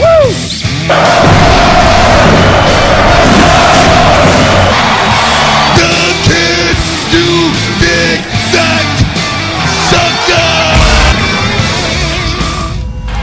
Do 0.00 0.06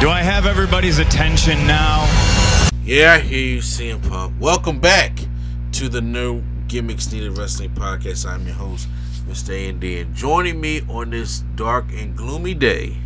I 0.09 0.21
have 0.21 0.45
everybody's 0.45 0.99
attention 0.99 1.65
now? 1.65 2.05
Yeah, 2.83 3.13
I 3.13 3.19
hear 3.21 3.55
you, 3.55 3.57
CM 3.57 4.07
Punk. 4.07 4.35
Welcome 4.39 4.79
back 4.79 5.17
to 5.71 5.89
the 5.89 6.01
No 6.01 6.43
Gimmicks 6.67 7.11
Needed 7.11 7.35
Wrestling 7.39 7.71
Podcast. 7.71 8.27
I'm 8.27 8.45
your 8.45 8.53
host, 8.53 8.87
Mr. 9.27 9.49
A&D, 9.49 10.01
and 10.01 10.13
joining 10.13 10.61
me 10.61 10.81
on 10.87 11.09
this 11.09 11.39
dark 11.55 11.85
and 11.91 12.15
gloomy 12.15 12.53
day 12.53 12.97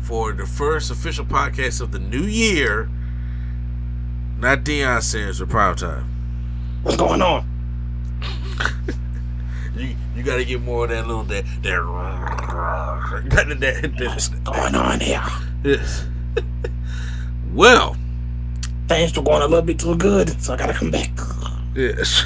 for 0.00 0.32
the 0.32 0.46
first 0.46 0.90
official 0.90 1.24
podcast 1.24 1.80
of 1.80 1.92
the 1.92 2.00
new 2.00 2.24
year, 2.24 2.90
not 4.44 4.62
Deion 4.62 5.02
Sanders 5.02 5.38
for 5.38 5.46
prime 5.46 5.74
time. 5.74 6.04
What's 6.82 6.96
going 6.96 7.22
on? 7.22 7.48
You 9.76 9.96
you 10.14 10.22
got 10.22 10.36
to 10.36 10.44
get 10.44 10.60
more 10.62 10.84
of 10.84 10.90
that 10.90 11.04
little 11.04 11.24
that 11.24 11.44
that 11.62 11.72
got 13.28 13.48
that, 13.48 13.82
that, 13.98 14.06
What's 14.06 14.28
going 14.28 14.74
on 14.76 15.00
here? 15.00 15.20
yes. 15.64 16.06
well, 17.52 17.96
Things 18.86 19.16
were 19.16 19.24
going 19.24 19.42
a 19.42 19.46
little 19.46 19.64
bit 19.64 19.80
too 19.80 19.96
good, 19.96 20.40
so 20.40 20.54
I 20.54 20.58
gotta 20.58 20.74
come 20.74 20.92
back. 20.92 21.10
Yes. 21.74 22.24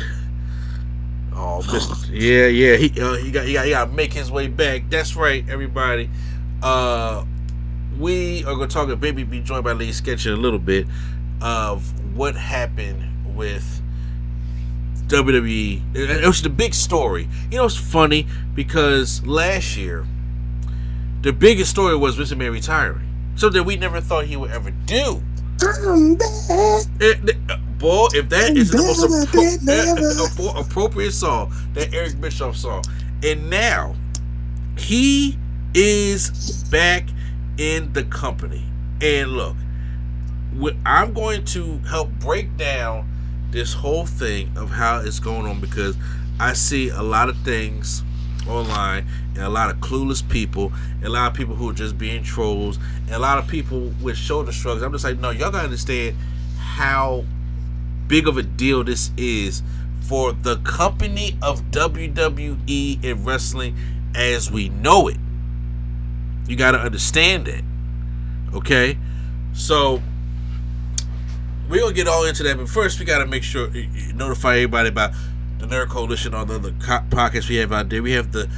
Oh, 1.32 1.62
Mr. 1.62 2.08
yeah, 2.10 2.48
yeah. 2.48 2.76
He 2.76 3.00
uh, 3.00 3.14
he 3.14 3.30
got 3.30 3.46
he 3.46 3.52
got 3.54 3.64
he 3.64 3.70
got 3.70 3.84
to 3.86 3.92
make 3.92 4.12
his 4.12 4.30
way 4.30 4.48
back. 4.48 4.90
That's 4.90 5.16
right, 5.16 5.48
everybody. 5.48 6.10
Uh, 6.62 7.24
we 7.98 8.44
are 8.44 8.54
gonna 8.54 8.66
talk 8.66 8.88
maybe 9.00 9.24
be 9.24 9.40
joined 9.40 9.64
by 9.64 9.72
Lee 9.72 9.92
Sketch 9.92 10.26
in 10.26 10.32
a 10.32 10.36
little 10.36 10.58
bit 10.58 10.86
of 11.40 11.90
what 12.18 12.34
happened 12.34 13.04
with 13.36 13.80
WWE. 15.06 15.80
It 15.94 16.26
was 16.26 16.42
the 16.42 16.50
big 16.50 16.74
story. 16.74 17.28
You 17.50 17.58
know, 17.58 17.64
it's 17.64 17.76
funny 17.76 18.26
because 18.54 19.24
last 19.24 19.76
year 19.76 20.04
the 21.22 21.32
biggest 21.32 21.70
story 21.70 21.96
was 21.96 22.16
Vince 22.16 22.32
McMahon 22.32 22.52
retiring, 22.52 23.08
something 23.36 23.64
we 23.64 23.76
never 23.76 24.00
thought 24.00 24.24
he 24.26 24.36
would 24.36 24.50
ever 24.50 24.72
do. 24.72 25.22
I'm 25.62 26.16
back. 26.16 26.86
It, 27.00 27.36
uh, 27.48 27.56
boy, 27.78 28.08
if 28.14 28.28
that 28.28 28.56
is 28.56 28.70
the 28.70 28.78
most 28.78 29.04
appro- 29.04 29.64
than 29.64 30.48
ever. 30.48 30.58
uh, 30.58 30.60
appropriate 30.60 31.12
song 31.12 31.52
that 31.74 31.94
Eric 31.94 32.20
Bischoff 32.20 32.56
song, 32.56 32.82
and 33.22 33.48
now 33.48 33.94
he 34.76 35.38
is 35.74 36.64
back 36.64 37.08
in 37.58 37.92
the 37.92 38.02
company. 38.04 38.64
And 39.00 39.30
look, 39.32 39.56
I'm 40.84 41.12
going 41.12 41.44
to 41.46 41.78
help 41.88 42.10
break 42.18 42.56
down 42.56 43.08
this 43.50 43.72
whole 43.72 44.06
thing 44.06 44.56
of 44.56 44.70
how 44.70 45.00
it's 45.00 45.20
going 45.20 45.46
on 45.46 45.60
because 45.60 45.96
I 46.38 46.52
see 46.52 46.88
a 46.88 47.02
lot 47.02 47.28
of 47.28 47.36
things 47.38 48.02
online 48.48 49.06
and 49.34 49.42
a 49.44 49.48
lot 49.48 49.70
of 49.70 49.76
clueless 49.76 50.26
people 50.28 50.72
and 50.96 51.04
a 51.04 51.10
lot 51.10 51.30
of 51.30 51.36
people 51.36 51.54
who 51.54 51.70
are 51.70 51.74
just 51.74 51.98
being 51.98 52.22
trolls 52.22 52.78
and 53.06 53.14
a 53.14 53.18
lot 53.18 53.38
of 53.38 53.46
people 53.46 53.92
with 54.02 54.16
shoulder 54.16 54.52
shrugs. 54.52 54.82
I'm 54.82 54.92
just 54.92 55.04
like, 55.04 55.18
no, 55.18 55.30
y'all 55.30 55.50
gotta 55.50 55.64
understand 55.64 56.16
how 56.58 57.24
big 58.06 58.26
of 58.26 58.36
a 58.36 58.42
deal 58.42 58.84
this 58.84 59.10
is 59.16 59.62
for 60.00 60.32
the 60.32 60.56
company 60.58 61.36
of 61.42 61.62
WWE 61.70 63.04
and 63.04 63.26
wrestling 63.26 63.76
as 64.14 64.50
we 64.50 64.70
know 64.70 65.08
it. 65.08 65.18
You 66.46 66.56
gotta 66.56 66.78
understand 66.78 67.46
that. 67.46 67.62
Okay? 68.54 68.96
So 69.52 70.02
we're 71.68 71.80
gonna 71.80 71.92
get 71.92 72.08
all 72.08 72.24
into 72.24 72.42
that, 72.44 72.56
but 72.56 72.68
first 72.68 72.98
we 72.98 73.04
gotta 73.04 73.26
make 73.26 73.42
sure 73.42 73.68
notify 74.14 74.56
everybody 74.56 74.88
about 74.88 75.12
the 75.58 75.66
Nerd 75.66 75.88
Coalition, 75.88 76.34
all 76.34 76.44
the 76.44 76.54
other 76.54 76.70
podcasts 76.70 77.48
we 77.48 77.56
have 77.56 77.72
out 77.72 77.88
there. 77.88 78.02
We 78.02 78.12
have 78.12 78.32
the 78.32 78.48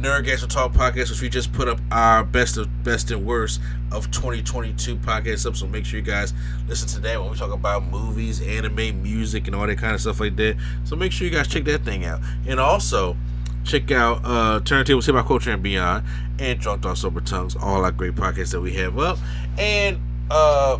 Nerdgasm 0.00 0.48
Talk 0.48 0.72
podcast, 0.72 1.10
which 1.10 1.22
we 1.22 1.28
just 1.28 1.52
put 1.52 1.68
up 1.68 1.78
our 1.90 2.22
best 2.22 2.56
of 2.58 2.84
best 2.84 3.10
and 3.10 3.24
worst 3.24 3.60
of 3.90 4.10
2022 4.10 4.96
podcasts 4.96 5.46
up. 5.46 5.56
So 5.56 5.66
make 5.66 5.86
sure 5.86 5.98
you 5.98 6.04
guys 6.04 6.34
listen 6.68 6.88
to 6.88 7.00
that 7.00 7.20
when 7.20 7.30
we 7.30 7.36
talk 7.36 7.52
about 7.52 7.84
movies, 7.86 8.42
anime, 8.42 9.02
music, 9.02 9.46
and 9.46 9.56
all 9.56 9.66
that 9.66 9.78
kind 9.78 9.94
of 9.94 10.00
stuff 10.00 10.20
like 10.20 10.36
that. 10.36 10.56
So 10.84 10.96
make 10.96 11.12
sure 11.12 11.26
you 11.26 11.32
guys 11.32 11.48
check 11.48 11.64
that 11.64 11.84
thing 11.84 12.04
out, 12.04 12.20
and 12.46 12.60
also 12.60 13.16
check 13.64 13.90
out 13.90 14.20
uh 14.24 14.60
Turntables 14.60 15.06
Hip 15.06 15.14
Hop 15.14 15.26
Culture 15.26 15.52
and 15.52 15.62
Beyond, 15.62 16.04
and 16.38 16.58
Drunk 16.58 16.82
Thoughts 16.82 17.00
Sober 17.00 17.20
Tongues, 17.20 17.56
all 17.56 17.84
our 17.84 17.92
great 17.92 18.14
podcasts 18.14 18.52
that 18.52 18.60
we 18.60 18.74
have 18.74 18.98
up, 18.98 19.18
and 19.58 19.98
uh 20.30 20.78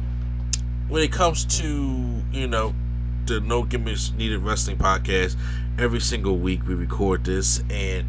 when 0.88 1.02
it 1.02 1.12
comes 1.12 1.44
to 1.60 2.22
you 2.32 2.46
know 2.46 2.74
the 3.26 3.40
No 3.40 3.64
Gimmicks 3.64 4.12
Needed 4.12 4.38
Wrestling 4.38 4.76
podcast, 4.76 5.36
every 5.78 6.00
single 6.00 6.38
week 6.38 6.66
we 6.66 6.74
record 6.74 7.24
this, 7.24 7.62
and 7.70 8.06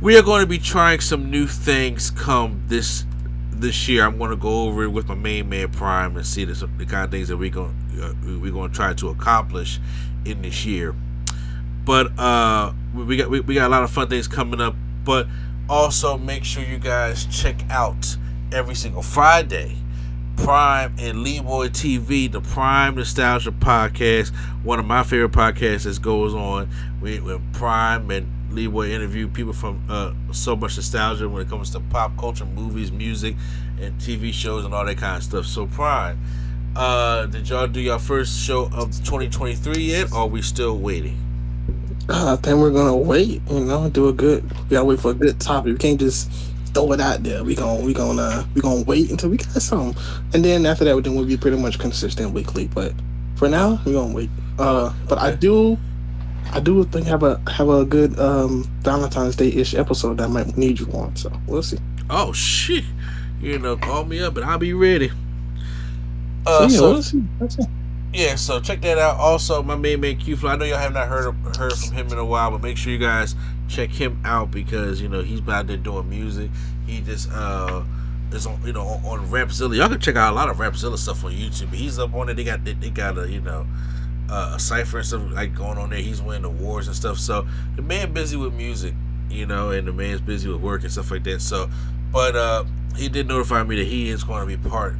we 0.00 0.16
are 0.18 0.22
going 0.22 0.40
to 0.40 0.46
be 0.46 0.58
trying 0.58 1.00
some 1.00 1.30
new 1.30 1.46
things 1.46 2.10
come 2.10 2.62
this 2.66 3.04
this 3.50 3.88
year. 3.88 4.04
I'm 4.04 4.18
going 4.18 4.30
to 4.30 4.36
go 4.36 4.62
over 4.64 4.84
it 4.84 4.88
with 4.88 5.08
my 5.08 5.14
main 5.14 5.48
man 5.48 5.70
Prime 5.70 6.16
and 6.16 6.26
see 6.26 6.44
the, 6.44 6.54
kind 6.86 7.04
of 7.04 7.10
things 7.10 7.28
that 7.28 7.36
we're 7.36 7.50
going 7.50 7.74
uh, 8.00 8.14
we're 8.24 8.52
going 8.52 8.70
to 8.70 8.76
try 8.76 8.94
to 8.94 9.08
accomplish 9.08 9.80
in 10.24 10.42
this 10.42 10.64
year. 10.64 10.94
But 11.84 12.18
uh, 12.18 12.72
we 12.94 13.04
we 13.04 13.16
got 13.16 13.30
we, 13.30 13.40
we 13.40 13.54
got 13.54 13.68
a 13.68 13.70
lot 13.70 13.82
of 13.82 13.90
fun 13.90 14.08
things 14.08 14.28
coming 14.28 14.60
up. 14.60 14.74
But 15.04 15.26
also 15.68 16.18
make 16.18 16.44
sure 16.44 16.62
you 16.62 16.78
guys 16.78 17.24
check 17.26 17.62
out 17.70 18.16
every 18.52 18.74
single 18.74 19.02
Friday. 19.02 19.76
Prime 20.42 20.94
and 20.98 21.18
Leeboy 21.18 21.68
TV, 21.68 22.32
the 22.32 22.40
Prime 22.40 22.94
Nostalgia 22.94 23.52
Podcast, 23.52 24.34
one 24.64 24.78
of 24.78 24.86
my 24.86 25.02
favorite 25.02 25.32
podcasts 25.32 25.84
that 25.84 26.00
goes 26.00 26.34
on 26.34 26.68
with, 27.02 27.22
with 27.22 27.52
Prime 27.52 28.10
and 28.10 28.26
Leeboy 28.50 28.88
interview 28.88 29.28
people 29.28 29.52
from 29.52 29.84
uh, 29.90 30.14
so 30.32 30.56
much 30.56 30.76
nostalgia 30.76 31.28
when 31.28 31.42
it 31.42 31.48
comes 31.48 31.70
to 31.70 31.80
pop 31.80 32.16
culture, 32.16 32.46
movies, 32.46 32.90
music, 32.90 33.36
and 33.80 33.94
TV 34.00 34.32
shows 34.32 34.64
and 34.64 34.72
all 34.72 34.84
that 34.86 34.96
kind 34.96 35.18
of 35.18 35.22
stuff. 35.22 35.44
So 35.44 35.66
Prime, 35.66 36.18
uh, 36.74 37.26
did 37.26 37.48
y'all 37.48 37.66
do 37.66 37.80
your 37.80 37.98
first 37.98 38.40
show 38.40 38.64
of 38.72 38.92
2023 39.04 39.74
yet, 39.82 40.10
or 40.10 40.20
are 40.20 40.26
we 40.26 40.40
still 40.40 40.78
waiting? 40.78 41.18
I 42.08 42.36
think 42.36 42.58
we're 42.58 42.70
gonna 42.70 42.96
wait. 42.96 43.42
You 43.50 43.60
know, 43.60 43.90
do 43.90 44.08
a 44.08 44.12
good. 44.12 44.42
We 44.42 44.70
gotta 44.70 44.86
wait 44.86 45.00
for 45.00 45.10
a 45.10 45.14
good 45.14 45.38
topic. 45.38 45.72
We 45.74 45.78
can't 45.78 46.00
just 46.00 46.30
throw 46.74 46.92
it 46.92 47.00
out 47.00 47.22
there. 47.22 47.44
We 47.44 47.54
gonna 47.54 47.84
we 47.84 47.92
gonna 47.92 48.22
uh, 48.22 48.44
we 48.54 48.60
gonna 48.60 48.82
wait 48.82 49.10
until 49.10 49.30
we 49.30 49.36
got 49.36 49.50
some, 49.62 49.94
and 50.34 50.44
then 50.44 50.66
after 50.66 50.84
that, 50.84 51.02
then 51.04 51.14
we'll 51.14 51.26
be 51.26 51.36
pretty 51.36 51.56
much 51.56 51.78
consistent 51.78 52.32
weekly. 52.32 52.68
But 52.68 52.92
for 53.36 53.48
now, 53.48 53.80
we're 53.84 53.92
gonna 53.94 54.14
wait. 54.14 54.30
Uh, 54.58 54.92
but 55.08 55.18
I 55.18 55.32
do. 55.34 55.78
I 56.52 56.58
do 56.58 56.82
think 56.84 57.06
have 57.06 57.22
a 57.22 57.40
have 57.48 57.68
a 57.68 57.84
good 57.84 58.18
um 58.18 58.64
Valentine's 58.82 59.36
Day 59.36 59.48
ish 59.52 59.74
episode 59.74 60.18
that 60.18 60.24
I 60.24 60.26
might 60.26 60.56
need 60.56 60.80
you 60.80 60.86
on, 60.92 61.14
so 61.14 61.30
we'll 61.46 61.62
see. 61.62 61.78
Oh 62.08 62.32
shit! 62.32 62.84
You 63.40 63.58
know, 63.58 63.76
call 63.76 64.04
me 64.04 64.20
up 64.20 64.36
and 64.36 64.44
I'll 64.44 64.58
be 64.58 64.72
ready. 64.72 65.08
So 65.08 65.14
Uh, 66.46 66.68
yeah, 66.70 66.76
so 66.76 66.90
we'll 66.92 67.02
see. 67.02 67.24
That's 67.38 67.58
it. 67.58 67.66
Yeah, 68.12 68.34
so 68.34 68.58
check 68.58 68.80
that 68.82 68.98
out. 68.98 69.18
Also, 69.18 69.62
my 69.62 69.76
main 69.76 70.00
man 70.00 70.16
Q 70.16 70.36
Flow. 70.36 70.50
I 70.50 70.56
know 70.56 70.64
y'all 70.64 70.78
have 70.78 70.92
not 70.92 71.06
heard 71.06 71.32
heard 71.56 71.72
from 71.72 71.92
him 71.92 72.08
in 72.08 72.18
a 72.18 72.24
while, 72.24 72.50
but 72.50 72.60
make 72.60 72.76
sure 72.76 72.90
you 72.90 72.98
guys 72.98 73.36
check 73.70 73.90
him 73.90 74.20
out 74.24 74.50
because 74.50 75.00
you 75.00 75.08
know 75.08 75.22
he's 75.22 75.46
out 75.48 75.66
there 75.66 75.76
doing 75.76 76.08
music. 76.08 76.50
He 76.86 77.00
just 77.00 77.30
uh 77.32 77.82
is 78.32 78.46
on 78.46 78.60
you 78.64 78.72
know 78.72 78.82
on, 78.82 79.26
Rapzilla. 79.28 79.76
Y'all 79.76 79.88
can 79.88 80.00
check 80.00 80.16
out 80.16 80.32
a 80.32 80.36
lot 80.36 80.48
of 80.48 80.56
Rapzilla 80.56 80.98
stuff 80.98 81.24
on 81.24 81.32
YouTube. 81.32 81.72
He's 81.72 81.98
up 81.98 82.14
on 82.14 82.28
it. 82.28 82.34
They 82.34 82.44
got 82.44 82.64
they, 82.64 82.74
they 82.74 82.90
got 82.90 83.16
a 83.18 83.28
you 83.28 83.40
know 83.40 83.66
uh, 84.28 84.52
a 84.56 84.58
cipher 84.58 84.98
and 84.98 85.06
stuff 85.06 85.22
like 85.32 85.54
going 85.54 85.78
on 85.78 85.90
there. 85.90 86.00
He's 86.00 86.20
winning 86.20 86.44
awards 86.44 86.86
and 86.86 86.96
stuff. 86.96 87.18
So 87.18 87.46
the 87.76 87.82
man 87.82 88.12
busy 88.12 88.36
with 88.36 88.52
music, 88.52 88.94
you 89.30 89.46
know, 89.46 89.70
and 89.70 89.86
the 89.86 89.92
man's 89.92 90.20
busy 90.20 90.48
with 90.48 90.60
work 90.60 90.82
and 90.82 90.92
stuff 90.92 91.10
like 91.10 91.24
that. 91.24 91.40
So, 91.40 91.70
but 92.12 92.36
uh 92.36 92.64
he 92.96 93.08
did 93.08 93.28
notify 93.28 93.62
me 93.62 93.76
that 93.76 93.86
he 93.86 94.08
is 94.08 94.24
going 94.24 94.40
to 94.40 94.56
be 94.56 94.68
part 94.68 94.96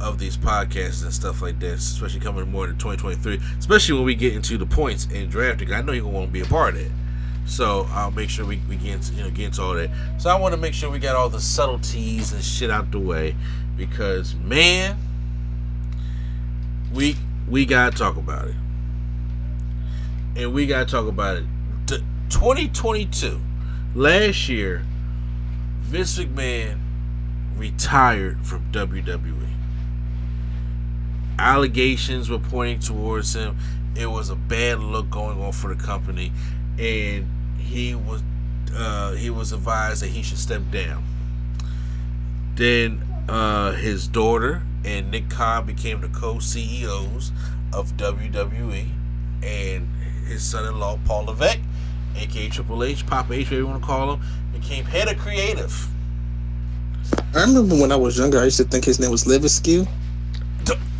of 0.00 0.18
these 0.18 0.36
podcasts 0.36 1.02
and 1.02 1.12
stuff 1.12 1.42
like 1.42 1.58
that, 1.60 1.74
especially 1.74 2.20
coming 2.20 2.50
more 2.50 2.68
in 2.68 2.72
2023, 2.78 3.40
especially 3.58 3.94
when 3.94 4.04
we 4.04 4.14
get 4.14 4.34
into 4.34 4.58
the 4.58 4.66
points 4.66 5.08
and 5.12 5.30
drafting. 5.30 5.72
I 5.72 5.80
know 5.80 5.92
you're 5.92 6.04
gonna 6.04 6.16
want 6.16 6.28
to 6.28 6.32
be 6.32 6.40
a 6.40 6.46
part 6.46 6.74
of 6.74 6.80
it, 6.80 6.90
so 7.46 7.86
I'll 7.90 8.10
make 8.10 8.30
sure 8.30 8.46
we, 8.46 8.60
we 8.68 8.76
get 8.76 9.10
you 9.12 9.22
know 9.22 9.30
get 9.30 9.46
into 9.46 9.62
all 9.62 9.74
that. 9.74 9.90
So 10.18 10.30
I 10.30 10.38
want 10.38 10.54
to 10.54 10.60
make 10.60 10.74
sure 10.74 10.90
we 10.90 10.98
got 10.98 11.16
all 11.16 11.28
the 11.28 11.40
subtleties 11.40 12.32
and 12.32 12.42
shit 12.42 12.70
out 12.70 12.90
the 12.90 12.98
way 12.98 13.36
because 13.76 14.34
man, 14.36 14.96
we 16.92 17.16
we 17.48 17.66
gotta 17.66 17.96
talk 17.96 18.16
about 18.16 18.48
it, 18.48 18.54
and 20.36 20.54
we 20.54 20.66
gotta 20.66 20.86
talk 20.86 21.06
about 21.06 21.38
it. 21.38 21.44
T- 21.86 22.04
2022, 22.30 23.40
last 23.94 24.48
year, 24.48 24.84
Vince 25.80 26.18
McMahon 26.18 26.78
retired 27.56 28.44
from 28.44 28.70
WWE. 28.72 29.48
Allegations 31.38 32.30
were 32.30 32.38
pointing 32.38 32.78
towards 32.78 33.34
him. 33.34 33.56
It 33.96 34.06
was 34.06 34.30
a 34.30 34.36
bad 34.36 34.80
look 34.80 35.10
going 35.10 35.40
on 35.40 35.52
for 35.52 35.72
the 35.72 35.80
company, 35.80 36.32
and 36.78 37.26
he 37.58 37.94
was 37.94 38.22
uh, 38.74 39.12
he 39.12 39.30
was 39.30 39.52
advised 39.52 40.02
that 40.02 40.08
he 40.08 40.22
should 40.22 40.38
step 40.38 40.62
down. 40.70 41.04
Then 42.56 43.04
uh, 43.28 43.72
his 43.72 44.08
daughter 44.08 44.62
and 44.84 45.10
Nick 45.10 45.30
Khan 45.30 45.66
became 45.66 46.00
the 46.00 46.08
co-CEOs 46.08 47.32
of 47.72 47.96
WWE, 47.96 48.88
and 49.42 49.88
his 50.26 50.42
son-in-law 50.42 50.98
Paul 51.04 51.26
Levesque, 51.26 51.60
aka 52.16 52.48
Triple 52.48 52.84
H, 52.84 53.06
Papa 53.06 53.32
H, 53.32 53.46
whatever 53.46 53.56
you 53.56 53.66
want 53.66 53.82
to 53.82 53.86
call 53.86 54.14
him, 54.14 54.22
became 54.52 54.84
head 54.84 55.08
of 55.08 55.18
creative. 55.18 55.88
I 57.34 57.42
remember 57.42 57.74
when 57.74 57.92
I 57.92 57.96
was 57.96 58.18
younger, 58.18 58.38
I 58.38 58.44
used 58.44 58.56
to 58.58 58.64
think 58.64 58.84
his 58.84 59.00
name 59.00 59.10
was 59.10 59.26
Levesque. 59.26 59.86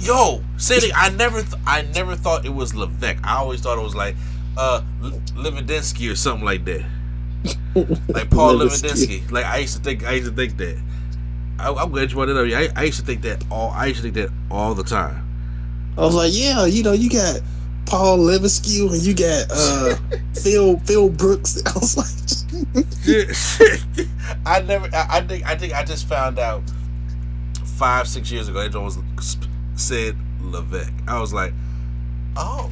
Yo, 0.01 0.43
Cindy, 0.59 0.93
I 0.93 1.09
never, 1.11 1.41
th- 1.41 1.55
I 1.67 1.83
never 1.95 2.15
thought 2.15 2.45
it 2.45 2.53
was 2.53 2.75
Levesque. 2.75 3.21
I 3.25 3.37
always 3.37 3.61
thought 3.63 3.79
it 3.79 3.83
was 3.83 3.95
like 3.95 4.17
uh 4.57 4.83
L- 5.03 5.11
Lewandowski 5.35 6.11
or 6.11 6.17
something 6.17 6.45
like 6.45 6.65
that, 6.65 6.85
like 8.09 8.31
Paul. 8.31 8.55
Lewandowski. 8.57 9.31
Like 9.31 9.45
I 9.45 9.59
used 9.59 9.77
to 9.77 9.83
think, 9.83 10.05
I 10.05 10.13
used 10.13 10.29
to 10.29 10.35
think 10.35 10.57
that. 10.59 10.81
I, 11.59 11.73
I'm 11.73 11.91
glad 11.93 12.11
you 12.11 12.17
brought 12.17 12.29
it 12.29 12.37
up. 12.37 12.47
I, 12.77 12.81
I 12.81 12.85
used 12.85 12.99
to 13.01 13.07
think 13.07 13.23
that 13.23 13.45
all. 13.51 13.71
I 13.71 13.87
used 13.87 14.03
to 14.03 14.11
think 14.11 14.15
that 14.17 14.31
all 14.51 14.75
the 14.75 14.83
time. 14.85 15.21
I 15.97 16.01
was 16.01 16.15
like, 16.15 16.33
yeah, 16.35 16.67
you 16.67 16.83
know, 16.83 16.93
you 16.93 17.09
got 17.09 17.41
Paul 17.87 18.19
Liverskew 18.19 18.93
and 18.93 19.03
you 19.03 19.15
got 19.15 19.47
uh, 19.51 19.97
Phil 20.43 20.79
Phil 20.81 21.09
Brooks. 21.09 21.63
I 21.67 21.73
was 21.79 21.97
like, 21.97 22.09
I 24.47 24.61
never. 24.63 24.89
I, 24.95 25.19
I 25.19 25.21
think. 25.21 25.47
I 25.47 25.55
think. 25.57 25.75
I 25.75 25.85
just 25.85 26.09
found 26.09 26.39
out 26.39 26.63
five, 27.77 28.09
six 28.09 28.31
years 28.31 28.49
ago. 28.49 28.61
It 28.61 28.75
was 28.75 28.99
said 29.77 30.17
Levesque. 30.41 30.93
I 31.07 31.21
was 31.21 31.33
like, 31.33 31.53
oh, 32.37 32.71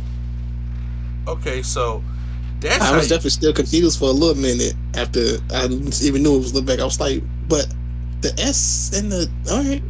okay. 1.26 1.62
So 1.62 2.02
that's 2.60 2.82
I 2.84 2.94
was 2.96 3.04
you- 3.04 3.08
definitely 3.10 3.30
still 3.30 3.52
confused 3.52 3.98
for 3.98 4.06
a 4.06 4.12
little 4.12 4.40
minute 4.40 4.74
after 4.94 5.38
I 5.52 5.64
even 5.66 6.22
knew 6.22 6.36
it 6.36 6.38
was 6.38 6.54
look 6.54 6.66
back. 6.66 6.78
I 6.80 6.84
was 6.84 7.00
like, 7.00 7.22
but 7.48 7.66
the 8.20 8.32
S 8.38 8.92
and 8.96 9.10
the 9.10 9.30
all 9.50 9.62
right. 9.64 9.82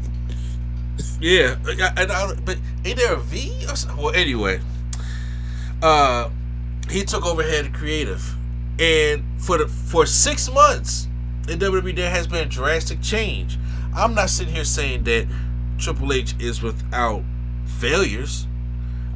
Yeah, 1.20 1.56
and 1.96 2.11
I, 2.11 2.34
but 2.44 2.58
ain't 2.84 2.99
there 2.99 3.14
a 3.14 3.20
V? 3.20 3.64
Or 3.69 3.76
something? 3.76 4.02
Well, 4.02 4.14
anyway, 4.14 4.61
uh, 5.82 6.31
he 6.90 7.05
took 7.05 7.25
over 7.25 7.43
head 7.43 7.73
creative, 7.73 8.35
and 8.78 9.23
for 9.38 9.58
the 9.58 9.69
for 9.69 10.05
six 10.06 10.50
months 10.52 11.06
in 11.49 11.58
WWE, 11.58 11.94
there 11.94 12.11
has 12.11 12.26
been 12.26 12.46
a 12.46 12.50
drastic 12.50 13.00
change. 13.02 13.58
I'm 13.94 14.14
not 14.14 14.31
sitting 14.31 14.55
here 14.55 14.64
saying 14.64 15.05
that 15.05 15.26
Triple 15.78 16.12
H 16.12 16.35
is 16.38 16.62
without 16.62 17.23
failures. 17.67 18.46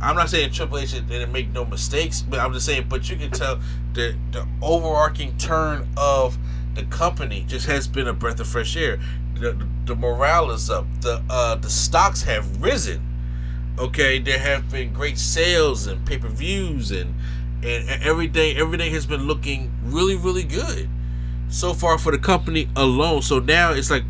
I'm 0.01 0.15
not 0.17 0.29
saying 0.29 0.53
Triple 0.53 0.79
H 0.79 0.93
didn't 0.93 1.33
make 1.33 1.51
no 1.51 1.65
mistakes, 1.65 2.21
but 2.23 2.39
I'm 2.39 2.53
just 2.53 2.67
saying. 2.67 2.87
But 2.89 3.09
you 3.09 3.17
can 3.17 3.31
tell 3.31 3.61
the 3.95 4.17
the 4.31 4.47
overarching 4.63 5.37
turn 5.39 5.89
of 5.97 6.37
the 6.75 6.85
company 6.85 7.45
just 7.49 7.67
has 7.67 7.89
been 7.89 8.07
a 8.07 8.13
breath 8.13 8.39
of 8.41 8.47
fresh 8.47 8.77
air. 8.77 8.99
The, 9.35 9.53
the, 9.53 9.69
the 9.87 9.95
morale 9.95 10.51
is 10.51 10.71
up. 10.71 10.87
The 11.01 11.23
uh, 11.31 11.57
the 11.57 11.71
stocks 11.71 12.23
have 12.23 12.63
risen. 12.63 13.03
Okay, 13.79 14.19
there 14.19 14.39
have 14.39 14.71
been 14.71 14.93
great 14.93 15.19
sales 15.19 15.87
and 15.87 16.05
pay 16.07 16.19
per 16.19 16.29
views 16.29 16.91
and 16.91 17.15
and 17.63 17.89
everything. 18.03 18.57
Everything 18.57 18.93
has 18.93 19.07
been 19.07 19.27
looking 19.27 19.73
really 19.83 20.17
really 20.17 20.45
good 20.45 20.89
so 21.49 21.73
far 21.73 21.99
for 21.99 22.13
the 22.13 22.19
company 22.19 22.69
alone. 22.77 23.23
So 23.23 23.39
now 23.39 23.73
it's 23.73 23.91
like 23.91 24.05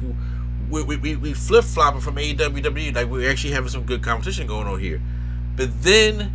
we 0.70 0.82
we, 0.82 0.96
we, 0.96 1.16
we 1.16 1.32
flip 1.32 1.64
flopping 1.64 2.00
from 2.00 2.16
AEW 2.16 2.36
WWE. 2.36 2.94
Like 2.94 3.08
we're 3.08 3.30
actually 3.30 3.52
having 3.52 3.70
some 3.70 3.84
good 3.84 4.02
competition 4.02 4.46
going 4.46 4.66
on 4.66 4.80
here. 4.80 5.00
But 5.56 5.82
then 5.82 6.32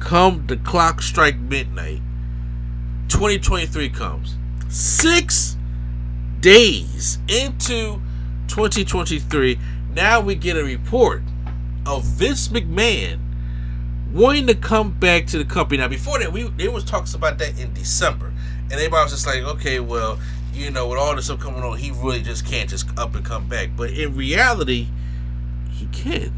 come 0.00 0.46
the 0.46 0.56
clock 0.56 1.02
strike 1.02 1.36
midnight. 1.38 2.00
2023 3.08 3.88
comes. 3.90 4.36
Six 4.68 5.56
days 6.40 7.18
into 7.28 8.00
2023, 8.48 9.58
now 9.94 10.20
we 10.20 10.34
get 10.34 10.56
a 10.56 10.64
report 10.64 11.22
of 11.86 12.04
Vince 12.04 12.48
McMahon 12.48 13.18
wanting 14.12 14.46
to 14.46 14.54
come 14.54 14.92
back 14.92 15.26
to 15.26 15.38
the 15.38 15.44
company. 15.44 15.78
Now, 15.78 15.88
before 15.88 16.18
that, 16.18 16.32
we 16.32 16.44
there 16.50 16.70
was 16.70 16.84
talks 16.84 17.14
about 17.14 17.38
that 17.38 17.58
in 17.58 17.72
December, 17.74 18.32
and 18.64 18.72
everybody 18.72 19.04
was 19.04 19.12
just 19.12 19.26
like, 19.26 19.42
okay, 19.42 19.80
well, 19.80 20.18
you 20.52 20.70
know, 20.70 20.88
with 20.88 20.98
all 20.98 21.14
this 21.14 21.26
stuff 21.26 21.40
coming 21.40 21.62
on, 21.62 21.78
he 21.78 21.90
really 21.90 22.22
just 22.22 22.46
can't 22.46 22.68
just 22.68 22.86
up 22.98 23.14
and 23.14 23.24
come 23.24 23.48
back. 23.48 23.70
But 23.76 23.90
in 23.90 24.16
reality, 24.16 24.88
he 25.70 25.86
can 25.86 26.32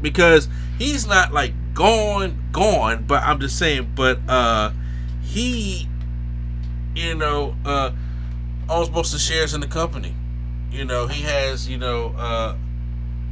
because 0.00 0.48
he's 0.78 1.06
not 1.06 1.32
like 1.32 1.52
gone, 1.74 2.38
gone. 2.52 3.04
But 3.06 3.22
I'm 3.22 3.40
just 3.40 3.58
saying, 3.58 3.92
but 3.94 4.18
uh, 4.28 4.72
he, 5.22 5.88
you 6.94 7.14
know, 7.14 7.56
uh, 7.64 7.92
owns 8.68 8.90
most 8.90 9.08
of 9.08 9.20
the 9.20 9.24
shares 9.24 9.54
in 9.54 9.60
the 9.60 9.66
company. 9.66 10.14
You 10.70 10.84
know, 10.84 11.06
he 11.06 11.22
has, 11.22 11.68
you 11.68 11.78
know, 11.78 12.14
uh, 12.18 12.56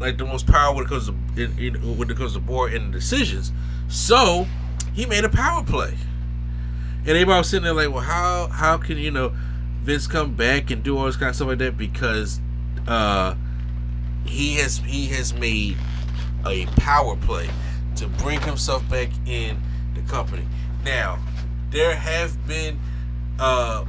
like 0.01 0.19
the 0.19 0.25
most 0.25 0.47
power 0.47 0.75
when 0.75 0.85
it 0.85 0.89
comes 0.89 1.07
to 1.07 1.15
in, 1.37 1.59
in, 1.59 1.99
when 1.99 2.11
it 2.11 2.17
comes 2.17 2.35
to 2.35 2.41
board 2.41 2.73
and 2.75 2.93
decisions. 2.93 3.53
So 3.89 4.47
he 4.93 5.07
made 5.07 5.25
a 5.25 5.29
power 5.29 5.63
play, 5.63 5.95
and 7.01 7.09
everybody 7.09 7.39
was 7.39 7.49
sitting 7.49 7.65
there 7.65 7.75
like, 7.75 7.91
well, 7.91 8.01
how 8.01 8.49
how 8.49 8.79
can 8.79 8.99
you 8.99 9.11
know 9.11 9.35
Vince 9.83 10.07
come 10.07 10.35
back 10.35 10.71
and 10.71 10.83
do 10.83 10.97
all 10.97 11.05
this 11.07 11.17
kind 11.17 11.31
of 11.31 11.37
stuff 11.37 11.49
like 11.49 11.59
that 11.59 11.77
because 11.77 12.41
uh, 12.87 13.35
he 14.25 14.55
has 14.57 14.79
he 14.79 15.07
has 15.09 15.35
made 15.35 15.77
a 16.47 16.67
power 16.77 17.17
play 17.17 17.49
to 17.97 18.07
bring 18.09 18.41
himself 18.41 18.89
back 18.89 19.09
in 19.27 19.61
the 19.95 20.03
company. 20.03 20.47
Now, 20.85 21.19
there 21.71 21.95
have 21.95 22.47
been 22.47 22.79
uh, 23.39 23.85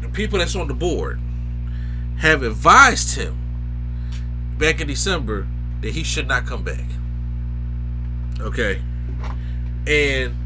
the 0.00 0.08
people 0.08 0.38
that's 0.38 0.56
on 0.56 0.68
the 0.68 0.74
board 0.74 1.20
have 2.18 2.42
advised 2.42 3.16
him 3.16 3.36
back 4.58 4.80
in 4.80 4.86
December 4.86 5.46
that 5.80 5.92
he 5.92 6.02
should 6.02 6.28
not 6.28 6.46
come 6.46 6.62
back. 6.62 6.84
Okay. 8.40 8.82
And 9.86 10.36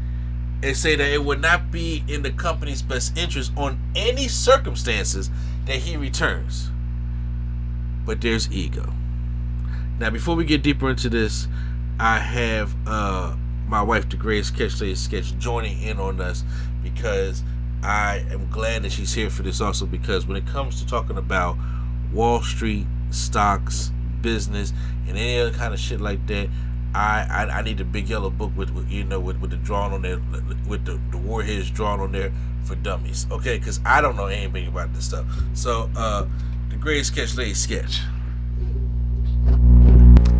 and 0.63 0.75
say 0.75 0.95
that 0.95 1.11
it 1.11 1.23
would 1.23 1.41
not 1.41 1.69
be 1.69 2.03
in 2.07 2.23
the 2.23 2.31
company's 2.31 2.81
best 2.81 3.17
interest 3.17 3.51
on 3.55 3.77
any 3.95 4.27
circumstances 4.27 5.29
that 5.65 5.75
he 5.77 5.97
returns. 5.97 6.71
But 8.05 8.21
there's 8.21 8.51
ego. 8.51 8.93
Now, 9.99 10.09
before 10.09 10.35
we 10.35 10.43
get 10.43 10.61
deeper 10.61 10.89
into 10.89 11.09
this, 11.09 11.47
I 11.99 12.19
have 12.19 12.75
uh, 12.85 13.35
my 13.67 13.81
wife, 13.81 14.09
the 14.09 14.17
greatest 14.17 14.53
sketch 14.53 14.81
lady 14.81 14.95
sketch, 14.95 15.37
joining 15.37 15.81
in 15.81 15.99
on 15.99 16.19
us 16.19 16.43
because 16.83 17.43
I 17.81 18.25
am 18.29 18.49
glad 18.49 18.83
that 18.83 18.91
she's 18.91 19.13
here 19.13 19.29
for 19.29 19.43
this 19.43 19.61
also. 19.61 19.85
Because 19.85 20.27
when 20.27 20.37
it 20.37 20.45
comes 20.45 20.81
to 20.81 20.87
talking 20.87 21.17
about 21.17 21.57
Wall 22.11 22.41
Street 22.41 22.87
stocks, 23.09 23.91
business, 24.21 24.73
and 25.07 25.17
any 25.17 25.39
other 25.39 25.51
kind 25.51 25.73
of 25.73 25.79
shit 25.79 26.01
like 26.01 26.25
that, 26.27 26.49
I 26.93 27.27
I, 27.29 27.59
I 27.59 27.61
need 27.61 27.79
a 27.79 27.85
big 27.85 28.09
yellow 28.09 28.29
book 28.29 28.51
with, 28.55 28.71
with 28.71 28.89
you 28.89 29.05
know 29.05 29.19
with, 29.19 29.39
with 29.39 29.51
the 29.51 29.57
drawn 29.57 29.93
on 29.93 30.01
there 30.01 30.19
with 30.67 30.85
the, 30.85 30.99
the 31.11 31.17
warheads 31.17 31.71
drawn 31.71 32.01
on 32.01 32.11
there 32.11 32.33
for 32.65 32.75
dummies. 32.75 33.27
Okay, 33.31 33.57
because 33.57 33.79
I 33.85 34.01
don't 34.01 34.17
know 34.17 34.27
anything 34.27 34.67
about 34.67 34.93
this 34.93 35.05
stuff. 35.05 35.25
So 35.53 35.89
uh, 35.95 36.25
the 36.69 36.75
greatest 36.75 37.13
sketch 37.13 37.37
lady 37.37 37.53
sketch. 37.53 38.01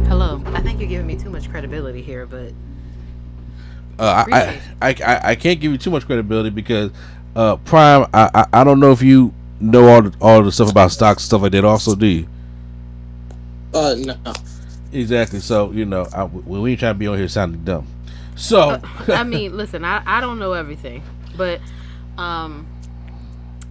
Hello. 0.07 0.43
I 0.53 0.61
think 0.61 0.79
you're 0.79 0.89
giving 0.89 1.07
me 1.07 1.15
too 1.15 1.29
much 1.29 1.49
credibility 1.49 2.01
here, 2.01 2.25
but 2.25 2.53
Uh, 3.97 4.25
I, 4.31 4.61
I, 4.81 4.95
I 5.05 5.19
I 5.31 5.35
can't 5.35 5.59
give 5.59 5.71
you 5.71 5.77
too 5.77 5.89
much 5.89 6.05
credibility 6.05 6.49
because 6.49 6.91
uh, 7.35 7.55
Prime. 7.57 8.07
I, 8.13 8.29
I 8.33 8.61
I 8.61 8.63
don't 8.65 8.79
know 8.79 8.91
if 8.91 9.01
you 9.01 9.33
know 9.59 9.87
all 9.87 10.01
the, 10.01 10.17
all 10.19 10.43
the 10.43 10.51
stuff 10.51 10.69
about 10.69 10.91
stocks 10.91 11.23
and 11.23 11.27
stuff 11.27 11.41
like 11.41 11.53
that. 11.53 11.63
Also, 11.63 11.95
do 11.95 12.05
you? 12.05 12.27
Uh, 13.73 13.95
no. 13.97 14.15
Exactly. 14.91 15.39
So 15.39 15.71
you 15.71 15.85
know, 15.85 16.07
I, 16.13 16.25
we 16.25 16.59
we 16.59 16.71
ain't 16.71 16.79
trying 16.79 16.95
to 16.95 16.99
be 16.99 17.07
on 17.07 17.17
here 17.17 17.27
sounding 17.27 17.63
dumb. 17.63 17.87
So 18.35 18.81
I 19.11 19.23
mean, 19.23 19.55
listen, 19.55 19.83
I, 19.85 20.01
I 20.05 20.21
don't 20.21 20.39
know 20.39 20.53
everything, 20.53 21.03
but 21.35 21.61
um, 22.17 22.67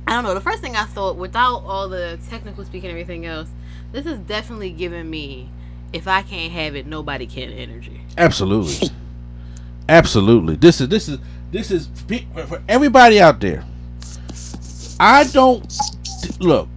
I 0.06 0.12
don't 0.14 0.24
know. 0.24 0.34
The 0.34 0.40
first 0.40 0.60
thing 0.60 0.76
I 0.76 0.84
thought, 0.84 1.16
without 1.16 1.58
all 1.64 1.88
the 1.88 2.18
technical 2.28 2.64
speaking 2.64 2.90
and 2.90 2.98
everything 2.98 3.26
else, 3.26 3.50
this 3.92 4.06
is 4.06 4.18
definitely 4.20 4.70
giving 4.70 5.08
me, 5.08 5.50
if 5.94 6.08
I 6.08 6.22
can't 6.22 6.52
have 6.52 6.74
it, 6.74 6.86
nobody 6.86 7.24
can 7.24 7.50
energy. 7.50 8.00
Absolutely. 8.18 8.90
Absolutely. 9.88 10.56
This 10.56 10.80
is 10.80 10.88
this 10.88 11.08
is 11.08 11.18
this 11.52 11.70
is 11.70 11.88
for 12.48 12.62
everybody 12.68 13.20
out 13.20 13.40
there. 13.40 13.64
I 14.98 15.24
don't 15.24 15.72
look. 16.40 16.68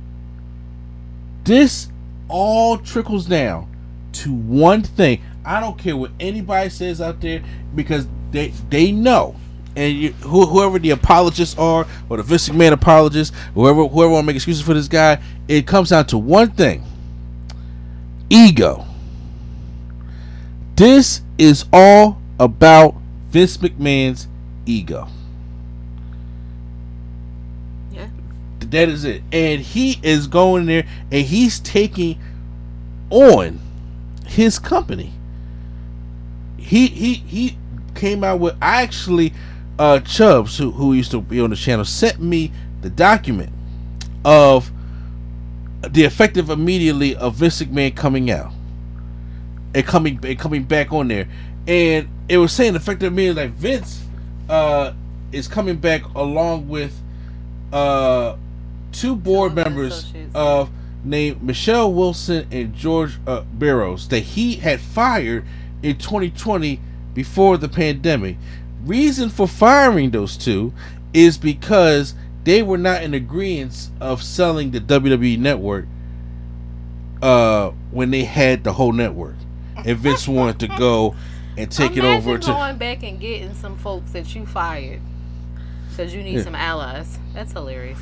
This 1.43 1.87
all 2.27 2.77
trickles 2.77 3.25
down 3.25 3.75
to 4.13 4.31
one 4.31 4.83
thing. 4.83 5.23
I 5.43 5.59
don't 5.61 5.79
care 5.79 5.97
what 5.97 6.11
anybody 6.19 6.69
says 6.69 7.01
out 7.01 7.19
there 7.19 7.41
because 7.73 8.07
they 8.31 8.49
they 8.69 8.91
know. 8.91 9.35
And 9.75 9.95
you, 9.95 10.11
who, 10.13 10.45
whoever 10.45 10.79
the 10.79 10.91
apologists 10.91 11.57
are, 11.57 11.87
or 12.09 12.17
the 12.17 12.23
Vince 12.23 12.49
McMahon 12.49 12.73
apologists, 12.73 13.35
whoever 13.55 13.87
whoever 13.87 14.11
want 14.11 14.25
to 14.25 14.27
make 14.27 14.35
excuses 14.35 14.61
for 14.61 14.75
this 14.75 14.87
guy, 14.87 15.19
it 15.47 15.65
comes 15.65 15.89
down 15.89 16.05
to 16.07 16.19
one 16.19 16.51
thing: 16.51 16.83
ego. 18.29 18.86
This 20.77 21.21
is 21.39 21.65
all 21.73 22.21
about 22.39 22.93
Vince 23.29 23.57
McMahon's 23.57 24.27
ego. 24.67 25.07
Yeah. 27.91 28.09
That 28.59 28.87
is 28.87 29.03
it. 29.03 29.23
And 29.31 29.59
he 29.59 29.99
is 30.03 30.27
going 30.27 30.67
there 30.67 30.87
and 31.11 31.25
he's 31.25 31.59
taking 31.59 32.19
on 33.09 33.59
his 34.27 34.59
company. 34.59 35.13
He 36.57 36.85
he 36.85 37.15
he 37.15 37.57
came 37.95 38.23
out 38.23 38.39
with 38.39 38.55
I 38.61 38.83
actually 38.83 39.33
uh 39.79 39.99
Chubbs 40.01 40.59
who, 40.59 40.69
who 40.69 40.93
used 40.93 41.09
to 41.09 41.21
be 41.21 41.41
on 41.41 41.49
the 41.49 41.55
channel 41.55 41.85
sent 41.85 42.19
me 42.19 42.51
the 42.81 42.91
document 42.91 43.51
of 44.23 44.69
the 45.89 46.03
effective 46.03 46.51
immediately 46.51 47.15
of 47.15 47.33
Vince 47.33 47.63
McMahon 47.63 47.95
coming 47.95 48.29
out 48.29 48.51
and 49.77 49.85
coming 49.85 50.19
and 50.23 50.39
coming 50.39 50.63
back 50.63 50.91
on 50.91 51.07
there. 51.07 51.27
And 51.67 52.09
it 52.27 52.37
was 52.37 52.51
saying 52.51 52.75
effective 52.75 53.13
immediately 53.13 53.43
like 53.43 53.53
Vince 53.53 54.03
uh 54.49 54.93
is 55.31 55.47
coming 55.47 55.77
back 55.77 56.03
along 56.15 56.67
with 56.67 56.99
uh 57.71 58.35
two 58.91 59.15
board 59.15 59.53
members 59.53 60.11
of 60.33 60.71
named 61.03 61.43
Michelle 61.43 61.93
Wilson 61.93 62.47
and 62.51 62.73
George 62.73 63.19
uh, 63.27 63.41
Barrios 63.41 64.07
that 64.07 64.21
he 64.21 64.55
had 64.55 64.79
fired 64.79 65.45
in 65.83 65.97
2020 65.97 66.79
before 67.13 67.57
the 67.57 67.69
pandemic. 67.69 68.37
Reason 68.83 69.29
for 69.29 69.47
firing 69.47 70.09
those 70.09 70.35
two 70.37 70.73
is 71.13 71.37
because 71.37 72.15
they 72.45 72.63
were 72.63 72.77
not 72.77 73.03
in 73.03 73.13
agreement 73.13 73.89
of 74.01 74.23
selling 74.23 74.71
the 74.71 74.79
WWE 74.79 75.37
network 75.37 75.85
uh, 77.21 77.71
when 77.91 78.11
they 78.11 78.23
had 78.23 78.63
the 78.63 78.73
whole 78.73 78.93
network, 78.93 79.35
and 79.85 79.97
Vince 79.97 80.27
wanted 80.27 80.59
to 80.61 80.67
go 80.77 81.15
and 81.57 81.71
take 81.71 81.97
it 81.97 82.03
over 82.03 82.37
to. 82.37 82.47
going 82.47 82.77
back 82.77 83.03
and 83.03 83.19
getting 83.19 83.53
some 83.55 83.77
folks 83.77 84.11
that 84.11 84.33
you 84.35 84.45
fired 84.45 85.01
because 85.89 86.13
you 86.13 86.21
need 86.23 86.35
Yeah. 86.37 86.43
some 86.43 86.55
allies. 86.55 87.17
That's 87.33 87.51
hilarious. 87.51 87.99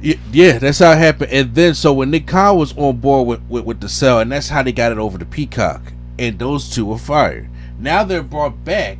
Yeah, 0.00 0.14
yeah, 0.30 0.58
that's 0.58 0.78
how 0.78 0.92
it 0.92 0.98
happened. 0.98 1.32
And 1.32 1.54
then 1.54 1.74
so 1.74 1.92
when 1.92 2.10
Nick 2.10 2.26
Khan 2.26 2.56
was 2.56 2.76
on 2.76 2.98
board 2.98 3.26
with, 3.26 3.40
with, 3.48 3.64
with 3.64 3.80
the 3.80 3.88
cell, 3.88 4.20
and 4.20 4.30
that's 4.30 4.48
how 4.48 4.62
they 4.62 4.72
got 4.72 4.92
it 4.92 4.98
over 4.98 5.18
to 5.18 5.24
Peacock. 5.24 5.80
And 6.18 6.38
those 6.38 6.68
two 6.70 6.86
were 6.86 6.98
fired. 6.98 7.48
Now 7.78 8.04
they're 8.04 8.22
brought 8.22 8.64
back, 8.64 8.98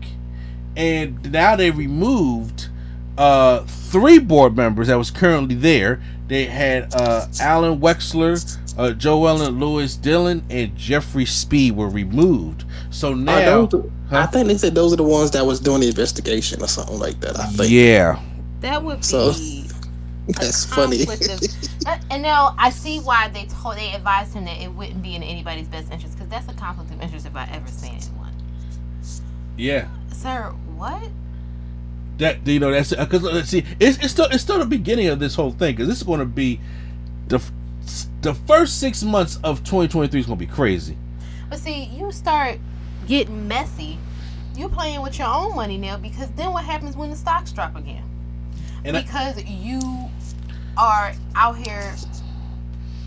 and 0.76 1.30
now 1.30 1.54
they 1.56 1.70
removed 1.70 2.68
uh, 3.16 3.60
three 3.66 4.18
board 4.18 4.56
members 4.56 4.86
that 4.88 4.96
was 4.96 5.10
currently 5.10 5.54
there. 5.56 6.00
They 6.28 6.46
had 6.46 6.94
uh, 6.94 7.26
Alan 7.40 7.80
Wexler, 7.80 8.67
uh, 8.78 8.92
JoEllen 8.96 9.60
Lyons 9.60 9.96
Dillon, 9.96 10.42
and 10.50 10.74
Jeffrey 10.76 11.24
Speed 11.26 11.76
were 11.76 11.88
removed. 11.88 12.64
So 12.90 13.12
Are 13.12 13.16
now, 13.16 13.66
those- 13.66 13.90
I 14.10 14.26
think 14.26 14.46
they 14.48 14.56
said 14.56 14.74
those 14.74 14.92
are 14.92 14.96
the 14.96 15.02
ones 15.02 15.32
that 15.32 15.44
was 15.44 15.60
doing 15.60 15.80
the 15.80 15.88
investigation 15.88 16.62
or 16.62 16.68
something 16.68 16.98
like 16.98 17.20
that. 17.20 17.38
I 17.38 17.46
think. 17.46 17.70
yeah, 17.70 18.20
That 18.60 18.82
would 18.82 18.98
be 18.98 19.02
So, 19.02 19.32
That's 20.28 20.64
funny. 20.64 21.02
of- 21.02 21.10
Uh, 21.86 21.98
and 22.10 22.22
now 22.22 22.54
I 22.58 22.70
see 22.70 22.98
why 23.00 23.28
they 23.28 23.46
told 23.46 23.76
they 23.76 23.92
advised 23.94 24.34
him 24.34 24.44
that 24.44 24.60
it 24.60 24.68
wouldn't 24.68 25.02
be 25.02 25.14
in 25.16 25.22
anybody's 25.22 25.68
best 25.68 25.90
interest 25.90 26.14
because 26.16 26.28
that's 26.28 26.46
a 26.48 26.54
conflict 26.54 26.90
of 26.92 27.00
interest 27.00 27.24
if 27.26 27.34
I 27.34 27.48
ever 27.52 27.66
seen 27.68 27.98
one. 28.18 28.32
yeah. 29.56 29.88
Sir, 30.12 30.52
what? 30.76 31.02
that 32.18 32.42
do 32.42 32.50
you 32.52 32.58
know 32.58 32.72
that's 32.72 32.92
because 32.92 33.24
uh, 33.24 33.44
see 33.44 33.64
it's, 33.78 33.96
it's 33.98 34.10
still 34.10 34.24
it's 34.26 34.42
still 34.42 34.58
the 34.58 34.66
beginning 34.66 35.06
of 35.06 35.20
this 35.20 35.36
whole 35.36 35.52
thing 35.52 35.72
because 35.76 35.86
this 35.86 35.98
is 35.98 36.02
going 36.02 36.18
to 36.18 36.26
be 36.26 36.58
the 37.28 37.36
f- 37.36 37.52
the 38.22 38.34
first 38.34 38.78
six 38.80 39.02
months 39.02 39.38
of 39.44 39.62
2023 39.64 40.20
is 40.20 40.26
going 40.26 40.38
to 40.38 40.44
be 40.46 40.50
crazy 40.50 40.96
But 41.50 41.58
see, 41.58 41.84
you 41.84 42.10
start 42.12 42.58
getting 43.06 43.46
messy. 43.48 43.98
You're 44.56 44.68
playing 44.68 45.02
with 45.02 45.18
your 45.18 45.28
own 45.28 45.54
money 45.56 45.78
now 45.78 45.96
because 45.96 46.30
then 46.32 46.52
what 46.52 46.64
happens 46.64 46.96
when 46.96 47.10
the 47.10 47.16
stocks 47.16 47.52
drop 47.52 47.74
again? 47.76 48.04
And 48.84 48.96
I- 48.96 49.02
because 49.02 49.42
you 49.44 49.80
are 50.76 51.12
out 51.34 51.56
here, 51.56 51.94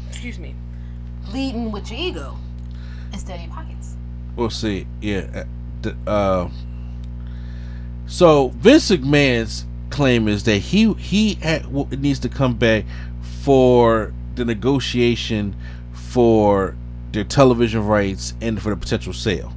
excuse 0.10 0.40
me, 0.40 0.56
leading 1.32 1.72
with 1.72 1.92
your 1.92 2.00
ego 2.00 2.38
instead 3.14 3.36
of 3.40 3.46
your 3.46 3.54
pockets. 3.54 3.96
we'll 4.38 4.50
see 4.50 4.88
yeah 5.02 5.28
uh, 5.36 5.44
the, 5.82 5.96
uh 6.08 6.50
so 8.08 8.50
Vince 8.50 8.90
McMahon's 8.92 9.66
claim 9.90 10.28
is 10.28 10.44
that 10.44 10.58
he 10.58 10.94
he 10.94 11.36
had, 11.36 11.72
needs 12.02 12.20
to 12.20 12.30
come 12.30 12.56
back 12.56 12.86
for 13.44 14.14
the 14.36 14.46
negotiation 14.46 15.56
for 15.94 16.76
their 17.12 17.24
television 17.24 17.86
rights 17.86 18.34
and 18.42 18.62
for 18.62 18.70
the 18.70 18.76
potential 18.76 19.14
sale. 19.14 19.54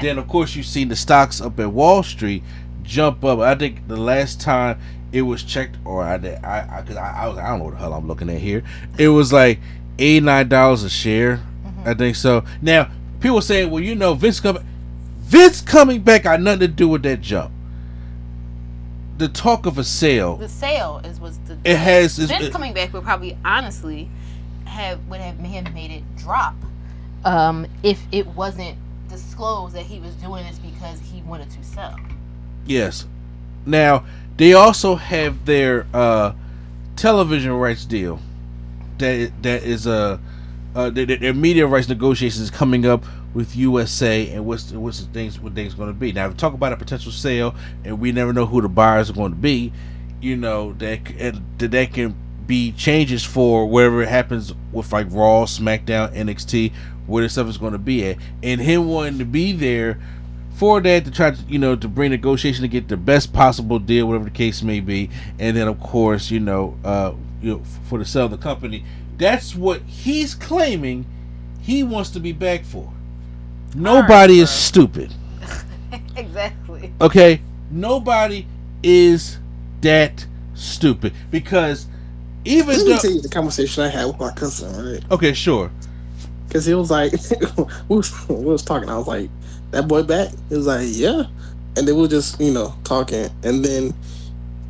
Then 0.00 0.18
of 0.18 0.26
course 0.26 0.56
you've 0.56 0.66
seen 0.66 0.88
the 0.88 0.96
stocks 0.96 1.40
up 1.40 1.60
at 1.60 1.70
Wall 1.70 2.02
Street 2.02 2.42
jump 2.82 3.24
up. 3.24 3.38
I 3.40 3.54
think 3.54 3.86
the 3.88 3.96
last 3.96 4.40
time 4.40 4.80
it 5.12 5.22
was 5.22 5.42
checked, 5.42 5.76
or 5.84 6.02
I 6.02 6.16
did, 6.16 6.42
I, 6.42 6.78
I, 6.78 6.82
cause 6.82 6.96
I, 6.96 7.24
I 7.24 7.28
was, 7.28 7.38
I 7.38 7.48
don't 7.48 7.58
know 7.58 7.64
what 7.66 7.74
the 7.74 7.80
hell 7.80 7.92
I'm 7.92 8.08
looking 8.08 8.30
at 8.30 8.38
here. 8.38 8.64
It 8.98 9.08
was 9.08 9.32
like 9.32 9.60
eighty 9.98 10.24
nine 10.24 10.48
dollars 10.48 10.82
a 10.82 10.90
share. 10.90 11.36
Mm-hmm. 11.36 11.88
I 11.88 11.94
think 11.94 12.16
so. 12.16 12.44
Now 12.62 12.90
people 13.20 13.40
saying, 13.42 13.70
well, 13.70 13.82
you 13.82 13.94
know, 13.94 14.14
Vince 14.14 14.40
coming, 14.40 14.66
Vince 15.20 15.60
coming 15.60 16.00
back 16.02 16.24
got 16.24 16.40
nothing 16.40 16.60
to 16.60 16.68
do 16.68 16.88
with 16.88 17.02
that 17.02 17.20
jump. 17.20 17.52
The 19.18 19.28
talk 19.28 19.66
of 19.66 19.78
a 19.78 19.84
sale, 19.84 20.36
The 20.36 20.48
sale 20.48 21.00
is 21.04 21.20
what's 21.20 21.36
the. 21.36 21.41
It 21.64 21.76
has- 21.76 22.18
it's- 22.18 22.28
Vince 22.30 22.48
it- 22.48 22.52
coming 22.52 22.72
back 22.74 22.92
would 22.92 23.04
probably 23.04 23.36
honestly 23.44 24.08
have 24.64 24.98
would 25.08 25.20
have 25.20 25.38
may 25.40 25.50
have 25.50 25.72
made 25.74 25.90
it 25.90 26.02
drop, 26.16 26.54
um, 27.24 27.66
if 27.82 28.00
it 28.10 28.26
wasn't 28.28 28.76
disclosed 29.08 29.74
that 29.74 29.84
he 29.84 29.98
was 30.00 30.14
doing 30.14 30.44
this 30.46 30.58
because 30.58 30.98
he 31.12 31.20
wanted 31.22 31.50
to 31.50 31.62
sell. 31.62 31.96
Yes. 32.66 33.06
Now 33.66 34.04
they 34.38 34.54
also 34.54 34.94
have 34.96 35.44
their 35.44 35.86
uh, 35.92 36.32
television 36.96 37.52
rights 37.52 37.84
deal. 37.84 38.18
That 38.98 39.30
that 39.42 39.62
is 39.62 39.86
a 39.86 40.18
uh, 40.74 40.90
their, 40.90 41.04
their 41.06 41.34
media 41.34 41.66
rights 41.66 41.88
negotiations 41.88 42.50
coming 42.50 42.86
up 42.86 43.04
with 43.34 43.56
USA 43.56 44.28
and 44.30 44.44
what's 44.46 44.72
what's 44.72 45.00
the 45.00 45.12
things 45.12 45.38
what 45.38 45.54
things 45.54 45.74
going 45.74 45.88
to 45.88 45.94
be. 45.94 46.12
Now 46.12 46.28
we 46.28 46.34
talk 46.34 46.54
about 46.54 46.72
a 46.72 46.76
potential 46.76 47.12
sale, 47.12 47.54
and 47.84 48.00
we 48.00 48.10
never 48.12 48.32
know 48.32 48.46
who 48.46 48.60
the 48.62 48.68
buyers 48.68 49.10
are 49.10 49.14
going 49.14 49.32
to 49.32 49.38
be. 49.38 49.72
You 50.22 50.36
know 50.36 50.72
that 50.74 51.04
that 51.58 51.70
that 51.72 51.92
can 51.92 52.14
be 52.46 52.72
changes 52.72 53.24
for 53.24 53.66
wherever 53.66 54.02
it 54.02 54.08
happens 54.08 54.54
with 54.72 54.92
like 54.92 55.08
Raw, 55.10 55.44
SmackDown, 55.46 56.14
NXT, 56.14 56.72
where 57.06 57.24
this 57.24 57.32
stuff 57.32 57.48
is 57.48 57.58
going 57.58 57.72
to 57.72 57.78
be 57.78 58.06
at, 58.06 58.18
and 58.40 58.60
him 58.60 58.88
wanting 58.88 59.18
to 59.18 59.24
be 59.24 59.52
there 59.52 59.98
for 60.54 60.80
that 60.80 61.04
to 61.04 61.10
try 61.10 61.32
to 61.32 61.42
you 61.48 61.58
know 61.58 61.74
to 61.74 61.88
bring 61.88 62.12
negotiation 62.12 62.62
to 62.62 62.68
get 62.68 62.86
the 62.86 62.96
best 62.96 63.32
possible 63.32 63.80
deal, 63.80 64.06
whatever 64.06 64.24
the 64.26 64.30
case 64.30 64.62
may 64.62 64.78
be, 64.78 65.10
and 65.40 65.56
then 65.56 65.66
of 65.66 65.80
course 65.80 66.30
you 66.30 66.38
know 66.38 66.78
uh 66.84 67.12
you 67.40 67.54
know 67.54 67.62
for 67.88 67.98
the 67.98 68.04
sale 68.04 68.26
of 68.26 68.30
the 68.30 68.38
company. 68.38 68.84
That's 69.18 69.56
what 69.56 69.82
he's 69.82 70.34
claiming 70.34 71.04
he 71.60 71.82
wants 71.82 72.10
to 72.10 72.20
be 72.20 72.30
back 72.30 72.64
for. 72.64 72.92
Nobody 73.74 74.38
is 74.38 74.50
stupid. 74.50 75.12
exactly. 76.16 76.92
Okay, 77.00 77.40
nobody 77.70 78.46
is 78.84 79.38
that 79.82 80.26
stupid 80.54 81.12
because 81.30 81.86
even 82.44 82.76
Let 82.76 82.86
me 82.86 82.92
though 82.92 82.98
tell 82.98 83.10
you 83.12 83.20
the 83.20 83.28
conversation 83.28 83.84
I 83.84 83.88
had 83.88 84.06
with 84.06 84.18
my 84.18 84.32
cousin, 84.32 84.94
right? 84.94 85.10
okay, 85.12 85.32
sure, 85.32 85.70
Because 86.48 86.64
he 86.64 86.74
was 86.74 86.90
like, 86.90 87.12
we, 87.88 87.96
was, 87.96 88.28
we 88.28 88.44
was 88.44 88.62
talking. 88.62 88.88
I 88.88 88.98
was 88.98 89.06
like, 89.06 89.30
that 89.70 89.86
boy 89.88 90.02
back? 90.02 90.30
He 90.48 90.56
was 90.56 90.66
like, 90.66 90.86
yeah. 90.90 91.24
And 91.76 91.86
then 91.88 91.94
we 91.94 92.02
were 92.02 92.08
just, 92.08 92.40
you 92.40 92.52
know, 92.52 92.74
talking. 92.84 93.30
And 93.44 93.64
then 93.64 93.94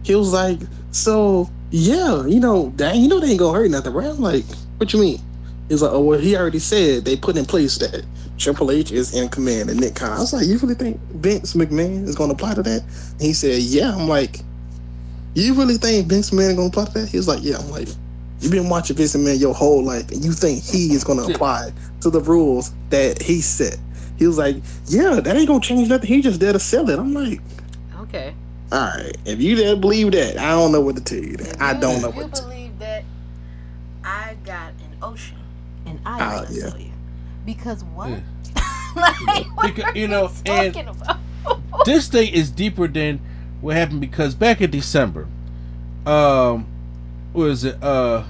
he 0.04 0.14
was 0.14 0.32
like, 0.32 0.60
so, 0.90 1.50
yeah, 1.70 2.26
you 2.26 2.40
know, 2.40 2.72
dang, 2.76 3.00
you 3.00 3.08
know, 3.08 3.20
they 3.20 3.28
ain't 3.30 3.38
gonna 3.38 3.58
hurt 3.58 3.70
nothing, 3.70 3.92
right? 3.92 4.08
I'm 4.08 4.20
like, 4.20 4.44
what 4.76 4.92
you 4.92 5.00
mean? 5.00 5.20
He's 5.68 5.80
like, 5.82 5.92
oh, 5.92 6.00
well, 6.00 6.18
he 6.18 6.36
already 6.36 6.58
said 6.58 7.04
they 7.04 7.16
put 7.16 7.36
in 7.36 7.46
place 7.46 7.78
that 7.78 8.04
Triple 8.36 8.70
H 8.70 8.92
is 8.92 9.14
in 9.14 9.28
command 9.30 9.70
and 9.70 9.80
Nick 9.80 9.94
Khan. 9.94 10.12
I 10.12 10.18
was 10.20 10.32
like, 10.32 10.46
you 10.46 10.58
really 10.58 10.74
think 10.74 11.00
Vince 11.12 11.54
McMahon 11.54 12.06
is 12.06 12.14
gonna 12.14 12.34
apply 12.34 12.54
to 12.54 12.62
that? 12.62 12.82
And 13.12 13.22
he 13.22 13.32
said, 13.32 13.60
yeah. 13.62 13.94
I'm 13.94 14.08
like, 14.08 14.40
you 15.34 15.54
really 15.54 15.76
think 15.76 16.06
Vince 16.08 16.30
McMahon 16.30 16.50
is 16.50 16.54
gonna 16.56 16.68
apply 16.68 16.84
that? 16.84 17.08
He 17.08 17.16
was 17.16 17.28
like, 17.28 17.40
yeah. 17.42 17.58
I'm 17.58 17.70
like, 17.70 17.88
You've 18.40 18.50
been 18.50 18.68
watching 18.68 18.96
Vince 18.96 19.14
McMahon 19.14 19.38
your 19.40 19.54
whole 19.54 19.84
life, 19.84 20.10
and 20.10 20.24
you 20.24 20.32
think 20.32 20.64
he 20.64 20.92
is 20.94 21.04
going 21.04 21.24
to 21.24 21.32
apply 21.32 21.72
to 22.00 22.10
the 22.10 22.20
rules 22.20 22.72
that 22.90 23.22
he 23.22 23.40
set. 23.40 23.78
He 24.18 24.26
was 24.26 24.36
like, 24.36 24.56
"Yeah, 24.86 25.20
that 25.20 25.36
ain't 25.36 25.46
gonna 25.46 25.60
change 25.60 25.88
nothing. 25.88 26.08
He 26.08 26.20
just 26.22 26.40
there 26.40 26.52
to 26.52 26.58
sell 26.58 26.90
it." 26.90 26.98
I'm 26.98 27.14
like, 27.14 27.40
Okay. 28.00 28.34
"All 28.72 28.80
right, 28.80 29.16
if 29.24 29.40
you 29.40 29.54
didn't 29.54 29.80
believe 29.80 30.10
that, 30.12 30.38
I 30.38 30.50
don't 30.50 30.72
know 30.72 30.80
what 30.80 30.96
to 30.96 31.02
tell 31.04 31.18
you. 31.22 31.36
Then. 31.36 31.54
I 31.60 31.72
don't 31.74 32.02
know 32.02 32.08
If 32.08 32.16
you 32.16 32.22
what." 32.22 32.34
To, 32.34 32.42
believe 32.42 32.76
that 32.80 33.04
I 34.02 34.36
got 34.44 34.70
an 34.70 34.96
ocean 35.02 35.38
and 35.86 36.00
I 36.04 36.18
ah, 36.20 36.40
will 36.48 36.56
yeah. 36.56 36.68
sell 36.70 36.80
you. 36.80 36.90
Because 37.46 37.84
what? 37.84 38.10
like, 38.96 39.46
what 39.56 39.66
Because, 39.74 39.84
are 39.84 39.96
you 39.98 40.08
know, 40.08 40.32
and- 40.46 40.74
talking 40.74 40.88
about? 40.88 41.18
this 41.84 42.08
thing 42.08 42.32
is 42.32 42.50
deeper 42.50 42.88
than 42.88 43.20
what 43.62 43.74
happened 43.76 44.00
because 44.02 44.34
back 44.34 44.60
in 44.60 44.70
December, 44.70 45.26
um, 46.04 46.66
what 47.32 47.48
is 47.48 47.64
it? 47.64 47.82
Uh, 47.82 48.24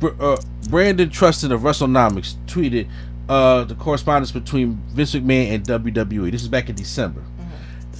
Br- 0.00 0.08
uh 0.20 0.36
Brandon 0.68 1.08
Thurston 1.10 1.52
of 1.52 1.60
WrestleNomics 1.60 2.34
tweeted 2.46 2.88
uh 3.28 3.62
the 3.64 3.74
correspondence 3.76 4.32
between 4.32 4.74
Vince 4.88 5.14
McMahon 5.14 5.54
and 5.54 5.64
WWE. 5.66 6.30
This 6.32 6.42
is 6.42 6.48
back 6.48 6.68
in 6.68 6.74
December, 6.74 7.22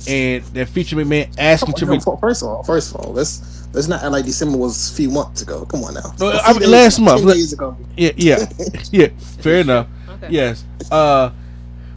and 0.08 0.42
that 0.46 0.68
featured 0.68 0.98
McMahon 0.98 1.32
asking 1.38 1.74
to. 1.74 1.86
Re- 1.86 2.00
first 2.20 2.42
of 2.42 2.48
all, 2.48 2.62
first 2.64 2.94
of 2.94 3.00
all, 3.00 3.12
let's 3.12 3.68
let's 3.72 3.86
not 3.86 4.10
like 4.10 4.24
December 4.24 4.58
was 4.58 4.90
a 4.92 4.96
few 4.96 5.10
months 5.10 5.42
ago. 5.42 5.64
Come 5.66 5.84
on 5.84 5.94
now. 5.94 6.12
No, 6.18 6.30
A 6.30 6.40
I 6.42 6.50
few 6.52 6.60
mean, 6.62 6.70
last 6.72 6.98
month. 7.00 7.20
10 7.22 7.28
days 7.30 7.52
ago. 7.52 7.76
yeah, 7.96 8.10
yeah, 8.16 8.44
yeah. 8.90 9.08
Fair 9.40 9.60
enough. 9.60 9.86
Okay. 10.08 10.28
Yes. 10.30 10.64
Uh, 10.90 11.30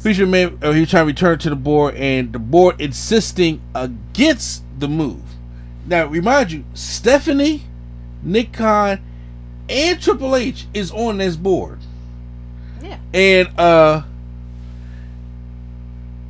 featured 0.08 0.30
man, 0.30 0.58
uh, 0.62 0.72
he 0.72 0.80
was 0.80 0.90
trying 0.90 1.04
to 1.04 1.08
return 1.08 1.38
to 1.38 1.50
the 1.50 1.56
board, 1.56 1.94
and 1.96 2.32
the 2.32 2.40
board 2.40 2.80
insisting 2.80 3.62
against 3.76 4.64
the 4.80 4.88
move. 4.88 5.22
Now, 5.86 6.06
remind 6.06 6.50
you, 6.52 6.64
Stephanie, 6.74 7.64
Nick 8.24 8.54
Khan, 8.54 9.02
and 9.68 10.02
Triple 10.02 10.36
H 10.38 10.66
is 10.74 10.92
on 10.92 11.18
this 11.18 11.36
board, 11.36 11.80
Yeah. 12.82 13.00
and 13.14 13.50
uh, 13.60 14.04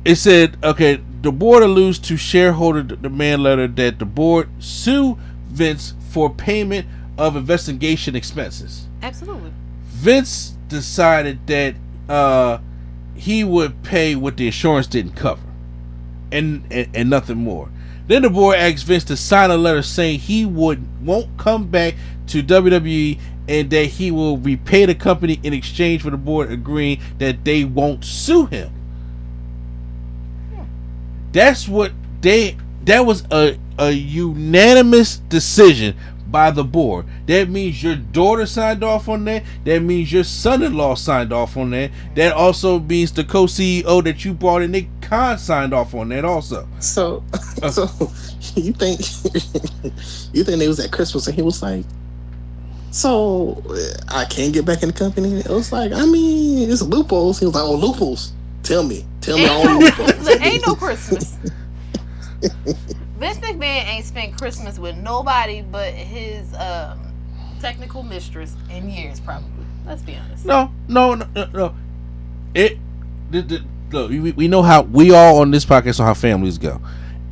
it 0.04 0.16
said, 0.16 0.56
okay, 0.64 1.00
the 1.22 1.30
board 1.30 1.62
alludes 1.62 2.00
to 2.00 2.16
shareholder 2.16 2.82
demand 2.82 3.44
letter 3.44 3.68
that 3.68 4.00
the 4.00 4.04
board 4.06 4.48
sue 4.58 5.16
Vince 5.50 5.94
for 6.10 6.28
payment 6.34 6.84
of 7.16 7.36
investigation 7.36 8.16
expenses. 8.16 8.86
Absolutely. 9.02 9.52
Vince 9.86 10.56
decided 10.68 11.46
that 11.46 11.74
uh, 12.08 12.58
he 13.18 13.44
would 13.44 13.82
pay 13.82 14.14
what 14.14 14.36
the 14.36 14.46
insurance 14.46 14.86
didn't 14.86 15.12
cover, 15.12 15.42
and, 16.32 16.64
and 16.70 16.88
and 16.94 17.10
nothing 17.10 17.38
more. 17.38 17.68
Then 18.06 18.22
the 18.22 18.30
board 18.30 18.56
asked 18.56 18.86
Vince 18.86 19.04
to 19.04 19.16
sign 19.16 19.50
a 19.50 19.56
letter 19.56 19.82
saying 19.82 20.20
he 20.20 20.46
would 20.46 21.04
won't 21.04 21.36
come 21.36 21.66
back 21.66 21.94
to 22.28 22.42
WWE 22.42 23.18
and 23.48 23.70
that 23.70 23.84
he 23.84 24.10
will 24.10 24.38
repay 24.38 24.86
the 24.86 24.94
company 24.94 25.40
in 25.42 25.52
exchange 25.52 26.02
for 26.02 26.10
the 26.10 26.16
board 26.16 26.50
agreeing 26.50 27.00
that 27.18 27.44
they 27.44 27.64
won't 27.64 28.04
sue 28.04 28.46
him. 28.46 28.72
That's 31.32 31.68
what 31.68 31.92
they 32.20 32.56
that 32.84 33.04
was 33.04 33.24
a 33.30 33.58
a 33.78 33.90
unanimous 33.90 35.18
decision 35.18 35.96
by 36.30 36.50
the 36.50 36.64
board. 36.64 37.06
That 37.26 37.48
means 37.48 37.82
your 37.82 37.96
daughter 37.96 38.46
signed 38.46 38.84
off 38.84 39.08
on 39.08 39.24
that. 39.24 39.44
That 39.64 39.80
means 39.80 40.12
your 40.12 40.24
son-in-law 40.24 40.96
signed 40.96 41.32
off 41.32 41.56
on 41.56 41.70
that. 41.70 41.90
That 42.14 42.32
also 42.34 42.78
means 42.78 43.12
the 43.12 43.24
co-CEO 43.24 44.04
that 44.04 44.24
you 44.24 44.34
brought 44.34 44.62
in, 44.62 44.72
Nick 44.72 44.88
Khan, 45.00 45.38
signed 45.38 45.72
off 45.72 45.94
on 45.94 46.08
that 46.10 46.24
also. 46.24 46.68
So, 46.80 47.24
so 47.70 47.82
you 48.54 48.72
think 48.72 49.00
you 50.32 50.44
think 50.44 50.58
they 50.58 50.68
was 50.68 50.80
at 50.80 50.92
Christmas 50.92 51.26
and 51.26 51.36
he 51.36 51.42
was 51.42 51.62
like, 51.62 51.84
so 52.90 53.62
I 54.08 54.24
can't 54.24 54.52
get 54.52 54.64
back 54.64 54.82
in 54.82 54.88
the 54.88 54.94
company. 54.94 55.40
It 55.40 55.48
was 55.48 55.72
like, 55.72 55.92
I 55.92 56.04
mean, 56.06 56.70
it's 56.70 56.82
loopholes. 56.82 57.38
He 57.38 57.46
was 57.46 57.54
like, 57.54 57.64
oh 57.64 57.74
loopholes. 57.74 58.32
Tell 58.62 58.82
me, 58.82 59.06
tell 59.20 59.36
me 59.38 59.46
all 59.46 59.60
Ain't 59.60 59.64
no, 59.64 59.78
loopholes. 59.78 60.18
look, 60.24 60.40
ain't 60.44 60.66
no 60.66 60.74
Christmas. 60.74 61.36
Vince 63.18 63.38
McMahon 63.38 63.84
ain't 63.86 64.04
spent 64.04 64.36
Christmas 64.38 64.78
with 64.78 64.96
nobody 64.96 65.62
but 65.62 65.92
his 65.92 66.54
um, 66.54 67.12
technical 67.60 68.02
mistress 68.02 68.54
in 68.70 68.88
years, 68.88 69.18
probably. 69.20 69.50
Let's 69.86 70.02
be 70.02 70.14
honest. 70.16 70.44
No, 70.44 70.70
no, 70.86 71.14
no, 71.14 71.26
no. 71.34 71.46
no. 71.52 71.74
It. 72.54 72.78
The, 73.30 73.42
the, 73.42 73.64
look, 73.90 74.10
we, 74.10 74.32
we 74.32 74.48
know 74.48 74.62
how 74.62 74.82
we 74.82 75.12
all 75.12 75.38
on 75.38 75.50
this 75.50 75.64
podcast 75.64 75.98
know 75.98 76.06
how 76.06 76.14
families 76.14 76.56
go, 76.58 76.80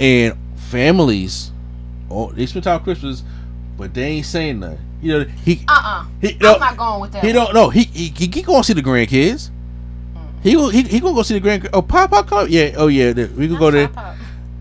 and 0.01 0.37
families, 0.57 1.53
oh, 2.11 2.33
they 2.33 2.47
spend 2.47 2.65
time 2.65 2.81
Christmas, 2.81 3.23
but 3.79 3.95
they 3.95 4.05
ain't 4.05 4.27
saying 4.27 4.61
nothing. 4.61 4.79
You 5.01 5.19
know, 5.19 5.25
he 5.25 5.65
Uh-uh. 5.69 6.07
he 6.21 6.33
I'm 6.33 6.39
don't 6.39 6.61
not 6.61 6.77
going 6.77 7.01
with 7.01 7.13
that. 7.13 7.25
he 7.25 7.33
don't 7.33 7.55
know. 7.55 7.71
He 7.71 7.85
he 7.85 8.09
he, 8.09 8.27
he 8.27 8.43
going 8.43 8.61
to 8.63 8.67
see 8.67 8.73
the 8.73 8.83
grandkids. 8.83 9.51
He 10.43 10.55
go- 10.55 10.69
he 10.69 10.83
he 10.83 11.01
gonna 11.01 11.15
go 11.15 11.23
see 11.23 11.35
the 11.35 11.41
grand. 11.41 11.69
Oh, 11.73 11.83
Pop 11.83 12.11
Pop 12.11 12.27
come. 12.29 12.49
Yeah. 12.49 12.75
Oh 12.77 12.89
yeah. 12.89 13.13
We 13.13 13.49
can 13.49 13.57
go 13.57 13.71
there. 13.71 13.91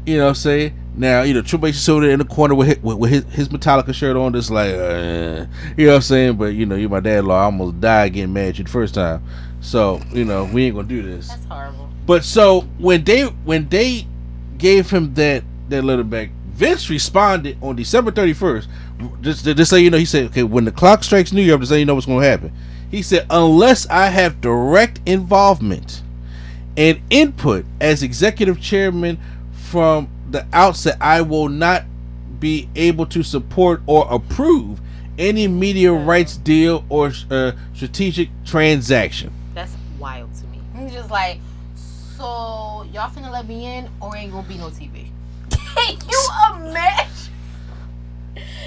You 0.06 0.18
know 0.18 0.24
what 0.24 0.30
I'm 0.30 0.36
saying? 0.36 0.74
Now, 0.98 1.24
you 1.24 1.34
know, 1.34 1.42
Triple 1.42 1.68
H 1.68 1.76
is 1.76 1.90
over 1.90 2.02
there 2.02 2.12
in 2.12 2.20
the 2.20 2.26
corner 2.26 2.56
with 2.56 2.68
his, 2.70 2.78
with, 2.82 3.10
his, 3.10 3.24
his 3.26 3.50
Metallica 3.50 3.94
shirt 3.94 4.16
on, 4.16 4.32
just 4.34 4.50
like, 4.50 4.74
uh, 4.74 5.46
you 5.76 5.88
know 5.88 5.92
what 5.92 5.96
I'm 5.96 6.02
saying? 6.02 6.38
But, 6.38 6.54
you 6.54 6.66
know, 6.66 6.76
you're 6.76 6.90
my 6.90 7.02
dad-in-law. 7.02 7.38
I 7.38 7.44
almost 7.46 7.82
died 7.82 8.14
getting 8.14 8.32
mad 8.32 8.50
at 8.50 8.58
you 8.60 8.64
the 8.64 8.70
first 8.70 8.96
time. 8.96 9.22
So, 9.60 10.02
you 10.14 10.24
know, 10.24 10.46
we 10.46 10.66
ain't 10.66 10.76
going 10.76 10.88
to 10.88 10.96
do 10.96 11.02
this. 11.02 11.28
That's 11.28 11.46
horrible. 11.46 11.90
But 12.06 12.24
so, 12.24 12.62
when 12.78 13.04
they 13.04 13.24
when 13.24 13.68
they 13.68 14.08
gave 14.58 14.90
him 14.90 15.14
that, 15.16 15.44
that 15.70 15.84
letter 15.84 16.04
back, 16.04 16.30
Vince 16.50 16.90
responded 16.90 17.58
on 17.62 17.76
December 17.76 18.12
31st. 18.12 18.68
Just, 19.22 19.44
just 19.44 19.70
so 19.70 19.76
you 19.76 19.90
know, 19.90 19.98
he 19.98 20.06
said, 20.06 20.28
okay, 20.28 20.44
when 20.44 20.64
the 20.64 20.72
clock 20.72 21.04
strikes 21.04 21.34
New 21.34 21.42
York, 21.42 21.60
just 21.60 21.70
so 21.70 21.76
you 21.76 21.84
know 21.84 21.96
what's 21.96 22.06
going 22.06 22.22
to 22.22 22.30
happen. 22.30 22.54
He 22.90 23.02
said, 23.02 23.26
unless 23.30 23.86
I 23.90 24.08
have 24.08 24.40
direct 24.40 25.02
involvement 25.06 26.02
and 26.78 27.02
input 27.10 27.66
as 27.82 28.04
executive 28.04 28.62
chairman 28.62 29.20
from 29.52 30.10
the 30.36 30.46
outset, 30.54 30.98
I 31.02 31.22
will 31.22 31.48
not 31.50 31.84
be 32.40 32.70
able 32.76 33.06
to 33.08 33.24
support 33.24 33.82
or 33.88 34.06
approve 34.14 34.80
any 35.18 35.48
media 35.48 35.92
rights 35.94 36.36
deal 36.38 36.84
or 36.90 37.12
uh, 37.32 37.54
strategic 37.74 38.30
transaction. 38.46 39.32
That's 39.54 39.72
wild 39.98 40.30
to 40.36 40.46
me. 40.48 40.60
He's 40.78 40.92
just 40.92 41.10
like, 41.10 41.40
so 41.76 42.86
y'all 42.92 43.10
finna 43.10 43.32
let 43.32 43.48
me 43.48 43.66
in 43.78 43.90
or 44.02 44.16
ain't 44.16 44.32
gonna 44.34 44.48
be 44.48 44.58
no 44.58 44.68
TV? 44.68 45.08
Can 45.50 45.98
you 46.10 46.28
imagine? 46.68 47.12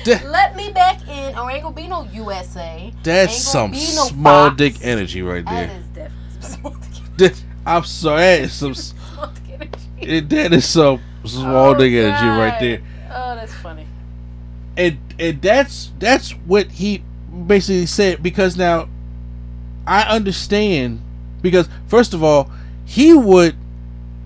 That- 0.05 0.25
Let 0.27 0.57
me 0.57 0.73
back 0.73 1.07
in 1.07 1.37
or 1.39 1.51
ain't 1.51 1.63
gonna 1.63 1.75
be 1.75 1.87
no 1.87 2.05
USA. 2.15 2.93
That's 3.03 3.37
some 3.37 3.73
no 3.73 3.77
small 3.79 4.47
Fox. 4.49 4.57
dick 4.57 4.75
energy 4.83 5.21
right 5.23 5.45
there. 5.45 5.67
there. 5.67 5.77
is 5.79 5.87
definitely 5.89 6.41
some 6.41 6.61
small 6.61 6.73
dick 7.17 7.33
That- 7.35 7.43
I'm 7.67 7.85
sorry, 7.85 8.21
that 8.23 8.41
is 8.41 8.53
some 8.55 8.71
s- 8.71 8.95
small 9.13 9.27
dick 9.27 9.55
energy. 9.61 9.79
it- 10.01 10.29
that 10.31 10.53
is 10.55 10.67
some 10.67 11.01
small 11.29 11.71
Oh, 11.71 11.75
dick 11.75 11.93
energy 11.93 12.27
right 12.27 12.59
there. 12.61 12.83
Oh, 13.11 13.35
that's 13.35 13.55
funny. 13.55 13.87
and 14.77 14.99
and 15.19 15.43
that's 15.43 15.91
that's 15.99 16.31
what 16.33 16.71
he 16.71 17.03
basically 17.47 17.87
said 17.87 18.23
because 18.23 18.57
now 18.57 18.89
I 19.87 20.03
understand 20.03 21.01
because 21.43 21.69
first 21.87 22.15
of 22.15 22.23
all 22.23 22.51
he 22.85 23.13
would 23.15 23.57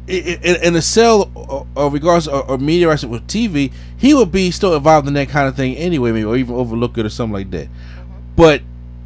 in, 0.07 0.57
in 0.63 0.77
a 0.77 0.83
cell 0.83 1.31
or, 1.35 1.67
or 1.77 1.91
regards 1.91 2.27
or, 2.29 2.43
or 2.51 2.59
media 2.59 2.89
with 2.89 3.27
TV 3.29 3.73
he 3.97 4.15
would 4.15 4.33
be 4.33 4.51
still 4.51 4.75
involved 4.75 5.07
in 5.09 5.15
that 5.15 5.29
kind 5.29 5.49
of 5.49 5.57
thing 5.57 5.77
anyway 5.77 6.13
maybe 6.13 6.25
or 6.25 6.37
even 6.37 6.55
overlook 6.55 6.99
it 6.99 7.07
or 7.07 7.09
something 7.09 7.33
like 7.35 7.51
that 7.51 7.67
mm-hmm. 7.69 8.13
but 8.37 8.63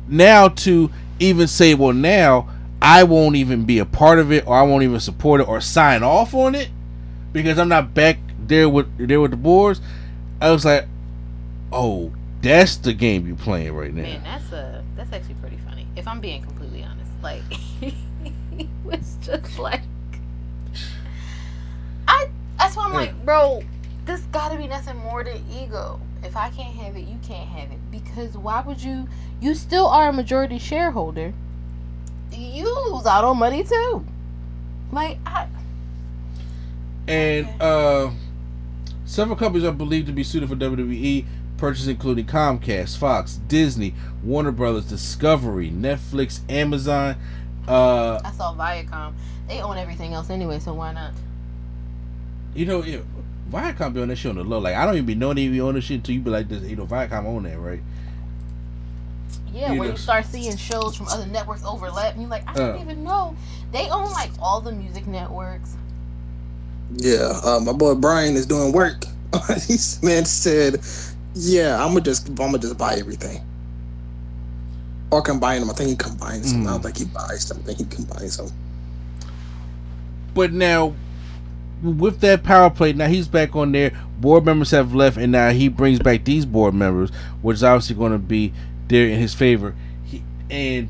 now 0.09 0.49
to 0.49 0.91
even 1.21 1.47
say 1.47 1.75
well 1.75 1.93
now 1.93 2.49
I 2.81 3.05
won't 3.05 3.37
even 3.37 3.65
be 3.65 3.79
a 3.79 3.85
part 3.85 4.19
of 4.19 4.33
it 4.33 4.47
or 4.47 4.57
I 4.57 4.63
won't 4.63 4.83
even 4.83 5.01
support 5.01 5.41
it 5.41 5.49
or 5.49 5.61
sign 5.61 6.03
off 6.03 6.35
on 6.35 6.55
it 6.55 6.69
because 7.37 7.59
I'm 7.59 7.69
not 7.69 7.95
back 7.95 8.19
there 8.39 8.69
with 8.69 8.87
there 8.99 9.21
with 9.21 9.33
the 9.33 9.37
boards 9.37 9.81
I 10.41 10.51
was 10.51 10.65
like 10.65 10.87
Oh, 11.73 12.13
that's 12.43 12.77
the 12.77 12.93
game 12.93 13.27
you're 13.27 13.37
playing 13.37 13.75
right 13.75 13.93
now. 13.93 14.03
Man, 14.03 14.23
that's 14.23 14.53
a 14.53 14.85
that's 14.97 15.13
actually 15.13 15.35
pretty 15.35 15.59
funny. 15.69 15.87
If 15.97 16.07
I'm 16.07 16.21
being 16.21 16.43
completely 16.43 16.85
honest, 16.85 17.11
like 17.23 17.43
he 17.81 18.69
was 18.85 19.17
just 19.21 19.59
like 19.59 19.83
I. 22.07 22.29
That's 22.59 22.77
why 22.77 22.87
I'm 22.87 22.95
like, 22.95 23.25
bro, 23.25 23.63
this 24.07 24.23
gotta 24.33 24.57
be 24.57 24.67
nothing 24.67 24.97
more 24.97 25.23
than 25.25 25.45
ego. 25.53 26.01
If 26.23 26.37
I 26.37 26.51
can't 26.51 26.75
have 26.77 26.97
it, 26.97 27.07
you 27.07 27.19
can't 27.27 27.49
have 27.49 27.71
it. 27.71 27.79
Because 27.91 28.37
why 28.37 28.63
would 28.63 28.83
you? 28.83 29.09
You 29.41 29.55
still 29.55 29.87
are 29.87 30.09
a 30.09 30.13
majority 30.13 30.59
shareholder. 30.59 31.35
You 32.33 32.93
lose 32.93 33.07
out 33.07 33.25
on 33.25 33.39
money 33.39 33.65
too. 33.65 34.07
Like 34.93 35.19
I. 35.27 35.49
And 37.09 37.49
uh, 37.63 38.11
several 39.05 39.37
companies 39.37 39.65
are 39.67 39.73
believed 39.73 40.07
to 40.09 40.13
be 40.13 40.25
suited 40.25 40.49
for 40.49 40.57
WWE 40.57 41.25
purchases, 41.57 41.89
including 41.89 42.27
Comcast, 42.27 42.99
Fox, 42.99 43.35
Disney, 43.49 43.95
Warner 44.23 44.53
Brothers, 44.53 44.85
Discovery, 44.87 45.71
Netflix, 45.71 46.41
Amazon. 46.51 47.17
Uh, 47.69 48.21
I 48.25 48.31
saw 48.33 48.55
Viacom. 48.55 49.15
They 49.49 49.61
own 49.61 49.79
everything 49.79 50.13
else 50.13 50.29
anyway, 50.31 50.59
so 50.59 50.75
why 50.75 50.93
not? 50.93 51.13
you 52.55 52.65
know, 52.65 52.83
yeah, 52.83 52.99
Viacom 53.51 53.93
be 53.93 54.01
on 54.01 54.09
that 54.09 54.17
shit 54.17 54.31
on 54.31 54.37
the 54.37 54.43
low. 54.45 54.59
Like 54.59 54.75
I 54.75 54.87
don't 54.87 54.95
even 54.95 55.05
be 55.07 55.15
knowing 55.15 55.37
they 55.37 55.47
be 55.49 55.61
on 55.61 55.75
this 55.75 55.85
shit 55.85 55.97
until 55.99 56.15
you 56.15 56.21
be 56.23 56.31
like, 56.31 56.49
this, 56.49 56.63
you 56.63 56.75
know, 56.75 56.87
Viacom 56.87 57.27
own 57.27 57.43
that, 57.43 57.59
right? 57.59 57.81
Yeah, 59.53 59.73
You 59.73 59.79
where 59.79 59.89
know. 59.89 59.95
you 59.95 59.99
start 59.99 60.25
seeing 60.27 60.57
shows 60.57 60.97
from 60.97 61.07
other 61.09 61.27
networks 61.27 61.65
overlap, 61.65 62.13
and 62.13 62.23
you're 62.23 62.31
like, 62.31 62.49
I 62.49 62.55
didn't 62.55 62.77
Uh. 62.79 62.83
even 62.83 63.05
know 63.05 63.37
they 63.73 63.89
own 63.91 64.11
like 64.13 64.31
all 64.41 64.61
the 64.61 64.73
music 64.73 65.07
networks. 65.07 65.75
Yeah, 66.95 67.41
uh, 67.45 67.61
my 67.61 67.73
boy 67.73 67.95
Brian 67.95 68.37
is 68.37 68.47
doing 68.47 68.73
work. 68.73 69.05
This 69.49 70.03
man 70.03 70.25
said, 70.25 70.81
"Yeah, 71.35 71.83
I'm 71.83 71.91
gonna 71.91 72.01
just, 72.01 72.29
I'm 72.29 72.35
gonna 72.37 72.59
just 72.59 72.79
buy 72.79 72.95
everything, 72.95 73.45
or 75.11 75.21
combine 75.21 75.61
them. 75.61 75.71
I 75.71 75.75
think 75.75 75.91
he 75.91 75.97
combines 75.97 76.53
them. 76.53 76.67
I 76.67 76.71
don't 76.71 76.83
think 76.83 76.97
he 76.99 77.05
buys 77.05 77.49
them. 77.49 77.59
I 77.63 77.75
think 77.75 77.79
he 77.79 77.85
combines 77.85 78.37
them. 78.39 78.51
But 80.33 80.53
now, 80.53 80.95
with 81.83 82.21
that 82.21 82.45
power 82.45 82.71
play, 82.71 82.93
now 82.93 83.09
he's 83.09 83.29
back 83.29 83.55
on 83.57 83.73
there. 83.73 83.93
Board 84.21 84.45
members 84.47 84.71
have 84.71 84.95
left, 84.95 85.17
and 85.17 85.33
now 85.33 85.51
he 85.51 85.69
brings 85.69 85.99
back 85.99 86.25
these 86.25 86.47
board 86.47 86.75
members, 86.75 87.11
which 87.43 87.57
is 87.57 87.65
obviously 87.65 87.97
going 87.97 88.13
to 88.13 88.19
be 88.19 88.53
there 88.89 89.07
in 89.09 89.19
his 89.19 89.35
favor. 89.35 89.75
He, 90.05 90.23
and 90.51 90.89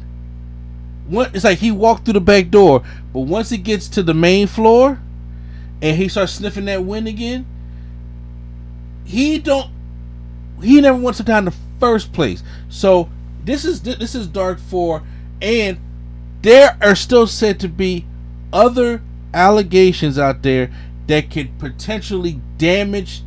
what 1.09 1.35
it's 1.35 1.45
like 1.45 1.59
he 1.59 1.73
walked 1.73 2.05
through 2.05 2.15
the 2.15 2.21
back 2.21 2.51
door, 2.51 2.85
but 3.13 3.21
once 3.21 3.51
he 3.51 3.57
gets 3.59 3.89
to 3.89 4.03
the 4.03 4.15
main 4.15 4.47
floor, 4.47 5.01
and 5.83 5.97
he 5.97 6.09
starts 6.09 6.33
sniffing 6.33 6.65
that 6.67 6.85
wind 6.85 7.09
again, 7.09 7.47
he 9.05 9.39
don't. 9.39 9.71
He 10.63 10.81
never 10.81 10.99
wants 10.99 11.19
to 11.19 11.25
die 11.25 11.39
in 11.39 11.45
the 11.45 11.55
first 11.79 12.13
place. 12.13 12.43
So 12.69 13.09
this 13.45 13.65
is 13.65 13.83
this 13.83 14.15
is 14.15 14.27
Dark 14.27 14.59
Four, 14.59 15.03
and 15.41 15.79
there 16.43 16.77
are 16.81 16.95
still 16.95 17.27
said 17.27 17.61
to 17.61 17.69
be 17.69 18.07
other 18.53 19.03
allegations 19.35 20.19
out 20.19 20.43
there 20.43 20.71
that 21.07 21.31
could 21.31 21.59
potentially 21.59 22.41
damage 22.59 23.23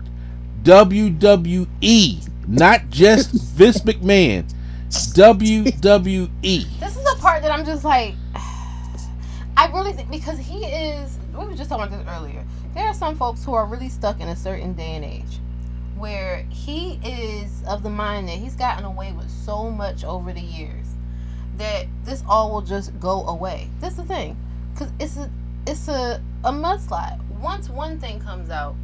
WWE, 0.64 2.30
not 2.48 2.90
just 2.90 3.32
Vince 3.56 3.80
McMahon. 3.82 4.52
WWE. 4.90 6.80
This 6.80 6.98
is 6.98 7.04
the 7.04 7.16
part 7.20 7.44
that 7.44 7.52
I'm 7.52 7.64
just 7.64 7.84
like, 7.84 8.16
I 8.36 9.70
really 9.72 9.94
think 9.94 10.10
because 10.10 10.40
he 10.40 10.66
is. 10.66 11.19
We 11.40 11.46
were 11.46 11.56
just 11.56 11.70
talking 11.70 11.88
about 11.88 12.06
this 12.06 12.14
earlier. 12.14 12.44
There 12.74 12.86
are 12.86 12.94
some 12.94 13.16
folks 13.16 13.46
who 13.46 13.54
are 13.54 13.66
really 13.66 13.88
stuck 13.88 14.20
in 14.20 14.28
a 14.28 14.36
certain 14.36 14.74
day 14.74 14.96
and 14.96 15.06
age 15.06 15.40
where 15.98 16.46
he 16.50 17.00
is 17.04 17.64
of 17.66 17.82
the 17.82 17.90
mind 17.90 18.28
that 18.28 18.38
he's 18.38 18.56
gotten 18.56 18.84
away 18.84 19.14
with 19.14 19.30
so 19.30 19.70
much 19.70 20.04
over 20.04 20.34
the 20.34 20.42
years 20.42 20.88
that 21.58 21.88
this 22.04 22.24
all 22.28 22.52
will 22.52 22.62
just 22.62 22.98
go 23.00 23.26
away. 23.26 23.70
That's 23.80 23.96
the 23.96 24.04
thing, 24.04 24.36
because 24.74 24.92
it's 25.00 25.16
a 25.16 25.32
it's 25.66 25.88
a 25.88 26.22
a 26.44 26.52
mudslide. 26.52 27.22
Once 27.40 27.70
one 27.70 28.00
thing 28.00 28.20
comes 28.20 28.50
out, 28.50 28.76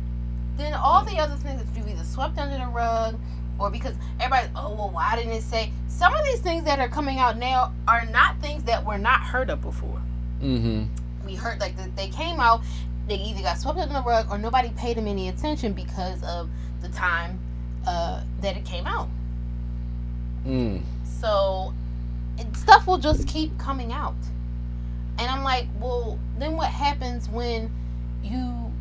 then 0.55 0.73
all 0.73 1.03
the 1.03 1.17
other 1.17 1.35
things 1.35 1.61
that 1.61 1.77
you 1.77 1.85
either 1.89 2.03
swept 2.05 2.37
under 2.37 2.57
the 2.57 2.67
rug 2.67 3.17
or 3.59 3.69
because 3.69 3.95
everybody, 4.19 4.49
oh 4.55 4.73
well, 4.75 4.89
why 4.89 5.15
didn't 5.17 5.33
it 5.33 5.43
say? 5.43 5.71
Some 5.87 6.13
of 6.13 6.23
these 6.23 6.39
things 6.39 6.63
that 6.65 6.79
are 6.79 6.89
coming 6.89 7.19
out 7.19 7.37
now 7.37 7.73
are 7.87 8.05
not 8.05 8.39
things 8.39 8.63
that 8.63 8.85
were 8.85 8.97
not 8.97 9.21
heard 9.21 9.49
of 9.49 9.61
before. 9.61 10.01
Mm-hmm. 10.41 10.85
We 11.25 11.35
heard 11.35 11.59
like 11.59 11.75
they 11.95 12.09
came 12.09 12.39
out, 12.39 12.61
they 13.07 13.15
either 13.15 13.41
got 13.41 13.57
swept 13.57 13.79
under 13.79 13.93
the 13.93 14.03
rug 14.03 14.29
or 14.29 14.37
nobody 14.37 14.69
paid 14.69 14.97
them 14.97 15.07
any 15.07 15.29
attention 15.29 15.73
because 15.73 16.23
of 16.23 16.49
the 16.81 16.89
time 16.89 17.39
uh, 17.87 18.23
that 18.41 18.57
it 18.57 18.65
came 18.65 18.87
out. 18.87 19.09
Mm. 20.45 20.81
So 21.03 21.73
it, 22.37 22.55
stuff 22.55 22.87
will 22.87 22.97
just 22.97 23.27
keep 23.27 23.57
coming 23.57 23.91
out, 23.91 24.15
and 25.17 25.29
I'm 25.29 25.43
like, 25.43 25.67
well, 25.79 26.19
then 26.37 26.55
what 26.55 26.69
happens 26.69 27.29
when 27.29 27.71
you 28.23 28.71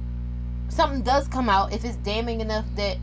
something 0.68 1.02
does 1.02 1.28
come 1.28 1.48
out 1.48 1.72
if 1.72 1.84
it's 1.84 1.96
damning 1.96 2.40
enough 2.40 2.64
that 2.74 2.96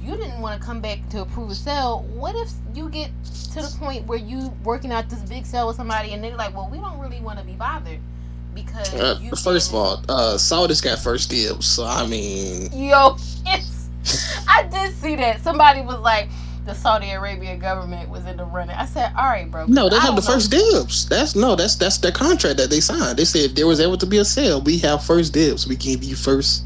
you 0.00 0.16
didn't 0.16 0.40
want 0.40 0.60
to 0.60 0.64
come 0.64 0.80
back 0.80 1.06
to 1.10 1.22
approve 1.22 1.50
a 1.50 1.54
sale. 1.54 2.02
What 2.14 2.34
if 2.36 2.50
you 2.74 2.88
get 2.90 3.10
to 3.24 3.62
the 3.62 3.74
point 3.78 4.06
where 4.06 4.18
you 4.18 4.54
working 4.62 4.92
out 4.92 5.08
this 5.08 5.20
big 5.20 5.46
sale 5.46 5.66
with 5.66 5.76
somebody 5.76 6.12
and 6.12 6.22
they're 6.22 6.36
like, 6.36 6.54
well, 6.54 6.68
we 6.70 6.78
don't 6.78 6.98
really 6.98 7.20
want 7.20 7.38
to 7.38 7.44
be 7.44 7.54
bothered 7.54 8.00
because 8.54 8.92
Uh, 8.94 9.18
you 9.20 9.30
first 9.36 9.68
of 9.70 9.74
all, 9.74 10.02
uh, 10.08 10.34
Saudis 10.36 10.82
got 10.82 10.98
first 10.98 11.30
dibs, 11.30 11.66
so 11.66 11.84
I 11.84 12.06
mean, 12.06 12.70
Yo, 12.72 13.16
it's, 13.46 13.88
I 14.48 14.64
did 14.64 14.94
see 14.96 15.16
that. 15.16 15.42
Somebody 15.42 15.80
was 15.80 15.98
like, 16.00 16.28
the 16.66 16.74
Saudi 16.74 17.10
Arabia 17.10 17.56
government 17.56 18.08
was 18.08 18.24
in 18.26 18.36
the 18.38 18.44
running. 18.44 18.74
I 18.76 18.86
said, 18.86 19.12
all 19.16 19.24
right, 19.24 19.50
bro. 19.50 19.66
no, 19.66 19.88
they 19.90 19.96
I 19.96 20.00
have 20.00 20.16
the 20.16 20.22
know. 20.22 20.26
first 20.34 20.50
dibs. 20.50 21.06
That's 21.08 21.34
no, 21.36 21.56
that's 21.56 21.74
that's 21.76 21.98
their 21.98 22.12
contract 22.12 22.56
that 22.56 22.70
they 22.70 22.80
signed. 22.80 23.18
They 23.18 23.24
said 23.26 23.42
if 23.42 23.54
there 23.54 23.66
was 23.66 23.80
ever 23.80 23.96
to 23.98 24.06
be 24.06 24.18
a 24.18 24.24
sale, 24.24 24.60
we 24.62 24.78
have 24.78 25.04
first 25.04 25.32
dibs. 25.34 25.66
We 25.66 25.76
give 25.76 26.02
you 26.02 26.16
first 26.16 26.64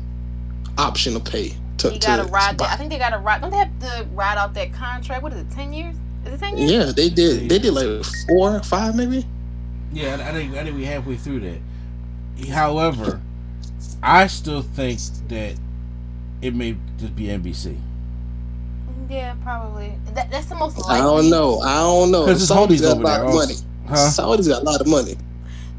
option 0.76 1.14
to 1.14 1.20
pay. 1.20 1.56
To, 1.78 1.90
They 1.90 1.98
gotta 1.98 2.24
to 2.24 2.28
ride 2.28 2.56
buy. 2.56 2.66
that. 2.66 2.74
I 2.74 2.76
think 2.76 2.90
they 2.90 2.98
gotta 2.98 3.18
ride. 3.18 3.40
Don't 3.40 3.50
they 3.50 3.56
have 3.56 3.78
to 3.80 4.06
ride 4.12 4.38
out 4.38 4.54
that 4.54 4.72
contract? 4.72 5.22
What 5.22 5.32
is 5.32 5.40
it? 5.40 5.50
Ten 5.50 5.72
years? 5.72 5.96
Is 6.26 6.34
it 6.34 6.38
ten 6.40 6.56
years? 6.58 6.70
Yeah, 6.70 6.84
they 6.92 7.08
did. 7.08 7.48
They 7.48 7.58
did 7.58 7.72
like 7.72 8.04
four, 8.28 8.60
five, 8.64 8.94
maybe. 8.96 9.24
Yeah, 9.92 10.16
I, 10.20 10.28
I 10.28 10.32
think 10.32 10.54
I 10.54 10.64
think 10.64 10.76
we 10.76 10.84
halfway 10.84 11.16
through 11.16 11.40
that. 11.40 11.58
However, 12.50 13.20
I 14.02 14.26
still 14.28 14.62
think 14.62 15.00
that 15.28 15.54
it 16.42 16.54
may 16.54 16.76
just 16.98 17.16
be 17.16 17.24
NBC. 17.24 17.76
Yeah, 19.10 19.34
probably. 19.42 19.94
That, 20.14 20.30
that's 20.30 20.46
the 20.46 20.54
most 20.54 20.76
likely. 20.78 20.94
I 20.96 20.98
don't 20.98 21.30
know. 21.30 21.60
I 21.60 21.76
don't 21.78 22.10
know. 22.10 22.26
Because 22.26 22.40
his 22.42 22.50
Saudis 22.50 22.82
got 22.82 22.96
a 22.98 23.00
lot 23.00 23.18
there. 23.20 23.24
of 23.28 23.34
money. 23.34 23.54
Huh? 23.88 23.94
Saudis 23.94 24.48
got 24.48 24.62
a 24.62 24.64
lot 24.64 24.80
of 24.80 24.86
money. 24.86 25.16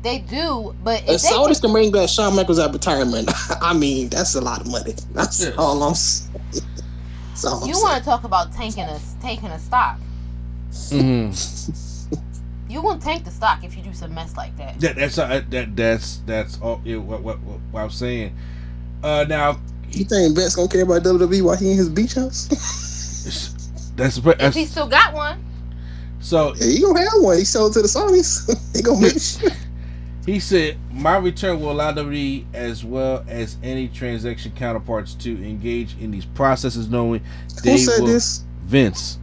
They 0.02 0.20
do, 0.20 0.74
but 0.84 1.02
If 1.04 1.10
if 1.10 1.22
they 1.24 1.28
Saudis 1.30 1.62
can 1.62 1.72
bring 1.74 1.92
back 1.92 2.08
Shawn 2.10 2.36
Michaels 2.36 2.58
at 2.60 2.72
retirement, 2.72 3.30
I 3.62 3.74
mean, 3.74 4.10
that's 4.10 4.34
a 4.36 4.42
lot 4.42 4.62
of 4.62 4.68
money. 4.72 4.96
That's 5.14 5.44
Yeah. 5.46 5.52
all 5.58 5.84
I'm. 5.84 5.92
s- 5.92 6.28
That's 6.52 7.46
all 7.46 7.68
you 7.68 7.74
want 7.74 8.00
to 8.00 8.04
talk 8.06 8.24
about 8.24 8.54
tanking 8.54 8.84
a 8.86 9.00
taking 9.22 9.50
a 9.50 9.60
stock, 9.60 9.98
Mm-hmm. 10.72 11.72
you 12.70 12.82
gonna 12.82 13.02
tank 13.02 13.26
the 13.26 13.32
stock 13.32 13.64
if 13.64 13.76
you 13.76 13.84
do 13.84 13.94
some 13.94 14.14
mess 14.14 14.38
like 14.38 14.56
that. 14.58 14.80
That 14.80 14.96
that's 14.96 15.18
uh, 15.18 15.42
that 15.50 15.76
that's 15.76 16.18
that's 16.26 16.62
all. 16.62 16.82
Yeah, 16.86 16.98
what, 16.98 17.22
what 17.24 17.40
what 17.42 17.60
what 17.72 17.82
I'm 17.82 17.90
saying. 17.90 18.36
Uh, 19.04 19.26
now 19.28 19.60
You 19.92 20.06
think 20.06 20.36
Vince 20.36 20.56
gonna 20.56 20.68
care 20.68 20.84
about 20.84 21.04
WWE 21.04 21.42
while 21.42 21.58
he 21.58 21.72
in 21.72 21.78
his 21.78 21.90
beach 21.90 22.14
house? 22.14 22.48
that's, 23.96 24.18
If 24.18 24.38
that's 24.38 24.56
he 24.56 24.66
still 24.66 24.88
got 24.88 25.14
one, 25.14 25.44
so 26.20 26.54
yeah, 26.56 26.68
he 26.68 26.82
gonna 26.82 27.00
have 27.00 27.22
one. 27.22 27.38
He 27.38 27.46
sold 27.46 27.74
to 27.74 27.82
the 27.82 27.88
Saudis. 27.88 28.48
he 28.76 28.82
gonna 28.82 29.02
make 29.02 29.20
sure. 29.20 29.50
He 30.26 30.40
said, 30.40 30.78
"My 30.92 31.18
return 31.18 31.60
will 31.60 31.72
allow 31.72 31.92
WWE 31.94 32.46
as 32.54 32.84
well 32.86 33.26
as 33.28 33.58
any 33.64 33.88
transaction 33.88 34.52
counterparts 34.52 35.16
to 35.16 35.32
engage 35.44 35.98
in 36.00 36.12
these 36.12 36.26
processes, 36.26 36.88
knowing 36.90 37.22
they 37.64 37.72
Who 37.72 37.78
said 37.80 38.02
will." 38.02 38.08
this? 38.08 38.44
Vince. 38.66 39.18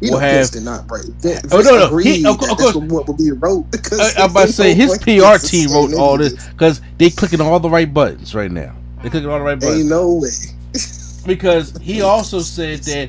You 0.00 0.12
will 0.12 0.18
have- 0.18 0.54
not 0.62 0.86
break. 0.86 1.04
Vince, 1.20 1.52
Oh, 1.52 1.60
no, 1.60 1.88
no, 1.90 1.96
he- 1.98 2.24
of 2.26 2.38
that 2.40 2.56
course- 2.58 2.74
what 2.74 3.08
would 3.08 3.16
be 3.16 3.30
wrote. 3.32 3.70
Because 3.70 4.00
I, 4.16 4.24
I'm 4.24 4.30
about 4.32 4.46
to 4.48 4.52
say 4.52 4.74
his 4.74 4.98
PR 5.02 5.36
team 5.38 5.70
wrote 5.70 5.94
all 5.94 6.18
this 6.18 6.34
because 6.48 6.80
they 6.98 7.10
clicking 7.10 7.40
all 7.40 7.60
the 7.60 7.70
right 7.70 7.92
buttons 7.92 8.34
right 8.34 8.50
now. 8.50 8.74
They 9.02 9.10
clicking 9.10 9.28
all 9.28 9.38
the 9.38 9.44
right 9.44 9.58
buttons 9.58 9.80
Ain't 9.80 9.88
no 9.88 10.14
way. 10.14 10.28
because 11.26 11.76
he 11.78 12.02
also 12.02 12.40
said 12.40 12.80
that 12.80 13.08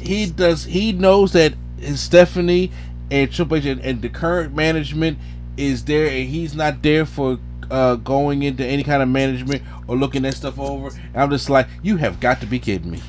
he 0.00 0.26
does 0.26 0.64
he 0.64 0.92
knows 0.92 1.32
that 1.32 1.54
Stephanie 1.94 2.70
and 3.10 3.32
Triple 3.32 3.56
H 3.56 3.64
and, 3.64 3.80
and 3.80 4.02
the 4.02 4.08
current 4.08 4.54
management 4.54 5.18
is 5.56 5.84
there 5.84 6.06
and 6.06 6.28
he's 6.28 6.54
not 6.54 6.82
there 6.82 7.04
for 7.04 7.38
uh, 7.70 7.94
going 7.96 8.42
into 8.42 8.64
any 8.64 8.82
kind 8.82 9.02
of 9.02 9.08
management 9.08 9.62
or 9.86 9.96
looking 9.96 10.22
that 10.22 10.34
stuff 10.34 10.58
over. 10.58 10.88
And 10.88 11.16
I'm 11.16 11.30
just 11.30 11.48
like, 11.50 11.66
you 11.82 11.96
have 11.96 12.20
got 12.20 12.40
to 12.40 12.46
be 12.46 12.58
kidding 12.58 12.90
me. 12.90 13.00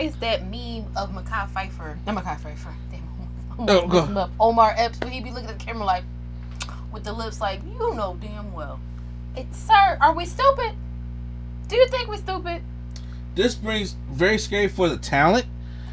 Is 0.00 0.16
that 0.16 0.42
meme 0.50 0.86
of 0.96 1.10
Mekhi 1.10 1.48
Phifer? 1.50 1.96
Not 2.06 2.16
Mekhi 2.24 2.40
Phifer. 2.40 2.72
Damn. 2.90 3.02
Oh, 3.58 3.86
go. 3.86 4.30
Omar 4.38 4.74
Epps, 4.76 5.00
when 5.00 5.10
he 5.10 5.20
be 5.20 5.30
looking 5.30 5.48
at 5.48 5.58
the 5.58 5.64
camera 5.64 5.84
like, 5.84 6.04
with 6.92 7.04
the 7.04 7.12
lips 7.12 7.40
like, 7.40 7.60
you 7.64 7.94
know 7.94 8.16
damn 8.20 8.52
well. 8.52 8.78
It, 9.36 9.46
sir, 9.54 9.98
are 10.00 10.14
we 10.14 10.24
stupid? 10.24 10.72
Do 11.68 11.76
you 11.76 11.88
think 11.88 12.08
we're 12.08 12.16
stupid? 12.16 12.62
This 13.34 13.54
brings 13.54 13.96
very 14.10 14.38
scary 14.38 14.68
for 14.68 14.88
the 14.88 14.96
talent 14.96 15.46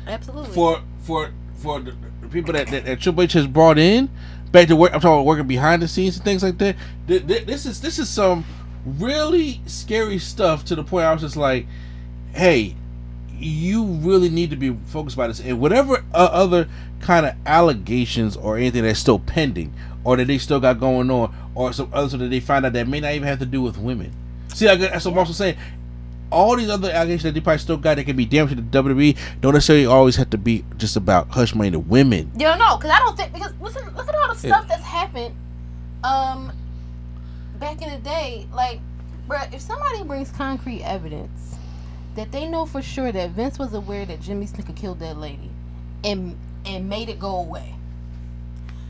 Absolutely. 0.07 0.53
for 0.53 0.81
for 1.01 1.31
for 1.55 1.79
the, 1.81 1.93
people 2.29 2.53
that, 2.53 2.67
that, 2.67 2.85
that 2.85 3.01
Triple 3.01 3.23
H 3.23 3.33
has 3.33 3.47
brought 3.47 3.77
in 3.77 4.09
back 4.51 4.67
to 4.69 4.75
work. 4.75 4.93
I'm 4.93 5.01
talking 5.01 5.13
about 5.15 5.25
working 5.25 5.47
behind 5.47 5.81
the 5.81 5.87
scenes 5.87 6.15
and 6.15 6.23
things 6.23 6.43
like 6.43 6.57
that. 6.59 6.75
Th- 7.07 7.25
th- 7.25 7.45
This 7.45 7.65
is 7.65 7.81
this 7.81 7.99
is 7.99 8.09
some 8.09 8.45
really 8.85 9.61
scary 9.65 10.19
stuff 10.19 10.63
to 10.65 10.75
the 10.75 10.83
point 10.83 11.05
I 11.05 11.13
was 11.13 11.21
just 11.21 11.35
like, 11.35 11.65
hey, 12.33 12.75
you 13.39 13.83
really 13.83 14.29
need 14.29 14.49
to 14.51 14.55
be 14.55 14.75
focused 14.87 15.17
by 15.17 15.27
this 15.27 15.39
and 15.39 15.59
whatever 15.59 16.03
uh, 16.13 16.29
other 16.31 16.67
kind 17.01 17.25
of 17.25 17.33
allegations 17.45 18.37
or 18.37 18.57
anything 18.57 18.83
that's 18.83 18.99
still 18.99 19.19
pending 19.19 19.73
or 20.03 20.15
that 20.17 20.25
they 20.27 20.37
still 20.37 20.59
got 20.59 20.79
going 20.79 21.09
on 21.11 21.33
or 21.55 21.73
some 21.73 21.89
other 21.93 22.07
stuff 22.09 22.19
that 22.21 22.29
they 22.29 22.39
find 22.39 22.65
out 22.65 22.73
that 22.73 22.87
may 22.87 22.99
not 22.99 23.11
even 23.13 23.27
have 23.27 23.39
to 23.39 23.45
do 23.45 23.61
with 23.61 23.77
women. 23.77 24.11
See, 24.53 24.67
I, 24.67 24.75
that's 24.75 25.05
what 25.05 25.11
I'm 25.13 25.17
also 25.19 25.33
saying 25.33 25.57
all 26.31 26.55
these 26.57 26.69
other 26.69 26.89
allegations 26.89 27.23
that 27.23 27.33
they 27.35 27.39
probably 27.41 27.59
still 27.59 27.77
got 27.77 27.95
that 27.97 28.05
can 28.05 28.15
be 28.15 28.25
damaging 28.25 28.57
to 28.57 28.63
the 28.63 28.83
WWE 28.83 29.15
don't 29.41 29.53
necessarily 29.53 29.85
always 29.85 30.15
have 30.15 30.31
to 30.31 30.37
be 30.37 30.65
just 30.77 30.95
about 30.95 31.29
hush 31.29 31.53
money 31.53 31.69
to 31.71 31.79
women. 31.79 32.31
Don't 32.37 32.57
know, 32.57 32.75
because 32.77 32.89
I 32.91 32.99
don't 32.99 33.15
think 33.15 33.33
because 33.33 33.53
listen, 33.61 33.83
look 33.95 34.07
at 34.09 34.15
all 34.15 34.33
the 34.33 34.47
Yeah. 34.47 34.55
stuff 34.55 34.67
that's 34.67 34.83
happened, 34.83 35.35
um, 36.03 36.51
back 37.59 37.81
in 37.83 37.91
the 37.91 37.97
day. 37.99 38.47
Like, 38.51 38.79
bruh, 39.27 39.53
if 39.53 39.61
somebody 39.61 40.03
brings 40.03 40.31
concrete 40.31 40.81
evidence 40.83 41.52
that 42.15 42.31
they 42.31 42.47
know 42.47 42.65
for 42.65 42.81
sure 42.81 43.11
that 43.11 43.31
Vince 43.31 43.57
was 43.57 43.73
aware 43.73 44.05
that 44.05 44.21
Jimmy 44.21 44.45
Snuka 44.45 44.75
killed 44.75 44.99
that 44.99 45.17
lady, 45.17 45.49
and 46.03 46.35
and 46.65 46.87
made 46.87 47.09
it 47.09 47.19
go 47.19 47.35
away, 47.37 47.75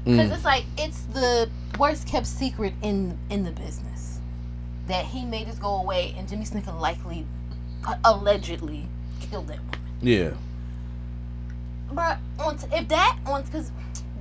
because 0.06 0.30
Mm. 0.30 0.36
it's 0.36 0.46
like 0.46 0.66
it's 0.78 1.02
the 1.14 1.50
worst 1.80 2.08
kept 2.08 2.28
secret 2.28 2.74
in 2.82 3.18
in 3.30 3.44
the 3.44 3.52
business 3.52 4.20
that 4.88 5.06
he 5.06 5.24
made 5.26 5.48
this 5.48 5.58
go 5.60 5.76
away, 5.76 6.14
and 6.18 6.28
Jimmy 6.28 6.44
Snuka 6.46 6.78
likely, 6.80 7.26
uh, 7.86 7.96
allegedly 8.04 8.88
killed 9.22 9.48
that 9.48 9.60
woman. 9.60 9.80
Yeah. 10.02 10.32
But 11.92 12.18
on 12.40 12.58
t- 12.58 12.68
if 12.72 12.88
that 12.90 13.18
on 13.26 13.44
because 13.44 13.72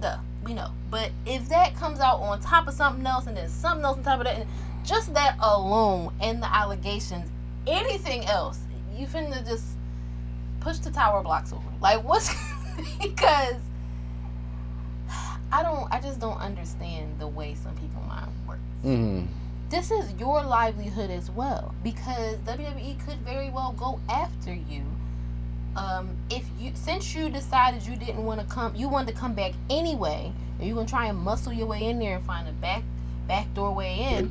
duh 0.00 0.18
we 0.44 0.54
know, 0.54 0.70
but 0.90 1.10
if 1.26 1.48
that 1.48 1.74
comes 1.76 2.00
out 2.00 2.20
on 2.20 2.40
top 2.40 2.66
of 2.68 2.74
something 2.74 3.06
else 3.06 3.26
and 3.26 3.36
then 3.36 3.48
something 3.48 3.84
else 3.84 3.96
on 3.98 4.04
top 4.04 4.18
of 4.20 4.24
that, 4.24 4.36
and 4.38 4.48
just 4.84 5.12
that 5.14 5.36
alone 5.40 6.12
and 6.20 6.42
the 6.42 6.52
allegations, 6.52 7.30
anything 7.66 8.24
else, 8.26 8.58
you 8.96 9.06
finna 9.06 9.46
just 9.46 9.64
push 10.60 10.78
the 10.78 10.90
tower 10.90 11.22
blocks 11.22 11.52
over. 11.52 11.62
Like 11.80 12.02
what's 12.04 12.32
because 13.00 13.56
I 15.52 15.62
don't 15.62 15.92
I 15.92 16.00
just 16.00 16.18
don't 16.18 16.38
understand 16.38 17.18
the 17.18 17.28
way 17.28 17.54
some 17.54 17.74
people 17.76 18.02
mind 18.08 18.30
works. 18.48 18.60
Mm-hmm. 18.84 19.26
This 19.68 19.90
is 19.90 20.12
your 20.18 20.42
livelihood 20.42 21.10
as 21.10 21.30
well 21.30 21.74
because 21.82 22.36
WWE 22.38 23.04
could 23.06 23.18
very 23.18 23.50
well 23.50 23.74
go 23.78 24.00
after 24.08 24.52
you. 24.52 24.82
Um, 25.76 26.10
if 26.30 26.44
you 26.58 26.72
since 26.74 27.14
you 27.14 27.30
decided 27.30 27.86
you 27.86 27.96
didn't 27.96 28.24
want 28.24 28.40
to 28.40 28.46
come, 28.46 28.74
you 28.74 28.88
wanted 28.88 29.14
to 29.14 29.18
come 29.18 29.34
back 29.34 29.52
anyway, 29.70 30.32
and 30.58 30.66
you're 30.66 30.76
gonna 30.76 30.88
try 30.88 31.06
and 31.06 31.18
muscle 31.18 31.52
your 31.52 31.66
way 31.66 31.84
in 31.84 31.98
there 31.98 32.16
and 32.16 32.26
find 32.26 32.46
a 32.48 32.52
back 32.52 32.82
back 33.26 33.52
doorway 33.54 33.96
in. 33.98 34.30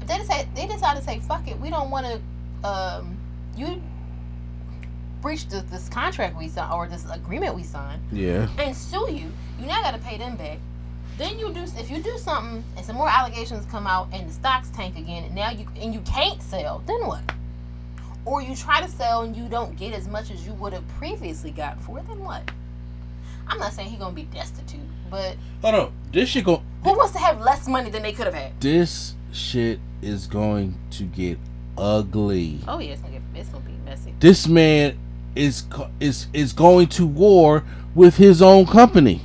If 0.00 0.06
they 0.06 0.18
decide 0.18 0.54
they 0.54 0.66
decide 0.66 0.96
to 0.96 1.02
say 1.02 1.18
fuck 1.20 1.48
it, 1.48 1.58
we 1.58 1.70
don't 1.70 1.90
want 1.90 2.06
to. 2.06 2.20
Um, 2.64 3.16
you 3.56 3.82
breached 5.22 5.50
this, 5.50 5.62
this 5.64 5.88
contract 5.88 6.36
we 6.38 6.48
signed 6.48 6.72
or 6.72 6.86
this 6.88 7.04
agreement 7.10 7.54
we 7.54 7.62
signed 7.62 8.00
Yeah. 8.10 8.48
and 8.58 8.74
sue 8.74 9.06
you, 9.10 9.30
you 9.58 9.66
now 9.66 9.82
got 9.82 9.92
to 9.92 10.00
pay 10.00 10.16
them 10.18 10.36
back. 10.36 10.58
Then 11.18 11.38
you 11.38 11.52
do 11.52 11.60
if 11.76 11.90
you 11.90 11.98
do 12.02 12.16
something 12.16 12.64
and 12.76 12.86
some 12.86 12.96
more 12.96 13.08
allegations 13.08 13.66
come 13.66 13.86
out 13.86 14.08
and 14.12 14.28
the 14.28 14.32
stocks 14.32 14.70
tank 14.70 14.96
again, 14.96 15.24
and 15.24 15.34
now 15.34 15.50
you 15.50 15.66
and 15.80 15.92
you 15.92 16.00
can't 16.00 16.40
sell, 16.42 16.82
then 16.86 17.06
what? 17.06 17.20
Or 18.24 18.40
you 18.40 18.54
try 18.56 18.80
to 18.80 18.88
sell 18.88 19.22
and 19.22 19.36
you 19.36 19.46
don't 19.48 19.76
get 19.76 19.92
as 19.92 20.08
much 20.08 20.30
as 20.30 20.46
you 20.46 20.54
would 20.54 20.72
have 20.72 20.86
previously 20.96 21.50
got 21.50 21.80
for 21.82 21.98
it, 21.98 22.06
then 22.08 22.20
what? 22.20 22.42
I'm 23.46 23.58
not 23.58 23.72
saying 23.74 23.90
he's 23.90 23.98
gonna 23.98 24.14
be 24.14 24.22
destitute, 24.24 24.80
but 25.10 25.36
Hold 25.60 25.74
on. 25.74 25.92
This 26.12 26.30
shit 26.30 26.44
go. 26.44 26.62
who 26.84 26.96
wants 26.96 27.12
to 27.12 27.18
have 27.18 27.40
less 27.40 27.68
money 27.68 27.90
than 27.90 28.02
they 28.02 28.12
could 28.12 28.24
have 28.26 28.34
had? 28.34 28.58
This 28.60 29.14
shit 29.32 29.78
is 30.00 30.26
going 30.26 30.76
to 30.92 31.02
get 31.04 31.38
ugly. 31.80 32.60
Oh 32.68 32.78
yeah, 32.78 32.92
it's 32.92 33.00
gonna 33.00 33.14
get 33.14 33.22
it's 33.34 33.48
gonna 33.48 33.64
be 33.64 33.72
messy. 33.84 34.14
This 34.20 34.46
man 34.46 34.98
is 35.34 35.64
is 35.98 36.26
is 36.32 36.52
going 36.52 36.88
to 36.88 37.06
war 37.06 37.64
with 37.94 38.16
his 38.18 38.42
own 38.42 38.66
company. 38.66 39.22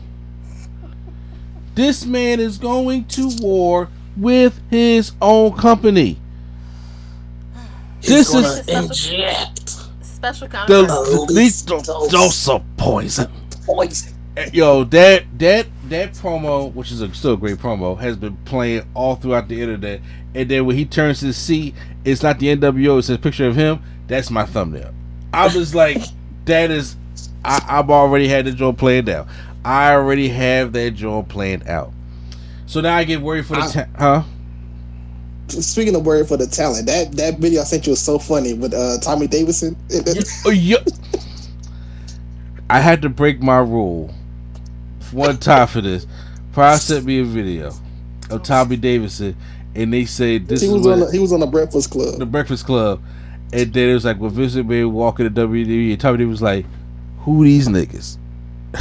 This 1.75 2.05
man 2.05 2.39
is 2.39 2.57
going 2.57 3.05
to 3.05 3.29
war 3.41 3.89
with 4.15 4.61
his 4.69 5.11
own 5.21 5.53
company. 5.57 6.17
This 8.01 8.33
is 8.33 8.67
inject 8.67 9.77
Special 10.01 10.47
the, 10.47 10.53
contract. 10.53 10.87
the 10.87 11.27
lethal 11.29 11.81
dose. 11.81 12.11
dose 12.11 12.49
of 12.49 12.63
poison. 12.77 13.29
poison. 13.65 14.13
Yo, 14.53 14.83
that 14.85 15.25
that 15.37 15.67
that 15.89 16.13
promo, 16.13 16.73
which 16.73 16.91
is 16.91 17.01
a, 17.01 17.13
still 17.13 17.33
a 17.33 17.37
great 17.37 17.57
promo, 17.57 17.97
has 17.99 18.17
been 18.17 18.37
playing 18.45 18.83
all 18.93 19.15
throughout 19.15 19.47
the 19.47 19.61
internet. 19.61 20.01
And 20.33 20.49
then 20.49 20.65
when 20.65 20.75
he 20.75 20.85
turns 20.85 21.19
his 21.21 21.37
seat, 21.37 21.75
it's 22.03 22.23
not 22.23 22.39
the 22.39 22.47
NWO; 22.55 22.99
it's 22.99 23.09
a 23.09 23.17
picture 23.17 23.47
of 23.47 23.55
him. 23.55 23.81
That's 24.07 24.29
my 24.29 24.45
thumbnail. 24.45 24.93
I 25.33 25.45
was 25.55 25.73
like, 25.73 25.97
that 26.45 26.71
is, 26.71 26.95
I, 27.43 27.63
I've 27.67 27.89
already 27.89 28.27
had 28.27 28.45
the 28.45 28.51
joint 28.51 28.77
planned 28.77 29.09
out. 29.09 29.27
I 29.63 29.93
already 29.93 30.29
have 30.29 30.73
that 30.73 30.91
joint 30.91 31.29
planned 31.29 31.67
out. 31.67 31.91
So 32.67 32.81
now 32.81 32.95
I 32.95 33.03
get 33.03 33.21
worried 33.21 33.45
for 33.45 33.55
the 33.55 33.61
I- 33.61 33.71
ta- 33.71 33.87
huh? 33.97 34.23
Speaking 35.47 35.95
of 35.95 36.03
word 36.05 36.27
for 36.27 36.37
the 36.37 36.47
talent, 36.47 36.87
that 36.87 37.11
that 37.17 37.37
video 37.37 37.61
I 37.61 37.65
sent 37.65 37.85
you 37.85 37.91
was 37.91 38.01
so 38.01 38.17
funny 38.17 38.53
with 38.53 38.73
uh, 38.73 38.97
Tommy 38.99 39.27
Davidson. 39.27 39.75
Oh, 40.45 40.49
yeah. 40.49 40.77
I 42.67 42.79
had 42.79 43.03
to 43.03 43.09
break 43.09 43.41
my 43.43 43.59
rule 43.59 44.11
one 45.15 45.37
time 45.37 45.67
for 45.67 45.81
this. 45.81 46.05
Pryor 46.53 46.77
sent 46.77 47.05
me 47.05 47.19
a 47.19 47.23
video 47.23 47.71
of 48.29 48.43
Tommy 48.43 48.77
Davidson, 48.77 49.35
and 49.73 49.93
they 49.93 50.05
say 50.05 50.37
this 50.37 50.61
he 50.61 50.67
is 50.67 50.73
was 50.73 50.81
what 50.83 50.93
on 50.93 50.99
the, 51.01 51.11
he 51.11 51.19
was 51.19 51.33
on 51.33 51.39
the 51.39 51.47
Breakfast 51.47 51.91
Club. 51.91 52.19
the 52.19 52.25
Breakfast 52.25 52.65
Club, 52.65 53.01
and 53.51 53.73
then 53.73 53.89
it 53.89 53.93
was 53.93 54.05
like 54.05 54.19
when 54.19 54.31
Vincent 54.31 54.67
May 54.67 54.83
walking 54.83 55.25
to 55.25 55.47
WWE, 55.47 55.91
and 55.91 55.99
Tommy 55.99 56.17
Davidson 56.19 56.29
was 56.29 56.41
like, 56.41 56.65
"Who 57.19 57.43
these 57.43 57.67
niggas?" 57.67 58.17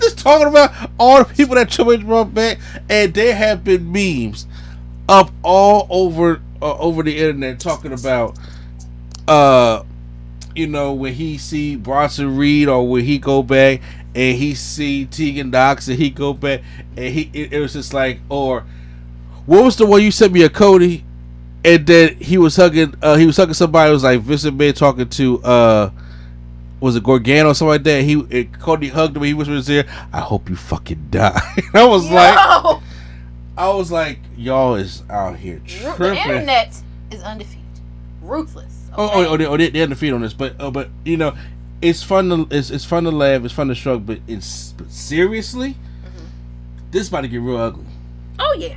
Just 0.00 0.18
talking 0.18 0.46
about 0.46 0.72
all 0.98 1.24
the 1.24 1.34
people 1.34 1.56
that 1.56 1.70
Triple 1.70 1.94
H 1.94 2.04
brought 2.04 2.32
back, 2.32 2.58
and 2.88 3.12
there 3.12 3.34
have 3.34 3.64
been 3.64 3.90
memes 3.90 4.46
up 5.08 5.30
all 5.42 5.86
over 5.90 6.40
uh, 6.62 6.76
over 6.78 7.02
the 7.02 7.16
internet 7.16 7.58
talking 7.60 7.92
about, 7.92 8.38
uh, 9.26 9.82
you 10.54 10.66
know, 10.66 10.92
when 10.92 11.14
he 11.14 11.38
see 11.38 11.76
Bronson 11.76 12.36
Reed 12.36 12.68
or 12.68 12.88
when 12.88 13.04
he 13.04 13.18
go 13.18 13.42
back 13.42 13.80
and 14.18 14.36
he 14.36 14.52
see 14.56 15.06
Tegan 15.06 15.50
Knox 15.50 15.86
and 15.86 15.96
he 15.96 16.10
go 16.10 16.32
back 16.34 16.62
and 16.96 17.14
he 17.14 17.30
it, 17.32 17.52
it 17.52 17.60
was 17.60 17.72
just 17.72 17.94
like 17.94 18.18
or 18.28 18.64
what 19.46 19.62
was 19.62 19.76
the 19.76 19.86
one 19.86 20.02
you 20.02 20.10
sent 20.10 20.32
me 20.32 20.42
a 20.42 20.48
Cody 20.48 21.04
and 21.64 21.86
then 21.86 22.16
he 22.16 22.36
was 22.36 22.56
hugging 22.56 22.94
uh 23.00 23.14
he 23.14 23.26
was 23.26 23.36
hugging 23.36 23.54
somebody 23.54 23.90
it 23.90 23.92
was 23.92 24.02
like 24.02 24.20
Vincent 24.20 24.56
May 24.56 24.72
talking 24.72 25.08
to 25.08 25.42
uh 25.44 25.90
was 26.80 26.96
it 26.96 27.04
Gargano 27.04 27.50
or 27.50 27.54
something 27.54 27.68
like 27.68 27.84
that 27.84 28.02
he 28.02 28.14
and 28.14 28.58
Cody 28.58 28.88
hugged 28.88 29.16
him 29.16 29.22
he 29.22 29.34
was 29.34 29.46
in 29.46 29.54
his 29.54 29.70
ear 29.70 29.84
I 30.12 30.20
hope 30.20 30.50
you 30.50 30.56
fucking 30.56 31.08
die 31.10 31.40
I 31.74 31.84
was 31.84 32.10
like 32.10 32.36
I 33.56 33.68
was 33.68 33.92
like 33.92 34.18
y'all 34.36 34.74
is 34.74 35.04
out 35.08 35.36
here 35.36 35.60
tripping. 35.64 35.96
the 35.96 36.20
internet 36.20 36.82
is 37.12 37.22
undefeated, 37.22 37.62
ruthless. 38.20 38.90
Oh, 38.96 39.06
okay? 39.06 39.14
oh, 39.14 39.32
oh, 39.32 39.36
they, 39.36 39.46
oh, 39.46 39.56
they, 39.56 39.70
they're 39.70 39.86
defeat 39.86 40.12
on 40.12 40.22
this, 40.22 40.32
but 40.32 40.60
uh, 40.60 40.70
but 40.70 40.90
you 41.04 41.16
know, 41.16 41.36
it's 41.80 42.02
fun 42.02 42.28
to 42.28 42.56
it's, 42.56 42.70
it's 42.70 42.84
fun 42.84 43.04
to 43.04 43.10
laugh, 43.10 43.44
it's 43.44 43.54
fun 43.54 43.68
to 43.68 43.74
shrug, 43.74 44.06
but 44.06 44.20
it's 44.26 44.72
but 44.72 44.90
seriously, 44.90 45.70
mm-hmm. 45.70 46.26
this 46.90 47.02
is 47.02 47.08
about 47.08 47.22
to 47.22 47.28
get 47.28 47.40
real 47.40 47.56
ugly, 47.56 47.86
oh 48.38 48.54
yeah. 48.58 48.76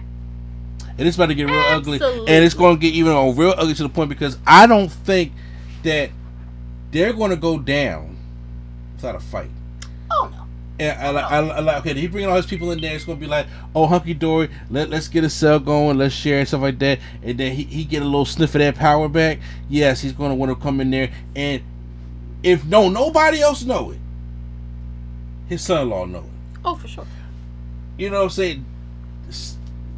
and 0.97 1.07
it's 1.07 1.17
about 1.17 1.27
to 1.27 1.35
get 1.35 1.49
real 1.49 1.59
ugly, 1.59 1.99
and 2.01 2.45
it's 2.45 2.53
going 2.53 2.75
to 2.75 2.81
get 2.81 2.93
even 2.93 3.11
on 3.11 3.35
real 3.35 3.53
ugly 3.57 3.73
to 3.73 3.83
the 3.83 3.89
point 3.89 4.09
because 4.09 4.37
I 4.45 4.67
don't 4.67 4.89
think 4.89 5.33
that 5.83 6.11
they're 6.91 7.13
going 7.13 7.31
to 7.31 7.37
go 7.37 7.57
down 7.57 8.17
without 8.95 9.15
a 9.15 9.19
fight. 9.19 9.49
Oh 10.11 10.29
no. 10.31 10.37
And 10.79 10.99
I, 10.99 11.09
like- 11.11 11.31
I, 11.31 11.37
I 11.37 11.59
like 11.59 11.77
okay. 11.85 11.93
He 11.93 12.07
bringing 12.07 12.29
all 12.29 12.35
his 12.35 12.45
people 12.45 12.71
in 12.71 12.81
there. 12.81 12.95
It's 12.95 13.05
gonna 13.05 13.19
be 13.19 13.27
like, 13.27 13.45
oh, 13.75 13.85
hunky 13.87 14.13
dory. 14.13 14.49
Let 14.69 14.89
let's 14.89 15.07
get 15.07 15.23
a 15.23 15.29
cell 15.29 15.59
going. 15.59 15.97
Let's 15.97 16.15
share 16.15 16.39
and 16.39 16.47
stuff 16.47 16.61
like 16.61 16.79
that. 16.79 16.99
And 17.21 17.37
then 17.37 17.55
he, 17.55 17.63
he 17.63 17.83
get 17.83 18.01
a 18.01 18.05
little 18.05 18.25
sniff 18.25 18.55
of 18.55 18.59
that 18.59 18.75
power 18.75 19.07
back. 19.07 19.39
Yes, 19.69 20.01
he's 20.01 20.13
gonna 20.13 20.35
want 20.35 20.51
to 20.51 20.55
come 20.55 20.81
in 20.81 20.89
there. 20.89 21.11
And 21.35 21.61
if 22.43 22.65
no 22.65 22.89
nobody 22.89 23.41
else 23.41 23.63
know 23.63 23.91
it, 23.91 23.99
his 25.47 25.61
son-in-law 25.61 26.05
know 26.05 26.19
it. 26.19 26.59
Oh 26.65 26.75
for 26.75 26.87
sure. 26.87 27.05
You 27.97 28.09
know 28.09 28.17
what 28.17 28.23
I'm 28.23 28.29
saying? 28.29 28.65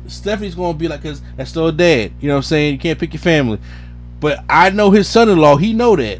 Stephanie's 0.07 0.55
gonna 0.55 0.77
be 0.77 0.87
like, 0.87 1.03
cause 1.03 1.21
that's 1.35 1.49
still 1.51 1.67
a 1.67 1.71
dad. 1.71 2.11
You 2.19 2.27
know 2.27 2.35
what 2.35 2.39
I'm 2.39 2.43
saying? 2.43 2.73
You 2.73 2.79
can't 2.79 2.99
pick 2.99 3.13
your 3.13 3.21
family. 3.21 3.59
But 4.19 4.43
I 4.49 4.69
know 4.69 4.91
his 4.91 5.07
son-in-law. 5.07 5.57
He 5.57 5.73
know 5.73 5.95
that. 5.95 6.19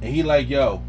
And 0.00 0.14
he 0.14 0.22
like, 0.22 0.48
yo, 0.48 0.82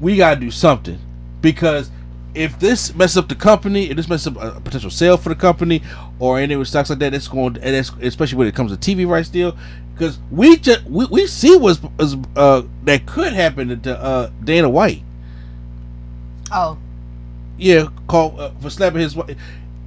we 0.00 0.16
gotta 0.16 0.40
do 0.40 0.50
something 0.50 0.98
because 1.40 1.90
if 2.34 2.58
this 2.58 2.94
messes 2.94 3.16
up 3.16 3.28
the 3.28 3.34
company, 3.34 3.90
if 3.90 3.96
this 3.96 4.08
messes 4.08 4.26
up 4.28 4.36
a 4.56 4.60
potential 4.60 4.90
sale 4.90 5.16
for 5.16 5.28
the 5.28 5.34
company 5.34 5.82
or 6.18 6.38
any 6.38 6.56
with 6.56 6.68
stocks 6.68 6.90
like 6.90 6.98
that, 7.00 7.14
it's 7.14 7.28
going. 7.28 7.56
And 7.56 7.74
that's 7.74 7.90
especially 8.02 8.38
when 8.38 8.48
it 8.48 8.54
comes 8.54 8.76
to 8.76 8.78
TV 8.78 9.06
rights 9.08 9.28
deal, 9.28 9.56
because 9.94 10.18
we 10.30 10.56
just 10.56 10.84
we, 10.84 11.06
we 11.06 11.26
see 11.26 11.56
what's 11.56 11.80
uh 12.36 12.62
that 12.84 13.06
could 13.06 13.32
happen 13.32 13.80
to 13.82 13.98
uh 14.02 14.30
Dana 14.42 14.68
White. 14.68 15.02
Oh. 16.52 16.78
Yeah, 17.56 17.86
call 18.08 18.40
uh, 18.40 18.50
for 18.60 18.70
slapping 18.70 19.00
his 19.00 19.14
wife. 19.14 19.36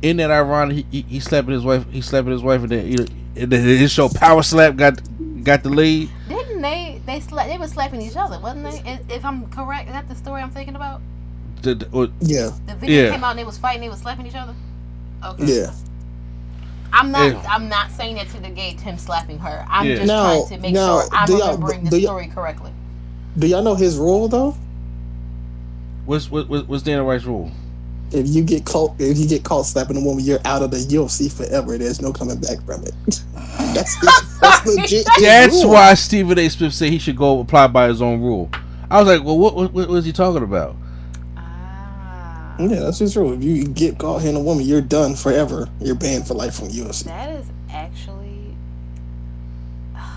In 0.02 0.18
that 0.18 0.32
ironic, 0.32 0.78
he, 0.78 0.86
he, 0.92 1.02
he 1.04 1.20
slapping 1.20 1.52
his 1.52 1.64
wife. 1.64 1.86
He 1.92 2.02
slapping 2.02 2.32
his 2.32 2.44
wife, 2.44 2.62
and 2.62 2.70
then, 2.70 3.08
and 3.36 3.52
then 3.52 3.64
his 3.66 3.92
show 3.92 4.10
Power 4.10 4.44
Slap 4.44 4.76
got 4.76 5.02
got 5.44 5.64
the 5.64 5.70
lead. 5.70 6.10
Didn't 6.30 6.62
they? 6.62 7.02
They 7.06 7.20
sla- 7.20 7.48
They 7.48 7.58
were 7.58 7.68
slapping 7.68 8.02
each 8.02 8.16
other, 8.16 8.40
wasn't 8.40 8.64
they? 8.64 8.92
If- 8.92 9.10
If 9.18 9.26
I'm 9.26 9.48
correct, 9.50 9.88
is 9.88 9.94
that 9.94 10.08
the 10.08 10.16
story 10.16 10.42
I'm 10.42 10.52
thinking 10.52 10.76
about? 10.76 11.02
The, 11.68 11.76
the, 11.76 11.90
or- 11.92 12.08
Yeah, 12.22 12.52
The 12.66 12.76
video 12.76 13.04
Yeah. 13.06 13.12
came 13.12 13.24
out 13.24 13.32
and 13.32 13.40
they 13.40 13.44
was 13.44 13.58
fighting. 13.58 13.82
They 13.82 13.90
was 13.90 14.00
slapping 14.00 14.26
each 14.26 14.36
other. 14.36 14.56
Okay. 15.26 15.46
yeah. 15.60 15.72
I'm 16.94 17.12
not. 17.12 17.32
Yeah. 17.32 17.44
I'm 17.50 17.68
not 17.68 17.92
saying 17.92 18.16
that 18.16 18.30
to 18.30 18.40
negate 18.40 18.80
him 18.80 18.98
slapping 18.98 19.38
her. 19.40 19.66
I'm 19.70 19.86
Yeah. 19.86 19.96
just 19.96 20.08
Now- 20.08 20.24
trying 20.46 20.48
to 20.48 20.58
make 20.60 20.74
now, 20.74 21.02
sure 21.02 21.10
I'm 21.12 21.28
do 21.28 21.34
y'all- 21.38 21.52
remembering 21.58 21.84
the 21.84 22.02
story 22.02 22.28
correctly. 22.28 22.72
Do 23.38 23.48
y'all 23.48 23.62
know 23.64 23.76
his 23.76 23.98
rule 23.98 24.28
though? 24.30 24.56
what's 26.06 26.32
what, 26.32 26.48
what- 26.50 26.68
what's 26.70 26.84
Dana 26.84 27.04
White's 27.04 27.26
rule? 27.26 27.52
If 28.12 28.26
you 28.30 28.42
get 28.42 28.64
caught, 28.64 28.94
if 29.00 29.18
you 29.18 29.28
get 29.28 29.44
caught 29.44 29.66
slapping 29.66 29.98
a 29.98 30.00
woman, 30.00 30.24
you're 30.24 30.40
out 30.46 30.62
of 30.62 30.72
the 30.72 30.78
UFC 30.78 31.28
forever. 31.30 31.78
There's 31.78 32.02
no 32.02 32.14
coming 32.14 32.40
back 32.40 32.64
from 32.66 32.84
it. 32.86 32.94
that's 33.74 33.98
that's 34.40 34.66
legit. 34.66 34.90
his 34.90 35.06
That's 35.22 35.64
rule. 35.64 35.74
why 35.74 35.94
Stephen 35.96 36.40
A. 36.40 36.48
Smith 36.48 36.74
said 36.74 36.90
he 36.90 37.00
should 37.00 37.18
go 37.18 37.42
apply 37.42 37.68
by 37.68 37.90
his 37.90 38.02
own 38.02 38.22
rule. 38.22 38.50
I 38.90 39.00
was 39.00 39.08
like, 39.10 39.26
well, 39.26 39.38
what 39.38 39.56
what, 39.56 39.74
what 39.74 39.90
was 39.90 40.06
he 40.06 40.14
talking 40.14 40.42
about? 40.44 40.78
Ah. 42.60 42.64
Yeah, 42.64 42.80
that's 42.82 43.00
just 43.00 43.14
true. 43.14 43.34
If 43.34 43.44
you 43.44 43.68
get 43.68 43.98
caught 43.98 44.22
hitting 44.22 44.38
a 44.38 44.42
woman, 44.44 44.66
you're 44.66 44.82
done 44.82 45.16
forever. 45.16 45.70
You're 45.80 45.96
banned 45.96 46.28
for 46.28 46.34
life 46.34 46.56
from 46.56 46.70
UFC. 46.70 47.04
That 47.06 47.30
is 47.30 47.46
actually 47.72 48.56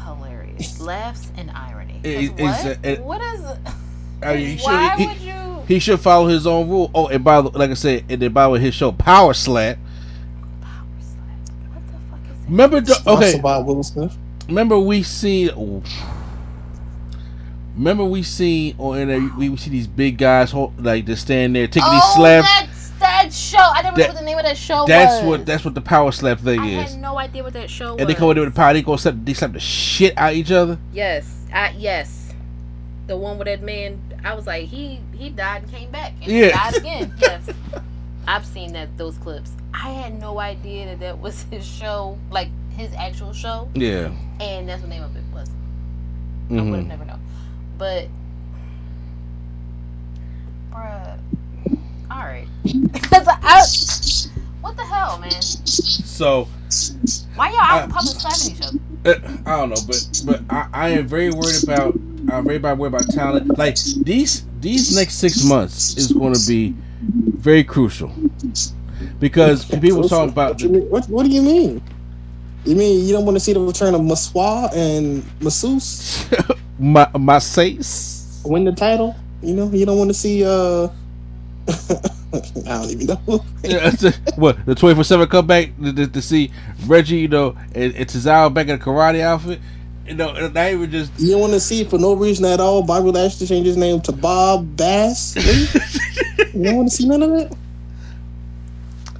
hilarious. 0.04 0.80
Laughs 0.80 1.30
and 1.36 1.50
irony. 1.50 2.00
It- 2.02 2.32
it's 2.38 2.40
what? 2.64 2.64
a- 2.66 2.78
it- 2.92 3.02
what 3.02 3.20
is? 3.34 3.44
I 4.22 4.34
mean, 4.36 4.58
he 4.58 4.64
why 4.64 4.90
should 4.90 4.98
he, 5.00 5.06
would 5.06 5.20
you? 5.20 5.62
he 5.66 5.78
should 5.78 6.00
follow 6.00 6.26
his 6.28 6.46
own 6.46 6.68
rule. 6.68 6.90
Oh, 6.94 7.08
and 7.08 7.24
by 7.24 7.40
the 7.40 7.48
like 7.50 7.70
I 7.70 7.74
said, 7.74 8.04
and 8.10 8.20
then 8.20 8.32
by 8.32 8.44
the 8.44 8.50
way, 8.50 8.60
his 8.60 8.74
show 8.74 8.92
Power 8.92 9.32
Slap 9.32 9.78
Power 10.60 10.84
Slap. 11.00 11.72
What 11.72 11.86
the 11.86 11.92
fuck 12.10 12.20
is 12.30 12.38
that? 12.42 12.50
Remember 12.50 12.80
the 12.82 13.02
okay. 13.06 13.40
By 13.40 13.58
Will 13.58 13.82
Smith. 13.82 14.14
Remember 14.46 14.78
we 14.78 15.02
seen. 15.02 15.50
Remember 17.76 18.04
we 18.04 18.22
seen 18.22 18.74
on 18.78 18.98
internet 18.98 19.36
we 19.36 19.56
see 19.56 19.70
these 19.70 19.86
big 19.86 20.18
guys 20.18 20.52
like 20.54 21.06
just 21.06 21.22
stand 21.22 21.54
there 21.54 21.66
taking 21.66 21.90
these 21.90 22.02
Oh, 22.04 22.14
slabs. 22.16 22.46
that's 22.46 22.90
that 23.00 23.32
show. 23.32 23.58
I 23.58 23.82
don't 23.82 23.92
remember 23.92 24.00
That- 24.00 24.08
what 24.08 24.18
the 24.18 24.24
name 24.26 24.38
of 24.38 24.44
that 24.44 24.56
show 24.56 24.84
That's 24.86 25.22
was. 25.22 25.38
what 25.38 25.46
that's 25.46 25.64
what 25.64 25.74
the 25.74 25.80
power 25.80 26.12
slap 26.12 26.40
thing 26.40 26.60
I 26.60 26.66
is. 26.66 26.78
I 26.78 26.92
had 26.92 27.00
no 27.00 27.18
idea 27.18 27.42
what 27.42 27.52
that 27.54 27.70
show 27.70 27.92
was. 27.92 28.00
And 28.00 28.08
they 28.10 28.14
come 28.14 28.30
in 28.30 28.36
there 28.36 28.44
with 28.44 28.54
the 28.54 28.56
power. 28.58 28.72
They 28.72 28.82
go 28.82 28.96
slap. 28.96 29.14
They 29.22 29.34
slap 29.34 29.52
the 29.52 29.60
shit 29.60 30.16
out 30.16 30.34
each 30.34 30.50
other. 30.50 30.78
Yes, 30.92 31.32
I, 31.52 31.74
yes, 31.78 32.32
the 33.06 33.16
one 33.16 33.38
with 33.38 33.46
that 33.46 33.62
man. 33.62 34.00
I 34.24 34.34
was 34.34 34.46
like, 34.46 34.68
he 34.68 35.00
he 35.16 35.30
died 35.30 35.62
and 35.62 35.72
came 35.72 35.90
back 35.90 36.12
and 36.22 36.30
Yeah. 36.30 36.50
died 36.50 36.76
again. 36.76 37.14
Yes, 37.20 37.48
I've 38.26 38.44
seen 38.46 38.72
that 38.74 38.96
those 38.98 39.16
clips. 39.18 39.52
I 39.72 39.90
had 39.90 40.20
no 40.20 40.38
idea 40.38 40.86
that 40.86 41.00
that 41.00 41.18
was 41.20 41.44
his 41.50 41.64
show, 41.66 42.18
like 42.30 42.48
his 42.76 42.92
actual 42.94 43.32
show, 43.32 43.68
Yeah. 43.74 44.10
and 44.40 44.68
that's 44.68 44.82
what 44.82 44.90
the 44.90 44.96
name 44.96 45.04
of 45.04 45.16
it 45.16 45.22
was. 45.32 45.48
I 46.50 46.54
would 46.54 46.58
have 46.58 46.66
mm-hmm. 46.74 46.88
never 46.88 47.04
known, 47.04 47.19
but. 47.80 48.06
Bruh. 50.70 51.18
All 52.10 52.18
right. 52.18 52.46
Cause 53.02 53.26
I, 53.26 53.62
what 54.60 54.76
the 54.76 54.84
hell, 54.84 55.18
man? 55.18 55.40
So 55.40 56.46
Why 57.34 57.50
y'all 57.50 57.60
out 57.60 57.84
in 57.84 57.90
public 57.90 58.16
slapping 58.16 58.56
each 58.56 58.62
other? 58.62 58.78
uh, 59.06 59.36
I 59.46 59.56
don't 59.56 59.70
know, 59.70 59.82
but 59.86 60.22
but 60.26 60.42
I, 60.50 60.68
I 60.72 60.88
am 60.90 61.08
very 61.08 61.30
worried 61.30 61.64
about. 61.64 61.94
I'm 62.30 62.44
very 62.44 62.56
about 62.56 62.76
worried 62.76 62.94
about 62.94 63.08
talent. 63.08 63.58
Like 63.58 63.76
these 64.02 64.44
these 64.60 64.94
next 64.94 65.14
six 65.14 65.42
months 65.42 65.96
is 65.96 66.12
going 66.12 66.34
to 66.34 66.46
be 66.46 66.74
very 67.00 67.64
crucial 67.64 68.12
because 69.18 69.64
people 69.64 70.06
talk 70.06 70.28
about 70.28 70.52
What, 70.52 70.60
you 70.60 70.68
mean, 70.68 70.82
what, 70.90 71.08
what 71.08 71.24
do 71.24 71.32
you 71.32 71.42
mean? 71.42 71.82
You 72.66 72.76
mean 72.76 73.06
you 73.06 73.14
don't 73.14 73.24
want 73.24 73.36
to 73.36 73.40
see 73.40 73.54
the 73.54 73.60
return 73.60 73.94
of 73.94 74.02
Maswa 74.02 74.70
and 74.74 75.24
Masseuse 75.40 76.28
my 76.80 77.08
my 77.18 77.38
says. 77.38 78.40
win 78.44 78.64
the 78.64 78.72
title? 78.72 79.14
You 79.42 79.54
know, 79.54 79.68
you 79.70 79.86
don't 79.86 79.98
want 79.98 80.10
to 80.10 80.14
see. 80.14 80.44
uh 80.44 80.88
I 82.32 82.82
don't 82.82 82.90
even 82.90 83.06
know. 83.06 83.44
Yeah, 83.62 83.90
a- 84.02 84.30
what 84.40 84.64
the 84.66 84.74
twenty 84.74 84.94
four 84.94 85.04
seven 85.04 85.28
comeback 85.28 85.76
to, 85.82 85.92
to, 85.92 86.06
to 86.08 86.22
see 86.22 86.50
Reggie, 86.86 87.18
you 87.18 87.28
know, 87.28 87.56
and, 87.74 87.94
and 87.94 88.08
Tozawa 88.08 88.52
back 88.52 88.68
in 88.68 88.76
a 88.76 88.78
karate 88.78 89.20
outfit. 89.20 89.60
You 90.06 90.14
know, 90.14 90.30
and 90.30 90.52
not 90.54 90.70
even 90.72 90.90
just 90.90 91.12
You 91.20 91.32
don't 91.32 91.40
want 91.40 91.52
to 91.52 91.60
see 91.60 91.84
for 91.84 91.98
no 91.98 92.14
reason 92.14 92.44
at 92.46 92.58
all. 92.60 92.82
Bobby 92.82 93.10
Lashley 93.12 93.46
change 93.46 93.66
his 93.66 93.76
name 93.76 94.00
to 94.02 94.12
Bob 94.12 94.76
Bass. 94.76 95.36
You 95.36 96.64
don't 96.64 96.76
want 96.76 96.90
to 96.90 96.96
see 96.96 97.06
none 97.06 97.22
of 97.22 97.30
that. 97.30 97.56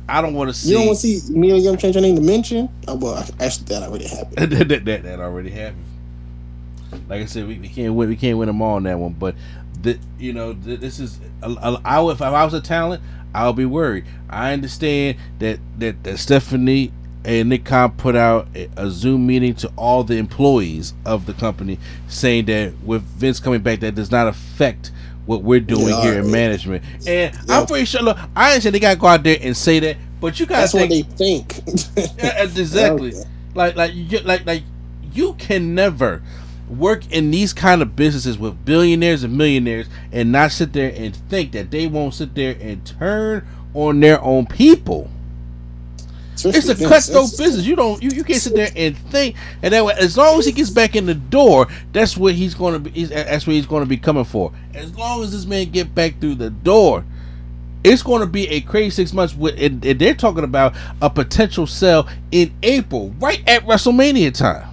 I 0.08 0.20
don't 0.20 0.34
want 0.34 0.50
to 0.50 0.54
see 0.54 0.70
You 0.70 0.78
don't 0.78 0.86
want 0.86 0.98
to 0.98 1.06
see 1.20 1.32
Mia 1.32 1.54
Yim 1.56 1.76
change 1.76 1.94
her 1.94 2.00
name 2.00 2.16
to 2.16 2.22
Michin. 2.22 2.68
Oh, 2.88 2.96
well, 2.96 3.24
actually, 3.38 3.66
that 3.66 3.84
already 3.84 4.08
happened. 4.08 4.50
that, 4.52 4.84
that, 4.84 5.02
that 5.04 5.20
already 5.20 5.50
happened. 5.50 5.84
Like 7.10 7.22
I 7.22 7.24
said, 7.26 7.48
we, 7.48 7.58
we 7.58 7.68
can't 7.68 7.94
win. 7.94 8.08
We 8.08 8.16
can't 8.16 8.38
win 8.38 8.46
them 8.46 8.62
all 8.62 8.76
on 8.76 8.84
that 8.84 8.96
one. 8.96 9.12
But 9.14 9.34
the, 9.82 9.98
you 10.18 10.32
know, 10.32 10.54
th- 10.54 10.78
this 10.78 11.00
is. 11.00 11.18
I 11.42 12.00
if 12.08 12.22
I 12.22 12.44
was 12.44 12.54
a 12.54 12.60
talent, 12.60 13.02
I'll 13.34 13.52
be 13.52 13.66
worried. 13.66 14.04
I 14.28 14.52
understand 14.52 15.18
that 15.40 15.58
that, 15.78 16.04
that 16.04 16.18
Stephanie 16.18 16.92
and 17.24 17.48
Nick 17.48 17.64
Khan 17.64 17.90
put 17.92 18.14
out 18.14 18.46
a, 18.54 18.68
a 18.76 18.90
Zoom 18.90 19.26
meeting 19.26 19.54
to 19.56 19.72
all 19.76 20.04
the 20.04 20.18
employees 20.18 20.94
of 21.04 21.26
the 21.26 21.32
company, 21.34 21.80
saying 22.06 22.44
that 22.44 22.74
with 22.84 23.02
Vince 23.02 23.40
coming 23.40 23.60
back, 23.60 23.80
that 23.80 23.96
does 23.96 24.12
not 24.12 24.28
affect 24.28 24.92
what 25.26 25.42
we're 25.42 25.58
doing 25.60 25.88
Yeah, 25.88 26.02
here 26.02 26.20
in 26.20 26.30
management. 26.30 26.84
And 27.08 27.36
I'm 27.48 27.66
pretty 27.66 27.86
sure. 27.86 28.02
Look, 28.02 28.18
I 28.36 28.50
understand 28.50 28.76
they 28.76 28.80
got 28.80 28.94
to 28.94 29.00
go 29.00 29.08
out 29.08 29.24
there 29.24 29.38
and 29.42 29.56
say 29.56 29.80
that, 29.80 29.96
but 30.20 30.38
you 30.38 30.46
got 30.46 30.60
That's 30.60 30.74
what 30.74 30.88
they 30.88 31.02
think. 31.02 31.60
Yeah, 32.18 32.42
exactly. 32.44 33.14
Okay. 33.14 33.24
Like 33.52 33.74
like 33.74 33.92
you 33.92 34.20
like 34.20 34.46
like 34.46 34.62
you 35.12 35.34
can 35.34 35.74
never 35.74 36.22
work 36.70 37.10
in 37.10 37.30
these 37.30 37.52
kind 37.52 37.82
of 37.82 37.96
businesses 37.96 38.38
with 38.38 38.64
billionaires 38.64 39.22
and 39.24 39.36
millionaires 39.36 39.88
and 40.12 40.30
not 40.30 40.52
sit 40.52 40.72
there 40.72 40.92
and 40.94 41.14
think 41.28 41.52
that 41.52 41.70
they 41.70 41.86
won't 41.86 42.14
sit 42.14 42.34
there 42.34 42.56
and 42.60 42.86
turn 42.86 43.46
on 43.74 44.00
their 44.00 44.20
own 44.22 44.46
people. 44.46 45.10
It's 46.42 46.68
a 46.68 46.74
cutthroat 46.74 47.36
business. 47.36 47.66
You 47.66 47.76
don't 47.76 48.02
you, 48.02 48.10
you 48.10 48.24
can't 48.24 48.40
sit 48.40 48.54
there 48.54 48.70
and 48.74 48.96
think 48.96 49.36
and 49.62 49.74
that 49.74 49.84
way 49.84 49.94
as 49.98 50.16
long 50.16 50.38
as 50.38 50.46
he 50.46 50.52
gets 50.52 50.70
back 50.70 50.96
in 50.96 51.04
the 51.04 51.14
door, 51.14 51.66
that's 51.92 52.16
what 52.16 52.34
he's 52.34 52.54
gonna 52.54 52.78
be 52.78 52.90
he's, 52.90 53.10
that's 53.10 53.46
what 53.46 53.54
he's 53.54 53.66
gonna 53.66 53.84
be 53.84 53.98
coming 53.98 54.24
for. 54.24 54.52
As 54.72 54.96
long 54.96 55.22
as 55.22 55.32
this 55.32 55.44
man 55.44 55.70
get 55.70 55.94
back 55.94 56.18
through 56.18 56.36
the 56.36 56.48
door, 56.48 57.04
it's 57.84 58.02
going 58.02 58.20
to 58.20 58.26
be 58.26 58.48
a 58.48 58.60
crazy 58.60 58.90
six 58.90 59.12
months. 59.12 59.34
With 59.34 59.60
and, 59.60 59.84
and 59.84 60.00
they're 60.00 60.14
talking 60.14 60.44
about 60.44 60.74
a 61.00 61.10
potential 61.10 61.66
sell 61.66 62.08
in 62.30 62.52
April, 62.62 63.14
right 63.18 63.42
at 63.46 63.64
WrestleMania 63.64 64.34
time. 64.34 64.69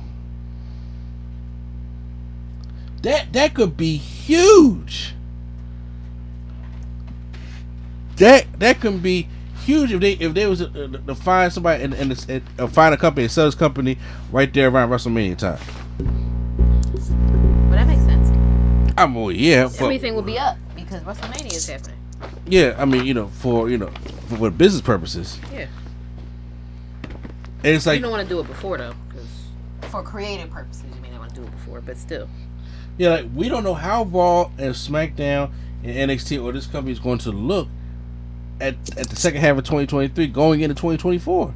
That 3.07 3.31
that 3.31 3.53
could 3.53 3.77
be 3.77 3.95
huge. 3.95 5.13
That 8.17 8.47
that 8.59 8.81
can 8.81 8.99
be 8.99 9.29
huge 9.63 9.93
if 9.93 10.01
they 10.01 10.11
if 10.11 10.33
they 10.33 10.45
was 10.45 10.59
to, 10.59 10.89
to 10.89 11.15
find 11.15 11.53
somebody 11.53 11.85
and 11.85 11.93
and, 11.93 12.25
and 12.29 12.43
uh, 12.59 12.67
find 12.67 12.93
a 12.93 12.97
company, 12.97 13.29
sell 13.29 13.45
this 13.45 13.55
company 13.55 13.97
right 14.29 14.53
there 14.53 14.67
around 14.67 14.89
WrestleMania 14.89 15.37
time. 15.37 15.57
But 17.69 17.77
that 17.77 17.87
makes 17.87 18.01
sense. 18.01 18.27
I'm 18.97 19.15
well, 19.15 19.31
yeah, 19.31 19.67
but 19.67 19.83
Everything 19.83 20.13
will 20.13 20.21
be 20.21 20.37
up 20.37 20.57
because 20.75 21.01
WrestleMania 21.03 21.55
is 21.55 21.65
happening. 21.65 21.97
yeah, 22.45 22.75
I 22.77 22.83
mean, 22.83 23.05
you 23.05 23.13
know, 23.13 23.27
for 23.27 23.69
you 23.69 23.77
know, 23.77 23.89
for, 24.27 24.35
for 24.35 24.49
business 24.51 24.81
purposes, 24.81 25.39
Yeah. 25.53 25.67
and 27.63 27.73
it's 27.73 27.85
like 27.85 27.95
you 27.95 28.01
don't 28.01 28.11
want 28.11 28.27
to 28.27 28.35
do 28.35 28.41
it 28.41 28.47
before 28.47 28.77
though, 28.77 28.95
because 29.07 29.27
for 29.91 30.03
creative 30.03 30.49
purposes, 30.49 30.83
you 30.93 31.01
may 31.01 31.09
not 31.09 31.19
want 31.19 31.33
to 31.33 31.39
do 31.39 31.47
it 31.47 31.51
before, 31.51 31.79
but 31.79 31.95
still. 31.95 32.27
Yeah, 32.97 33.09
like 33.09 33.25
we 33.35 33.49
don't 33.49 33.63
know 33.63 33.73
how 33.73 34.03
Raw 34.03 34.49
and 34.57 34.73
SmackDown 34.73 35.51
and 35.83 36.09
NXT 36.09 36.43
or 36.43 36.51
this 36.51 36.65
company 36.65 36.91
is 36.91 36.99
going 36.99 37.19
to 37.19 37.31
look 37.31 37.67
at 38.59 38.75
at 38.97 39.09
the 39.09 39.15
second 39.15 39.41
half 39.41 39.57
of 39.57 39.63
2023 39.63 40.27
going 40.27 40.61
into 40.61 40.75
2024. 40.75 41.53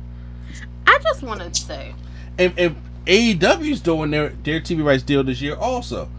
I 0.87 0.99
just 1.01 1.23
wanted 1.23 1.53
to 1.53 1.61
say, 1.61 1.95
And, 2.37 2.53
and 2.57 2.75
AEW's 3.05 3.81
doing 3.81 4.11
their 4.11 4.29
their 4.29 4.59
TV 4.59 4.83
rights 4.83 5.03
deal 5.03 5.23
this 5.23 5.41
year 5.41 5.55
also. 5.55 6.09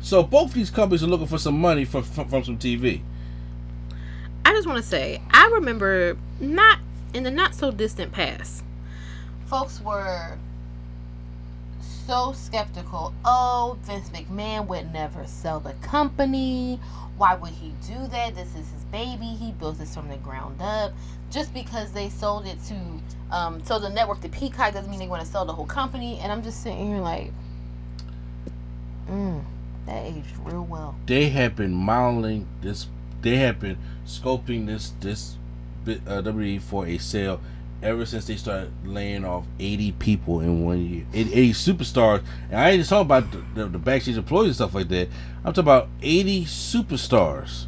So 0.00 0.22
both 0.22 0.52
these 0.52 0.70
companies 0.70 1.02
are 1.02 1.06
looking 1.06 1.26
for 1.26 1.38
some 1.38 1.58
money 1.58 1.84
from 1.84 2.02
from, 2.02 2.28
from 2.28 2.44
some 2.44 2.58
TV. 2.58 3.00
I 4.44 4.52
just 4.52 4.66
want 4.66 4.76
to 4.76 4.88
say, 4.88 5.22
I 5.30 5.48
remember 5.48 6.16
not 6.38 6.78
in 7.14 7.24
the 7.24 7.30
not 7.30 7.54
so 7.54 7.70
distant 7.70 8.12
past, 8.12 8.62
folks 9.46 9.80
were 9.80 10.38
so 12.06 12.32
skeptical. 12.32 13.12
Oh, 13.24 13.76
Vince 13.82 14.10
McMahon 14.10 14.66
would 14.68 14.92
never 14.92 15.26
sell 15.26 15.60
the 15.60 15.72
company. 15.74 16.78
Why 17.16 17.34
would 17.34 17.52
he 17.52 17.72
do 17.86 18.06
that? 18.08 18.34
This 18.34 18.48
is 18.50 18.70
his 18.70 18.84
baby. 18.92 19.26
He 19.26 19.52
built 19.52 19.78
this 19.78 19.94
from 19.94 20.08
the 20.08 20.16
ground 20.16 20.60
up. 20.60 20.92
Just 21.30 21.52
because 21.52 21.92
they 21.92 22.08
sold 22.08 22.46
it 22.46 22.58
to 22.68 22.74
um 23.34 23.64
so 23.64 23.78
the 23.78 23.88
network 23.88 24.20
to 24.20 24.28
Peacock 24.28 24.74
doesn't 24.74 24.90
mean 24.90 25.00
they 25.00 25.08
want 25.08 25.22
to 25.22 25.28
sell 25.28 25.44
the 25.44 25.52
whole 25.52 25.66
company. 25.66 26.18
And 26.20 26.30
I'm 26.30 26.42
just 26.42 26.62
sitting 26.62 26.86
here 26.86 27.00
like, 27.00 27.32
mm, 29.08 29.42
that 29.86 30.04
aged 30.04 30.36
real 30.44 30.64
well. 30.64 30.94
They 31.06 31.30
have 31.30 31.56
been 31.56 31.72
modeling 31.72 32.46
this. 32.60 32.86
They 33.22 33.36
have 33.36 33.58
been 33.58 33.78
scoping 34.06 34.66
this 34.66 34.92
this 35.00 35.36
uh, 35.86 36.22
WWE 36.22 36.60
for 36.60 36.86
a 36.86 36.98
sale 36.98 37.40
ever 37.82 38.06
since 38.06 38.26
they 38.26 38.36
started 38.36 38.70
laying 38.84 39.24
off 39.24 39.44
80 39.58 39.92
people 39.92 40.40
in 40.40 40.64
one 40.64 40.84
year. 40.84 41.06
80, 41.12 41.32
80 41.34 41.52
superstars. 41.52 42.24
And 42.50 42.60
I 42.60 42.70
ain't 42.70 42.80
just 42.80 42.90
talking 42.90 43.06
about 43.06 43.30
the, 43.30 43.42
the, 43.54 43.68
the 43.68 43.78
backstage 43.78 44.16
employees 44.16 44.48
and 44.48 44.54
stuff 44.56 44.74
like 44.74 44.88
that. 44.88 45.08
I'm 45.44 45.52
talking 45.52 45.60
about 45.60 45.88
80 46.02 46.44
superstars. 46.44 47.66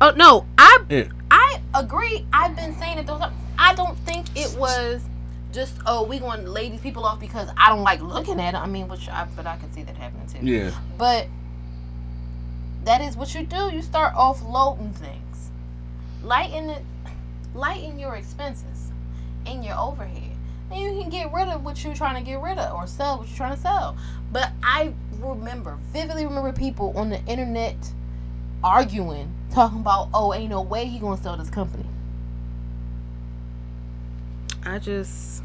Oh 0.00 0.10
no, 0.10 0.46
I 0.56 0.78
Yeah. 0.88 1.08
I 1.30 1.60
agree. 1.74 2.24
I've 2.32 2.56
been 2.56 2.76
saying 2.78 2.98
it 2.98 3.06
those. 3.06 3.20
I 3.58 3.74
don't 3.74 3.98
think 3.98 4.26
it 4.36 4.56
was 4.58 5.02
just 5.52 5.74
oh 5.86 6.04
we 6.04 6.18
going 6.18 6.44
to 6.44 6.50
lay 6.50 6.68
these 6.68 6.80
people 6.80 7.04
off 7.04 7.18
because 7.18 7.48
I 7.56 7.68
don't 7.68 7.82
like 7.82 8.00
looking 8.00 8.40
at 8.40 8.54
it. 8.54 8.58
I 8.58 8.66
mean, 8.66 8.88
which 8.88 9.08
I 9.08 9.26
but 9.36 9.46
I 9.46 9.56
can 9.56 9.72
see 9.72 9.82
that 9.82 9.96
happening 9.96 10.26
too. 10.28 10.46
Yeah. 10.46 10.70
But 10.96 11.26
that 12.84 13.00
is 13.00 13.16
what 13.16 13.34
you 13.34 13.44
do. 13.44 13.70
You 13.72 13.82
start 13.82 14.14
offloading 14.14 14.94
things, 14.94 15.50
lighten 16.22 16.70
it, 16.70 16.82
lighten 17.54 17.98
your 17.98 18.14
expenses 18.14 18.77
and 19.48 19.64
your 19.64 19.76
overhead. 19.76 20.36
And 20.70 20.80
you 20.80 21.00
can 21.00 21.10
get 21.10 21.32
rid 21.32 21.48
of 21.48 21.64
what 21.64 21.82
you're 21.82 21.94
trying 21.94 22.22
to 22.22 22.30
get 22.30 22.40
rid 22.40 22.58
of 22.58 22.74
or 22.74 22.86
sell 22.86 23.18
what 23.18 23.28
you're 23.28 23.36
trying 23.36 23.54
to 23.54 23.60
sell. 23.60 23.96
But 24.30 24.52
I 24.62 24.92
remember 25.18 25.78
vividly 25.92 26.26
remember 26.26 26.52
people 26.52 26.92
on 26.96 27.08
the 27.08 27.24
internet 27.24 27.76
arguing, 28.62 29.32
talking 29.50 29.80
about, 29.80 30.08
oh, 30.12 30.34
ain't 30.34 30.50
no 30.50 30.62
way 30.62 30.84
he 30.86 30.98
gonna 30.98 31.20
sell 31.20 31.36
this 31.36 31.50
company. 31.50 31.86
I 34.64 34.78
just 34.78 35.42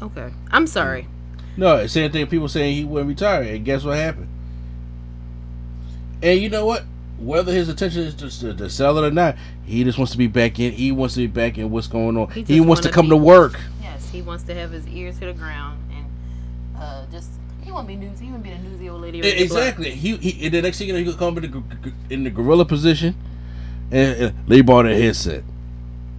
okay. 0.00 0.32
I'm 0.50 0.66
sorry. 0.66 1.08
No, 1.56 1.86
same 1.86 2.10
thing. 2.10 2.26
People 2.26 2.48
saying 2.48 2.74
he 2.74 2.84
wouldn't 2.84 3.08
retire, 3.08 3.42
and 3.42 3.64
guess 3.64 3.84
what 3.84 3.98
happened? 3.98 4.28
And 6.22 6.40
you 6.40 6.48
know 6.48 6.64
what? 6.64 6.84
Whether 7.24 7.52
his 7.52 7.68
intention 7.68 8.02
is 8.02 8.14
just 8.14 8.40
to, 8.40 8.54
to 8.54 8.68
sell 8.70 8.98
it 8.98 9.06
or 9.06 9.10
not, 9.10 9.36
he 9.64 9.82
just 9.84 9.98
wants 9.98 10.12
to 10.12 10.18
be 10.18 10.26
back 10.26 10.58
in. 10.60 10.72
He 10.72 10.92
wants 10.92 11.14
to 11.14 11.20
be 11.20 11.26
back 11.26 11.58
in 11.58 11.70
what's 11.70 11.86
going 11.86 12.16
on. 12.16 12.30
He 12.30 12.42
He, 12.42 12.60
wants 12.60 12.82
to 12.82 12.90
come 12.90 13.06
be- 13.06 13.10
to 13.10 13.16
work. 13.16 13.58
Yes, 13.82 14.10
He 14.10 14.20
wants 14.22 14.44
to 14.44 14.54
have 14.54 14.70
his 14.70 14.86
ears 14.88 15.18
to 15.20 15.26
the 15.26 15.32
ground 15.32 15.78
and 15.94 16.06
uh, 16.78 17.06
just 17.10 17.30
he 17.62 17.72
won't 17.72 17.88
be 17.88 17.96
news. 17.96 18.20
He 18.20 18.30
won't 18.30 18.42
be 18.42 18.50
the 18.50 18.58
newsy 18.58 18.88
old 18.90 19.00
lady. 19.02 19.22
Ready 19.22 19.42
to 19.44 19.48
blow. 19.48 19.58
Exactly. 19.58 19.90
He, 19.92 20.16
he 20.16 20.44
and 20.46 20.54
the 20.54 20.62
next 20.62 20.78
thing 20.78 20.88
you 20.88 20.92
know, 20.92 20.98
he 20.98 21.04
could 21.06 21.18
come 21.18 21.38
in 21.38 21.50
the, 21.50 21.92
in 22.10 22.24
the 22.24 22.30
gorilla 22.30 22.64
position 22.66 23.16
and, 23.90 24.16
and 24.22 24.48
lay 24.48 24.60
ball 24.60 24.82
that 24.82 24.94
headset. 24.94 25.44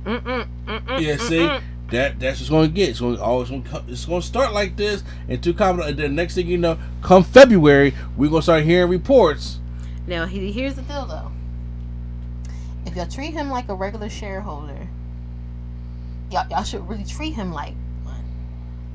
Mm-mm, 0.06 0.48
mm-mm, 0.68 1.02
Yeah, 1.02 1.18
see, 1.18 1.40
mm-mm. 1.40 1.62
that 1.92 2.20
that's 2.20 2.40
what's 2.40 2.50
going 2.50 2.70
to 2.70 2.74
get. 2.74 2.90
It's 2.90 3.00
going 3.00 3.18
to 3.18 3.24
always 3.24 3.52
it's 3.88 4.06
going 4.06 4.22
to 4.22 4.28
start 4.28 4.54
like 4.54 4.76
this, 4.76 5.04
and 5.30 5.42
two 5.44 5.54
come. 5.54 5.80
And 5.82 5.98
then 5.98 6.16
next 6.16 6.34
thing 6.36 6.48
you 6.48 6.58
know, 6.58 6.78
come 7.02 7.24
February, 7.24 7.94
we're 8.18 8.30
going 8.30 8.40
to 8.42 8.44
start 8.44 8.64
hearing 8.64 8.90
reports. 8.90 9.60
Now, 10.08 10.26
he, 10.26 10.52
here's 10.52 10.76
the 10.76 10.82
deal, 10.84 11.06
though. 11.06 11.32
If 12.86 12.96
y'all 12.96 13.08
treat 13.08 13.34
him 13.34 13.50
like 13.50 13.70
a 13.70 13.74
regular 13.74 14.10
shareholder, 14.10 14.88
y'all, 16.32 16.48
y'all 16.50 16.64
should 16.64 16.88
really 16.88 17.04
treat 17.04 17.34
him 17.34 17.52
like 17.52 17.74
one. 18.04 18.24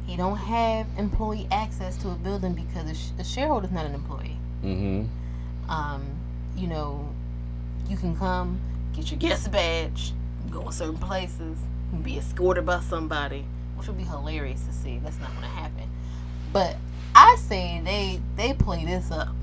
He 0.07 0.17
don't 0.17 0.37
have 0.37 0.87
employee 0.97 1.49
access 1.51 1.97
to 1.99 2.11
a 2.11 2.15
building 2.15 2.55
because 2.55 2.89
a, 2.89 2.95
sh- 2.95 3.11
a 3.19 3.25
shareholder's 3.25 3.73
not 3.73 3.87
an 3.87 3.95
employee. 3.95 4.39
Mm-hmm. 4.63 5.71
Um, 5.71 6.07
you 6.57 6.69
know, 6.69 7.09
you 7.89 7.97
can 7.97 8.17
come 8.17 8.61
get 8.93 9.11
your 9.11 9.19
guest 9.19 9.51
badge, 9.51 10.13
go 10.51 10.67
in 10.67 10.73
certain 10.73 10.99
places, 10.99 11.59
be 12.03 12.19
escorted 12.19 12.65
by 12.65 12.81
somebody, 12.81 13.45
which 13.77 13.89
would 13.89 13.99
be 13.99 14.05
hilarious 14.05 14.65
to 14.67 14.73
see. 14.73 14.99
That's 14.99 15.19
not 15.19 15.31
going 15.31 15.43
to 15.43 15.49
happen. 15.49 15.91
But 16.53 16.77
I 17.15 17.37
say 17.37 17.81
they 17.85 18.21
they 18.37 18.55
play 18.55 18.85
this 18.85 19.11
up. 19.11 19.35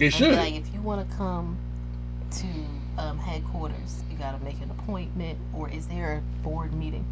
They 0.00 0.06
And 0.06 0.14
should. 0.14 0.32
Like, 0.34 0.54
if 0.54 0.72
you 0.72 0.80
want 0.80 1.08
to 1.08 1.16
come 1.16 1.58
to 2.30 2.46
um, 2.96 3.18
headquarters, 3.18 4.02
you 4.10 4.16
got 4.16 4.36
to 4.36 4.42
make 4.42 4.58
an 4.62 4.70
appointment, 4.70 5.38
or 5.54 5.68
is 5.68 5.86
there 5.88 6.14
a 6.14 6.42
board 6.42 6.72
meeting? 6.72 7.04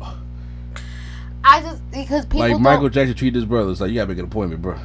I 1.44 1.62
just 1.62 1.88
because 1.92 2.26
people 2.26 2.40
like 2.40 2.58
Michael 2.58 2.88
Jackson 2.88 3.14
treated 3.14 3.36
his 3.36 3.44
brothers 3.44 3.80
like 3.80 3.90
you 3.90 3.94
got 3.94 4.02
to 4.02 4.08
make 4.08 4.18
an 4.18 4.24
appointment, 4.24 4.60
bro. 4.60 4.76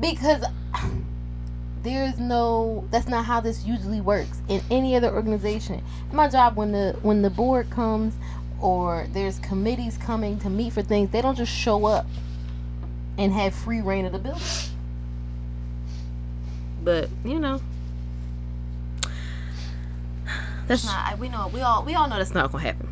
because 0.00 0.44
there's 1.84 2.18
no 2.18 2.84
that's 2.90 3.06
not 3.06 3.24
how 3.24 3.40
this 3.40 3.64
usually 3.64 4.00
works 4.00 4.42
in 4.48 4.60
any 4.72 4.96
other 4.96 5.10
organization. 5.14 5.82
My 6.12 6.28
job 6.28 6.56
when 6.56 6.72
the 6.72 6.98
when 7.02 7.22
the 7.22 7.30
board 7.30 7.70
comes 7.70 8.12
or 8.60 9.06
there's 9.12 9.38
committees 9.38 9.96
coming 9.98 10.38
to 10.40 10.50
meet 10.50 10.72
for 10.72 10.82
things, 10.82 11.10
they 11.10 11.22
don't 11.22 11.36
just 11.36 11.52
show 11.52 11.86
up 11.86 12.06
and 13.18 13.32
have 13.32 13.54
free 13.54 13.80
reign 13.80 14.04
of 14.04 14.12
the 14.12 14.18
building. 14.18 14.42
But 16.82 17.08
you 17.24 17.38
know, 17.38 17.60
that's 20.66 20.84
not. 20.84 21.18
We 21.18 21.28
know. 21.28 21.50
We 21.52 21.60
all. 21.60 21.84
We 21.84 21.94
all 21.94 22.08
know 22.08 22.18
that's 22.18 22.34
not 22.34 22.52
gonna 22.52 22.64
happen. 22.64 22.88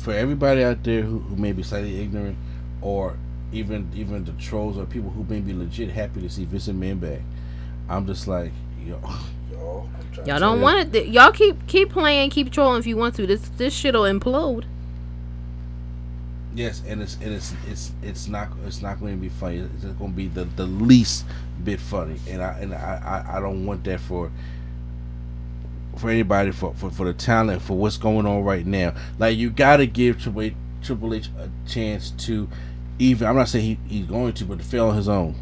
For 0.00 0.12
everybody 0.12 0.62
out 0.62 0.82
there 0.84 1.02
who, 1.02 1.20
who 1.20 1.36
may 1.36 1.52
be 1.52 1.62
slightly 1.62 2.00
ignorant, 2.00 2.36
or 2.82 3.16
even 3.52 3.90
even 3.94 4.24
the 4.24 4.32
trolls 4.32 4.76
or 4.76 4.84
people 4.84 5.10
who 5.10 5.24
may 5.24 5.40
be 5.40 5.52
legit 5.54 5.90
happy 5.90 6.20
to 6.20 6.28
see 6.28 6.44
Vince 6.44 6.68
McMahon 6.68 7.00
back, 7.00 7.20
I'm 7.88 8.06
just 8.06 8.26
like, 8.26 8.52
yo, 8.84 9.00
yo, 9.52 9.88
I'm 9.94 10.12
trying 10.12 10.26
to 10.26 10.30
Y'all 10.30 10.40
don't 10.40 10.60
want 10.60 10.94
it. 10.94 11.06
Y'all 11.08 11.32
keep 11.32 11.66
keep 11.66 11.90
playing, 11.90 12.30
keep 12.30 12.52
trolling 12.52 12.80
if 12.80 12.86
you 12.86 12.96
want 12.96 13.14
to. 13.16 13.26
This 13.26 13.48
this 13.56 13.72
shit'll 13.74 14.02
implode. 14.02 14.64
Yes, 16.54 16.82
and 16.86 17.02
it's 17.02 17.16
and 17.16 17.34
it's 17.34 17.52
it's 17.68 17.92
it's 18.02 18.28
not 18.28 18.48
it's 18.64 18.80
not 18.80 19.00
going 19.00 19.16
to 19.16 19.20
be 19.20 19.28
funny. 19.28 19.58
It's 19.58 19.84
going 19.84 20.12
to 20.12 20.16
be 20.16 20.28
the, 20.28 20.44
the 20.44 20.66
least 20.66 21.24
bit 21.64 21.80
funny, 21.80 22.20
and 22.28 22.42
I 22.42 22.58
and 22.60 22.72
I, 22.72 23.24
I, 23.26 23.38
I 23.38 23.40
don't 23.40 23.66
want 23.66 23.82
that 23.84 24.00
for 24.00 24.30
for 25.96 26.10
anybody 26.10 26.52
for, 26.52 26.72
for 26.74 26.90
for 26.90 27.06
the 27.06 27.12
talent 27.12 27.62
for 27.62 27.76
what's 27.76 27.96
going 27.96 28.24
on 28.24 28.44
right 28.44 28.64
now. 28.64 28.94
Like 29.18 29.36
you 29.36 29.50
got 29.50 29.78
to 29.78 29.86
give 29.86 30.22
Triple 30.22 30.42
H, 30.42 30.54
Triple 30.82 31.14
H 31.14 31.28
a 31.38 31.50
chance 31.68 32.10
to 32.10 32.48
even. 33.00 33.26
I'm 33.26 33.36
not 33.36 33.48
saying 33.48 33.64
he, 33.64 33.96
he's 33.96 34.06
going 34.06 34.32
to, 34.34 34.44
but 34.44 34.58
to 34.58 34.64
fail 34.64 34.88
on 34.88 34.96
his 34.96 35.08
own. 35.08 35.34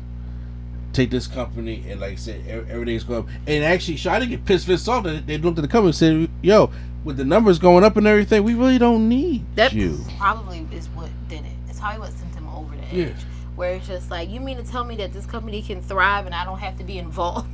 Take 0.94 1.10
this 1.10 1.26
company 1.26 1.84
and 1.88 2.00
like 2.00 2.12
I 2.12 2.16
said, 2.16 2.46
everything's 2.46 3.04
going. 3.04 3.20
Up. 3.20 3.28
And 3.46 3.64
actually, 3.64 3.98
I 4.10 4.18
didn't 4.18 4.30
get 4.30 4.44
pissed 4.46 4.66
Vince 4.66 4.88
off. 4.88 5.04
They 5.04 5.38
looked 5.38 5.58
at 5.58 5.62
the 5.62 5.68
company 5.68 5.88
and 5.88 5.94
said, 5.94 6.28
"Yo, 6.42 6.70
with 7.05 7.16
the 7.16 7.24
numbers 7.24 7.59
going 7.59 7.84
up 7.84 7.96
and 7.96 8.07
everything, 8.07 8.42
we 8.44 8.55
really 8.55 8.78
don't 8.78 9.09
need 9.09 9.44
That 9.57 9.72
you." 9.72 9.98
probably 10.18 10.66
is 10.72 10.88
what 10.90 11.11
did 11.28 11.40
it. 11.44 11.53
It's 11.68 11.80
probably 11.80 12.00
what 12.00 12.12
sent 12.12 12.34
him 12.34 12.48
over 12.48 12.74
the 12.76 12.82
edge. 12.84 12.92
Yeah. 12.94 13.14
Where 13.57 13.74
it's 13.74 13.86
just 13.86 14.11
like, 14.11 14.30
you 14.30 14.40
mean 14.40 14.57
to 14.57 14.62
tell 14.62 14.84
me 14.84 14.96
that 14.96 15.12
this 15.12 15.26
company 15.26 15.62
can 15.62 15.82
thrive 15.82 16.26
and 16.26 16.34
I 16.34 16.44
don't 16.44 16.59
have 16.59 16.78
to 16.78 16.84
be 16.84 16.98
involved? 16.98 17.48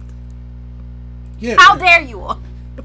Yeah. 1.40 1.56
How 1.58 1.76
dare 1.76 2.00
you 2.02 2.20
all? 2.20 2.40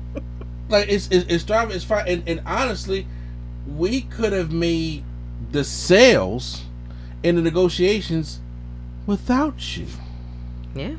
like 0.70 0.88
it's 0.90 1.08
it's, 1.10 1.26
it's 1.32 1.44
driving 1.44 1.76
it's 1.76 1.84
fine 1.86 2.08
and, 2.08 2.24
and 2.28 2.42
honestly 2.46 3.06
we 3.68 4.02
could 4.02 4.32
have 4.34 4.52
made 4.52 5.04
the 5.52 5.64
sales 5.64 6.64
and 7.24 7.38
the 7.38 7.42
negotiations 7.42 8.40
without 9.06 9.78
you 9.78 9.86
Yeah. 10.74 10.96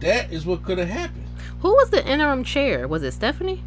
that 0.00 0.32
is 0.32 0.44
what 0.46 0.62
could 0.62 0.78
have 0.78 0.88
happened 0.88 1.21
Who 1.62 1.70
was 1.74 1.90
the 1.90 2.06
interim 2.06 2.44
chair? 2.44 2.86
Was 2.86 3.02
it 3.02 3.12
Stephanie? 3.12 3.62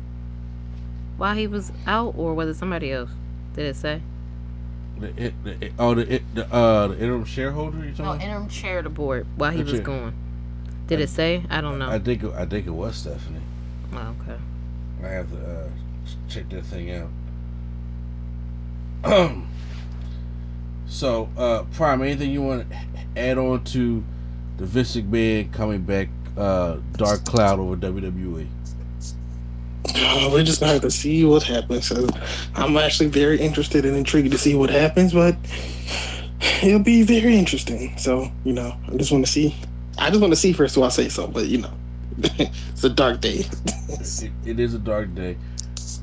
While 1.18 1.36
he 1.36 1.48
was 1.48 1.72
out, 1.88 2.14
or 2.18 2.34
was 2.34 2.50
it 2.50 2.56
somebody 2.60 2.92
else? 2.92 3.10
Did 3.54 3.66
it 3.68 3.76
say? 3.76 4.02
the, 5.00 5.08
it, 5.22 5.34
the, 5.44 5.66
it- 5.66 5.74
oh 5.78 5.94
the, 5.94 6.14
it, 6.16 6.24
the 6.36 6.54
uh 6.54 6.88
the 6.88 6.94
interim 6.96 7.26
shareholder 7.26 7.80
you 7.80 7.86
No, 7.86 7.92
talking 7.92 8.04
about? 8.06 8.22
interim 8.22 8.48
chair 8.50 8.78
of 8.78 8.86
the 8.86 8.90
board 8.90 9.28
while 9.36 9.52
he 9.52 9.58
The 9.58 9.64
was 9.64 9.74
chair. 9.74 9.82
gone. 9.82 10.14
Did 10.88 11.02
it 11.02 11.10
say? 11.10 11.44
I 11.50 11.60
don't 11.62 11.80
know. 11.80 11.90
I 11.90 12.00
think 12.00 12.24
it, 12.24 12.32
I 12.34 12.46
think 12.46 12.66
it 12.68 12.72
was 12.72 12.96
Stephanie 12.96 13.42
Oh, 13.94 14.16
okay. 14.22 14.38
I 15.04 15.08
have 15.10 15.30
to 15.32 15.38
uh, 15.38 15.68
check 16.30 16.48
that 16.50 16.64
thing 16.66 16.92
out 16.92 17.10
so 20.88 21.30
uh 21.38 21.64
prime 21.74 22.02
anything 22.02 22.32
you 22.32 22.42
want 22.42 22.70
to 22.70 22.78
add 23.20 23.38
on 23.38 23.64
to 23.66 24.04
the 24.58 24.66
Vince 24.66 24.96
McMahon 24.96 25.52
coming 25.52 25.82
back 25.82 26.08
uh 26.38 26.78
dark 26.94 27.24
cloud 27.26 27.60
over? 27.60 27.76
WWE 27.76 28.48
Uh, 29.96 30.30
we're 30.32 30.44
just 30.44 30.60
gonna 30.60 30.74
have 30.74 30.82
to 30.82 30.92
see 30.92 31.24
what 31.24 31.44
happens. 31.44 31.88
So 31.88 32.08
I'm 32.56 32.78
actually 32.78 33.10
very 33.10 33.40
interested 33.40 33.86
and 33.86 33.96
intrigued 33.96 34.32
to 34.32 34.38
see 34.38 34.56
what 34.56 34.70
happens, 34.70 35.14
but 35.14 35.36
it'll 36.64 36.80
be 36.80 37.04
very 37.04 37.38
interesting. 37.38 37.98
So 37.98 38.32
you 38.44 38.54
know, 38.54 38.76
I 38.92 38.96
just 38.96 39.12
want 39.12 39.26
to 39.26 39.32
see. 39.32 39.56
I 39.98 40.10
just 40.10 40.22
want 40.22 40.34
to 40.34 40.40
see 40.40 40.52
first, 40.54 40.76
so 40.76 40.84
I 40.84 40.90
say 40.90 41.08
so. 41.10 41.28
But 41.28 41.46
you 41.48 41.60
know, 41.60 41.74
it's 42.18 42.84
a 42.84 42.90
dark 42.90 43.22
day. 43.22 43.46
it, 43.88 44.32
it 44.46 44.60
is 44.60 44.74
a 44.74 44.80
dark 44.80 45.14
day. 45.16 45.38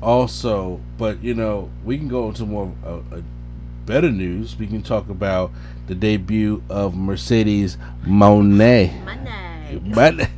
Also, 0.01 0.81
but 0.97 1.21
you 1.23 1.33
know, 1.33 1.69
we 1.83 1.97
can 1.97 2.07
go 2.07 2.29
into 2.29 2.45
more 2.45 2.73
uh, 2.85 2.97
uh, 2.97 3.21
better 3.85 4.11
news. 4.11 4.57
We 4.57 4.67
can 4.67 4.81
talk 4.81 5.09
about 5.09 5.51
the 5.87 5.95
debut 5.95 6.63
of 6.69 6.95
Mercedes 6.95 7.77
Monet. 8.05 8.93
Monday. 9.79 10.27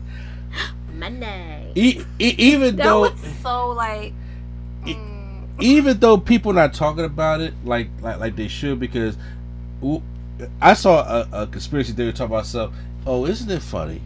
But 0.88 1.11
Monday. 1.11 1.71
e- 1.75 2.01
e- 2.19 2.36
even 2.38 2.77
That 2.77 2.83
though 2.86 3.01
was 3.01 3.13
so 3.41 3.69
like. 3.71 4.13
even 5.59 5.99
though 5.99 6.17
people 6.17 6.53
not 6.53 6.73
talking 6.73 7.05
about 7.05 7.41
it 7.41 7.53
like 7.63 7.89
like 8.01 8.19
like 8.19 8.36
they 8.36 8.47
should 8.47 8.79
because 8.79 9.17
ooh, 9.83 10.01
I 10.61 10.73
saw 10.73 11.01
a, 11.03 11.43
a 11.43 11.47
conspiracy 11.47 11.93
theory 11.93 12.13
talk 12.13 12.27
about 12.29 12.45
stuff. 12.45 12.73
Oh, 13.05 13.25
isn't 13.25 13.49
it 13.49 13.61
funny 13.61 14.01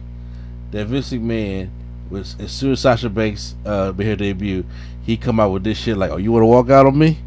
that 0.72 0.86
Vince 0.86 1.10
McMahon 1.12 1.70
was 2.10 2.36
as 2.38 2.52
soon 2.52 2.72
as 2.72 2.80
Sasha 2.80 3.08
Banks 3.08 3.54
uh 3.64 3.92
made 3.96 4.06
her 4.08 4.16
debut, 4.16 4.64
he 5.04 5.16
come 5.16 5.40
out 5.40 5.50
with 5.52 5.64
this 5.64 5.78
shit 5.78 5.96
like, 5.96 6.10
"Oh, 6.10 6.16
you 6.16 6.32
want 6.32 6.42
to 6.42 6.46
walk 6.46 6.70
out 6.70 6.86
on 6.86 6.98
me? 6.98 7.18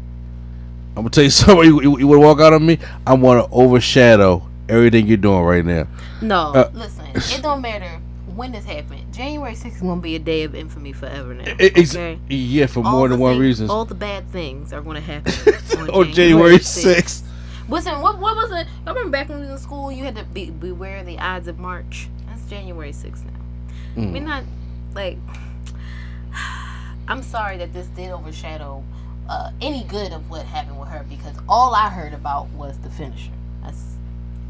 I'm 0.90 0.96
gonna 1.02 1.10
tell 1.10 1.24
you 1.24 1.30
something. 1.40 1.64
You, 1.64 1.80
you, 1.82 1.98
you 2.00 2.06
want 2.06 2.20
to 2.20 2.26
walk 2.26 2.40
out 2.40 2.52
on 2.52 2.64
me? 2.64 2.78
I 3.06 3.14
want 3.14 3.44
to 3.46 3.54
overshadow 3.54 4.46
everything 4.68 5.06
you're 5.06 5.16
doing 5.16 5.42
right 5.42 5.64
now." 5.64 5.86
No, 6.20 6.52
Uh, 6.54 6.70
listen. 6.74 7.06
It 7.14 7.42
don't 7.42 7.60
matter 7.60 8.00
when 8.34 8.52
this 8.52 8.64
happened. 8.64 9.12
January 9.12 9.54
6th 9.54 9.76
is 9.76 9.82
gonna 9.82 10.00
be 10.00 10.16
a 10.16 10.18
day 10.18 10.42
of 10.42 10.54
infamy 10.54 10.92
forever 10.92 11.34
now. 11.34 11.52
Okay? 11.60 12.18
yeah, 12.28 12.66
for 12.66 12.84
All 12.84 12.90
more 12.90 13.08
than 13.08 13.18
one 13.20 13.38
reason. 13.38 13.70
All 13.70 13.84
the 13.84 13.94
bad 13.94 14.28
things 14.30 14.72
are 14.72 14.80
gonna 14.80 15.00
happen 15.00 15.32
On 15.92 16.12
January 16.12 16.58
6th. 16.58 17.22
Listen, 17.68 18.00
what 18.00 18.18
what 18.18 18.36
was 18.36 18.50
it? 18.52 18.66
I 18.86 18.90
remember 18.90 19.10
back 19.10 19.28
when 19.28 19.40
we 19.40 19.46
was 19.46 19.60
in 19.60 19.66
school, 19.66 19.90
you 19.90 20.04
had 20.04 20.16
to 20.16 20.24
be 20.24 20.50
beware 20.50 21.02
the 21.04 21.18
odds 21.18 21.48
of 21.48 21.58
March. 21.58 22.08
That's 22.26 22.44
January 22.50 22.92
6th 22.92 23.24
now. 23.24 24.02
Mm. 24.02 24.12
mean, 24.12 24.24
not 24.24 24.44
like. 24.94 25.18
I'm 27.08 27.22
sorry 27.22 27.58
that 27.58 27.72
this 27.72 27.86
did 27.88 28.10
overshadow 28.10 28.82
uh, 29.28 29.50
any 29.60 29.84
good 29.84 30.12
of 30.12 30.28
what 30.30 30.46
happened 30.46 30.78
with 30.80 30.88
her 30.88 31.04
because 31.08 31.36
all 31.48 31.74
I 31.74 31.88
heard 31.90 32.14
about 32.14 32.48
was 32.50 32.78
the 32.78 32.90
finisher. 32.90 33.30
That's 33.62 33.93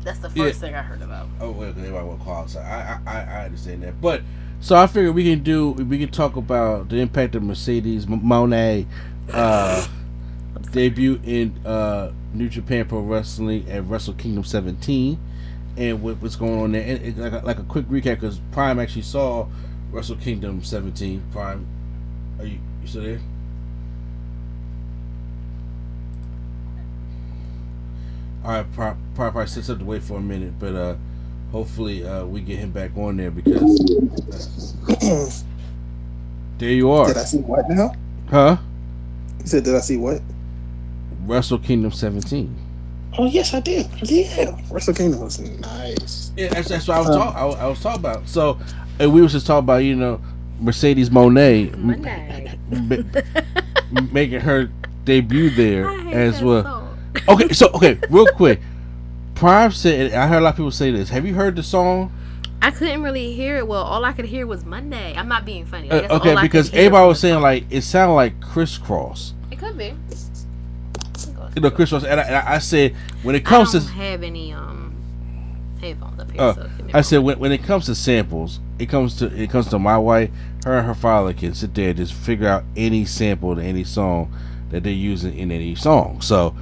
that's 0.04 0.18
the 0.20 0.30
Yeah. 0.34 0.44
first 0.46 0.60
thing 0.60 0.74
I 0.74 0.82
heard 0.82 1.02
about. 1.02 1.28
Oh, 1.40 1.50
well, 1.50 1.68
everybody 1.70 1.92
want 2.04 2.18
to 2.20 2.24
call 2.24 2.42
outside. 2.42 2.64
I, 3.06 3.10
I, 3.10 3.20
I 3.22 3.44
understand 3.46 3.82
that, 3.82 4.00
but 4.00 4.22
so 4.60 4.76
I 4.76 4.86
figured 4.86 5.14
we 5.14 5.24
can 5.24 5.42
do 5.42 5.70
we 5.72 5.98
can 5.98 6.10
talk 6.10 6.36
about 6.36 6.88
the 6.88 6.96
impact 6.96 7.34
of 7.34 7.42
Mercedes 7.42 8.06
Monet 8.06 8.86
uh, 9.32 9.86
debut 10.70 11.20
in 11.24 11.58
uh, 11.66 12.12
New 12.32 12.48
Japan 12.48 12.86
Pro 12.86 13.00
Wrestling 13.00 13.68
at 13.70 13.84
Wrestle 13.86 14.14
Kingdom 14.14 14.44
17, 14.44 15.18
and 15.76 16.02
what, 16.02 16.20
what's 16.22 16.36
going 16.36 16.60
on 16.60 16.72
there. 16.72 16.82
And, 16.82 17.04
and 17.04 17.18
like, 17.18 17.42
a, 17.42 17.46
like 17.46 17.58
a 17.58 17.62
quick 17.64 17.86
recap 17.86 18.20
because 18.20 18.40
Prime 18.52 18.78
actually 18.78 19.02
saw 19.02 19.48
Wrestle 19.90 20.16
Kingdom 20.16 20.62
17. 20.62 21.22
Prime, 21.32 21.66
are 22.38 22.44
you 22.46 22.58
you 22.82 22.88
still 22.88 23.02
there? 23.02 23.20
All 28.44 28.50
right, 28.50 28.72
probably, 28.74 29.02
probably 29.14 29.46
sits 29.46 29.70
up 29.70 29.78
to 29.78 29.84
wait 29.84 30.02
for 30.02 30.18
a 30.18 30.20
minute, 30.20 30.58
but 30.58 30.74
uh, 30.74 30.96
hopefully 31.50 32.06
uh, 32.06 32.24
we 32.26 32.40
get 32.42 32.58
him 32.58 32.70
back 32.72 32.90
on 32.96 33.16
there 33.16 33.30
because 33.30 34.74
uh, 35.02 35.30
there 36.58 36.70
you 36.70 36.90
are, 36.90 37.06
Did 37.08 37.16
I 37.16 37.24
see 37.24 37.38
what 37.38 37.68
now? 37.70 37.94
huh? 38.28 38.56
You 39.40 39.46
said, 39.46 39.64
did 39.64 39.74
I 39.74 39.80
see 39.80 39.96
what? 39.96 40.20
Wrestle 41.24 41.58
Kingdom 41.58 41.90
17. 41.90 42.54
Oh 43.16 43.24
yes, 43.26 43.54
I 43.54 43.60
did. 43.60 43.88
Yeah, 44.02 44.58
Wrestle 44.70 44.92
Kingdom 44.92 45.20
was 45.20 45.38
nice. 45.38 46.32
Yeah, 46.36 46.48
that's, 46.48 46.68
that's 46.68 46.86
what 46.88 46.96
I 46.96 47.00
was 47.00 47.08
Uh, 47.10 47.16
talking. 47.16 47.36
I, 47.40 47.44
was- 47.46 47.56
I 47.56 47.66
was 47.66 47.80
talking 47.80 48.00
about. 48.00 48.28
So, 48.28 48.58
and 48.98 49.12
we 49.12 49.22
was 49.22 49.32
just 49.32 49.46
talking 49.46 49.64
about 49.64 49.78
you 49.78 49.94
know 49.96 50.20
Mercedes 50.60 51.10
Monet 51.10 51.70
m- 51.70 51.86
Monday. 51.86 52.58
ma- 52.70 54.02
making 54.12 54.40
her 54.40 54.68
debut 55.04 55.48
there 55.50 55.88
I 55.88 56.02
hate 56.02 56.12
as 56.14 56.40
that 56.40 56.44
well. 56.44 56.62
song. 56.64 56.83
Okay, 57.28 57.52
so 57.52 57.68
okay, 57.74 57.98
real 58.10 58.26
quick. 58.26 58.60
Prime 59.34 59.72
said, 59.72 60.12
I 60.12 60.26
heard 60.26 60.38
a 60.38 60.40
lot 60.42 60.50
of 60.50 60.56
people 60.56 60.70
say 60.70 60.90
this. 60.90 61.08
Have 61.10 61.26
you 61.26 61.34
heard 61.34 61.56
the 61.56 61.62
song? 61.62 62.12
I 62.62 62.70
couldn't 62.70 63.02
really 63.02 63.34
hear 63.34 63.56
it. 63.58 63.66
Well, 63.66 63.82
all 63.82 64.04
I 64.04 64.12
could 64.12 64.24
hear 64.24 64.46
was 64.46 64.64
Monday. 64.64 65.14
I'm 65.16 65.28
not 65.28 65.44
being 65.44 65.66
funny. 65.66 65.90
Uh, 65.90 66.16
okay, 66.16 66.40
because 66.40 66.72
everybody 66.72 67.08
was 67.08 67.20
saying 67.20 67.40
like 67.40 67.64
it 67.70 67.82
sounded 67.82 68.14
like 68.14 68.40
crisscross. 68.40 69.34
it 69.50 69.58
could 69.58 69.76
be. 69.76 69.94
You 71.54 71.60
know, 71.60 71.70
crisscross. 71.70 72.04
And 72.04 72.20
I, 72.20 72.24
and 72.24 72.36
I 72.36 72.58
said 72.58 72.94
when 73.22 73.34
it 73.34 73.46
I 73.46 73.48
comes 73.48 73.72
don't 73.72 73.82
to 73.82 73.88
have 73.92 74.22
any 74.22 74.52
um 74.52 74.96
headphones 75.80 76.18
up 76.20 76.30
here. 76.30 76.40
Uh, 76.40 76.54
so 76.54 76.70
I 76.94 77.00
said 77.02 77.18
when, 77.18 77.38
when 77.38 77.52
it 77.52 77.62
comes 77.62 77.86
to 77.86 77.94
samples, 77.94 78.60
it 78.78 78.86
comes 78.86 79.16
to 79.18 79.26
it 79.26 79.50
comes 79.50 79.68
to 79.68 79.78
my 79.78 79.98
wife. 79.98 80.30
Her 80.64 80.78
and 80.78 80.86
her 80.86 80.94
father 80.94 81.32
can 81.34 81.54
sit 81.54 81.74
there 81.74 81.90
and 81.90 81.96
just 81.98 82.14
figure 82.14 82.48
out 82.48 82.64
any 82.76 83.04
sample 83.04 83.54
to 83.54 83.62
any 83.62 83.84
song 83.84 84.34
that 84.70 84.82
they're 84.82 84.92
using 84.92 85.36
in 85.38 85.52
any 85.52 85.74
song. 85.74 86.20
So, 86.22 86.56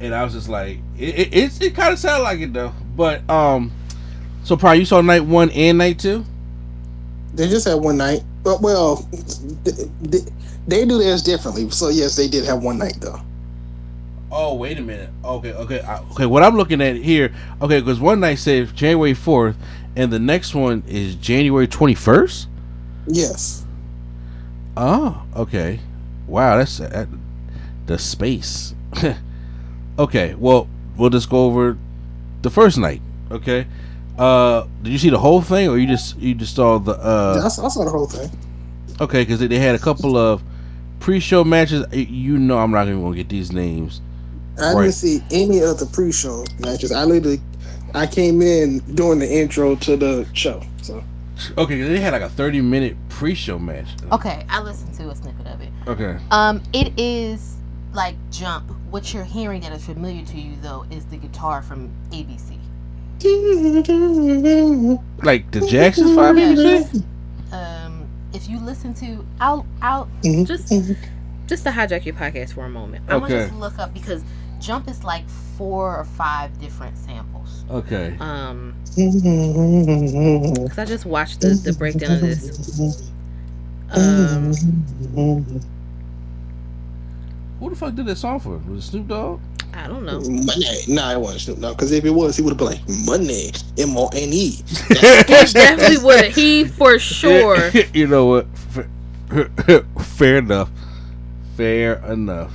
and 0.00 0.14
I 0.14 0.24
was 0.24 0.32
just 0.32 0.48
like, 0.48 0.78
it 0.98 1.08
it, 1.18 1.34
it's- 1.34 1.60
it 1.60 1.74
kind 1.74 1.92
of 1.92 1.98
sounded 1.98 2.22
like 2.24 2.40
it 2.40 2.52
though. 2.52 2.72
But 2.96 3.28
um, 3.30 3.72
so 4.44 4.56
probably 4.56 4.80
you 4.80 4.84
saw 4.84 5.00
night 5.00 5.24
one 5.24 5.50
and 5.50 5.78
night 5.78 5.98
two. 5.98 6.24
They 7.34 7.48
just 7.48 7.66
had 7.68 7.74
one 7.74 7.96
night. 7.96 8.22
But 8.42 8.60
well, 8.62 9.06
they, 9.64 10.18
they, 10.66 10.84
do 10.86 10.98
theirs 10.98 11.22
differently. 11.22 11.68
So 11.70 11.88
yes, 11.88 12.16
they 12.16 12.28
did 12.28 12.44
have 12.46 12.62
one 12.62 12.78
night 12.78 12.96
though. 13.00 13.20
Oh 14.30 14.54
wait 14.54 14.78
a 14.78 14.82
minute. 14.82 15.10
Okay, 15.24 15.52
okay, 15.52 15.80
I- 15.80 16.00
okay. 16.12 16.26
What 16.26 16.42
I'm 16.42 16.56
looking 16.56 16.80
at 16.80 16.96
here, 16.96 17.32
okay, 17.62 17.80
because 17.80 18.00
one 18.00 18.20
night 18.20 18.36
says 18.36 18.72
January 18.72 19.14
fourth, 19.14 19.56
and 19.96 20.12
the 20.12 20.18
next 20.18 20.54
one 20.54 20.82
is 20.86 21.14
January 21.16 21.66
twenty 21.68 21.94
first. 21.94 22.48
Yes. 23.06 23.64
Oh, 24.76 25.22
okay. 25.34 25.80
Wow, 26.26 26.58
that's 26.58 26.78
uh, 26.80 27.06
the 27.86 27.98
space. 27.98 28.74
okay, 29.98 30.34
well, 30.34 30.68
we'll 30.96 31.10
just 31.10 31.28
go 31.30 31.44
over 31.46 31.76
the 32.42 32.50
first 32.50 32.78
night. 32.78 33.00
Okay. 33.30 33.66
Uh, 34.18 34.66
did 34.82 34.90
you 34.92 34.98
see 34.98 35.10
the 35.10 35.18
whole 35.18 35.40
thing, 35.42 35.68
or 35.68 35.78
you 35.78 35.86
just 35.86 36.18
you 36.18 36.34
just 36.34 36.56
saw 36.56 36.78
the? 36.78 36.92
Yeah, 36.92 36.98
uh 36.98 37.42
I, 37.44 37.48
saw, 37.48 37.66
I 37.66 37.68
saw 37.68 37.84
the 37.84 37.90
whole 37.90 38.06
thing. 38.06 38.30
Okay, 39.00 39.22
because 39.22 39.38
they 39.38 39.58
had 39.58 39.74
a 39.74 39.78
couple 39.78 40.16
of 40.16 40.42
pre-show 41.00 41.44
matches. 41.44 41.84
You 41.92 42.36
know, 42.38 42.58
I'm 42.58 42.72
not 42.72 42.88
even 42.88 43.02
gonna 43.02 43.14
get 43.16 43.28
these 43.28 43.52
names. 43.52 44.00
I 44.60 44.72
Right. 44.72 44.82
didn't 44.82 44.94
see 44.94 45.22
any 45.30 45.60
of 45.60 45.78
the 45.78 45.86
pre-show 45.86 46.44
matches. 46.58 46.90
I 46.90 47.04
literally, 47.04 47.40
I 47.94 48.08
came 48.08 48.42
in 48.42 48.80
during 48.96 49.20
the 49.20 49.32
intro 49.32 49.76
to 49.76 49.96
the 49.96 50.26
show. 50.32 50.62
So 50.82 51.04
Okay, 51.56 51.80
they 51.80 52.00
had 52.00 52.12
like 52.12 52.22
a 52.22 52.28
30 52.28 52.60
minute 52.60 52.96
pre-show 53.08 53.58
match. 53.58 53.86
Okay, 54.10 54.44
I 54.48 54.60
listened 54.60 54.94
to 54.94 55.10
a 55.10 55.14
snippet 55.14 55.46
of 55.46 55.60
it. 55.60 55.68
Okay. 55.86 56.16
Um, 56.32 56.60
it 56.72 56.92
is 56.98 57.54
like 57.92 58.16
Jump. 58.32 58.72
What 58.90 59.12
you're 59.12 59.24
hearing 59.24 59.60
that 59.62 59.72
is 59.72 59.84
familiar 59.84 60.24
to 60.26 60.40
you 60.40 60.54
though 60.62 60.86
is 60.90 61.04
the 61.06 61.16
guitar 61.18 61.62
from 61.62 61.90
ABC. 62.10 62.58
Like 65.22 65.50
the 65.50 65.66
Jackson 65.66 66.14
Five, 66.14 66.38
Yes. 66.38 67.02
Um, 67.52 68.06
if 68.32 68.48
you 68.48 68.58
listen 68.60 68.94
to, 68.94 69.24
I'll, 69.40 69.66
I'll 69.82 70.08
Mhm. 70.22 70.46
just, 70.46 70.68
just 71.46 71.64
to 71.64 71.70
hijack 71.70 72.04
your 72.04 72.14
podcast 72.14 72.52
for 72.52 72.64
a 72.64 72.68
moment. 72.70 73.04
I'm 73.08 73.20
gonna 73.20 73.46
just 73.48 73.54
look 73.54 73.78
up 73.78 73.92
because 73.92 74.22
Jump 74.60 74.88
is 74.88 75.04
like 75.04 75.28
four 75.56 75.96
or 75.96 76.04
five 76.04 76.58
different 76.60 76.96
samples. 76.98 77.64
Okay. 77.70 78.16
Um, 78.20 78.74
cause 80.68 80.78
I 80.78 80.84
just 80.84 81.04
watched 81.06 81.40
the 81.40 81.48
the 81.50 81.72
breakdown 81.72 82.12
of 82.12 82.20
this. 82.20 83.10
Um, 83.90 84.52
Who 87.60 87.70
the 87.70 87.76
fuck 87.76 87.94
did 87.94 88.06
that 88.06 88.16
song 88.16 88.40
for? 88.40 88.58
Was 88.58 88.84
it 88.84 88.90
Snoop 88.90 89.08
Dogg? 89.08 89.40
I 89.74 89.86
don't 89.86 90.04
know. 90.04 90.20
money. 90.20 90.64
Nah, 90.88 91.12
it 91.12 91.20
wasn't 91.20 91.40
Snoop 91.42 91.60
Dogg. 91.60 91.76
Because 91.76 91.92
if 91.92 92.04
it 92.04 92.10
was, 92.10 92.36
he 92.36 92.42
would 92.42 92.50
have 92.50 92.58
been 92.58 92.68
like 92.68 92.88
money, 93.06 93.50
M 93.78 93.96
O 93.96 94.08
N 94.14 94.32
E. 94.32 94.56
He 94.88 94.94
definitely 95.52 95.98
would. 96.04 96.24
He 96.32 96.64
for 96.64 96.98
sure. 96.98 97.68
you 97.92 98.06
know 98.06 98.26
what? 98.26 98.46
Fair, 99.28 99.84
fair 100.00 100.36
enough. 100.38 100.70
Fair 101.56 101.96
enough. 102.10 102.52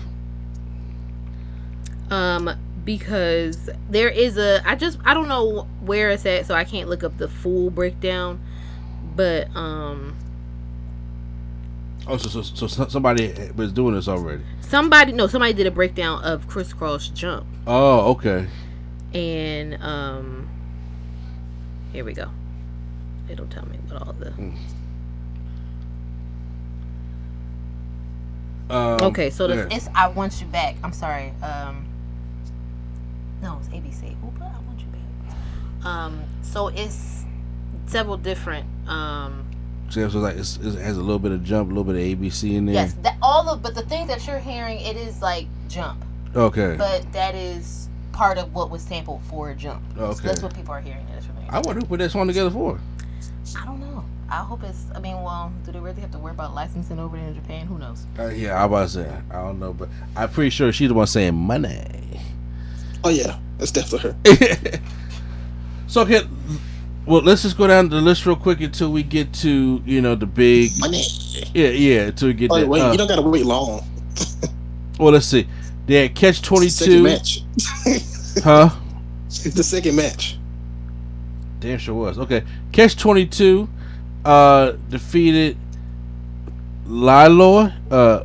um 2.10 2.50
because 2.86 3.70
there 3.90 4.10
is 4.10 4.38
a 4.38 4.62
i 4.66 4.76
just 4.76 4.98
i 5.06 5.14
don't 5.14 5.28
know 5.30 5.68
where 5.82 6.10
it's 6.10 6.26
at 6.26 6.46
so 6.46 6.54
i 6.54 6.64
can't 6.66 6.90
look 6.90 7.04
up 7.04 7.18
the 7.18 7.28
full 7.30 7.70
breakdown 7.70 8.42
but 9.16 9.48
um 9.56 10.14
Oh, 12.06 12.18
so, 12.18 12.42
so, 12.42 12.68
so 12.68 12.88
somebody 12.90 13.34
was 13.56 13.72
doing 13.72 13.96
this 13.96 14.08
already. 14.10 14.44
somebody 14.62 15.14
no 15.14 15.28
somebody 15.28 15.54
did 15.54 15.68
a 15.68 15.72
breakdown 15.72 16.22
of 16.24 16.48
crisscross 16.48 17.08
jump 17.10 17.46
Oh, 17.66 18.12
okay. 18.12 18.48
and 19.14 19.82
um 19.82 20.50
here 21.94 22.04
we 22.04 22.14
go 22.14 22.30
it'll 23.30 23.48
tell 23.48 23.66
me 23.68 23.78
what 23.88 24.02
all 24.06 24.14
the 24.14 24.34
Um, 28.70 28.98
okay 29.04 29.30
so 29.30 29.46
the 29.48 29.56
yeah. 29.56 29.68
it's 29.72 29.88
i 29.94 30.08
want 30.08 30.40
you 30.42 30.48
back 30.48 30.76
i'm 30.84 30.94
sorry 30.94 31.32
um 31.44 31.86
no 33.42 33.60
it's 33.60 33.68
abc 33.68 34.16
who 34.22 34.32
put 34.32 34.42
i 34.44 34.60
want 34.66 34.80
you 34.80 34.88
back 34.88 35.86
um 35.86 36.24
so 36.42 36.70
it's 36.70 37.24
several 37.86 38.18
different 38.18 38.66
um 38.90 39.43
So 39.94 40.04
it's 40.04 40.16
like 40.16 40.38
it's, 40.38 40.58
it 40.58 40.74
has 40.82 40.98
a 40.98 41.02
little 41.02 41.20
bit 41.20 41.32
of 41.32 41.44
jump, 41.44 41.70
a 41.70 41.74
little 41.76 41.84
bit 41.84 41.96
of 41.96 42.20
ABC 42.20 42.56
in 42.56 42.66
there. 42.66 42.74
Yes, 42.74 42.94
that 43.04 43.16
all 43.22 43.48
of 43.48 43.62
but 43.62 43.76
the 43.76 43.84
thing 43.84 44.08
that 44.08 44.26
you're 44.26 44.40
hearing, 44.40 44.80
it 44.80 44.98
is 44.98 45.22
like 45.22 45.46
jump, 45.70 46.04
Okay. 46.36 46.76
but 46.80 47.06
that 47.14 47.36
is 47.36 47.90
part 48.12 48.40
of 48.40 48.52
what 48.56 48.72
was 48.72 48.82
sampled 48.82 49.22
for 49.26 49.54
jump. 49.54 49.84
So 49.96 50.06
Okay. 50.06 50.28
that's 50.28 50.42
what 50.42 50.56
people 50.56 50.74
are 50.74 50.82
hearing. 50.82 51.06
That 51.12 51.20
is 51.20 51.28
familiar. 51.28 51.48
I 51.52 51.60
wonder 51.60 51.82
who 51.82 51.86
put 51.86 52.00
that 52.00 52.10
song 52.10 52.26
together 52.26 52.50
for. 52.50 52.80
I 53.56 53.66
don't 53.66 53.80
know. 53.82 54.04
I 54.30 54.38
hope 54.38 54.64
it's. 54.64 54.86
I 54.96 55.00
mean, 55.00 55.22
well, 55.22 55.54
do 55.64 55.72
they 55.72 55.80
really 55.80 56.02
have 56.02 56.10
to 56.14 56.18
worry 56.18 56.32
about 56.32 56.56
licensing 56.56 56.98
over 56.98 57.16
there 57.16 57.28
in 57.28 57.36
Japan? 57.36 57.68
Who 57.68 57.78
knows? 57.78 58.08
Uh, 58.18 58.30
yeah, 58.30 58.56
I 58.60 58.66
was 58.66 58.96
about 58.96 59.06
to 59.06 59.12
say 59.12 59.22
I 59.30 59.42
don't 59.44 59.60
know, 59.60 59.74
but 59.74 59.90
I'm 60.16 60.30
pretty 60.30 60.50
sure 60.50 60.72
she's 60.72 60.88
the 60.88 60.96
one 60.96 61.06
saying 61.06 61.36
money. 61.36 62.20
Oh 63.04 63.10
yeah, 63.10 63.38
that's 63.60 63.70
definitely 63.70 64.12
her. 64.34 64.80
so 65.88 66.02
okay, 66.02 66.22
well 67.06 67.22
let's 67.22 67.42
just 67.44 67.58
go 67.58 67.68
down 67.68 67.90
the 67.90 68.00
list 68.02 68.26
real 68.26 68.36
quick 68.36 68.62
until 68.62 68.92
we 68.92 69.04
get 69.04 69.34
to 69.34 69.82
you 69.86 70.02
know 70.02 70.16
the 70.16 70.26
big 70.26 70.72
Money. 70.80 71.04
yeah 71.54 71.70
yeah 71.70 72.02
until 72.08 72.30
we 72.30 72.34
get 72.34 72.52
Oh 72.52 72.60
that. 72.60 72.68
wait, 72.68 72.82
uh, 72.82 72.92
you 72.92 72.98
don't 72.98 73.08
gotta 73.08 73.22
wait 73.22 73.46
long. 73.46 73.82
well, 75.00 75.12
let's 75.14 75.26
see. 75.26 75.48
They 75.86 76.04
had 76.04 76.16
catch 76.16 76.42
twenty 76.42 76.70
two. 76.70 77.04
match. 77.04 77.44
huh? 78.44 78.70
It's 79.28 79.44
the 79.56 79.64
second 79.64 79.96
match. 79.96 80.38
Damn 81.60 81.78
sure 81.78 81.96
was. 81.96 82.20
Okay. 82.20 82.44
Catch 82.72 82.98
22 82.98 83.68
uh 84.26 84.74
defeated 84.90 85.58
Lilo, 86.86 87.72
uh 87.92 88.24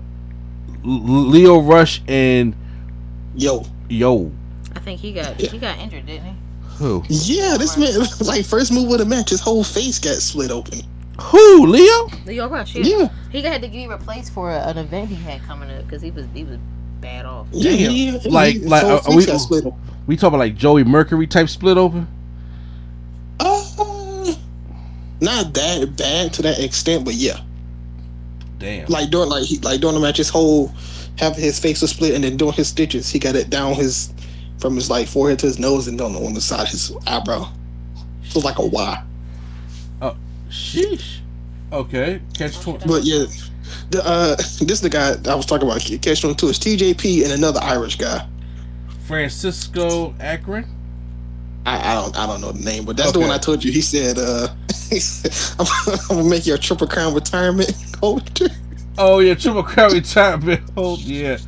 Lio 0.84 1.60
Rush 1.60 2.02
and 2.08 2.54
Yo. 3.36 3.64
Yo. 3.88 4.32
I 4.74 4.80
think 4.80 5.00
he 5.00 5.12
got 5.12 5.36
he 5.40 5.58
got 5.58 5.78
injured, 5.78 6.06
didn't 6.06 6.26
he? 6.26 6.32
Who? 6.78 7.02
Yeah, 7.08 7.56
this 7.58 7.76
man 7.76 7.92
like 8.26 8.44
first 8.44 8.72
move 8.72 8.90
of 8.92 8.98
the 8.98 9.04
match, 9.04 9.30
his 9.30 9.40
whole 9.40 9.64
face 9.64 9.98
got 9.98 10.16
split 10.16 10.50
open. 10.50 10.80
Who? 11.20 11.66
Lio? 11.66 12.08
Lio 12.26 12.48
Rush. 12.48 12.74
Yeah. 12.76 12.84
Yeah. 12.84 13.08
He 13.32 13.42
had 13.42 13.60
to 13.62 13.68
get 13.68 13.88
replaced 13.88 14.32
for 14.32 14.50
an 14.50 14.78
event 14.78 15.08
he 15.08 15.16
had 15.16 15.42
coming 15.42 15.70
up 15.70 15.84
because 15.84 16.00
he 16.02 16.10
was 16.12 16.26
he 16.34 16.44
was 16.44 16.58
bad 17.00 17.26
off. 17.26 17.46
Yeah, 17.52 17.72
Damn. 17.72 17.92
yeah, 17.92 18.18
Like- 18.30 18.54
his 18.54 18.64
like, 18.66 18.82
whole 18.84 19.14
are 19.14 19.16
we- 19.16 19.26
got 19.26 19.38
split. 19.38 19.64
We 20.06 20.16
talking 20.16 20.28
about 20.28 20.38
like 20.38 20.54
Joey 20.56 20.84
Mercury 20.84 21.26
type 21.26 21.48
split 21.48 21.76
open? 21.76 22.06
Uh, 23.40 24.34
not 25.20 25.52
that 25.54 25.94
bad 25.96 26.32
to 26.34 26.42
that 26.42 26.58
extent, 26.60 27.04
but 27.04 27.14
yeah. 27.14 27.40
Damn. 28.58 28.86
Like 28.88 29.10
during 29.10 29.28
like 29.28 29.44
he, 29.44 29.58
like 29.58 29.80
during 29.80 29.94
the 29.94 30.00
match, 30.00 30.16
his 30.16 30.28
whole 30.28 30.68
half 31.18 31.36
his 31.36 31.58
face 31.58 31.82
was 31.82 31.90
split, 31.90 32.14
and 32.14 32.24
then 32.24 32.36
doing 32.36 32.52
his 32.54 32.68
stitches, 32.68 33.10
he 33.10 33.18
got 33.18 33.36
it 33.36 33.50
down 33.50 33.74
his 33.74 34.08
from 34.58 34.74
his 34.74 34.90
like 34.90 35.08
forehead 35.08 35.38
to 35.40 35.46
his 35.46 35.58
nose, 35.58 35.88
and 35.88 36.00
on 36.00 36.12
the 36.12 36.24
on 36.24 36.34
the 36.34 36.40
side 36.40 36.62
of 36.62 36.68
his 36.68 36.92
eyebrow. 37.06 37.44
So 38.24 38.38
it's 38.38 38.44
like 38.44 38.58
a 38.58 38.66
Y. 38.66 39.04
Oh, 40.02 40.16
sheesh. 40.50 41.20
Okay. 41.72 42.20
Catch 42.36 42.60
20. 42.60 42.86
But 42.86 43.04
yeah, 43.04 43.24
the 43.90 44.02
uh, 44.04 44.36
this 44.36 44.60
is 44.60 44.80
the 44.80 44.90
guy 44.90 45.14
I 45.30 45.34
was 45.34 45.46
talking 45.46 45.68
about. 45.68 45.80
Catch 46.02 46.24
on 46.24 46.34
too 46.34 46.48
is 46.48 46.58
TJP 46.58 47.24
and 47.24 47.32
another 47.32 47.60
Irish 47.62 47.96
guy. 47.96 48.26
Francesco 49.06 50.14
Akira. 50.20 50.64
I, 51.66 51.92
I 51.92 51.94
don't 51.94 52.18
I 52.18 52.26
don't 52.26 52.40
know 52.40 52.52
the 52.52 52.64
name, 52.64 52.84
but 52.84 52.96
that's 52.96 53.12
the 53.12 53.20
one 53.20 53.30
I 53.30 53.38
told 53.38 53.64
you. 53.64 53.72
He 53.72 53.82
said, 53.82 54.18
uh, 54.18 54.48
he 54.90 55.00
said 55.00 55.56
I'm, 55.58 55.66
I'm 56.10 56.16
gonna 56.16 56.28
make 56.28 56.46
you 56.46 56.54
a 56.54 56.58
triple 56.58 56.86
crown 56.86 57.14
retirement 57.14 57.74
holder. 58.00 58.48
Oh 58.98 59.20
yeah, 59.20 59.34
Triple 59.34 59.62
Crown 59.62 59.92
retirement 59.92 60.68
hold. 60.74 60.98
Yeah. 61.00 61.38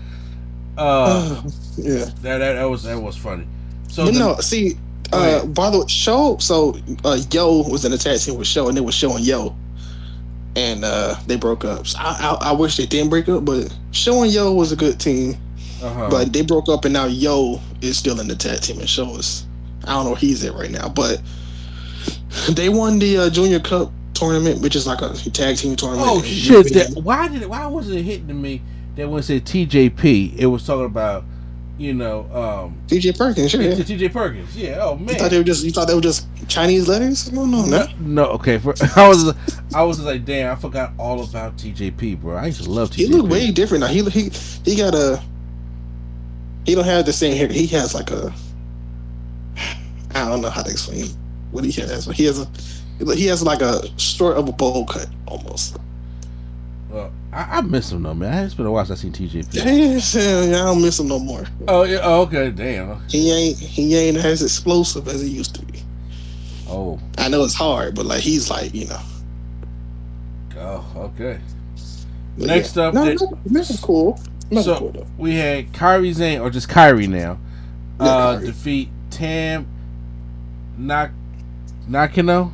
Uh, 0.79 1.43
yeah. 1.85 2.05
that, 2.22 2.39
that 2.39 2.55
that 2.55 2.64
was 2.64 2.83
that 2.85 3.01
was 3.01 3.16
funny. 3.16 3.47
So 3.89 4.07
the- 4.07 4.12
no, 4.12 4.37
see, 4.37 4.76
uh, 5.12 5.45
by 5.47 5.70
the 5.70 5.81
way, 5.81 5.87
Show, 5.89 6.37
so 6.39 6.76
uh, 7.05 7.18
Yo 7.31 7.62
was 7.68 7.85
in 7.85 7.93
a 7.93 7.99
tag 7.99 8.20
team 8.20 8.37
with 8.37 8.47
Show, 8.47 8.68
and 8.68 8.78
it 8.78 8.83
was 8.83 8.95
Show 8.95 9.16
and 9.16 9.24
Yo, 9.24 9.57
and 10.57 10.85
uh, 10.85 11.16
they 11.26 11.37
broke 11.37 11.64
up. 11.64 11.87
So 11.87 11.99
I, 12.01 12.39
I, 12.41 12.51
I 12.51 12.53
wish 12.53 12.76
they 12.76 12.87
didn't 12.87 13.11
break 13.11 13.28
up, 13.28 13.45
but 13.45 13.74
Show 13.91 14.22
and 14.22 14.33
Yo 14.33 14.53
was 14.53 14.72
a 14.72 14.76
good 14.76 15.01
team, 15.01 15.37
uh-huh. 15.83 16.09
but 16.11 16.33
they 16.33 16.43
broke 16.43 16.68
up, 16.68 16.85
and 16.85 16.95
now 16.95 17.07
Yo 17.07 17.61
is 17.81 17.99
still 17.99 18.20
in 18.20 18.28
the 18.28 18.37
tag 18.37 18.61
team, 18.61 18.78
and 18.78 18.89
Show 18.89 19.16
is, 19.16 19.47
I 19.85 19.93
don't 19.93 20.05
know 20.05 20.11
where 20.11 20.20
he's 20.20 20.45
at 20.45 20.55
right 20.55 20.70
now, 20.70 20.89
but 20.89 21.20
they 22.51 22.68
won 22.68 22.99
the 22.99 23.18
uh, 23.18 23.31
Junior 23.31 23.61
Cup 23.61 23.93
tournament, 24.14 24.61
which 24.61 24.76
is 24.76 24.87
like 24.87 25.01
a 25.03 25.14
tag 25.31 25.57
team 25.57 25.74
tournament. 25.74 26.09
Oh 26.09 26.22
shit! 26.22 26.72
That, 26.74 27.01
why 27.03 27.28
did 27.28 27.43
it? 27.43 27.49
Why 27.49 27.66
wasn't 27.66 27.99
it 27.99 28.03
hitting 28.03 28.41
me 28.41 28.62
that 28.97 29.09
when 29.09 29.20
it 29.20 29.22
said 29.24 29.45
TJP? 29.45 30.37
It 30.37 30.47
was 30.47 30.64
talking 30.64 30.85
about, 30.85 31.24
you 31.81 31.95
know, 31.95 32.31
um, 32.35 32.78
TJ 32.89 33.16
Perkins, 33.16 33.51
sure. 33.51 33.62
Yeah. 33.62 33.72
TJ 33.72 34.12
Perkins. 34.12 34.55
Yeah. 34.55 34.81
Oh 34.83 34.97
man. 34.97 35.09
You 35.09 35.14
thought 35.14 35.31
they 35.31 35.39
were 35.39 35.45
just 35.45 35.64
you 35.64 35.70
thought 35.70 35.89
they 35.89 35.95
were 35.95 36.03
just 36.03 36.26
Chinese 36.47 36.87
letters? 36.87 37.33
No, 37.33 37.47
no, 37.47 37.64
no, 37.64 37.87
no. 37.99 38.24
okay. 38.33 38.59
For, 38.59 38.74
I 38.97 39.09
was, 39.09 39.35
I 39.74 39.83
was 39.83 39.99
like, 40.01 40.26
damn, 40.26 40.53
I 40.53 40.61
forgot 40.61 40.93
all 40.99 41.22
about 41.24 41.57
TJP, 41.57 42.20
bro. 42.20 42.37
I 42.37 42.47
used 42.47 42.64
to 42.64 42.70
love 42.70 42.91
TJP. 42.91 42.97
He 42.97 43.07
look 43.07 43.31
way 43.31 43.51
different 43.51 43.81
now. 43.81 43.87
He 43.87 44.05
he 44.11 44.28
he 44.62 44.76
got 44.76 44.95
a. 44.95 45.22
He 46.66 46.74
don't 46.74 46.85
have 46.85 47.07
the 47.07 47.14
same 47.14 47.35
hair. 47.35 47.49
He 47.49 47.66
has 47.68 47.95
like 47.95 48.11
a. 48.11 48.31
I 50.14 50.28
don't 50.28 50.43
know 50.43 50.51
how 50.51 50.62
to 50.62 50.70
explain 50.70 51.07
what 51.51 51.64
he 51.64 51.72
has, 51.81 52.07
but 52.07 52.14
he 52.14 52.26
has 52.26 52.41
a. 52.41 53.14
He 53.14 53.24
has 53.28 53.43
like 53.43 53.62
a 53.62 53.81
short 53.99 54.37
of 54.37 54.47
a 54.51 54.53
bowl 54.53 54.85
cut 54.85 55.09
almost. 55.26 55.78
I, 57.33 57.59
I 57.59 57.61
miss 57.61 57.93
him 57.93 58.03
though, 58.03 58.14
man. 58.14 58.45
It's 58.45 58.55
been 58.55 58.66
a 58.66 58.72
while 58.72 58.85
since 58.85 59.01
I 59.01 59.03
seen 59.03 59.12
TJP. 59.12 60.51
I 60.53 60.64
don't 60.64 60.83
miss 60.83 60.99
him 60.99 61.09
no 61.09 61.18
more. 61.18 61.45
Oh 61.68 61.85
yeah. 61.85 62.01
Oh, 62.03 62.22
okay. 62.22 62.51
Damn. 62.51 63.01
He 63.09 63.31
ain't 63.31 63.59
he 63.59 63.95
ain't 63.97 64.16
as 64.16 64.43
explosive 64.43 65.07
as 65.07 65.20
he 65.20 65.28
used 65.28 65.55
to 65.55 65.64
be. 65.66 65.81
Oh. 66.68 66.99
I 67.18 67.28
know 67.28 67.45
it's 67.45 67.55
hard, 67.55 67.95
but 67.95 68.07
like 68.07 68.20
he's 68.20 68.51
like 68.51 68.74
you 68.74 68.87
know. 68.89 69.01
Oh. 70.57 70.85
Okay. 70.97 71.41
but 72.37 72.47
Next 72.47 72.76
yeah. 72.76 72.85
up, 72.85 72.95
no, 72.95 73.05
no, 73.05 73.39
this 73.47 73.70
is 73.70 73.81
cool. 73.81 74.20
Is 74.51 74.64
So 74.64 74.78
cool 74.78 75.07
we 75.16 75.35
had 75.35 75.72
Kairi 75.72 76.14
Sane, 76.14 76.41
or 76.41 76.51
just 76.51 76.68
Kairi 76.68 77.09
now, 77.09 77.39
uh, 78.01 78.39
Kairi. 78.39 78.47
defeat 78.47 78.89
Tam 79.11 79.66
Nak 80.76 81.12
Nakano. 81.87 82.53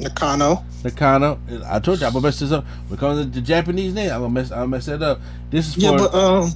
Nakano. 0.00 0.64
Nakano. 0.84 1.38
I 1.66 1.78
told 1.80 2.00
you 2.00 2.06
I'm 2.06 2.12
gonna 2.12 2.22
mess 2.26 2.38
this 2.38 2.52
up. 2.52 2.64
Because 2.90 3.18
of 3.20 3.32
the 3.32 3.40
Japanese 3.40 3.94
name, 3.94 4.10
I'm 4.10 4.20
gonna 4.20 4.30
mess. 4.30 4.50
I'm 4.50 4.58
gonna 4.58 4.68
mess 4.68 4.86
that 4.86 5.02
up. 5.02 5.20
This 5.50 5.68
is 5.68 5.74
for 5.74 5.80
Yeah, 5.80 5.96
but 5.96 6.14
um, 6.14 6.50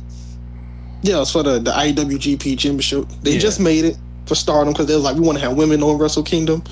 yeah, 1.03 1.21
it's 1.21 1.33
for 1.33 1.43
the 1.43 1.59
the 1.59 1.71
IWGP 1.73 2.59
Championship. 2.59 3.09
They 3.23 3.33
Yeah. 3.33 3.39
just 3.41 3.59
made 3.61 3.85
it 3.85 3.97
for 4.27 4.35
Stardom 4.37 4.73
because 4.73 4.87
they 4.87 4.95
was 4.95 5.03
like, 5.05 5.17
we 5.17 5.23
want 5.23 5.39
to 5.39 5.45
have 5.45 5.57
women 5.57 5.83
on 5.83 5.99
Wrestle 5.99 6.23
Kingdom. 6.23 6.63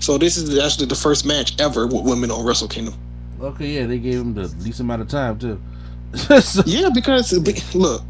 So 0.00 0.18
this 0.18 0.36
is 0.36 0.58
actually 0.58 0.86
the 0.86 0.94
first 0.96 1.24
match 1.24 1.58
ever 1.60 1.86
with 1.86 2.02
women 2.04 2.30
on 2.30 2.44
Wrestle 2.44 2.68
Kingdom. 2.68 2.94
okay. 3.40 3.66
Yeah, 3.68 3.86
they 3.86 3.98
gave 3.98 4.14
him 4.20 4.34
the 4.34 4.48
least 4.58 4.80
amount 4.80 5.02
of 5.02 5.08
time 5.08 5.38
too. 5.38 5.60
So- 6.40 6.62
Yeah, 6.66 6.88
because 6.92 7.32
look, 7.74 8.02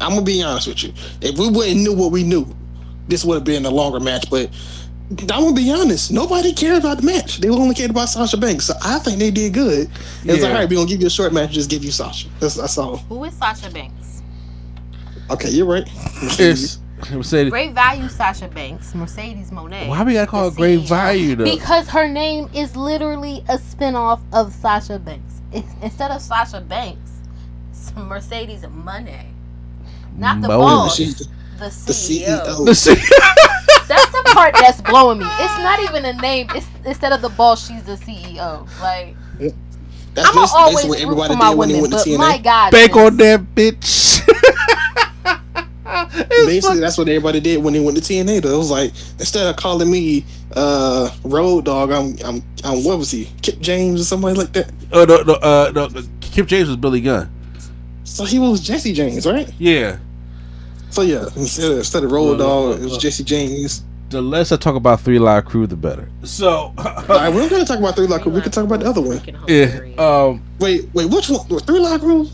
I'm 0.00 0.10
gonna 0.10 0.22
be 0.22 0.42
honest 0.42 0.66
with 0.66 0.82
you. 0.82 0.92
If 1.20 1.38
we 1.38 1.48
wouldn't 1.48 1.80
knew 1.80 1.92
what 1.94 2.10
we 2.10 2.24
knew, 2.24 2.44
this 3.06 3.24
would 3.24 3.34
have 3.34 3.44
been 3.44 3.64
a 3.66 3.70
longer 3.70 4.00
match. 4.00 4.28
But 4.30 4.50
I'm 5.10 5.26
gonna 5.26 5.52
be 5.52 5.70
honest, 5.70 6.10
nobody 6.10 6.52
cared 6.52 6.78
about 6.78 6.96
the 6.98 7.02
match. 7.04 7.38
They 7.38 7.48
only 7.50 7.74
cared 7.74 7.90
about 7.90 8.08
Sasha 8.08 8.36
Banks. 8.38 8.66
So 8.66 8.74
I 8.82 8.98
think 8.98 9.18
they 9.18 9.30
did 9.30 9.52
good. 9.52 9.90
It's 10.24 10.42
like, 10.42 10.50
all 10.52 10.58
right, 10.58 10.68
we're 10.68 10.76
gonna 10.76 10.88
give 10.88 11.00
you 11.00 11.06
a 11.08 11.10
short 11.10 11.32
match, 11.32 11.52
just 11.52 11.68
give 11.70 11.84
you 11.84 11.90
Sasha. 11.90 12.28
That's, 12.40 12.54
that's 12.54 12.78
all. 12.78 12.96
Who 12.96 13.22
is 13.24 13.34
Sasha 13.34 13.70
Banks? 13.70 14.22
Okay, 15.30 15.50
you're 15.50 15.66
right. 15.66 15.84
it's 16.38 16.78
Mercedes. 17.12 17.50
Great 17.50 17.74
value, 17.74 18.08
Sasha 18.08 18.48
Banks. 18.48 18.94
Mercedes 18.94 19.52
Monet. 19.52 19.88
Why 19.88 20.02
we 20.04 20.14
gotta 20.14 20.26
call 20.30 20.50
The 20.50 20.56
it 20.56 20.58
great 20.58 20.88
value 20.88 21.36
though? 21.36 21.44
Because 21.44 21.88
her 21.90 22.08
name 22.08 22.48
is 22.54 22.74
literally 22.74 23.44
a 23.48 23.58
spinoff 23.58 24.20
of 24.32 24.52
Sasha 24.54 24.98
Banks. 24.98 25.40
It's, 25.52 25.68
instead 25.82 26.10
of 26.12 26.22
Sasha 26.22 26.60
Banks, 26.62 27.10
it's 27.70 27.94
Mercedes 27.94 28.64
Monet. 28.68 29.26
Not 30.16 30.40
the 30.40 30.48
Monet. 30.48 30.60
boss, 30.60 30.96
the 30.96 31.14
the 31.58 31.66
CEO. 31.66 32.46
CEO. 32.46 32.66
The 32.66 32.74
C- 32.74 32.94
That's 33.88 34.10
the 34.10 34.22
part 34.32 34.54
that's 34.54 34.80
blowing 34.82 35.18
me. 35.18 35.26
It's 35.26 35.58
not 35.58 35.80
even 35.80 36.04
a 36.04 36.12
name. 36.14 36.48
It's 36.54 36.66
instead 36.84 37.12
of 37.12 37.22
the 37.22 37.30
boss, 37.30 37.68
she's 37.68 37.84
the 37.84 37.96
CEO. 37.96 38.68
Like 38.80 39.16
That's, 40.14 40.28
I'm 40.28 40.34
that's, 40.36 40.52
always 40.54 40.76
that's 40.76 40.88
what 40.88 41.00
everybody 41.00 41.34
for 41.34 41.38
my 41.38 41.50
did 41.50 41.58
when 41.58 41.68
they 41.68 41.74
women, 41.74 41.90
went 41.90 42.04
to 42.04 42.10
but 42.10 42.18
my 42.18 42.38
God, 42.38 42.70
Bank 42.70 42.96
on 42.96 43.16
that 43.18 43.40
bitch. 43.54 44.20
It's 46.16 46.46
Basically, 46.46 46.80
that's 46.80 46.96
what 46.96 47.08
everybody 47.08 47.40
did 47.40 47.62
when 47.62 47.72
they 47.72 47.80
went 47.80 47.96
to 47.96 48.02
TNA. 48.02 48.42
Though 48.42 48.54
it 48.54 48.58
was 48.58 48.70
like 48.70 48.90
instead 49.18 49.46
of 49.46 49.56
calling 49.56 49.90
me 49.90 50.24
uh, 50.54 51.10
Road 51.24 51.64
Dog, 51.64 51.90
I'm 51.90 52.16
I'm 52.24 52.42
I'm 52.64 52.84
what 52.84 52.98
was 52.98 53.10
he? 53.10 53.28
Kip 53.42 53.58
James 53.60 54.00
or 54.00 54.04
somebody 54.04 54.36
like 54.36 54.52
that. 54.52 54.72
Oh 54.92 55.04
no, 55.04 55.22
no, 55.22 55.34
uh, 55.34 55.72
no. 55.74 55.88
Kip 56.20 56.46
James 56.46 56.68
was 56.68 56.76
Billy 56.76 57.00
Gunn. 57.00 57.30
So 58.04 58.24
he 58.24 58.38
was 58.38 58.60
Jesse 58.60 58.92
James, 58.92 59.26
right? 59.26 59.52
Yeah. 59.58 59.98
So 60.94 61.02
yeah, 61.02 61.26
instead 61.34 61.72
of, 61.72 61.78
instead 61.78 62.04
of 62.04 62.12
Road 62.12 62.38
Well, 62.38 62.70
Dog, 62.70 62.80
it 62.80 62.84
was 62.84 62.98
Jesse 62.98 63.24
James. 63.24 63.82
The 64.10 64.22
less 64.22 64.52
I 64.52 64.56
talk 64.56 64.76
about 64.76 65.00
Three 65.00 65.18
Live 65.18 65.44
Crew, 65.44 65.66
the 65.66 65.74
better. 65.74 66.08
So, 66.22 66.72
All 66.78 67.04
right, 67.08 67.34
we're 67.34 67.40
not 67.40 67.50
gonna 67.50 67.64
talk 67.64 67.80
about 67.80 67.96
Three 67.96 68.06
Lock 68.06 68.22
Crew. 68.22 68.30
We 68.30 68.40
can 68.40 68.52
talk 68.52 68.62
about 68.62 68.78
the 68.78 68.86
other 68.86 69.00
one. 69.00 69.18
Freaking 69.18 69.48
yeah. 69.48 69.66
hilarious. 69.66 69.98
Um, 69.98 70.44
Wait, 70.60 70.88
wait, 70.94 71.10
which 71.10 71.28
one? 71.28 71.44
Three 71.62 71.80
Lock 71.80 72.00
Crew? 72.00 72.28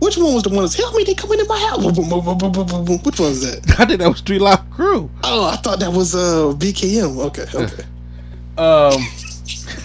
Which 0.00 0.16
one 0.16 0.34
was 0.34 0.42
the 0.42 0.48
one 0.48 0.62
that's 0.62 0.74
help 0.74 0.92
me? 0.96 1.04
They 1.04 1.14
coming 1.14 1.38
in 1.38 1.46
my 1.46 1.56
house. 1.56 1.84
Boom, 1.84 1.94
boom, 1.94 2.08
boom, 2.08 2.24
boom, 2.24 2.38
boom, 2.38 2.52
boom, 2.52 2.66
boom, 2.66 2.84
boom. 2.84 2.98
Which 2.98 3.20
one 3.20 3.30
is 3.30 3.42
that? 3.42 3.76
I 3.78 3.84
think 3.84 4.00
that 4.00 4.08
was 4.08 4.22
Three 4.22 4.40
Live 4.40 4.68
Crew. 4.70 5.08
Oh, 5.22 5.48
I 5.48 5.54
thought 5.54 5.78
that 5.78 5.92
was 5.92 6.16
uh 6.16 6.52
BKM. 6.58 7.16
Okay, 7.26 7.46
okay. 7.54 7.84
Um, 8.58 9.06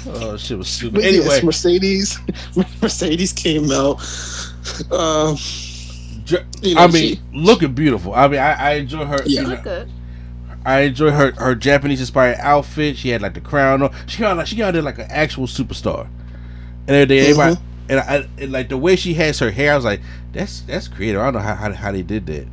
oh 0.24 0.36
shit 0.36 0.58
was 0.58 0.68
stupid. 0.68 0.96
But 0.96 1.04
Anyway, 1.04 1.26
yes, 1.26 1.44
Mercedes, 1.44 2.20
Mercedes 2.82 3.34
came 3.34 3.70
out. 3.70 4.02
Um, 4.92 5.38
Ju- 5.38 5.75
you 6.62 6.76
know, 6.76 6.82
I 6.82 6.88
mean, 6.88 7.16
she- 7.16 7.22
looking 7.34 7.74
beautiful. 7.74 8.14
I 8.14 8.28
mean, 8.28 8.40
I, 8.40 8.54
I 8.54 8.72
enjoy 8.74 9.06
her. 9.06 9.18
Yeah. 9.26 9.42
you 9.42 9.44
know, 9.44 9.50
Look 9.56 9.64
good. 9.64 9.92
I 10.66 10.80
enjoy 10.82 11.12
her 11.12 11.32
her 11.34 11.54
Japanese 11.54 12.00
inspired 12.00 12.38
outfit. 12.40 12.98
She 12.98 13.10
had 13.10 13.22
like 13.22 13.36
the 13.36 13.42
crown 13.42 13.84
on. 13.84 13.94
She 14.08 14.20
got 14.20 14.36
like 14.38 14.48
she 14.48 14.56
got 14.56 14.72
there 14.74 14.82
like 14.82 14.98
an 14.98 15.08
actual 15.10 15.46
superstar. 15.46 16.08
And 16.88 16.96
everything, 16.96 17.20
everybody, 17.32 17.58
and 17.90 18.00
I 18.00 18.28
and 18.40 18.52
like 18.52 18.70
the 18.70 18.78
way 18.78 18.96
she 18.96 19.14
has 19.16 19.38
her 19.40 19.52
hair, 19.52 19.74
I 19.74 19.76
was 19.76 19.86
like, 19.86 20.02
that's 20.34 20.62
that's 20.62 20.88
creative. 20.88 21.22
I 21.22 21.26
don't 21.26 21.34
know 21.36 21.40
how 21.40 21.54
how, 21.56 21.72
how 21.72 21.92
they 21.92 22.02
did 22.02 22.26
that. 22.28 22.48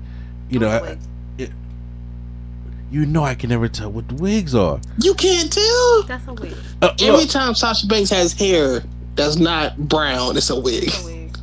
You 0.51 0.59
know, 0.59 0.69
I- 0.69 0.99
it- 1.39 1.51
you 2.91 3.07
know, 3.07 3.25
I 3.25 3.35
can 3.35 3.49
never 3.49 3.69
tell 3.69 3.91
what 3.91 4.07
the 4.09 4.15
wigs 4.17 4.55
are. 4.55 4.79
you 5.01 5.15
can't 5.15 5.51
tell. 5.51 6.03
That's 6.03 6.27
a 6.29 6.35
wig. 6.35 6.53
Uh, 6.83 6.93
Every 7.01 7.21
look, 7.23 7.31
time 7.31 7.55
Sasha 7.55 7.87
Banks 7.87 8.11
has 8.11 8.35
hair 8.35 8.83
that's 9.15 9.37
not 9.37 9.79
brown, 9.89 10.37
it's 10.37 10.51
a 10.51 10.61
wig. 10.61 10.85
That's 10.85 11.03
a 11.03 11.07
wig. 11.07 11.37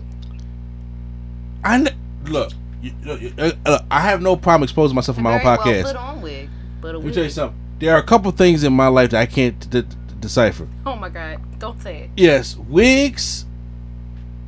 I 1.63 1.81
kn- 1.83 1.98
look. 2.29 2.51
You, 2.81 2.91
you- 3.03 3.33
uh, 3.37 3.51
uh, 3.65 3.79
I 3.91 3.99
have 4.01 4.21
no 4.21 4.35
problem 4.37 4.63
exposing 4.63 4.95
myself 4.95 5.17
on 5.17 5.23
my 5.23 5.33
own 5.35 5.41
podcast. 5.41 5.83
Well 5.83 5.93
put 5.93 5.95
on 5.97 6.21
wig, 6.21 6.49
but 6.81 6.87
a 6.95 6.97
Let 6.97 6.99
me 7.01 7.05
wig. 7.07 7.13
tell 7.15 7.23
you 7.25 7.29
something. 7.29 7.59
There 7.79 7.93
are 7.93 7.99
a 7.99 8.03
couple 8.03 8.31
things 8.31 8.63
in 8.63 8.73
my 8.73 8.87
life 8.87 9.09
that 9.11 9.21
I 9.21 9.25
can't 9.25 9.69
d- 9.69 9.81
d- 9.81 9.95
decipher. 10.19 10.67
Oh 10.85 10.95
my 10.95 11.09
God! 11.09 11.39
Don't 11.59 11.81
say 11.81 12.03
it. 12.03 12.09
Yes, 12.17 12.55
wigs, 12.57 13.45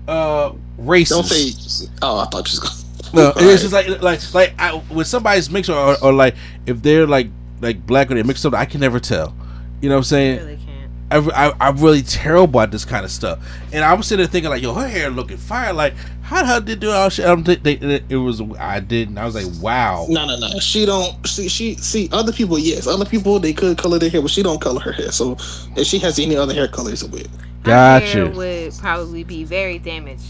uh, 0.07 0.51
races. 0.77 1.15
Don't 1.17 1.25
say. 1.25 1.88
Oh, 2.01 2.19
I 2.19 2.25
thought 2.25 2.51
you 2.51 2.59
was 2.59 2.59
going. 2.59 3.13
No, 3.13 3.34
it's 3.38 3.61
just 3.61 3.73
like 3.73 4.01
like 4.01 4.34
like 4.34 4.53
I, 4.59 4.71
when 4.89 5.05
somebody's 5.05 5.49
mixed 5.49 5.69
or, 5.69 5.75
or, 5.77 6.03
or 6.03 6.13
like 6.13 6.36
if 6.65 6.82
they're 6.82 7.07
like 7.07 7.27
like 7.61 7.86
black 7.86 8.09
or 8.11 8.15
they're 8.15 8.23
mixed 8.23 8.45
up, 8.45 8.53
I 8.53 8.65
can 8.65 8.79
never 8.82 8.99
tell. 8.99 9.36
You 9.82 9.89
know 9.89 9.95
what 9.95 9.99
I'm 9.99 10.03
saying? 10.05 10.38
Really 10.39 10.57
can't. 10.57 11.27
I, 11.34 11.47
I, 11.49 11.67
I'm 11.67 11.77
really 11.77 12.01
terrible 12.03 12.61
at 12.61 12.71
this 12.71 12.86
kind 12.86 13.03
of 13.03 13.11
stuff, 13.11 13.39
and 13.73 13.84
I'm 13.84 14.01
sitting 14.03 14.23
there 14.23 14.32
thinking 14.32 14.49
like, 14.49 14.61
yo, 14.61 14.73
her 14.73 14.88
hair 14.88 15.09
looking 15.09 15.38
fire. 15.38 15.73
Like, 15.73 15.93
how 16.32 16.41
the 16.43 16.47
hell 16.47 16.61
did 16.61 16.79
do 16.79 16.89
all 16.89 17.09
shit? 17.09 17.25
I'm 17.25 17.43
th- 17.43 17.61
they, 17.61 17.75
they, 17.75 18.01
it 18.07 18.15
was 18.15 18.41
I 18.57 18.79
didn't. 18.79 19.17
I 19.17 19.25
was 19.25 19.36
like, 19.36 19.61
wow. 19.61 20.05
No, 20.07 20.25
no, 20.25 20.39
no. 20.39 20.47
She 20.59 20.86
don't. 20.86 21.27
See, 21.27 21.49
she 21.49 21.75
see 21.75 22.07
other 22.13 22.32
people. 22.32 22.57
Yes, 22.57 22.88
other 22.88 23.03
people 23.03 23.38
they 23.38 23.51
could 23.51 23.77
color 23.77 23.99
their 23.99 24.09
hair, 24.09 24.21
but 24.21 24.32
she 24.32 24.41
don't 24.41 24.61
color 24.61 24.79
her 24.79 24.93
hair. 24.93 25.11
So 25.11 25.34
if 25.75 25.86
she 25.86 25.99
has 25.99 26.17
any 26.19 26.38
other 26.38 26.53
hair 26.53 26.69
colors 26.69 26.93
it's 26.93 27.01
a 27.03 27.07
wig. 27.07 27.27
Her 27.65 27.99
hair 27.99 28.27
Gotcha. 28.27 28.38
would 28.38 28.73
probably 28.77 29.25
be 29.25 29.43
very 29.43 29.77
damaged. 29.77 30.23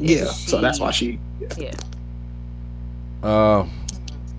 if 0.00 0.10
Yeah. 0.20 0.24
So 0.24 0.62
that's 0.62 0.80
why 0.80 0.90
she. 0.90 1.20
Yeah. 1.58 1.74
Uh, 3.22 3.66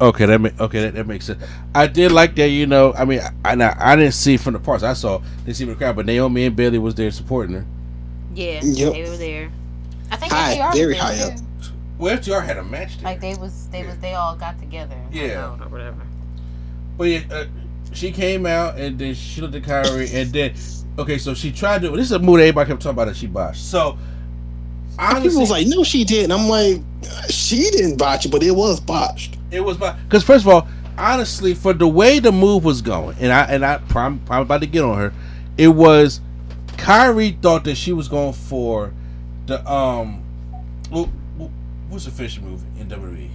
okay, 0.01 0.25
that 0.25 0.41
make 0.41 0.59
okay 0.59 0.81
that, 0.81 0.95
that 0.95 1.05
makes 1.05 1.25
sense. 1.25 1.43
I 1.75 1.85
did 1.85 2.11
like 2.11 2.33
that. 2.37 2.49
You 2.49 2.65
know, 2.65 2.91
I 2.93 3.05
mean, 3.05 3.21
I 3.43 3.53
I, 3.53 3.93
I 3.93 3.95
didn't 3.95 4.15
see 4.15 4.37
from 4.37 4.53
the 4.53 4.59
parts 4.59 4.81
I 4.81 4.93
saw. 4.93 5.19
Didn't 5.45 5.57
see 5.57 5.65
from 5.65 5.73
the 5.73 5.77
crowd, 5.77 5.95
but 5.95 6.07
Naomi 6.07 6.45
and 6.45 6.55
Bayley 6.55 6.79
was 6.79 6.95
there 6.95 7.11
supporting 7.11 7.53
her. 7.55 7.65
Yeah. 8.33 8.61
Yep. 8.63 8.93
They 8.93 9.03
were 9.03 9.17
there. 9.17 9.51
I 10.11 10.15
think 10.17 10.31
High, 10.31 10.57
FTR 10.57 10.73
very 10.73 10.93
there, 10.93 11.01
high 11.01 11.17
too. 11.17 11.23
up. 11.23 11.39
Well, 11.97 12.17
FTR 12.17 12.43
had 12.45 12.57
a 12.57 12.63
match 12.63 12.97
there. 12.97 13.05
Like 13.05 13.21
they 13.21 13.35
was 13.35 13.67
they 13.69 13.85
was 13.85 13.97
they 13.99 14.13
all 14.13 14.35
got 14.35 14.59
together. 14.59 14.97
Yeah. 15.11 15.53
Or 15.61 15.67
whatever. 15.69 16.01
But 16.97 17.03
yeah, 17.05 17.21
uh, 17.31 17.45
she 17.93 18.11
came 18.11 18.45
out 18.45 18.77
and 18.77 18.99
then 18.99 19.13
she 19.13 19.41
looked 19.41 19.55
at 19.55 19.63
Kairi 19.63 20.13
and 20.13 20.31
then 20.31 20.53
okay, 20.99 21.17
so 21.17 21.33
she 21.33 21.51
tried 21.51 21.81
to. 21.83 21.89
This 21.91 22.05
is 22.07 22.11
a 22.11 22.19
move 22.19 22.37
that 22.37 22.43
everybody 22.43 22.69
kept 22.69 22.81
talking 22.81 22.95
about 22.95 23.05
that 23.05 23.15
she 23.15 23.27
botched. 23.27 23.61
So 23.61 23.97
honestly, 24.99 25.29
People 25.29 25.41
was 25.41 25.49
like, 25.51 25.67
no, 25.67 25.83
she 25.83 26.03
didn't. 26.03 26.31
I'm 26.31 26.47
like, 26.47 26.81
she 27.29 27.69
didn't 27.71 27.97
botch 27.97 28.25
it, 28.25 28.29
but 28.31 28.43
it 28.43 28.51
was 28.51 28.79
botched. 28.79 29.37
it 29.51 29.61
was 29.61 29.77
botched 29.77 30.03
because 30.03 30.23
first 30.23 30.45
of 30.45 30.51
all, 30.51 30.67
honestly, 30.97 31.53
for 31.53 31.73
the 31.73 31.87
way 31.87 32.19
the 32.19 32.31
move 32.31 32.63
was 32.65 32.81
going, 32.81 33.15
and 33.19 33.31
I 33.31 33.43
and 33.45 33.65
I 33.65 33.81
I'm, 33.95 34.21
I'm 34.29 34.41
about 34.41 34.61
to 34.61 34.67
get 34.67 34.83
on 34.83 34.97
her, 34.97 35.13
it 35.57 35.69
was 35.69 36.19
Kairi 36.77 37.41
thought 37.41 37.63
that 37.65 37.75
she 37.75 37.93
was 37.93 38.07
going 38.09 38.33
for 38.33 38.93
the 39.45 39.69
um, 39.71 40.23
what, 40.89 41.09
what's 41.89 42.05
the 42.05 42.11
fish 42.11 42.39
move 42.39 42.61
in 42.79 42.87
WWE? 42.87 43.29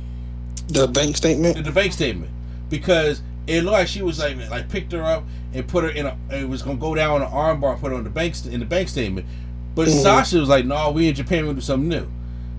The 0.68 0.86
bank 0.88 1.16
statement. 1.16 1.64
the 1.64 1.72
bank 1.72 1.92
statement 1.92 2.30
because 2.68 3.22
it 3.46 3.62
looked 3.62 3.72
like 3.72 3.88
she 3.88 4.02
was 4.02 4.18
like 4.20 4.36
like 4.50 4.68
picked 4.68 4.92
her 4.92 5.02
up 5.02 5.24
and 5.52 5.66
put 5.66 5.82
her 5.82 5.90
in 5.90 6.06
a 6.06 6.16
it 6.30 6.48
was 6.48 6.62
gonna 6.62 6.76
go 6.78 6.94
down 6.94 7.16
on 7.16 7.22
an 7.22 7.32
arm 7.32 7.60
bar 7.60 7.72
and 7.72 7.80
put 7.80 7.90
her 7.90 7.96
on 7.96 8.04
the 8.04 8.10
bank 8.10 8.34
st- 8.36 8.54
in 8.54 8.60
the 8.60 8.66
bank 8.66 8.88
statement 8.88 9.26
but 9.74 9.88
Mhm. 9.88 10.02
Sasha 10.02 10.38
was 10.38 10.48
like 10.48 10.64
no 10.64 10.90
we 10.92 11.08
in 11.08 11.14
Japan 11.16 11.46
we're 11.48 11.54
do 11.54 11.60
something 11.60 11.88
new 11.88 12.08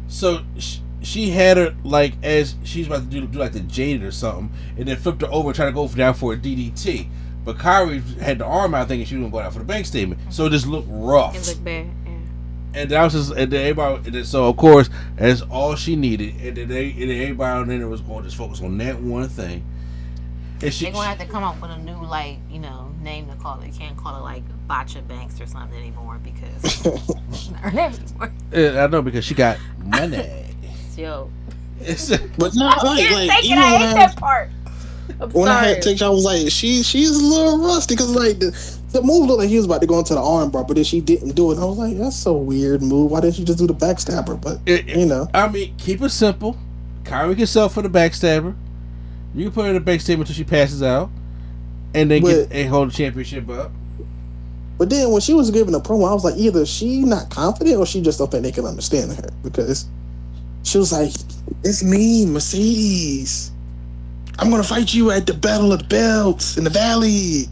so 0.09 0.41
sh- 0.57 0.79
she 1.01 1.29
had 1.29 1.55
her 1.55 1.73
like 1.85 2.13
as 2.23 2.55
she's 2.63 2.87
about 2.87 3.03
to 3.03 3.05
do, 3.21 3.25
do 3.25 3.39
like 3.39 3.53
the 3.53 3.61
jaded 3.61 4.03
or 4.03 4.11
something 4.11 4.49
and 4.77 4.87
then 4.89 4.97
flipped 4.97 5.21
her 5.21 5.29
over 5.31 5.53
trying 5.53 5.69
to 5.69 5.73
go 5.73 5.87
for 5.87 5.95
down 5.97 6.13
for 6.13 6.33
a 6.33 6.37
DDT 6.37 7.07
but 7.45 7.57
Kairi 7.57 8.01
had 8.19 8.39
the 8.39 8.45
arm 8.45 8.75
out 8.75 8.89
thinking 8.89 9.05
she 9.05 9.15
was 9.15 9.21
gonna 9.21 9.31
go 9.31 9.39
down 9.41 9.51
for 9.51 9.59
the 9.59 9.65
bank 9.65 9.85
statement 9.85 10.19
so 10.33 10.47
it 10.47 10.49
just 10.49 10.67
looked 10.67 10.87
rough 10.91 11.35
It 11.35 11.47
looked 11.47 11.63
bad. 11.63 11.87
Yeah. 12.73 12.81
and 12.81 12.89
that 12.91 13.03
was 13.03 13.13
just 13.13 13.31
and 13.31 13.51
then 13.51 13.61
everybody 13.61 13.95
and 14.07 14.15
then, 14.15 14.23
so 14.25 14.47
of 14.47 14.57
course 14.57 14.89
that's 15.15 15.41
all 15.41 15.75
she 15.75 15.95
needed 15.95 16.35
and 16.41 16.57
then 16.57 16.67
they 16.67 16.91
and 16.91 17.09
then 17.09 17.21
everybody 17.21 17.69
then 17.69 17.89
was 17.89 18.01
going 18.01 18.19
to 18.23 18.25
just 18.25 18.37
focus 18.37 18.61
on 18.61 18.77
that 18.79 18.99
one 19.01 19.27
thing 19.29 19.63
and 20.63 20.71
she, 20.73 20.85
They're 20.85 20.93
gonna 20.93 21.07
have 21.07 21.17
to 21.19 21.25
come 21.25 21.43
up 21.43 21.59
with 21.61 21.71
a 21.71 21.77
new 21.79 22.03
like 22.05 22.37
you 22.49 22.59
know 22.59 22.91
name 23.01 23.27
to 23.29 23.35
call 23.37 23.59
it. 23.61 23.65
You 23.67 23.73
can't 23.73 23.97
call 23.97 24.17
it 24.19 24.21
like 24.21 24.43
Botcha 24.67 25.01
Banks 25.01 25.41
or 25.41 25.47
something 25.47 25.75
anymore 25.77 26.19
because 26.23 26.85
it's 26.85 27.49
not 27.49 27.73
anymore. 27.73 28.31
Yeah, 28.53 28.83
I 28.83 28.87
know 28.87 29.01
because 29.01 29.25
she 29.25 29.33
got 29.33 29.57
money. 29.83 30.45
Yo, 30.97 31.31
It's 31.79 32.09
But 32.37 32.53
not 32.53 32.83
like, 32.83 32.99
can't 32.99 33.15
like 33.15 33.29
take 33.31 33.45
it. 33.45 33.47
even 33.47 33.57
I 33.57 33.71
when 33.71 33.81
hate 33.81 33.87
I, 33.87 33.93
that 34.05 34.15
part. 34.17 34.49
I'm 35.19 35.29
when 35.31 35.47
I 35.49 35.53
sorry. 35.61 35.73
had 35.73 35.81
TikTok, 35.81 36.05
I 36.05 36.09
was 36.09 36.25
like, 36.25 36.51
she 36.51 36.83
she's 36.83 37.09
a 37.19 37.23
little 37.25 37.57
rusty 37.57 37.95
because 37.95 38.13
like 38.15 38.37
the, 38.37 38.77
the 38.91 39.01
move 39.01 39.27
looked 39.27 39.39
like 39.39 39.49
he 39.49 39.57
was 39.57 39.65
about 39.65 39.81
to 39.81 39.87
go 39.87 39.99
into 39.99 40.13
the 40.13 40.21
arm 40.21 40.49
bar, 40.51 40.63
but 40.63 40.75
then 40.75 40.83
she 40.83 40.99
didn't 41.01 41.35
do 41.35 41.51
it. 41.51 41.57
I 41.59 41.65
was 41.65 41.77
like, 41.77 41.97
that's 41.97 42.15
so 42.15 42.33
weird 42.33 42.81
move. 42.81 43.11
Why 43.11 43.21
didn't 43.21 43.35
she 43.35 43.43
just 43.43 43.59
do 43.59 43.67
the 43.67 43.73
backstabber? 43.73 44.39
But 44.41 44.59
It- 44.65 44.87
you 44.87 45.05
know, 45.05 45.27
I 45.33 45.47
mean, 45.47 45.73
keep 45.77 46.01
it 46.01 46.09
simple. 46.09 46.57
Kairi 47.03 47.35
can 47.35 47.47
sell 47.47 47.69
for 47.69 47.81
the 47.81 47.89
backstabber. 47.89 48.53
You 49.33 49.45
can 49.45 49.53
put 49.53 49.63
her 49.65 49.73
in 49.73 49.83
the 49.83 49.91
backstabber 49.91 50.19
until 50.19 50.35
she 50.35 50.43
passes 50.43 50.83
out, 50.83 51.09
and 51.93 52.11
then 52.11 52.21
get 52.21 52.51
and 52.51 52.69
hold 52.69 52.89
the 52.89 52.93
championship 52.93 53.49
up. 53.49 53.71
but 54.77 54.89
then 54.89 55.09
when 55.11 55.21
she 55.21 55.33
was 55.33 55.51
giving 55.51 55.73
a 55.75 55.79
promo, 55.79 56.09
I 56.09 56.13
was 56.13 56.23
like, 56.23 56.35
either 56.37 56.65
she 56.65 57.01
not 57.01 57.29
confident 57.29 57.77
or 57.77 57.85
she 57.85 58.01
just 58.01 58.17
don't 58.19 58.29
think 58.31 58.43
they 58.43 58.51
can 58.51 58.65
understand 58.65 59.13
her 59.13 59.29
because 59.43 59.85
she 60.63 60.77
was 60.77 60.91
like, 60.91 61.11
it's 61.63 61.83
me, 61.83 62.25
Mercedes. 62.25 63.50
I'm 64.39 64.49
gonna 64.49 64.63
fight 64.63 64.93
you 64.93 65.11
at 65.11 65.27
the 65.27 65.33
Battle 65.33 65.71
of 65.73 65.79
the 65.79 65.85
Belts 65.85 66.57
in 66.57 66.63
the 66.63 66.69
Valley. 66.69 67.45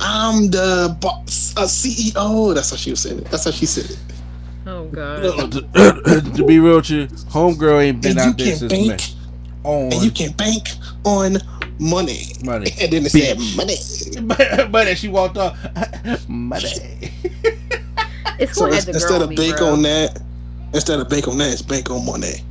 I'm 0.00 0.50
the 0.50 0.96
boss, 1.00 1.54
uh, 1.56 1.62
CEO. 1.64 2.54
That's 2.54 2.70
how 2.70 2.76
she 2.76 2.90
was 2.90 3.00
saying 3.00 3.18
it. 3.20 3.24
That's 3.30 3.44
how 3.44 3.50
she 3.50 3.66
said 3.66 3.90
it. 3.90 3.98
oh 4.66 4.86
god. 4.88 5.52
to, 5.52 6.22
to 6.36 6.44
be 6.44 6.58
real 6.58 6.76
with 6.76 6.90
you, 6.90 7.06
homegirl 7.06 7.82
ain't 7.82 8.02
been 8.02 8.18
And 8.18 8.20
you 8.20 8.30
out 8.30 8.38
there 8.38 8.46
can 8.48 8.56
since 8.56 8.72
bank, 8.72 9.00
On 9.64 9.92
and 9.92 10.02
you 10.02 10.10
can 10.10 10.32
bank 10.32 10.68
on 11.04 11.38
money. 11.78 12.22
money, 12.44 12.70
And 12.80 12.92
then 12.92 13.06
it 13.06 13.10
said 13.10 13.38
Bitch. 13.38 13.56
money. 13.56 13.76
but, 14.26 14.70
but 14.72 14.86
as 14.88 14.98
she 14.98 15.08
walked 15.08 15.38
off, 15.38 15.56
money. 16.28 17.12
It's 18.38 18.54
So 18.54 18.66
gonna 18.66 18.76
instead 18.76 19.22
of 19.22 19.30
me, 19.30 19.36
bank 19.36 19.56
bro. 19.58 19.68
on 19.72 19.82
that, 19.82 20.20
instead 20.74 21.00
of 21.00 21.08
bank 21.08 21.28
on 21.28 21.38
that, 21.38 21.52
it's 21.52 21.62
bank 21.62 21.90
on 21.90 22.04
money. 22.04 22.42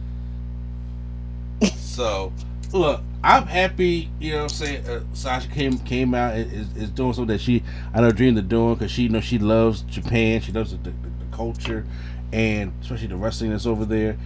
So, 1.78 2.34
look, 2.74 3.02
I'm 3.26 3.48
happy. 3.48 4.10
You 4.20 4.32
know, 4.34 4.38
what 4.38 4.44
I'm 4.44 4.50
saying 4.50 4.88
uh, 4.88 5.04
Sasha 5.14 5.48
came 5.50 5.80
came 5.80 6.14
out 6.14 6.36
and 6.36 6.52
is, 6.52 6.78
is 6.78 6.90
doing 6.92 7.14
something 7.14 7.34
that 7.36 7.42
she 7.42 7.64
I 7.94 8.02
know 8.02 8.12
dreamed 8.12 8.38
of 8.38 8.48
doing 8.48 8.76
because 8.76 8.92
she 8.92 9.04
you 9.04 9.10
know 9.10 9.20
she 9.20 9.40
loves 9.40 9.82
Japan. 9.82 10.42
She 10.42 10.52
loves 10.52 10.72
the, 10.72 10.78
the, 10.78 10.92
the 10.92 11.36
culture 11.36 11.86
and 12.32 12.72
especially 12.82 13.08
the 13.08 13.16
wrestling 13.16 13.52
that's 13.52 13.66
over 13.66 13.84
there. 13.86 14.18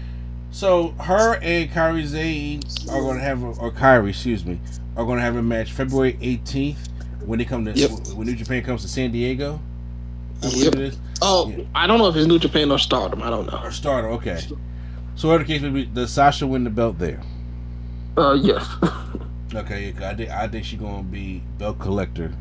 So 0.52 0.90
her 1.00 1.36
and 1.42 1.70
Kairi 1.70 2.06
Sane 2.08 2.62
are 2.92 3.02
going 3.02 3.18
to 3.18 3.24
have 3.24 3.44
a, 3.44 3.48
or 3.48 3.72
Kairi, 3.72 4.10
excuse 4.10 4.44
me, 4.44 4.60
are 4.98 5.06
going 5.06 5.18
to 5.18 5.24
have 5.24 5.36
a 5.36 5.44
match 5.44 5.72
February 5.72 6.14
18th 6.22 6.90
when 7.26 7.40
they 7.40 7.46
come 7.46 7.66
to 7.66 7.72
Yep. 7.72 7.92
when 8.16 8.28
New 8.28 8.36
Japan 8.36 8.64
comes 8.64 8.82
to 8.82 8.88
San 8.88 9.12
Diego. 9.12 9.62
I 10.44 10.48
Yep. 10.48 10.74
it 10.76 10.80
is. 10.82 10.98
Oh, 11.22 11.50
Yeah. 11.56 11.66
I 11.76 11.86
don't 11.88 12.00
know 12.00 12.08
if 12.08 12.16
it's 12.16 12.28
New 12.28 12.40
Japan 12.40 12.72
or 12.72 12.80
Stardom. 12.80 13.22
I 13.22 13.30
don't 13.30 13.46
know. 13.46 13.60
Or 13.64 13.72
Stardom, 13.72 14.12
okay. 14.14 14.40
So 15.16 15.28
whatever 15.28 15.44
the 15.44 15.54
case 15.54 15.62
may 15.62 15.70
be, 15.70 15.86
does 15.86 16.12
Sasha 16.12 16.48
win 16.48 16.64
the 16.64 16.70
belt 16.70 16.98
there? 16.98 17.22
Uh, 18.18 18.34
yes. 18.34 18.68
Okay, 19.54 19.94
I 20.04 20.14
think 20.16 20.30
I 20.30 20.48
think 20.48 20.66
she's 20.66 20.80
gonna 20.80 21.04
be 21.04 21.42
belt 21.58 21.80
collector 21.80 22.32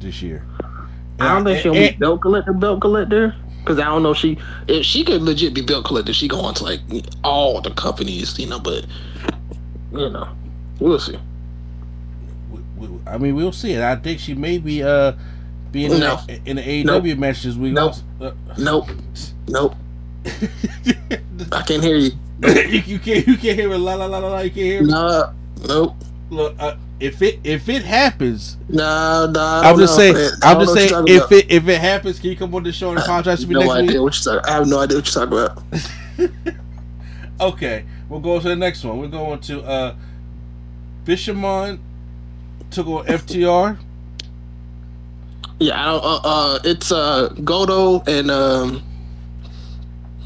this 0.00 0.20
year. 0.20 0.44
I 1.20 1.34
don't 1.34 1.44
think 1.44 1.60
she'll 1.62 1.72
be 1.72 1.92
belt 1.92 2.20
collector, 2.20 2.52
belt 2.52 2.80
collector. 2.80 3.34
Because 3.60 3.78
I 3.80 3.84
don't 3.84 4.02
know 4.02 4.12
if 4.12 4.18
she 4.18 4.38
if 4.66 4.84
she 4.84 5.04
could 5.04 5.22
legit 5.22 5.54
be 5.54 5.62
belt 5.62 5.84
collector, 5.84 6.12
she 6.12 6.28
go 6.28 6.40
on 6.40 6.54
to 6.54 6.64
like 6.64 6.80
all 7.24 7.60
the 7.60 7.70
companies, 7.70 8.38
you 8.38 8.46
know. 8.46 8.58
But 8.58 8.86
you 9.92 10.10
know, 10.10 10.28
we'll 10.78 10.98
see. 10.98 11.18
we- 12.50 12.86
we- 12.86 12.98
I 13.06 13.16
mean, 13.18 13.34
we'll 13.34 13.52
see 13.52 13.72
it. 13.72 13.82
I 13.82 13.96
think 13.96 14.20
she 14.20 14.34
may 14.34 14.58
be 14.58 14.82
uh 14.82 15.12
being 15.72 15.92
in, 15.92 16.00
No. 16.00 16.16
the, 16.26 16.40
in 16.46 16.56
the 16.56 16.62
AEW 16.62 17.16
matches. 17.18 17.56
We 17.58 17.70
Nope. 17.70 17.94
also, 17.94 18.02
uh, 18.20 18.32
Nope, 18.58 18.88
nope. 19.48 19.74
I 21.52 21.62
can't 21.66 21.82
hear 21.82 21.96
you. 21.96 22.10
you, 22.46 22.80
you 22.80 22.98
can't 22.98 23.26
you 23.26 23.36
can't 23.36 23.58
hear 23.58 23.72
it. 23.72 23.78
La 23.78 23.94
la 23.94 24.06
la 24.06 24.18
la 24.18 24.28
la. 24.28 24.38
You 24.40 24.50
can't 24.50 24.56
hear. 24.56 24.82
me? 24.82 24.90
Nah, 24.90 25.32
nope. 25.66 25.96
Look, 26.30 26.54
uh, 26.58 26.76
if 27.00 27.22
it 27.22 27.40
if 27.44 27.68
it 27.68 27.82
happens, 27.84 28.56
Nah, 28.68 29.26
nah. 29.26 29.62
I'm 29.62 29.78
just 29.78 29.96
saying. 29.96 30.14
I'm 30.42 30.60
just 30.60 30.74
saying. 30.74 30.90
If 31.06 31.22
talking 31.22 31.38
it 31.38 31.50
if 31.50 31.68
it 31.68 31.80
happens, 31.80 32.18
can 32.20 32.30
you 32.30 32.36
come 32.36 32.54
on 32.54 32.62
the 32.62 32.72
show 32.72 32.90
and 32.90 32.98
apologize 32.98 33.40
to 33.40 33.46
me 33.48 33.54
about. 33.54 33.64
next 33.64 33.74
no 33.74 33.80
week? 33.80 33.88
idea 33.90 34.02
what 34.02 34.24
you're 34.24 34.34
talking. 34.36 34.50
I 34.50 34.54
have 34.54 34.66
no 34.68 34.78
idea 34.78 34.98
what 34.98 35.14
you're 35.14 35.26
talking 35.26 36.32
about. 36.32 36.54
Okay, 37.40 37.84
we'll 38.08 38.18
go 38.18 38.40
to 38.40 38.48
the 38.48 38.56
next 38.56 38.82
one. 38.82 38.98
We're 38.98 39.06
going 39.06 39.38
to 39.42 39.62
uh 39.62 39.94
Bishamon 41.04 41.78
took 42.72 42.88
on 42.88 43.06
FTR. 43.06 43.78
Yeah, 45.60 45.80
I 45.80 45.84
don't. 45.86 46.04
Uh, 46.04 46.20
uh 46.24 46.58
it's 46.64 46.90
uh 46.90 47.28
Goto 47.44 48.02
and 48.08 48.30
um. 48.30 48.82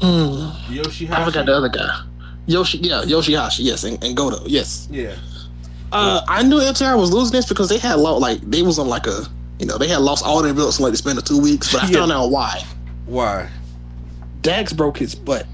Hmm, 0.01 0.73
Yoshihashi. 0.73 1.11
I 1.11 1.25
forgot 1.25 1.45
the 1.45 1.53
other 1.55 1.69
guy. 1.69 2.01
Yoshi, 2.45 2.79
yeah, 2.79 3.03
Yoshihashi, 3.05 3.59
yes, 3.63 3.83
and, 3.85 4.03
and 4.03 4.17
Goto, 4.17 4.43
yes. 4.45 4.87
Yeah. 4.91 5.15
Uh, 5.91 6.21
I 6.27 6.43
knew 6.43 6.57
FTR 6.59 6.97
was 6.97 7.13
losing 7.13 7.31
this 7.33 7.47
because 7.47 7.69
they 7.69 7.77
had 7.77 7.95
lost, 7.99 8.21
like 8.21 8.41
they 8.41 8.61
was 8.63 8.79
on 8.79 8.87
like 8.87 9.07
a, 9.07 9.21
you 9.59 9.65
know, 9.65 9.77
they 9.77 9.87
had 9.87 9.99
lost 10.01 10.25
all 10.25 10.41
their 10.41 10.53
belts 10.53 10.79
in 10.79 10.83
like 10.83 10.91
the 10.91 10.97
span 10.97 11.17
of 11.17 11.23
two 11.23 11.39
weeks. 11.41 11.71
But 11.71 11.83
I 11.83 11.87
Yeah. 11.87 11.99
found 11.99 12.11
out 12.11 12.31
why. 12.31 12.61
Why? 13.05 13.49
Dax 14.41 14.73
broke 14.73 14.97
his 14.97 15.15
butt. 15.15 15.45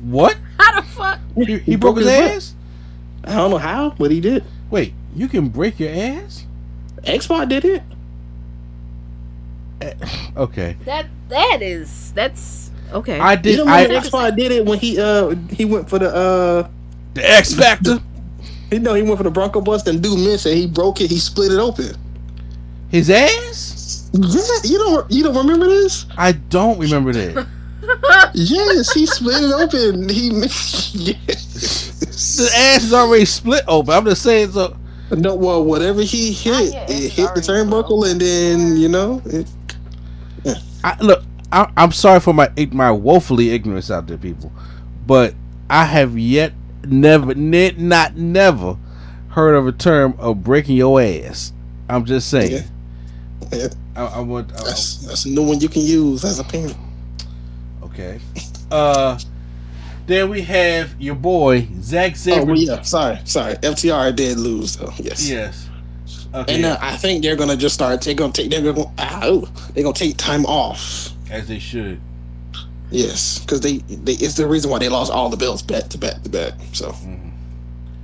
What? 0.00 0.36
How 0.58 0.80
the 0.80 0.86
fuck? 0.86 1.18
He, 1.34 1.58
he 1.58 1.76
broke 1.76 1.98
his 1.98 2.06
butt. 2.06 2.14
ass? 2.30 2.54
I 3.24 3.36
don't 3.36 3.50
know 3.50 3.58
how, 3.58 3.90
but 3.98 4.10
he 4.10 4.20
did. 4.20 4.44
Wait, 4.70 4.94
you 5.14 5.28
can 5.28 5.48
break 5.48 5.78
your 5.80 5.90
ass? 5.90 6.46
X 7.04 7.26
Pac 7.26 7.48
did 7.48 7.64
it. 7.64 7.82
Okay. 10.36 10.76
That 10.84 11.06
that 11.28 11.58
is 11.60 12.12
that's 12.12 12.70
okay. 12.92 13.18
I 13.18 13.32
You 13.34 13.38
did. 13.38 13.56
know 13.58 13.66
I 13.66 13.82
when 13.86 13.90
X 13.92 14.10
Pac 14.10 14.36
did 14.36 14.52
it 14.52 14.64
when 14.64 14.78
he 14.78 14.98
uh 15.00 15.34
he 15.50 15.64
went 15.64 15.88
for 15.88 15.98
the 15.98 16.14
uh 16.14 16.68
the 17.14 17.28
X 17.30 17.54
Factor. 17.54 17.98
you 18.70 18.78
know 18.80 18.94
he 18.94 19.02
went 19.02 19.16
for 19.18 19.24
the 19.24 19.30
Bronco 19.30 19.60
Bust 19.60 19.86
and 19.88 20.02
dude 20.02 20.18
Min 20.18 20.38
said 20.38 20.56
he 20.56 20.66
broke 20.66 21.00
it, 21.00 21.10
he 21.10 21.18
split 21.18 21.52
it 21.52 21.58
open. 21.58 21.94
His 22.88 23.10
ass? 23.10 24.10
Yeah, 24.12 24.42
you 24.64 24.78
don't 24.78 25.10
you 25.10 25.22
don't 25.22 25.36
remember 25.36 25.66
this? 25.66 26.06
I 26.16 26.32
don't 26.32 26.78
remember 26.78 27.12
that. 27.12 27.46
Yes, 28.34 28.92
he 28.92 29.06
split 29.06 29.42
it 29.42 29.52
open. 29.52 30.08
He 30.08 30.28
yes. 30.92 32.36
the 32.38 32.50
ass 32.54 32.84
is 32.84 32.94
already 32.94 33.24
split 33.24 33.64
open. 33.66 33.92
I'm 33.92 34.04
just 34.04 34.22
saying. 34.22 34.52
So 34.52 34.76
No, 35.10 35.34
well, 35.34 35.64
whatever 35.64 36.00
he 36.02 36.32
hit, 36.32 36.74
it 36.88 37.12
hit 37.12 37.34
the 37.34 37.40
turnbuckle, 37.40 38.08
and 38.10 38.20
then 38.20 38.76
you 38.76 38.88
know, 38.88 39.20
it, 39.26 39.46
I 40.84 40.96
look. 41.02 41.24
I, 41.52 41.70
I'm 41.76 41.92
sorry 41.92 42.18
for 42.20 42.32
my 42.32 42.50
my 42.72 42.90
woefully 42.90 43.50
ignorance 43.50 43.90
out 43.90 44.06
there, 44.06 44.18
people, 44.18 44.50
but 45.06 45.34
I 45.70 45.84
have 45.84 46.18
yet 46.18 46.52
never, 46.84 47.34
ne- 47.34 47.72
not 47.72 48.16
never, 48.16 48.76
heard 49.28 49.54
of 49.54 49.66
a 49.66 49.72
term 49.72 50.14
of 50.18 50.42
breaking 50.42 50.76
your 50.76 51.00
ass. 51.00 51.52
I'm 51.88 52.04
just 52.04 52.28
saying. 52.30 52.52
Yeah. 52.52 52.62
Yeah. 53.52 53.68
I, 53.94 54.04
I 54.06 54.20
want. 54.20 54.50
I- 54.52 54.64
that's 54.64 54.98
that's 55.06 55.24
a 55.26 55.28
new 55.28 55.42
one 55.46 55.60
you 55.60 55.68
can 55.68 55.82
use 55.82 56.24
as 56.24 56.38
a 56.38 56.44
parent. 56.44 56.76
Okay. 57.82 58.20
Uh 58.70 59.18
then 60.06 60.30
we 60.30 60.40
have 60.42 61.00
your 61.00 61.14
boy 61.14 61.68
Zack 61.80 62.12
Oh 62.12 62.16
Sabre. 62.16 62.44
well, 62.46 62.56
yeah. 62.56 62.82
Sorry, 62.82 63.18
sorry. 63.24 63.54
FTR 63.56 64.14
did 64.16 64.38
lose 64.38 64.76
though. 64.76 64.92
Yes. 64.98 65.28
Yes. 65.28 65.68
Okay. 66.34 66.56
And 66.56 66.64
uh, 66.64 66.78
I 66.80 66.96
think 66.96 67.22
they're 67.22 67.36
gonna 67.36 67.56
just 67.56 67.74
start. 67.74 68.00
They're 68.00 68.14
gonna 68.14 68.32
take. 68.32 68.50
They're 68.50 68.72
gonna. 68.72 68.90
Ow, 68.98 69.40
they're 69.74 69.84
gonna 69.84 69.94
take 69.94 70.16
time 70.16 70.44
off. 70.46 71.11
As 71.32 71.48
they 71.48 71.58
should. 71.58 71.98
Yes, 72.90 73.38
because 73.38 73.62
they, 73.62 73.78
they. 73.78 74.12
It's 74.12 74.34
the 74.34 74.46
reason 74.46 74.70
why 74.70 74.78
they 74.78 74.90
lost 74.90 75.10
all 75.10 75.30
the 75.30 75.36
belts 75.38 75.62
back 75.62 75.88
to 75.88 75.98
back 75.98 76.22
to 76.22 76.28
back. 76.28 76.52
So 76.74 76.94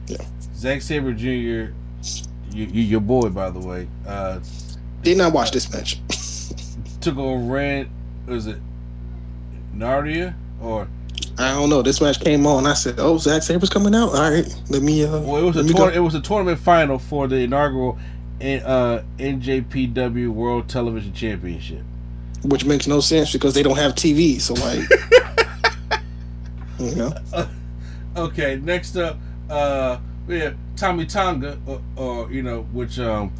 Yeah. 0.06 0.24
Zack 0.56 0.80
Sabre 0.80 1.12
Jr. 1.12 1.26
You, 1.26 1.74
you, 2.50 2.64
your 2.82 3.00
boy, 3.00 3.28
by 3.28 3.50
the 3.50 3.58
way, 3.60 3.86
uh, 4.06 4.40
did 5.02 5.18
not 5.18 5.34
watch 5.34 5.50
this 5.50 5.70
match. 5.70 6.00
took 7.02 7.18
over 7.18 7.36
Rand. 7.44 7.90
Was 8.26 8.46
it 8.46 8.56
Narita 9.76 10.34
or? 10.62 10.88
I 11.38 11.52
don't 11.52 11.68
know. 11.68 11.82
This 11.82 12.00
match 12.00 12.20
came 12.20 12.46
on. 12.46 12.66
I 12.66 12.72
said, 12.72 12.94
"Oh, 12.98 13.18
Zack 13.18 13.42
Sabre's 13.42 13.68
coming 13.68 13.94
out. 13.94 14.14
All 14.14 14.30
right, 14.30 14.62
let 14.70 14.80
me." 14.82 15.04
Uh, 15.04 15.20
Well, 15.20 15.36
it 15.36 15.42
was 15.44 15.56
a 15.56 15.72
tour- 15.72 15.92
it 15.92 16.00
was 16.00 16.14
a 16.14 16.20
tournament 16.20 16.58
final 16.60 16.98
for 16.98 17.28
the 17.28 17.36
inaugural 17.36 17.98
uh, 18.40 19.02
NJPW 19.18 20.30
World 20.30 20.68
Television 20.68 21.12
Championship. 21.12 21.82
Which 22.42 22.64
makes 22.64 22.86
no 22.86 23.00
sense 23.00 23.32
because 23.32 23.54
they 23.54 23.62
don't 23.62 23.76
have 23.76 23.94
TV. 23.94 24.40
So 24.40 24.54
like, 24.54 24.80
you 26.78 26.94
know, 26.94 27.12
Okay, 28.16 28.56
next 28.62 28.96
up, 28.96 29.16
uh, 29.48 29.98
we 30.26 30.40
have 30.40 30.56
Tama 30.76 31.04
Tonga, 31.06 31.58
or, 31.66 31.80
or 31.96 32.32
you 32.32 32.42
know, 32.42 32.62
which 32.72 32.98
um, 32.98 33.32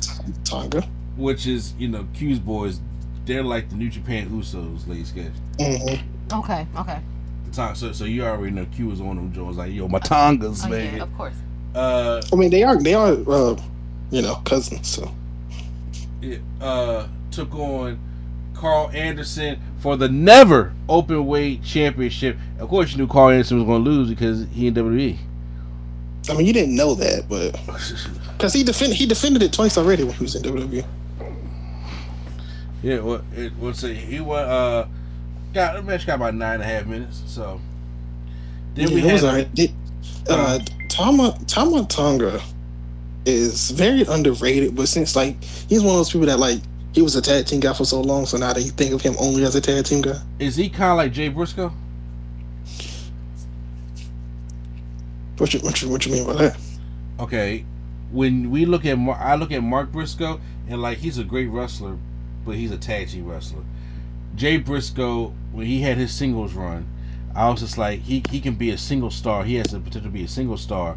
Tonga. 0.44 0.82
which 1.16 1.46
is 1.46 1.74
you 1.78 1.88
know, 1.88 2.07
Q's 2.14 2.38
boys. 2.38 2.80
They're 3.24 3.42
like 3.42 3.68
the 3.70 3.76
New 3.76 3.90
Japan 3.90 4.30
Usos, 4.30 4.86
ladies. 4.88 5.09
Sketch. 5.09 5.32
Mhm. 5.59 6.01
Okay, 6.32 6.66
okay. 6.76 7.01
The 7.46 7.53
Tong- 7.57 7.74
So, 7.74 7.92
so 7.92 8.05
you 8.05 8.24
already 8.24 8.53
know 8.53 8.66
Q 8.66 8.86
was 8.88 9.01
one 9.03 9.16
of 9.18 9.24
them 9.24 9.32
Jones 9.32 9.57
like, 9.57 9.72
yo, 9.72 9.86
my 9.88 9.99
Tongas, 9.99 10.64
Oh, 10.64 10.68
man. 10.68 10.96
yeah, 10.96 11.03
of 11.03 11.14
course. 11.16 11.34
Uh, 11.74 12.22
I 12.32 12.36
mean, 12.36 12.51
they 12.51 12.62
are 12.62 12.80
they 12.82 12.94
are 12.94 13.12
uh, 13.28 13.57
you 14.11 14.22
know 14.22 14.36
cousins. 14.44 14.88
So 14.88 15.11
it, 16.22 16.40
uh, 16.61 17.07
took 17.30 17.55
on 17.55 17.99
Karl 18.59 18.91
Anderson 18.93 19.61
for 19.79 19.97
the 19.97 20.09
never 20.09 20.73
open 20.89 21.27
weight 21.27 21.63
championship. 21.63 22.37
Of 22.59 22.69
course, 22.69 22.93
you 22.93 22.99
knew 22.99 23.07
Karl 23.07 23.31
Anderson 23.31 23.59
was 23.59 23.67
going 23.67 23.85
to 23.85 23.91
lose 23.91 24.09
because 24.09 24.47
he 24.53 24.67
in 24.67 24.75
WWE. 24.75 25.17
I 26.31 26.35
mean, 26.37 26.47
you 26.47 26.53
didn't 26.53 26.77
know 26.77 26.95
that, 26.95 27.29
but 27.29 27.53
because 28.37 28.53
he 28.53 28.63
defended 28.63 28.97
he 28.99 29.07
defended 29.07 29.43
it 29.43 29.53
twice 29.53 29.79
already 29.79 30.05
when 30.05 30.15
he 30.15 30.25
was 30.25 30.35
in. 30.35 30.43
WWE. 30.43 30.85
Yeah, 32.83 33.01
well, 33.01 33.25
it 33.37 33.57
was 33.59 33.83
a, 33.85 33.93
he 33.93 34.21
was 34.21 34.47
uh 34.47 34.87
got 35.53 35.75
the 35.75 35.83
match 35.83 36.07
got 36.07 36.17
about 36.17 36.35
nine 36.35 36.55
and 36.55 36.63
a 36.63 36.67
half 36.67 36.87
minutes. 36.87 37.23
So 37.27 37.61
then 38.75 38.89
Yeah, 38.89 38.95
we 38.95 39.01
it 39.09 39.13
was 39.13 39.23
had 39.23 39.29
alright. 39.31 39.55
Did- 39.55 39.73
uh, 40.29 40.59
Tama 40.91 41.39
Tama 41.47 41.87
Tonga 41.87 42.43
is 43.25 43.71
very 43.71 44.03
underrated, 44.03 44.77
but 44.77 44.89
since 44.89 45.17
like 45.17 45.43
he's 45.43 45.81
one 45.83 45.91
of 45.93 45.97
those 45.99 46.11
people 46.13 46.27
that 46.27 46.39
like 46.39 46.61
he 46.93 47.03
was 47.03 47.14
a 47.16 47.22
tag 47.22 47.47
team 47.47 47.61
guy 47.61 47.72
for 47.72 47.84
so 47.84 48.01
long, 48.01 48.26
so 48.26 48.36
now 48.36 48.53
they 48.53 48.64
think 48.64 48.93
of 48.93 49.03
him 49.03 49.14
only 49.18 49.45
as 49.45 49.55
a 49.55 49.61
tag 49.61 49.84
team 49.84 50.03
guy. 50.03 50.18
is 50.39 50.57
he 50.57 50.68
kind 50.68 50.93
of 50.93 50.97
like 50.97 51.12
Jay 51.12 51.28
Briscoe? 51.28 51.72
What 55.39 55.55
you 55.55 55.61
what 55.61 55.80
you, 55.80 55.89
what 55.89 56.05
you 56.05 56.12
mean 56.12 56.26
by 56.26 56.34
that? 56.34 56.59
Okay, 57.20 57.64
when 58.11 58.51
we 58.51 58.64
look 58.64 58.84
at 58.84 58.99
Mar- 58.99 59.20
I 59.20 59.36
look 59.36 59.53
at 59.53 59.62
Mark 59.62 59.93
Briscoe 59.93 60.41
and 60.68 60.82
like 60.82 60.99
he's 60.99 61.18
a 61.18 61.24
great 61.24 61.47
wrestler, 61.47 61.97
but 62.45 62.57
he's 62.57 62.70
a 62.72 62.78
tag 62.78 63.09
team 63.09 63.26
wrestler. 63.26 63.62
Jay 64.34 64.57
Briscoe, 64.57 65.32
when 65.53 65.66
he 65.66 65.80
had 65.82 65.97
his 65.97 66.12
singles 66.12 66.55
run, 66.55 66.89
I 67.34 67.49
was 67.51 67.61
just 67.61 67.78
like 67.78 68.01
he 68.01 68.22
he 68.30 68.41
can 68.41 68.55
be 68.55 68.70
a 68.70 68.78
single 68.78 69.11
star. 69.11 69.45
He 69.45 69.57
has 69.57 69.68
the 69.68 69.78
potential 69.78 70.11
to 70.11 70.14
be 70.14 70.24
a 70.24 70.28
single 70.28 70.57
star, 70.57 70.97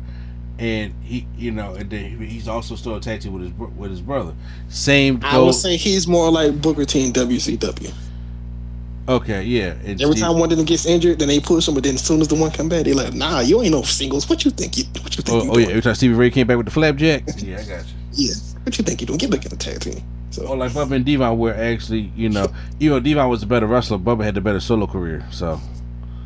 and 0.62 0.93
he 1.03 1.26
you 1.36 1.49
know 1.49 1.74
and 1.74 1.89
then 1.89 2.20
he's 2.20 2.47
also 2.47 2.76
still 2.76 2.95
a 2.95 3.01
tag 3.01 3.20
team 3.20 3.34
with 3.34 3.41
his 3.41 3.53
with 3.76 3.89
his 3.89 3.99
brother. 3.99 4.34
Same 4.70 5.20
I 5.24 5.39
would 5.39 5.55
say 5.55 5.76
he's 5.76 6.07
more 6.07 6.32
like 6.32 6.62
Booker 6.62 6.86
T 6.86 7.03
in 7.03 7.12
WCW. 7.12 7.91
Okay, 9.09 9.43
yeah. 9.43 9.74
and 9.84 9.99
Every 9.99 10.16
time 10.16 10.38
one 10.38 10.51
of 10.51 10.57
them 10.57 10.66
gets 10.66 10.86
injured, 10.86 11.18
then 11.18 11.28
they 11.28 11.39
push 11.39 11.68
him, 11.68 11.74
but 11.74 11.84
then 11.84 11.95
as 11.95 12.03
soon 12.03 12.22
as 12.22 12.28
the 12.28 12.36
one 12.36 12.51
come 12.51 12.70
back, 12.70 12.86
they 12.86 12.93
like, 12.93 13.14
nah, 13.14 13.39
you 13.39 13.59
ain't 13.62 13.72
no 13.72 13.82
singles. 13.82 14.30
What 14.30 14.45
you 14.45 14.51
think 14.51 14.78
you 14.78 14.84
what 15.01 15.18
you 15.18 15.24
think 15.24 15.41
Oh, 15.41 15.43
you 15.43 15.51
oh 15.51 15.57
yeah, 15.57 15.68
every 15.70 15.82
time 15.82 15.95
Stevie 15.95 16.14
Ray 16.14 16.30
came 16.30 16.45
back 16.45 16.57
with 16.57 16.68
the 16.68 16.72
flapjack. 16.72 17.24
yeah, 17.38 17.59
I 17.59 17.64
got 17.64 17.86
you. 17.88 17.93
Yeah. 18.14 18.34
What 18.64 18.78
you 18.78 18.84
think 18.84 19.01
you 19.01 19.07
doing? 19.07 19.18
Get 19.18 19.32
back 19.32 19.43
in 19.43 19.49
the 19.49 19.57
tag 19.57 19.80
team. 19.80 20.03
So 20.30 20.45
Or 20.45 20.55
like 20.55 20.72
Bubba 20.72 20.91
and 20.91 21.03
Devon 21.05 21.38
were 21.39 21.53
actually, 21.53 22.12
you 22.16 22.30
know, 22.30 22.53
even 22.80 22.97
though 22.97 22.99
Devon 22.99 23.28
was 23.28 23.41
the 23.41 23.47
better 23.47 23.66
wrestler, 23.66 23.97
Bubba 23.97 24.24
had 24.24 24.36
the 24.36 24.41
better 24.41 24.59
solo 24.59 24.86
career. 24.86 25.26
So 25.32 25.59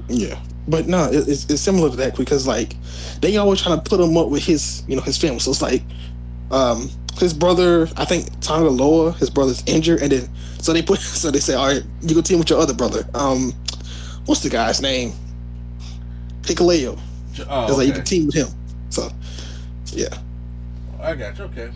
Yeah, 0.09 0.37
but 0.67 0.87
no, 0.87 1.05
it, 1.05 1.27
it's, 1.27 1.49
it's 1.49 1.61
similar 1.61 1.89
to 1.89 1.95
that 1.97 2.15
because 2.17 2.47
like 2.47 2.75
they 3.21 3.37
always 3.37 3.61
trying 3.61 3.79
to 3.79 3.89
put 3.89 3.99
him 3.99 4.17
up 4.17 4.29
with 4.29 4.43
his, 4.43 4.83
you 4.87 4.95
know, 4.95 5.01
his 5.01 5.17
family. 5.17 5.39
So 5.39 5.51
it's 5.51 5.61
like, 5.61 5.83
um, 6.51 6.89
his 7.19 7.33
brother, 7.33 7.87
I 7.97 8.05
think 8.05 8.27
Tonga 8.41 8.69
Loa, 8.69 9.13
his 9.13 9.29
brother's 9.29 9.63
injured, 9.65 10.01
and 10.01 10.11
then 10.11 10.29
so 10.59 10.73
they 10.73 10.81
put, 10.81 10.99
so 10.99 11.31
they 11.31 11.39
say, 11.39 11.53
all 11.53 11.67
right, 11.67 11.83
you 12.01 12.15
go 12.15 12.21
team 12.21 12.39
with 12.39 12.49
your 12.49 12.59
other 12.59 12.73
brother. 12.73 13.07
Um, 13.13 13.53
what's 14.25 14.41
the 14.41 14.49
guy's 14.49 14.81
name? 14.81 15.13
Hikuleo. 16.41 16.99
oh, 17.49 17.67
It's 17.67 17.77
like 17.77 17.87
you 17.87 17.93
can 17.93 18.03
team 18.03 18.25
with 18.27 18.35
him. 18.35 18.47
So 18.89 19.09
yeah, 19.87 20.09
I 21.01 21.15
got 21.15 21.37
you. 21.37 21.45
Okay. 21.45 21.71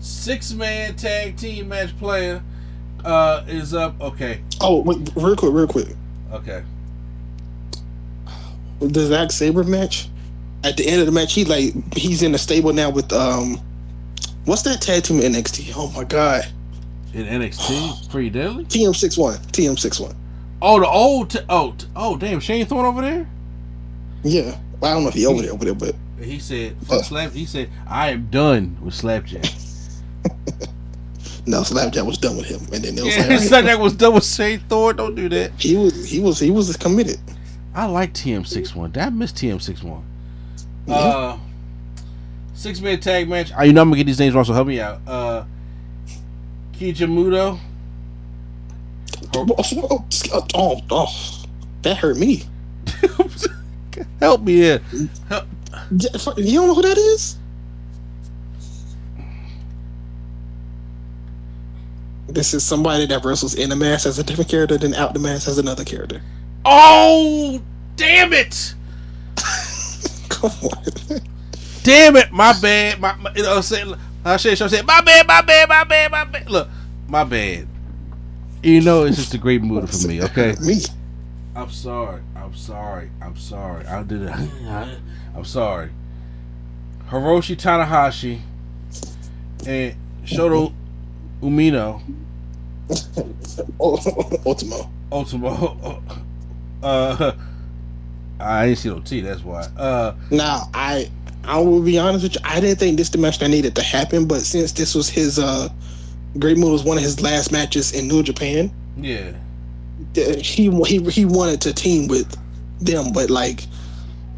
Six 0.00 0.52
man 0.52 0.96
tag 0.96 1.36
team 1.36 1.68
match 1.68 1.96
player 1.98 2.42
uh 3.04 3.44
is 3.46 3.74
up. 3.74 4.00
Okay. 4.00 4.42
Oh, 4.60 4.82
wait, 4.82 4.98
real 5.14 5.36
quick, 5.36 5.52
real 5.52 5.66
quick. 5.66 5.88
Okay. 6.32 6.62
The 8.80 9.06
Zack 9.06 9.30
Sabre 9.30 9.64
match. 9.64 10.08
At 10.64 10.76
the 10.76 10.86
end 10.86 11.00
of 11.00 11.06
the 11.06 11.12
match, 11.12 11.32
he 11.32 11.44
like 11.44 11.72
he's 11.96 12.22
in 12.22 12.32
the 12.32 12.38
stable 12.38 12.72
now 12.72 12.90
with 12.90 13.12
um, 13.12 13.58
what's 14.44 14.62
that 14.62 14.82
tag 14.82 15.04
team 15.04 15.20
in 15.20 15.32
NXT? 15.32 15.72
Oh 15.74 15.90
my 15.96 16.04
god, 16.04 16.46
In 17.14 17.24
NXT, 17.24 18.10
pretty 18.10 18.28
deadly. 18.30 18.64
TM 18.66 18.94
six 18.94 19.16
one, 19.16 19.36
TM 19.52 19.78
six 19.78 19.98
one. 19.98 20.14
Oh, 20.62 20.78
the 20.78 20.86
old. 20.86 21.30
T- 21.30 21.38
oh, 21.48 21.72
t- 21.78 21.86
oh, 21.96 22.16
damn, 22.18 22.40
Shane 22.40 22.66
Thorne 22.66 22.84
over 22.84 23.00
there. 23.00 23.26
Yeah, 24.22 24.58
well, 24.80 24.90
I 24.90 24.94
don't 24.94 25.04
know 25.04 25.08
if 25.08 25.14
he 25.14 25.24
over 25.24 25.40
there 25.40 25.52
over 25.52 25.64
there, 25.64 25.72
but 25.74 25.94
He 26.22 26.38
said, 26.38 26.76
Uh. 26.90 27.00
slap. 27.00 27.32
He 27.32 27.46
said, 27.46 27.70
I 27.88 28.10
am 28.10 28.28
done 28.30 28.76
with 28.82 28.92
slapjack. 28.92 29.46
no, 31.46 31.62
Slapjack 31.62 32.04
was 32.04 32.18
done 32.18 32.36
with 32.36 32.44
him, 32.46 32.60
and 32.74 32.84
then 32.84 32.98
it 32.98 33.02
was 33.02 33.16
Yeah, 33.16 33.26
like, 33.28 33.38
slapjack 33.40 33.78
was 33.78 33.94
done 33.94 34.12
with 34.14 34.24
Shane 34.26 34.60
Thorne. 34.68 34.96
Don't 34.96 35.14
do 35.14 35.28
that. 35.30 35.52
he 35.58 35.76
was 35.76 36.06
he 36.06 36.20
was 36.20 36.38
he 36.38 36.50
was 36.50 36.76
committed. 36.76 37.18
I 37.74 37.86
like 37.86 38.12
TM61. 38.12 38.92
Did 38.92 39.02
I 39.02 39.10
miss 39.10 39.32
TM61? 39.32 40.02
Yeah. 40.86 40.94
Uh, 40.94 41.38
six 42.54 42.80
man 42.80 43.00
tag 43.00 43.28
match. 43.28 43.52
Oh, 43.56 43.62
you 43.62 43.72
know 43.72 43.82
I'm 43.82 43.88
gonna 43.88 43.98
get 43.98 44.06
these 44.06 44.18
names 44.18 44.34
wrong, 44.34 44.44
so 44.44 44.52
help 44.52 44.66
me 44.66 44.80
out. 44.80 45.00
Uh, 45.06 45.44
Keiji 46.72 47.06
Muto. 47.06 47.58
Oh, 49.36 49.46
oh, 49.58 50.04
oh, 50.54 50.80
oh, 50.90 51.44
that 51.82 51.96
hurt 51.98 52.16
me. 52.16 52.42
Help 54.20 54.42
me 54.42 54.54
here. 54.54 54.80
Yeah, 55.30 55.42
You 56.36 56.54
don't 56.60 56.68
know 56.68 56.74
who 56.74 56.82
that 56.82 56.98
is? 56.98 57.36
This 62.28 62.54
is 62.54 62.64
somebody 62.64 63.06
that 63.06 63.24
wrestles 63.24 63.54
in 63.54 63.70
the 63.70 63.76
mask 63.76 64.06
as 64.06 64.18
a 64.18 64.24
different 64.24 64.50
character, 64.50 64.78
then 64.78 64.94
out 64.94 65.14
the 65.14 65.20
mask 65.20 65.48
as 65.48 65.58
another 65.58 65.84
character. 65.84 66.22
Oh, 66.64 67.60
damn 67.96 68.32
it! 68.32 68.74
Come 70.28 70.50
on. 70.50 71.20
Damn 71.82 72.16
it! 72.16 72.30
My 72.32 72.58
bad. 72.60 73.00
My, 73.00 73.14
my 73.16 73.32
you 73.34 73.42
know, 73.42 73.56
I'm 73.56 73.62
saying, 73.62 73.94
I 74.24 74.36
said, 74.36 74.60
I 74.60 74.66
said, 74.66 74.86
my 74.86 75.00
bad, 75.00 75.26
my 75.26 75.40
bad, 75.40 75.68
my 75.68 75.84
bad, 75.84 76.10
my 76.10 76.24
bad. 76.24 76.50
Look, 76.50 76.68
my 77.08 77.24
bad. 77.24 77.66
You 78.62 78.82
know, 78.82 79.04
it's 79.04 79.16
just 79.16 79.32
a 79.34 79.38
great 79.38 79.62
mood 79.62 79.88
for 79.88 80.06
me. 80.06 80.22
Okay. 80.22 80.54
Me. 80.60 80.82
I'm 81.56 81.70
sorry. 81.70 82.20
I'm 82.36 82.54
sorry. 82.54 83.10
I'm 83.22 83.36
sorry. 83.36 83.86
I 83.86 84.02
did 84.02 84.22
it. 84.22 84.30
I'm 85.34 85.44
sorry. 85.44 85.90
Hiroshi 87.08 87.56
Tanahashi 87.56 88.40
and 89.66 89.96
Shota 90.24 90.72
Umino 91.42 92.02
Ultimo. 93.80 94.90
Ultimo. 95.10 96.02
Uh, 96.82 97.32
I 98.40 98.66
didn't 98.66 98.78
see 98.78 98.88
no 98.88 99.00
T. 99.00 99.20
That's 99.20 99.44
why. 99.44 99.62
Uh, 99.76 100.14
Now, 100.30 100.70
I 100.72 101.10
I 101.44 101.58
will 101.58 101.82
be 101.82 101.98
honest 101.98 102.22
with 102.22 102.34
you. 102.34 102.40
I 102.44 102.60
didn't 102.60 102.78
think 102.78 102.96
this 102.96 103.10
the 103.10 103.18
match 103.18 103.38
that 103.38 103.48
needed 103.48 103.74
to 103.76 103.82
happen, 103.82 104.26
but 104.26 104.40
since 104.42 104.72
this 104.72 104.94
was 104.94 105.08
his 105.08 105.38
uh 105.38 105.68
Great 106.38 106.56
Mood 106.58 106.72
was 106.72 106.84
one 106.84 106.96
of 106.96 107.02
his 107.02 107.20
last 107.20 107.50
matches 107.50 107.92
in 107.92 108.06
New 108.06 108.22
Japan, 108.22 108.70
yeah. 108.96 109.32
he 110.14 110.70
he 110.84 111.02
he 111.10 111.24
wanted 111.24 111.60
to 111.62 111.72
team 111.72 112.08
with 112.08 112.36
them, 112.80 113.12
but 113.12 113.30
like 113.30 113.66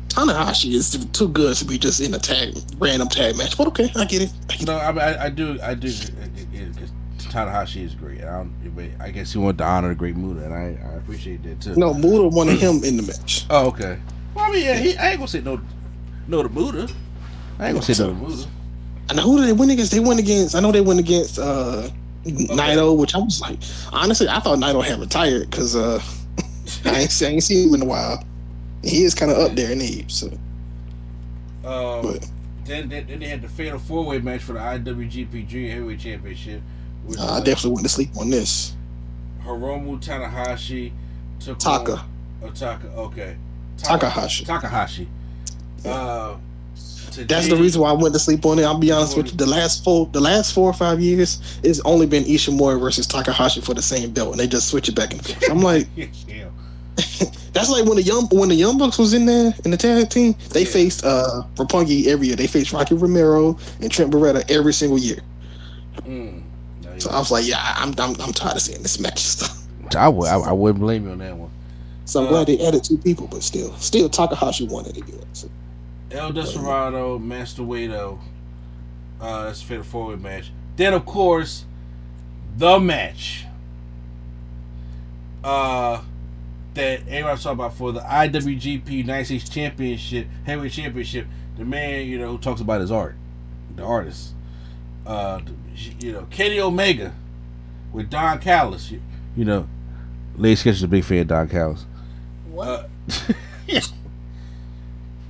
Tanahashi 0.08 0.72
is 0.72 1.06
too 1.12 1.28
good 1.28 1.56
to 1.56 1.64
be 1.64 1.78
just 1.78 2.00
in 2.00 2.14
a 2.14 2.18
tag 2.18 2.54
random 2.78 3.08
tag 3.08 3.36
match. 3.36 3.56
But 3.56 3.68
okay, 3.68 3.90
I 3.96 4.04
get 4.04 4.22
it. 4.22 4.32
I 4.50 4.56
get 4.56 4.66
No, 4.66 4.76
I, 4.76 4.90
I, 4.90 5.24
I 5.24 5.28
do. 5.28 5.58
I 5.62 5.74
do. 5.74 5.92
Tanahashi 7.32 7.82
is 7.82 7.94
great. 7.94 8.22
I. 8.22 8.44
But 8.74 8.86
I 9.00 9.10
guess 9.10 9.32
he 9.32 9.38
wanted 9.38 9.58
to 9.58 9.64
honor 9.64 9.88
the 9.90 9.94
great 9.94 10.16
Muda, 10.16 10.44
and 10.44 10.54
I, 10.54 10.78
I 10.90 10.94
appreciate 10.96 11.42
that 11.44 11.60
too. 11.60 11.74
No, 11.76 11.94
Muda 11.94 12.28
wanted 12.28 12.58
him 12.58 12.84
in 12.84 12.96
the 12.96 13.02
match. 13.02 13.46
Oh, 13.50 13.68
okay. 13.68 13.98
Well, 14.34 14.46
I 14.46 14.50
mean, 14.52 14.64
yeah, 14.64 14.74
he, 14.76 14.96
I 14.96 15.10
ain't 15.10 15.18
gonna 15.18 15.28
say 15.28 15.40
no, 15.40 15.60
no 16.28 16.42
to 16.42 16.48
Buddha. 16.48 16.88
I 17.58 17.66
ain't 17.68 17.74
gonna 17.74 17.82
say 17.94 18.02
no 18.02 18.10
to 18.10 18.14
Buddha. 18.14 18.48
And 19.10 19.18
who 19.20 19.38
did 19.38 19.48
they 19.48 19.52
win 19.52 19.70
against? 19.70 19.92
They 19.92 20.00
went 20.00 20.20
against. 20.20 20.54
I 20.54 20.60
know 20.60 20.72
they 20.72 20.80
went 20.80 21.00
against 21.00 21.38
uh 21.38 21.88
Naito, 22.24 22.96
which 22.96 23.14
I 23.14 23.18
was 23.18 23.40
like, 23.40 23.58
honestly, 23.92 24.28
I 24.28 24.38
thought 24.40 24.58
Naito 24.58 24.82
had 24.84 25.00
retired 25.00 25.50
because 25.50 25.74
uh 25.76 26.00
I 26.84 27.00
ain't, 27.00 27.22
I 27.22 27.26
ain't 27.26 27.42
seen 27.42 27.68
him 27.68 27.74
in 27.74 27.82
a 27.82 27.84
while. 27.86 28.24
He 28.82 29.04
is 29.04 29.14
kind 29.14 29.30
of 29.30 29.38
up 29.38 29.54
there 29.56 29.70
in 29.72 29.80
age. 29.80 30.12
So 30.12 30.26
Um, 31.64 32.02
But- 32.02 32.28
then, 32.64 32.88
then, 32.88 33.06
then 33.08 33.18
they 33.18 33.26
had 33.28 33.42
the 33.42 33.48
fatal 33.48 33.78
four 33.78 34.04
way 34.04 34.18
match 34.20 34.42
for 34.42 34.52
the 34.52 34.60
IWGP 34.60 35.48
Junior 35.48 35.70
Heavyweight 35.72 35.98
Championship. 35.98 36.62
Uh, 37.18 37.32
I 37.34 37.38
definitely 37.40 37.72
went 37.72 37.84
to 37.86 37.88
sleep 37.92 38.10
on 38.18 38.30
this. 38.30 38.74
Hiromu 39.44 40.02
Tanahashi 40.02 40.92
took 41.40 41.58
Taka. 41.58 41.92
on- 41.92 42.08
oh, 42.44 42.50
Taka. 42.50 42.86
Okay. 42.96 43.36
Takahashi. 43.78 44.44
Takahashi. 44.44 45.08
Uh, 45.84 46.36
to 47.10 47.24
That's 47.24 47.48
the 47.48 47.56
reason 47.56 47.82
why 47.82 47.90
I 47.90 47.92
went 47.92 48.14
to 48.14 48.20
sleep 48.20 48.46
on 48.46 48.58
it. 48.58 48.62
I'll 48.64 48.78
be 48.78 48.90
honest 48.92 49.16
with 49.16 49.32
you. 49.32 49.36
The 49.36 49.46
last 49.46 49.82
four, 49.84 50.08
the 50.12 50.20
last 50.20 50.52
four 50.54 50.70
or 50.70 50.72
five 50.72 51.00
years, 51.00 51.40
it's 51.62 51.80
only 51.80 52.06
been 52.06 52.24
Ishimori 52.24 52.80
versus 52.80 53.06
Takahashi 53.06 53.60
for 53.60 53.74
the 53.74 53.82
same 53.82 54.12
belt, 54.12 54.30
and 54.30 54.40
they 54.40 54.46
just 54.46 54.68
switch 54.68 54.88
it 54.88 54.94
back 54.94 55.12
and 55.12 55.22
forth. 55.24 55.50
I'm 55.50 55.60
like, 55.62 55.88
yeah. 55.96 56.06
that's 57.52 57.68
like 57.70 57.84
when 57.84 57.96
the 57.96 58.02
young 58.02 58.28
when 58.30 58.48
the 58.48 58.54
Young 58.54 58.78
Bucks 58.78 58.98
was 58.98 59.12
in 59.14 59.26
there 59.26 59.52
in 59.64 59.70
the 59.72 59.76
tag 59.76 60.08
team, 60.10 60.34
they 60.50 60.62
Yeah. 60.62 60.70
faced 60.70 61.04
uh 61.04 61.42
Roppongi 61.56 62.06
every 62.06 62.28
year. 62.28 62.36
They 62.36 62.46
faced 62.46 62.72
Rocky 62.72 62.94
Romero 62.94 63.58
and 63.80 63.90
Trent 63.90 64.10
Beretta 64.10 64.48
every 64.50 64.72
single 64.72 64.98
year. 64.98 65.18
Mm. 66.02 66.41
No, 67.04 67.10
So 67.10 67.10
I 67.10 67.18
was 67.18 67.30
like, 67.30 67.46
yeah, 67.46 67.74
I'm 67.76 67.94
I'm, 67.98 68.20
I'm 68.20 68.32
tired 68.32 68.56
of 68.56 68.62
seeing 68.62 68.82
this 68.82 68.98
match 69.00 69.18
stuff. 69.20 69.58
I, 69.96 70.08
would, 70.08 70.28
I, 70.28 70.36
I 70.38 70.52
wouldn't 70.52 70.80
blame 70.80 71.04
you 71.06 71.12
on 71.12 71.18
that 71.18 71.36
one. 71.36 71.50
So 72.04 72.20
I'm 72.20 72.26
Uh, 72.26 72.30
glad 72.30 72.46
they 72.48 72.58
added 72.66 72.84
two 72.84 72.98
people, 72.98 73.28
but 73.28 73.42
still, 73.42 73.74
still 73.76 74.08
Takahashi 74.08 74.66
won 74.66 74.86
it 74.86 74.96
again. 74.96 75.24
So, 75.32 75.50
El 76.10 76.32
Desperado, 76.32 77.18
Master 77.18 77.62
Wato. 77.62 78.20
Uh, 79.20 79.44
that's 79.44 79.62
a 79.62 79.66
fatal 79.66 79.84
four 79.84 80.08
way 80.08 80.16
match. 80.16 80.52
Then, 80.76 80.94
of 80.94 81.06
course, 81.06 81.64
the 82.56 82.78
match. 82.80 83.46
Uh, 85.44 86.02
that 86.74 87.00
everybody's 87.08 87.42
talking 87.42 87.58
about 87.58 87.74
for 87.74 87.92
the 87.92 88.00
IWGP 88.00 88.88
United 88.90 89.24
States 89.26 89.48
Championship, 89.48 90.26
Heavyweight 90.44 90.72
Championship. 90.72 91.26
The 91.58 91.64
man, 91.64 92.06
you 92.06 92.18
know, 92.18 92.28
who 92.32 92.38
talks 92.38 92.60
about 92.60 92.80
his 92.80 92.90
art, 92.90 93.14
the 93.76 93.82
artist. 93.82 94.32
Uh, 95.06 95.40
you 96.00 96.12
know, 96.12 96.26
Kenny 96.30 96.60
Omega 96.60 97.14
with 97.92 98.10
Don 98.10 98.38
Callis. 98.38 98.90
You, 98.90 99.00
you 99.36 99.44
know, 99.44 99.68
Lady 100.36 100.56
Sketch 100.56 100.74
is 100.74 100.82
a 100.82 100.88
big 100.88 101.04
fan 101.04 101.20
of 101.20 101.28
Don 101.28 101.48
Callis. 101.48 101.86
What? 102.50 102.90
Uh, 103.08 103.32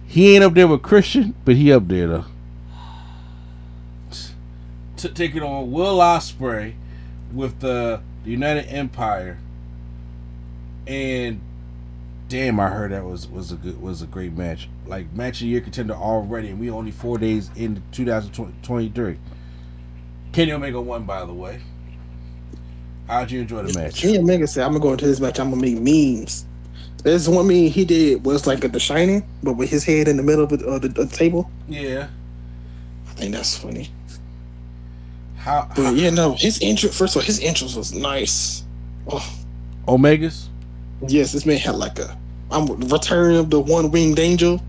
he 0.07 0.35
ain't 0.35 0.45
up 0.45 0.55
there 0.55 0.69
with 0.69 0.83
Christian, 0.83 1.35
but 1.45 1.57
he 1.57 1.73
up 1.73 1.89
there 1.89 2.07
though. 2.07 2.25
T- 4.97 5.09
taking 5.09 5.43
on 5.43 5.73
Will 5.73 5.99
Ospreay 5.99 6.75
with 7.33 7.61
the, 7.61 8.01
the 8.25 8.31
United 8.31 8.67
Empire, 8.69 9.39
and 10.87 11.41
damn, 12.29 12.59
I 12.61 12.69
heard 12.69 12.93
that 12.93 13.05
was 13.05 13.29
was 13.29 13.53
a 13.53 13.57
good 13.57 13.81
was 13.83 14.03
a 14.03 14.07
great 14.07 14.33
match. 14.33 14.69
Like 14.87 15.13
match 15.13 15.37
of 15.37 15.41
the 15.41 15.47
year 15.49 15.61
contender 15.61 15.95
already, 15.95 16.49
and 16.49 16.59
we 16.61 16.71
only 16.71 16.91
four 16.91 17.19
days 17.19 17.51
into 17.57 17.83
2023. 17.93 19.19
Kenny 20.33 20.53
Omega 20.53 20.81
won, 20.81 21.05
by 21.05 21.25
the 21.25 21.33
way. 21.33 21.61
How'd 23.07 23.31
you 23.31 23.43
enjoy 23.43 23.63
the 23.63 23.79
match? 23.79 23.97
Kenny 23.97 24.19
Omega 24.19 24.47
said, 24.47 24.65
"I'm 24.65 24.73
gonna 24.73 24.83
go 24.83 24.93
into 24.93 25.07
this 25.07 25.21
match. 25.21 25.39
I'm 25.39 25.51
gonna 25.51 25.61
make 25.61 25.79
memes." 25.79 26.47
There's 27.03 27.29
one 27.29 27.49
meme 27.49 27.67
he 27.67 27.85
did 27.85 28.25
was 28.25 28.47
like 28.47 28.61
The 28.61 28.79
Shining, 28.79 29.27
but 29.43 29.55
with 29.55 29.69
his 29.69 29.85
head 29.85 30.07
in 30.07 30.17
the 30.17 30.23
middle 30.23 30.45
of 30.45 30.51
the, 30.51 30.79
the, 30.79 30.89
the 30.89 31.07
table. 31.07 31.51
Yeah. 31.69 32.07
I 33.09 33.11
think 33.15 33.35
that's 33.35 33.57
funny. 33.59 33.91
How, 35.37 35.69
But 35.75 35.97
yeah, 35.97 36.11
no, 36.11 36.35
his 36.35 36.61
intro. 36.61 36.91
First 36.91 37.17
of 37.17 37.23
all, 37.23 37.27
his 37.27 37.41
intros 37.41 37.77
was 37.77 37.93
nice. 37.93 38.63
Oh, 39.09 39.45
Omegas? 39.89 40.47
yes, 41.09 41.33
this 41.33 41.45
man 41.45 41.59
had 41.59 41.75
like 41.75 41.99
a 41.99 42.17
I'm 42.53 42.67
return 42.89 43.35
of 43.35 43.51
the 43.51 43.59
one 43.59 43.91
winged 43.91 44.21
angel. 44.21 44.63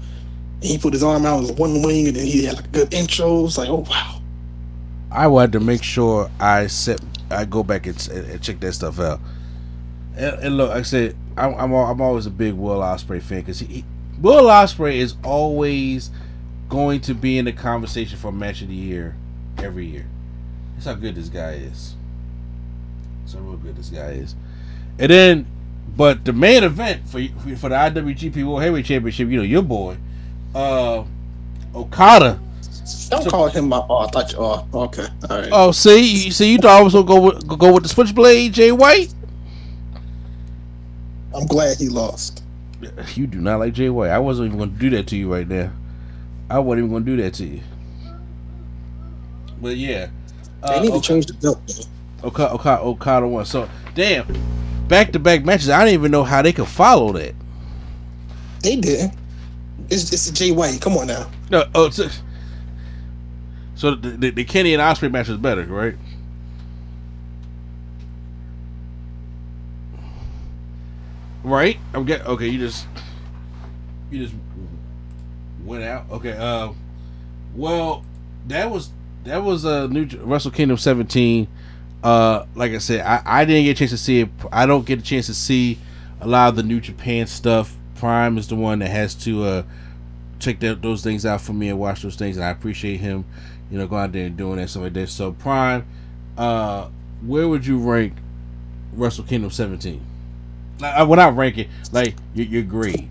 And 0.55 0.63
he 0.63 0.77
put 0.77 0.93
his 0.93 1.03
arm 1.03 1.25
out 1.25 1.41
with 1.41 1.59
one 1.59 1.83
wing, 1.83 2.07
and 2.07 2.15
then 2.15 2.25
he 2.25 2.45
had 2.45 2.55
like 2.55 2.65
a 2.65 2.69
good 2.69 2.93
intro. 2.93 3.39
It 3.39 3.43
was 3.43 3.57
like, 3.57 3.69
oh 3.69 3.85
wow. 3.89 4.21
I 5.13 5.27
wanted 5.27 5.53
to 5.53 5.59
make 5.59 5.83
sure 5.83 6.29
I 6.39 6.67
set 6.67 6.99
I 7.29 7.45
go 7.45 7.63
back 7.63 7.85
and, 7.87 8.09
and 8.09 8.41
check 8.41 8.59
that 8.59 8.73
stuff 8.73 8.99
out. 8.99 9.19
And, 10.15 10.35
and 10.43 10.57
look, 10.57 10.69
like 10.69 10.79
I 10.79 10.83
said 10.83 11.15
I'm 11.37 11.53
I'm, 11.55 11.73
I'm 11.73 12.01
always 12.01 12.25
a 12.25 12.31
big 12.31 12.53
Will 12.53 12.79
Ospreay 12.79 13.21
fan 13.21 13.41
because 13.41 13.59
he, 13.59 13.67
he 13.67 13.85
Will 14.19 14.45
Ospreay 14.45 14.95
is 14.95 15.15
always 15.23 16.09
going 16.69 17.01
to 17.01 17.13
be 17.13 17.37
in 17.37 17.45
the 17.45 17.51
conversation 17.51 18.17
for 18.17 18.31
match 18.31 18.61
of 18.61 18.67
the 18.67 18.75
year 18.75 19.15
every 19.57 19.85
year. 19.85 20.07
That's 20.73 20.85
how 20.85 20.93
good 20.95 21.15
this 21.15 21.29
guy 21.29 21.53
is. 21.53 21.95
How 23.31 23.39
real 23.39 23.57
good 23.57 23.75
this 23.75 23.89
guy 23.89 24.11
is. 24.11 24.35
And 24.99 25.09
then, 25.09 25.47
but 25.95 26.23
the 26.25 26.33
main 26.33 26.63
event 26.63 27.07
for 27.07 27.21
for 27.57 27.69
the 27.69 27.75
IWGP 27.75 28.43
World 28.45 28.61
Heavyweight 28.61 28.85
Championship, 28.85 29.29
you 29.29 29.37
know, 29.37 29.43
your 29.43 29.63
boy, 29.63 29.97
uh, 30.53 31.03
Okada. 31.73 32.39
Don't 33.09 33.29
call 33.29 33.47
him 33.49 33.69
my. 33.69 33.83
Oh, 33.89 33.97
I 33.99 34.07
thought 34.07 34.31
you. 34.31 34.37
Oh, 34.39 34.67
okay, 34.73 35.07
all 35.29 35.39
right. 35.39 35.49
Oh, 35.51 35.71
see, 35.71 36.25
you 36.25 36.31
see, 36.31 36.51
you 36.51 36.57
thought 36.57 36.79
I 36.79 36.81
was 36.81 36.93
gonna 36.93 37.05
go 37.05 37.21
with 37.21 37.47
go 37.47 37.73
with 37.73 37.83
the 37.83 37.89
Switchblade, 37.89 38.53
Jay 38.53 38.71
White. 38.71 39.13
I'm 41.33 41.47
glad 41.47 41.77
he 41.77 41.89
lost. 41.89 42.43
You 43.15 43.27
do 43.27 43.39
not 43.39 43.59
like 43.59 43.73
Jay 43.73 43.89
White. 43.89 44.09
I 44.09 44.19
wasn't 44.19 44.47
even 44.47 44.59
gonna 44.59 44.71
do 44.71 44.89
that 44.91 45.07
to 45.07 45.15
you 45.15 45.31
right 45.31 45.47
now. 45.47 45.71
I 46.49 46.59
wasn't 46.59 46.85
even 46.85 46.91
gonna 46.91 47.05
do 47.05 47.17
that 47.23 47.33
to 47.35 47.45
you. 47.45 47.61
But 49.61 49.77
yeah, 49.77 50.09
They 50.67 50.75
uh, 50.75 50.81
need 50.81 50.93
to 50.93 51.01
change 51.01 51.27
the 51.27 51.33
belt. 51.35 51.87
Okada, 52.23 52.53
Okada, 52.53 52.81
Okada 52.81 53.27
won. 53.27 53.45
So 53.45 53.69
damn, 53.95 54.27
back 54.89 55.13
to 55.13 55.19
back 55.19 55.45
matches. 55.45 55.69
I 55.69 55.85
didn't 55.85 55.93
even 55.93 56.11
know 56.11 56.23
how 56.23 56.41
they 56.41 56.51
could 56.51 56.67
follow 56.67 57.13
that. 57.13 57.33
They 58.61 58.75
did. 58.75 59.11
It's 59.89 60.11
it's 60.11 60.29
Jay 60.31 60.51
White. 60.51 60.81
Come 60.81 60.97
on 60.97 61.07
now. 61.07 61.29
No, 61.49 61.65
oh, 61.75 61.89
so, 61.89 62.09
so 63.75 63.95
the, 63.95 64.09
the, 64.09 64.29
the 64.29 64.43
Kenny 64.43 64.73
and 64.73 64.81
Ospreay 64.81 65.11
match 65.11 65.29
is 65.29 65.37
better, 65.37 65.65
right? 65.65 65.95
Right? 71.43 71.77
I'm 71.93 72.05
get 72.05 72.25
okay. 72.25 72.47
You 72.47 72.59
just 72.59 72.87
you 74.09 74.23
just 74.23 74.35
went 75.65 75.83
out. 75.83 76.05
Okay. 76.11 76.31
Uh, 76.31 76.71
well, 77.55 78.05
that 78.47 78.71
was 78.71 78.91
that 79.25 79.43
was 79.43 79.65
a 79.65 79.83
uh, 79.83 79.87
new 79.87 80.07
Wrestle 80.21 80.51
Kingdom 80.51 80.77
17. 80.77 81.47
Uh, 82.03 82.45
like 82.55 82.71
I 82.73 82.77
said, 82.77 83.01
I, 83.01 83.21
I 83.25 83.45
didn't 83.45 83.63
get 83.63 83.71
a 83.71 83.79
chance 83.79 83.91
to 83.91 83.97
see 83.97 84.21
it. 84.21 84.29
I 84.51 84.65
don't 84.65 84.85
get 84.85 84.99
a 84.99 85.01
chance 85.01 85.25
to 85.27 85.33
see 85.33 85.79
a 86.21 86.27
lot 86.27 86.49
of 86.49 86.55
the 86.55 86.63
New 86.63 86.79
Japan 86.79 87.27
stuff. 87.27 87.75
Prime 87.95 88.37
is 88.37 88.47
the 88.47 88.55
one 88.55 88.79
that 88.79 88.89
has 88.89 89.15
to 89.15 89.43
uh 89.43 89.63
check 90.39 90.59
that, 90.59 90.81
those 90.81 91.03
things 91.03 91.25
out 91.25 91.41
for 91.41 91.53
me 91.53 91.69
and 91.69 91.79
watch 91.79 92.01
those 92.01 92.15
things, 92.15 92.35
and 92.35 92.45
I 92.45 92.49
appreciate 92.49 92.99
him, 92.99 93.25
you 93.73 93.79
know, 93.79 93.87
going 93.87 94.03
out 94.03 94.11
there 94.11 94.27
and 94.27 94.37
doing 94.37 94.57
that 94.57 94.69
stuff 94.69 94.83
like 94.83 94.93
that. 94.93 95.09
So 95.09 95.31
Prime, 95.31 95.83
uh, 96.37 96.89
where 97.25 97.49
would 97.49 97.65
you 97.65 97.79
rank 97.79 98.13
Wrestle 98.93 99.23
Kingdom 99.23 99.49
17? 99.49 99.99
Like, 100.79 100.93
I 100.93 101.29
rank 101.29 101.57
it? 101.57 101.69
like 101.91 102.13
your, 102.35 102.45
your 102.45 102.61
grade. 102.61 103.09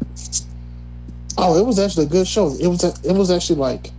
Oh, 1.37 1.59
it 1.59 1.67
was 1.67 1.81
actually 1.81 2.07
a 2.07 2.09
good 2.09 2.29
show. 2.29 2.55
It 2.61 2.69
was 2.69 2.85
it 2.85 3.13
was 3.13 3.33
actually 3.33 3.59
like 3.59 3.91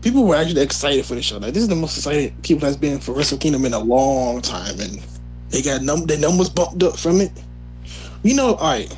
people 0.00 0.24
were 0.24 0.36
actually 0.36 0.62
excited 0.62 1.04
for 1.04 1.14
the 1.14 1.20
show. 1.20 1.36
Like 1.36 1.52
this 1.52 1.62
is 1.62 1.68
the 1.68 1.76
most 1.76 1.98
excited 1.98 2.42
people 2.42 2.60
that's 2.60 2.76
been 2.76 3.00
for 3.00 3.12
Wrestle 3.12 3.36
Kingdom 3.36 3.66
in 3.66 3.74
a 3.74 3.78
long 3.78 4.40
time, 4.40 4.80
and 4.80 4.98
they 5.50 5.60
got 5.60 5.82
num 5.82 6.06
their 6.06 6.18
numbers 6.18 6.48
bumped 6.48 6.82
up 6.82 6.96
from 6.96 7.20
it. 7.20 7.32
You 8.22 8.34
know, 8.34 8.54
all 8.54 8.72
right. 8.72 8.96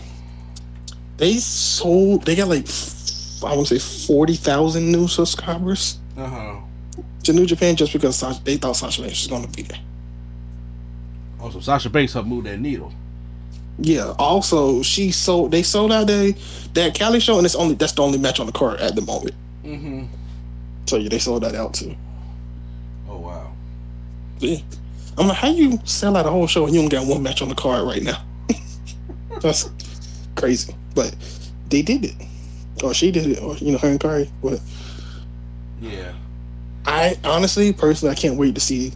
They 1.16 1.35
sold. 1.39 2.24
They 2.24 2.37
got 2.37 2.47
like 2.49 2.68
I 3.45 3.55
want 3.55 3.66
to 3.68 3.78
say 3.78 4.07
forty 4.07 4.34
thousand 4.34 4.90
new 4.90 5.09
subscribers 5.09 5.99
Uh 6.16 6.26
huh. 6.26 6.57
to 7.24 7.32
New 7.32 7.47
Japan 7.47 7.76
just 7.76 7.93
because 7.93 8.16
Sasha, 8.16 8.40
they 8.45 8.57
thought 8.57 8.76
Sasha 8.76 9.03
Banks 9.03 9.22
was 9.22 9.28
going 9.28 9.45
to 9.45 9.57
be 9.57 9.62
there. 9.62 9.78
Also, 11.40 11.61
Sasha 11.61 11.90
Banks 11.90 12.12
helped 12.12 12.28
move 12.28 12.45
that 12.45 12.61
needle. 12.61 12.93
Yeah. 13.78 14.14
Also, 14.18 14.82
she 14.82 15.11
sold. 15.11 15.51
They 15.51 15.62
sold 15.62 15.93
out 15.93 16.07
they 16.07 16.32
that 16.74 16.95
Cali 16.95 17.20
show, 17.20 17.36
and 17.38 17.45
it's 17.47 17.55
only 17.57 17.74
that's 17.74 17.93
the 17.93 18.03
only 18.03 18.18
match 18.18 18.38
on 18.40 18.47
the 18.47 18.53
card 18.53 18.80
at 18.80 18.95
the 18.95 19.03
moment. 19.03 19.34
Mm-hmm. 19.64 20.05
So 20.86 20.97
yeah, 20.97 21.09
they 21.09 21.18
sold 21.18 21.43
that 21.43 21.55
out 21.55 21.74
too. 21.74 21.97
Oh 23.09 23.18
wow. 23.18 23.53
Yeah. 24.38 24.59
I'm 25.18 25.28
like, 25.28 25.36
how 25.36 25.49
you 25.51 25.78
sell 25.84 26.16
out 26.16 26.26
a 26.26 26.30
whole 26.30 26.47
show 26.47 26.64
and 26.64 26.74
you 26.74 26.80
only 26.80 26.90
got 26.90 27.07
one 27.07 27.22
match 27.22 27.43
on 27.43 27.49
the 27.49 27.55
card 27.55 27.84
right 27.86 28.03
now? 28.03 28.22
That's 29.40 29.68
crazy. 30.36 30.74
But 30.95 31.14
they 31.68 31.82
did 31.82 32.05
it. 32.05 32.14
Or 32.83 32.93
she 32.95 33.11
did 33.11 33.26
it, 33.26 33.41
or 33.43 33.57
you 33.57 33.72
know, 33.72 33.78
her 33.78 33.89
and 33.89 34.01
Kairi. 34.01 34.28
But 34.43 34.61
Yeah. 35.80 36.12
I 36.87 37.16
honestly, 37.24 37.72
personally, 37.72 38.12
I 38.12 38.18
can't 38.18 38.37
wait 38.37 38.55
to 38.57 38.61
see 38.61 38.93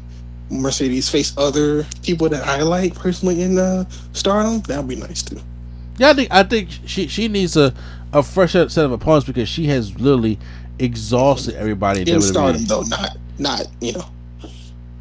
Mercedes 0.50 1.08
face 1.08 1.32
other 1.36 1.84
people 2.02 2.28
that 2.28 2.46
I 2.46 2.62
like 2.62 2.94
personally 2.94 3.42
in 3.42 3.58
uh 3.58 3.84
Stardom. 4.12 4.60
That 4.62 4.78
would 4.78 4.88
be 4.88 4.96
nice 4.96 5.22
too. 5.22 5.40
Yeah, 5.98 6.10
I 6.10 6.14
think 6.14 6.32
I 6.32 6.42
think 6.42 6.68
she 6.86 7.06
she 7.08 7.28
needs 7.28 7.56
a 7.56 7.72
a 8.12 8.22
fresh 8.22 8.52
set 8.52 8.76
of 8.78 8.92
opponents 8.92 9.26
because 9.26 9.48
she 9.48 9.66
has 9.66 9.98
literally 10.00 10.38
exhausted 10.78 11.54
everybody 11.54 12.02
in, 12.02 12.08
In 12.08 12.18
WWE. 12.18 12.22
stardom 12.22 12.64
though, 12.66 12.82
not 12.82 13.16
not 13.38 13.66
you 13.80 13.92
know, 13.92 14.04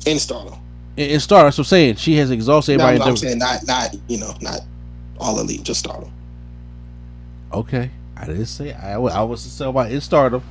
in 0.06 0.20
stardom. 0.20 0.60
In, 0.98 1.10
in 1.10 1.20
Stardom, 1.20 1.48
that's 1.48 1.58
what 1.58 1.64
I'm 1.66 1.70
saying. 1.70 1.96
She 1.98 2.16
has 2.16 2.32
exhausted 2.32 2.80
everybody. 2.80 3.00
no, 3.00 3.04
in 3.06 3.10
I'm 3.10 3.16
WWE. 3.16 3.20
saying 3.20 3.38
not 3.40 3.66
not 3.68 3.96
you 4.08 4.18
know 4.20 4.34
not 4.42 4.62
all 5.20 5.40
elite, 5.40 5.64
just 5.64 5.80
stardom. 5.82 6.12
Okay, 7.54 7.90
I 8.18 8.26
didn't 8.28 8.46
say 8.46 8.74
I, 8.74 8.94
I 8.96 9.24
was 9.24 9.44
to 9.44 9.50
say 9.50 9.66
about 9.66 9.92
in 9.92 10.02
Stardom. 10.02 10.44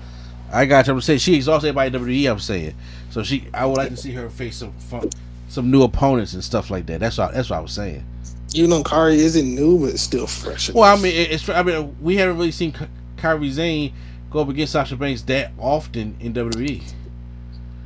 I 0.53 0.67
got 0.67 0.87
you. 0.87 0.93
I'm 0.93 1.01
saying 1.01 1.19
she 1.21 1.35
exhausted 1.35 1.69
everybody 1.69 1.91
WWE. 1.99 2.31
I'm 2.31 2.39
saying 2.39 2.75
so. 3.11 3.23
She 3.23 3.49
I 3.53 3.67
would 3.67 3.77
like 3.77 3.89
to 3.91 3.97
see 3.97 4.13
her 4.13 4.31
face 4.31 4.57
some 4.57 4.73
fun, 4.73 5.11
some 5.49 5.71
new 5.71 5.83
opponents 5.83 6.35
and 6.35 6.45
stuff 6.45 6.71
like 6.71 6.87
that. 6.87 7.01
That's 7.01 7.19
what 7.19 7.33
that's 7.35 7.51
what 7.51 7.57
I 7.57 7.61
was 7.61 7.73
saying. 7.73 8.05
You 8.53 8.69
know, 8.69 8.85
Kairi 8.85 9.15
isn't 9.17 9.55
new, 9.55 9.79
but 9.81 9.91
it's 9.95 10.03
still 10.03 10.27
fresh. 10.29 10.71
Well, 10.71 10.85
I 10.85 11.01
mean, 11.01 11.13
it's 11.15 11.49
I 11.49 11.63
mean 11.63 11.97
we 12.01 12.17
haven't 12.17 12.37
really 12.37 12.53
seen 12.53 12.73
Ky- 12.73 12.87
Kairi 13.17 13.53
Sane 13.53 13.93
go 14.31 14.41
up 14.41 14.49
against 14.49 14.73
Sasha 14.73 14.97
Banks 14.97 15.23
that 15.23 15.51
often 15.59 16.17
in 16.21 16.35
WWE. 16.35 16.83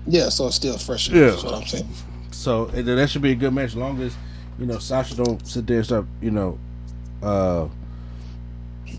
yeah, 0.07 0.29
so 0.29 0.47
it's 0.49 0.57
still 0.57 0.77
fresh. 0.77 1.09
Yeah. 1.09 1.31
That's 1.31 1.45
what 1.45 1.55
I'm 1.55 1.67
saying. 1.67 1.89
So 2.31 2.67
that 2.67 3.09
should 3.11 3.23
be 3.23 3.33
a 3.33 3.35
good 3.35 3.53
match, 3.53 3.67
as 3.67 3.77
long 3.77 4.01
as 4.03 4.15
you 4.59 4.67
know 4.67 4.79
Sasha 4.79 5.15
don't 5.17 5.47
sit 5.47 5.67
there 5.67 5.79
and 5.79 5.87
start 5.87 6.07
you 6.21 6.31
know 6.31 6.59
uh 7.23 7.67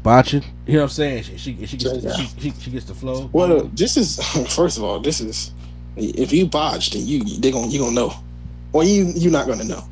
botching. 0.04 0.44
You 0.66 0.74
know 0.74 0.80
what 0.80 0.84
I'm 0.86 0.90
saying? 0.90 1.24
She 1.24 1.38
she, 1.38 1.66
she 1.66 1.78
gets 1.78 2.04
Yeah. 2.04 2.14
she, 2.16 2.28
she, 2.40 2.52
she 2.60 2.72
gets 2.72 2.86
the 2.86 2.94
flow. 2.94 3.30
Well, 3.34 3.70
this 3.74 3.98
is 3.98 4.20
first 4.56 4.78
of 4.78 4.84
all, 4.84 5.00
this 5.00 5.22
is 5.22 5.52
if 5.96 6.32
you 6.32 6.46
botched, 6.46 6.94
then 6.94 7.06
you 7.06 7.24
they 7.24 7.52
gonna 7.52 7.68
you 7.68 7.80
gonna 7.80 7.92
know, 7.96 8.14
or 8.74 8.84
you 8.84 9.12
you're 9.16 9.32
not 9.32 9.48
gonna 9.48 9.64
know. 9.66 9.84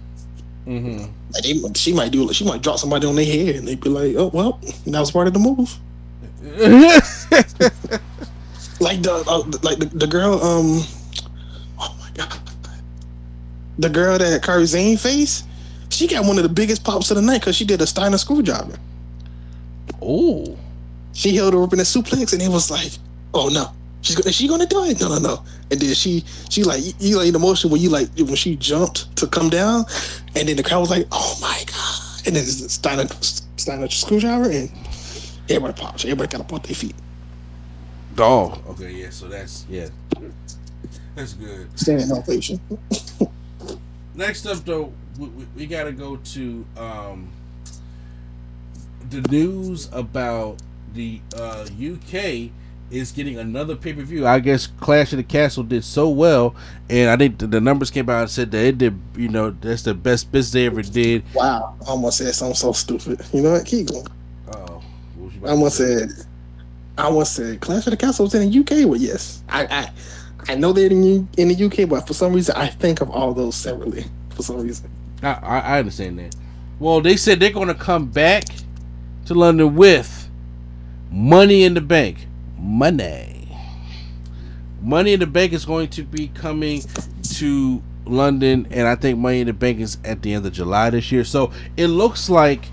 hmm 0.65 0.97
Like 1.33 1.43
they, 1.43 1.55
she 1.75 1.93
might 1.93 2.11
do 2.11 2.31
she 2.33 2.43
might 2.45 2.61
drop 2.61 2.77
somebody 2.79 3.07
on 3.07 3.15
their 3.15 3.25
head, 3.25 3.55
and 3.55 3.67
they 3.67 3.75
be 3.75 3.89
like, 3.89 4.15
oh 4.15 4.27
well, 4.33 4.59
that 4.85 4.99
was 4.99 5.11
part 5.11 5.27
of 5.27 5.33
the 5.33 5.39
move. 5.39 5.77
Like 8.79 9.01
the 9.01 9.11
uh, 9.27 9.39
like 9.63 9.79
the, 9.79 9.85
the 9.87 10.05
girl, 10.05 10.33
um, 10.35 10.83
oh 11.79 11.95
my 11.99 12.09
god, 12.13 12.39
the 13.79 13.89
girl 13.89 14.19
that 14.19 14.43
Kairi 14.43 14.67
Sane 14.67 14.97
face, 14.97 15.43
she 15.89 16.05
got 16.07 16.25
one 16.25 16.37
of 16.37 16.43
the 16.43 16.49
biggest 16.49 16.83
pops 16.83 17.09
of 17.09 17.17
the 17.17 17.23
night 17.23 17.41
because 17.41 17.55
she 17.55 17.65
did 17.65 17.81
a 17.81 17.87
Steiner 17.87 18.19
screwdriver. 18.19 18.77
Oh, 20.01 20.57
She 21.13 21.35
held 21.35 21.53
her 21.53 21.63
up 21.63 21.73
in 21.73 21.79
a 21.79 21.83
suplex, 21.83 22.33
and 22.33 22.41
it 22.41 22.49
was 22.49 22.69
like, 22.71 22.91
oh 23.33 23.49
no, 23.49 23.71
she's 24.01 24.15
gonna, 24.15 24.29
is 24.29 24.35
she 24.35 24.47
gonna 24.47 24.65
do 24.65 24.83
it? 24.85 24.99
No, 24.99 25.09
no, 25.09 25.19
no. 25.19 25.43
And 25.71 25.79
then 25.79 25.93
she, 25.93 26.23
she 26.49 26.63
like, 26.63 26.83
you, 26.85 26.93
you 26.99 27.17
like 27.17 27.31
the 27.33 27.39
motion 27.39 27.69
when 27.69 27.81
you 27.81 27.89
like 27.89 28.09
when 28.17 28.35
she 28.35 28.55
jumped 28.55 29.15
to 29.17 29.27
come 29.27 29.49
down, 29.49 29.85
and 30.35 30.47
then 30.47 30.55
the 30.57 30.63
crowd 30.63 30.79
was 30.79 30.89
like, 30.89 31.07
oh 31.11 31.37
my 31.41 31.63
god, 31.65 32.27
and 32.27 32.35
then 32.35 32.43
it's 32.43 32.73
Steiner, 32.73 33.05
Steiner 33.57 33.89
screwdriver, 33.89 34.49
and 34.49 34.71
everybody 35.49 35.73
popped. 35.81 36.05
Everybody 36.05 36.29
kind 36.29 36.41
of 36.41 36.47
put 36.47 36.63
their 36.63 36.75
feet. 36.75 36.95
oh, 38.19 38.61
okay, 38.69 38.91
yeah. 38.91 39.09
So 39.09 39.27
that's 39.27 39.65
yeah, 39.69 39.87
that's 41.15 41.33
good. 41.33 41.67
Standing 41.79 42.11
ovation. 42.11 42.59
Next 44.15 44.47
up, 44.47 44.65
though, 44.65 44.91
we, 45.19 45.27
we, 45.27 45.47
we 45.55 45.65
got 45.67 45.83
to 45.83 45.91
go 45.91 46.15
to 46.17 46.65
um, 46.75 47.29
the 49.09 49.21
news 49.29 49.89
about 49.91 50.57
the 50.93 51.21
uh, 51.35 51.67
UK 51.81 52.51
is 52.89 53.11
getting 53.11 53.37
another 53.37 53.75
pay 53.75 53.93
per 53.93 54.01
view. 54.01 54.25
I 54.25 54.39
guess 54.39 54.67
Clash 54.67 55.11
of 55.13 55.17
the 55.17 55.23
Castle 55.23 55.63
did 55.63 55.83
so 55.83 56.09
well, 56.09 56.55
and 56.89 57.09
I 57.09 57.17
think 57.17 57.37
the, 57.37 57.47
the 57.47 57.61
numbers 57.61 57.91
came 57.91 58.09
out 58.09 58.21
and 58.21 58.29
said 58.29 58.51
that 58.51 58.65
it 58.65 58.77
did. 58.77 58.99
You 59.15 59.29
know, 59.29 59.51
that's 59.51 59.83
the 59.83 59.93
best 59.93 60.31
business 60.31 60.53
they 60.53 60.65
ever 60.65 60.81
did. 60.81 61.23
Wow, 61.33 61.75
I 61.85 61.89
almost 61.89 62.17
said 62.17 62.33
something 62.33 62.55
so 62.55 62.71
stupid. 62.71 63.21
You 63.33 63.41
know 63.41 63.51
what? 63.53 63.65
Keep 63.65 63.87
going. 63.87 64.07
Oh, 64.53 64.81
what 65.15 65.25
was 65.25 65.33
you 65.33 65.39
about 65.39 65.49
I 65.49 65.51
almost 65.51 65.77
say? 65.77 65.97
said, 66.07 66.25
I 66.97 67.03
almost 67.03 67.33
said 67.35 67.61
Clash 67.61 67.87
of 67.87 67.91
the 67.91 67.97
Castle 67.97 68.25
was 68.25 68.35
in 68.35 68.49
the 68.49 68.59
UK. 68.59 68.87
Well, 68.87 68.99
yes, 68.99 69.43
I, 69.49 69.65
I, 69.65 69.91
I 70.51 70.55
know 70.55 70.73
they're 70.73 70.89
in, 70.89 71.27
in 71.37 71.47
the 71.49 71.65
UK, 71.65 71.89
but 71.89 72.07
for 72.07 72.13
some 72.13 72.33
reason 72.33 72.55
I 72.55 72.67
think 72.67 73.01
of 73.01 73.09
all 73.09 73.33
those 73.33 73.55
separately. 73.55 74.05
For 74.35 74.43
some 74.43 74.61
reason, 74.61 74.89
I, 75.23 75.33
I, 75.33 75.59
I 75.59 75.79
understand 75.79 76.19
that. 76.19 76.35
Well, 76.79 77.01
they 77.01 77.17
said 77.17 77.39
they're 77.39 77.49
going 77.49 77.69
to 77.69 77.73
come 77.73 78.05
back 78.05 78.45
to 79.27 79.33
London 79.33 79.75
with 79.75 80.29
Money 81.11 81.63
in 81.63 81.73
the 81.73 81.81
Bank. 81.81 82.27
Money. 82.57 83.55
Money 84.81 85.13
in 85.13 85.19
the 85.19 85.27
Bank 85.27 85.53
is 85.53 85.65
going 85.65 85.89
to 85.89 86.03
be 86.03 86.29
coming 86.29 86.81
to 87.35 87.83
London, 88.05 88.67
and 88.71 88.87
I 88.87 88.95
think 88.95 89.19
Money 89.19 89.41
in 89.41 89.47
the 89.47 89.53
Bank 89.53 89.79
is 89.79 89.97
at 90.05 90.21
the 90.21 90.33
end 90.33 90.45
of 90.45 90.53
July 90.53 90.89
this 90.89 91.11
year. 91.11 91.23
So 91.25 91.51
it 91.75 91.87
looks 91.87 92.29
like 92.29 92.65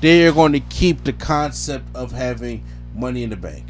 they 0.00 0.26
are 0.26 0.32
going 0.32 0.52
to 0.52 0.60
keep 0.60 1.04
the 1.04 1.12
concept 1.12 1.84
of 1.94 2.12
having 2.12 2.64
Money 2.94 3.22
in 3.22 3.30
the 3.30 3.36
Bank. 3.36 3.66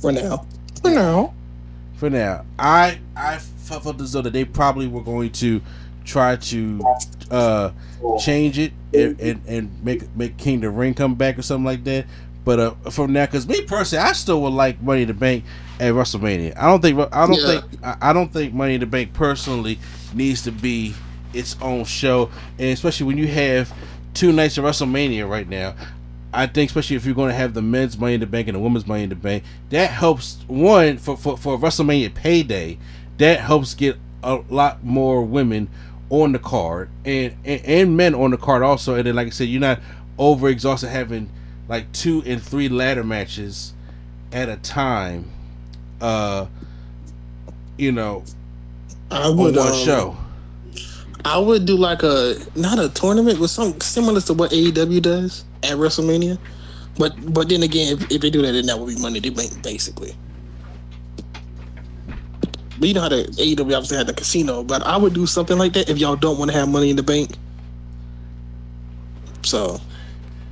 for 0.00 0.12
now, 0.12 0.46
for 0.80 0.90
now, 0.90 1.34
for 1.96 2.10
now. 2.10 2.44
I 2.58 3.00
I 3.16 3.38
felt 3.38 4.00
as 4.00 4.12
though 4.12 4.22
that 4.22 4.32
they 4.32 4.44
probably 4.44 4.86
were 4.86 5.02
going 5.02 5.32
to 5.32 5.60
try 6.04 6.36
to 6.36 6.80
uh 7.30 7.70
change 8.20 8.58
it 8.58 8.72
and, 8.94 9.20
and, 9.20 9.42
and 9.46 9.84
make 9.84 10.14
make 10.16 10.36
King 10.36 10.60
the 10.60 10.70
Ring 10.70 10.94
come 10.94 11.14
back 11.14 11.38
or 11.38 11.42
something 11.42 11.64
like 11.64 11.84
that. 11.84 12.06
But 12.44 12.60
uh, 12.60 12.70
from 12.90 13.12
now, 13.12 13.26
because 13.26 13.48
me 13.48 13.62
personally, 13.62 14.04
I 14.04 14.12
still 14.12 14.40
would 14.42 14.52
like 14.52 14.80
Money 14.80 15.02
in 15.02 15.08
the 15.08 15.14
Bank 15.14 15.44
at 15.80 15.92
WrestleMania. 15.92 16.56
I 16.56 16.66
don't 16.66 16.80
think 16.80 16.98
I 17.12 17.26
don't 17.26 17.40
Yeah. 17.40 17.60
think 17.60 17.64
I 17.84 17.96
I 18.10 18.12
don't 18.12 18.32
think 18.32 18.54
Money 18.54 18.74
in 18.74 18.80
the 18.80 18.86
Bank 18.86 19.12
personally 19.12 19.78
needs 20.14 20.42
to 20.42 20.52
be 20.52 20.94
its 21.34 21.56
own 21.60 21.84
show, 21.84 22.30
and 22.58 22.68
especially 22.68 23.06
when 23.06 23.18
you 23.18 23.26
have 23.26 23.72
two 24.14 24.32
nights 24.32 24.56
of 24.58 24.64
WrestleMania 24.64 25.28
right 25.28 25.48
now. 25.48 25.74
I 26.32 26.46
think 26.46 26.68
especially 26.68 26.96
if 26.96 27.06
you're 27.06 27.14
going 27.14 27.30
to 27.30 27.34
have 27.36 27.54
the 27.54 27.62
men's 27.62 27.96
Money 27.96 28.14
in 28.14 28.20
the 28.20 28.26
Bank 28.26 28.46
and 28.46 28.54
the 28.54 28.60
women's 28.60 28.86
Money 28.86 29.04
in 29.04 29.08
the 29.08 29.14
Bank, 29.14 29.42
that 29.70 29.90
helps 29.90 30.38
one 30.46 30.98
for 30.98 31.16
for, 31.16 31.36
for 31.36 31.58
WrestleMania 31.58 32.14
payday. 32.14 32.78
That 33.18 33.40
helps 33.40 33.74
get 33.74 33.96
a 34.22 34.36
lot 34.50 34.84
more 34.84 35.22
women 35.22 35.68
on 36.10 36.32
the 36.32 36.38
card 36.38 36.88
and, 37.04 37.34
and 37.44 37.64
and 37.64 37.96
men 37.96 38.14
on 38.14 38.30
the 38.30 38.36
card 38.36 38.62
also. 38.62 38.94
And 38.94 39.06
then 39.06 39.16
like 39.16 39.26
I 39.26 39.30
said, 39.30 39.48
you're 39.48 39.60
not 39.60 39.80
over 40.18 40.48
exhausted 40.48 40.88
having 40.88 41.30
like 41.68 41.90
two 41.92 42.22
and 42.26 42.42
three 42.42 42.68
ladder 42.68 43.04
matches 43.04 43.74
at 44.32 44.48
a 44.48 44.56
time. 44.56 45.30
Uh, 46.00 46.46
you 47.76 47.92
know, 47.92 48.24
I 49.10 49.28
on 49.28 49.36
would 49.36 49.56
one 49.56 49.68
um, 49.68 49.74
show. 49.74 50.16
I 51.24 51.38
would 51.38 51.66
do 51.66 51.76
like 51.76 52.02
a 52.02 52.36
not 52.54 52.78
a 52.78 52.88
tournament, 52.88 53.38
but 53.40 53.48
something 53.48 53.80
similar 53.80 54.20
to 54.22 54.34
what 54.34 54.52
AEW 54.52 55.02
does 55.02 55.44
at 55.62 55.72
WrestleMania. 55.72 56.38
But 56.98 57.32
but 57.34 57.48
then 57.48 57.62
again, 57.62 57.94
if, 57.94 58.10
if 58.10 58.20
they 58.20 58.30
do 58.30 58.42
that, 58.42 58.52
then 58.52 58.66
that 58.66 58.78
would 58.78 58.94
be 58.94 59.00
money 59.00 59.20
they 59.20 59.30
make 59.30 59.62
basically. 59.62 60.14
You 62.80 62.94
know 62.94 63.00
how 63.02 63.08
the 63.08 63.24
AEW 63.38 63.60
obviously 63.74 63.96
had 63.96 64.06
the 64.06 64.12
casino, 64.14 64.62
but 64.62 64.82
I 64.82 64.96
would 64.96 65.14
do 65.14 65.26
something 65.26 65.56
like 65.58 65.72
that 65.74 65.88
if 65.88 65.98
y'all 65.98 66.16
don't 66.16 66.38
want 66.38 66.50
to 66.50 66.56
have 66.56 66.68
money 66.68 66.90
in 66.90 66.96
the 66.96 67.02
bank. 67.02 67.30
So 69.42 69.80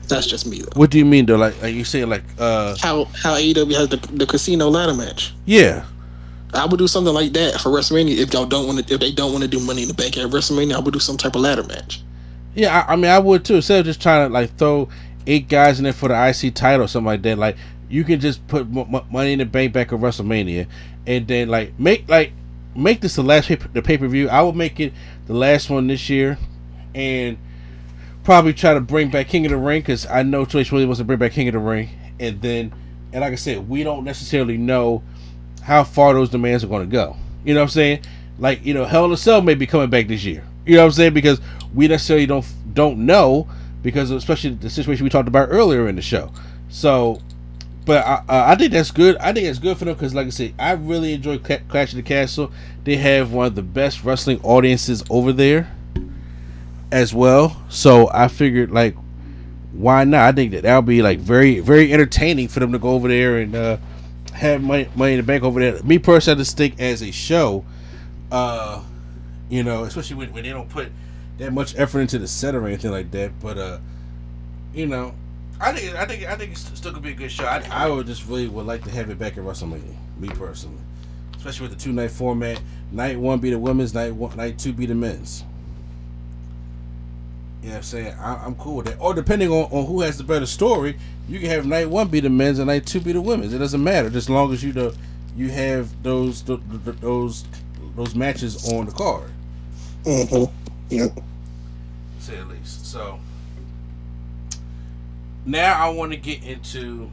that's 0.09 0.26
just 0.26 0.46
me 0.46 0.60
though. 0.60 0.78
What 0.78 0.90
do 0.90 0.98
you 0.98 1.05
mean 1.05 1.26
though? 1.26 1.36
Like, 1.36 1.60
are 1.62 1.68
you 1.68 1.84
saying 1.84 2.09
like, 2.09 2.22
uh, 2.38 2.76
How 2.80 3.05
how 3.06 3.34
AEW 3.34 3.74
has 3.76 3.88
the, 3.88 3.96
the 4.12 4.26
casino 4.26 4.68
ladder 4.68 4.94
match. 4.94 5.34
yeah, 5.46 5.84
I 6.52 6.66
would 6.66 6.78
do 6.78 6.86
something 6.86 7.12
like 7.12 7.32
that 7.32 7.60
for 7.60 7.70
WrestleMania 7.70 8.16
if 8.18 8.32
y'all 8.32 8.46
don't 8.46 8.66
want 8.66 8.86
to 8.86 8.94
if 8.94 9.01
they 9.01 9.10
don't 9.12 9.32
want 9.32 9.42
to 9.42 9.48
do 9.48 9.60
money 9.60 9.82
in 9.82 9.88
the 9.88 9.94
bank 9.94 10.16
at 10.16 10.30
WrestleMania. 10.30 10.74
I 10.74 10.78
would 10.80 10.94
do 10.94 11.01
some 11.01 11.16
type 11.16 11.34
of 11.34 11.42
ladder 11.42 11.64
match. 11.64 12.02
Yeah, 12.55 12.84
I, 12.88 12.92
I 12.92 12.96
mean, 12.96 13.10
I 13.10 13.18
would 13.18 13.44
too. 13.44 13.56
Instead 13.56 13.80
of 13.80 13.86
just 13.86 14.01
trying 14.01 14.28
to 14.28 14.32
like 14.32 14.56
throw 14.56 14.88
eight 15.26 15.48
guys 15.48 15.78
in 15.78 15.84
there 15.84 15.92
for 15.92 16.09
the 16.09 16.28
IC 16.28 16.55
title 16.55 16.84
or 16.84 16.88
something 16.88 17.06
like 17.06 17.22
that, 17.22 17.38
like 17.38 17.56
you 17.88 18.05
can 18.05 18.20
just 18.20 18.46
put 18.46 18.62
m- 18.62 18.94
m- 18.94 19.02
money 19.10 19.32
in 19.32 19.40
the 19.40 19.44
bank 19.44 19.72
back 19.72 19.92
at 19.92 19.98
WrestleMania, 19.98 20.66
and 21.06 21.26
then 21.26 21.48
like 21.48 21.78
make 21.78 22.09
like 22.09 22.32
make 22.74 23.01
this 23.01 23.16
the 23.16 23.22
last 23.22 23.48
pay- 23.48 23.56
the 23.56 23.82
pay 23.82 23.98
per 23.98 24.09
view. 24.09 24.28
I 24.28 24.43
will 24.43 24.52
make 24.52 24.81
it 24.81 24.93
the 25.26 25.35
last 25.35 25.70
one 25.70 25.86
this 25.86 26.09
year, 26.09 26.39
and 26.94 27.39
probably 28.24 28.52
try 28.52 28.74
to 28.74 28.81
bring 28.81 29.10
back 29.10 29.28
King 29.28 29.47
of 29.47 29.51
the 29.51 29.56
Ring 29.56 29.81
because 29.81 30.06
I 30.06 30.22
know 30.22 30.44
Trish 30.44 30.72
really 30.72 30.86
wants 30.86 30.98
to 30.98 31.05
bring 31.05 31.18
back 31.18 31.32
King 31.32 31.48
of 31.48 31.55
the 31.55 31.60
Ring, 31.60 31.90
and 32.18 32.40
then 32.40 32.72
and 33.12 33.20
like 33.20 33.32
I 33.32 33.36
said, 33.36 33.68
we 33.68 33.85
don't 33.85 34.05
necessarily 34.05 34.56
know 34.56 35.02
how 35.62 35.85
far 35.85 36.14
those 36.14 36.31
demands 36.31 36.64
are 36.64 36.68
going 36.68 36.89
to 36.89 36.93
go. 36.93 37.16
You 37.44 37.55
know 37.55 37.60
what 37.60 37.64
I'm 37.64 37.70
saying? 37.70 38.01
Like 38.39 38.64
you 38.64 38.74
know, 38.74 38.85
Hell 38.85 39.05
in 39.05 39.12
a 39.12 39.16
Cell 39.16 39.40
may 39.40 39.55
be 39.55 39.66
coming 39.66 39.90
back 39.90 40.09
this 40.09 40.24
year. 40.24 40.44
You 40.66 40.76
know 40.76 40.82
what 40.82 40.86
I'm 40.86 40.93
saying? 40.93 41.14
Because 41.14 41.40
we 41.74 41.89
necessarily 41.89 42.26
don't 42.26 42.47
don't 42.72 43.06
know 43.06 43.48
because 43.82 44.10
especially 44.10 44.51
the 44.55 44.70
situation 44.70 45.05
we 45.05 45.10
talked 45.10 45.28
about 45.28 45.48
earlier 45.51 45.86
in 45.89 45.94
the 45.94 46.02
show. 46.02 46.32
So, 46.70 47.20
but 47.85 48.05
I, 48.05 48.15
uh, 48.15 48.44
I 48.48 48.55
think 48.56 48.73
that's 48.73 48.90
good. 48.90 49.16
I 49.19 49.32
think 49.32 49.47
it's 49.47 49.59
good 49.59 49.77
for 49.77 49.85
them 49.85 49.94
because, 49.94 50.15
like 50.15 50.27
I 50.27 50.31
said, 50.31 50.55
I 50.59 50.73
really 50.73 51.12
enjoy 51.12 51.39
Cla- 51.39 51.61
Clash 51.69 51.93
of 51.93 51.97
the 51.97 52.02
Castle. 52.02 52.51
They 52.85 52.97
have 52.97 53.32
one 53.32 53.47
of 53.47 53.55
the 53.55 53.62
best 53.62 54.05
wrestling 54.05 54.40
audiences 54.43 55.05
over 55.11 55.32
there 55.32 55.70
as 56.90 57.12
well. 57.15 57.62
So 57.69 58.11
I 58.12 58.28
figured 58.28 58.70
like 58.70 58.94
why 59.74 60.05
not? 60.05 60.20
I 60.20 60.32
think 60.32 60.52
that 60.52 60.62
that'll 60.62 60.82
be 60.82 61.02
like 61.02 61.19
very 61.19 61.61
very 61.61 61.93
entertaining 61.93 62.48
for 62.48 62.61
them 62.61 62.73
to 62.73 62.78
go 62.78 62.90
over 62.90 63.09
there 63.09 63.39
and 63.39 63.55
uh, 63.55 63.77
have 64.32 64.62
money, 64.62 64.89
money 64.94 65.12
in 65.12 65.16
the 65.19 65.23
bank 65.24 65.43
over 65.43 65.61
there. 65.61 65.82
Me 65.82 65.98
personally, 65.98 66.39
I 66.39 66.40
just 66.40 66.56
think 66.56 66.81
as 66.81 67.02
a 67.02 67.11
show, 67.11 67.65
uh, 68.31 68.82
you 69.51 69.62
know, 69.62 69.85
especially 69.85 70.16
when, 70.16 70.32
when 70.32 70.44
they 70.44 70.51
don't 70.51 70.69
put 70.69 70.90
that 71.39 71.52
much 71.52 71.74
effort 71.77 72.01
into 72.01 72.19
the 72.19 72.28
set 72.28 72.55
or 72.55 72.66
anything 72.66 72.93
like 72.93 73.11
that. 73.11 73.39
But 73.40 73.59
uh, 73.59 73.78
you 74.73 74.86
know, 74.86 75.15
I 75.60 75.72
think 75.72 75.94
I 75.94 76.05
think 76.05 76.24
I 76.24 76.35
think 76.36 76.52
it's 76.52 76.76
still 76.76 76.90
gonna 76.90 77.02
be 77.02 77.10
a 77.10 77.14
good 77.14 77.31
show. 77.31 77.44
I, 77.44 77.66
I 77.70 77.89
would 77.89 78.06
just 78.06 78.26
really 78.26 78.48
would 78.48 78.66
like 78.66 78.82
to 78.85 78.90
have 78.90 79.10
it 79.10 79.18
back 79.18 79.39
at 79.39 79.44
WrestleMania, 79.44 79.94
me 80.18 80.28
personally, 80.28 80.81
especially 81.36 81.68
with 81.68 81.78
the 81.78 81.82
two 81.82 81.93
night 81.93 82.10
format. 82.10 82.60
Night 82.90 83.18
one 83.18 83.39
be 83.39 83.51
the 83.51 83.59
women's, 83.59 83.94
night 83.94 84.14
one, 84.14 84.36
night 84.36 84.59
two 84.59 84.72
be 84.72 84.86
the 84.86 84.94
men's. 84.94 85.44
You 87.62 87.70
know 87.70 87.76
what 87.76 87.76
I'm 87.78 87.82
saying? 87.85 88.14
I, 88.18 88.44
I'm 88.44 88.55
cool 88.56 88.76
with 88.76 88.86
that. 88.86 89.01
Or 89.01 89.14
depending 89.14 89.48
on, 89.48 89.70
on 89.70 89.86
who 89.86 90.02
has 90.02 90.18
the 90.18 90.24
better 90.24 90.44
story, 90.44 90.98
you 91.28 91.40
can 91.40 91.48
have 91.48 91.64
night 91.64 91.89
one 91.89 92.09
be 92.09 92.20
the 92.20 92.28
men's 92.28 92.59
and 92.59 92.66
night 92.66 92.85
two 92.85 93.01
be 93.01 93.12
the 93.12 93.22
women's. 93.22 93.55
It 93.55 93.59
doesn't 93.59 93.82
matter, 93.82 94.10
just 94.10 94.26
as 94.26 94.31
long 94.31 94.52
as 94.52 94.62
you 94.62 94.72
know 94.72 94.93
you 95.36 95.51
have 95.51 96.02
those 96.02 96.43
th- 96.43 96.60
th- 96.85 96.97
those 96.98 97.44
those 97.97 98.14
matches 98.14 98.70
on 98.72 98.86
the 98.86 98.93
card. 98.93 99.31
Mm-hmm. 100.05 100.52
Yep. 100.90 101.18
say 102.18 102.36
at 102.36 102.48
least. 102.48 102.86
So 102.86 103.18
now 105.45 105.75
I 105.75 105.89
want 105.91 106.12
to 106.12 106.16
get 106.16 106.43
into 106.43 107.11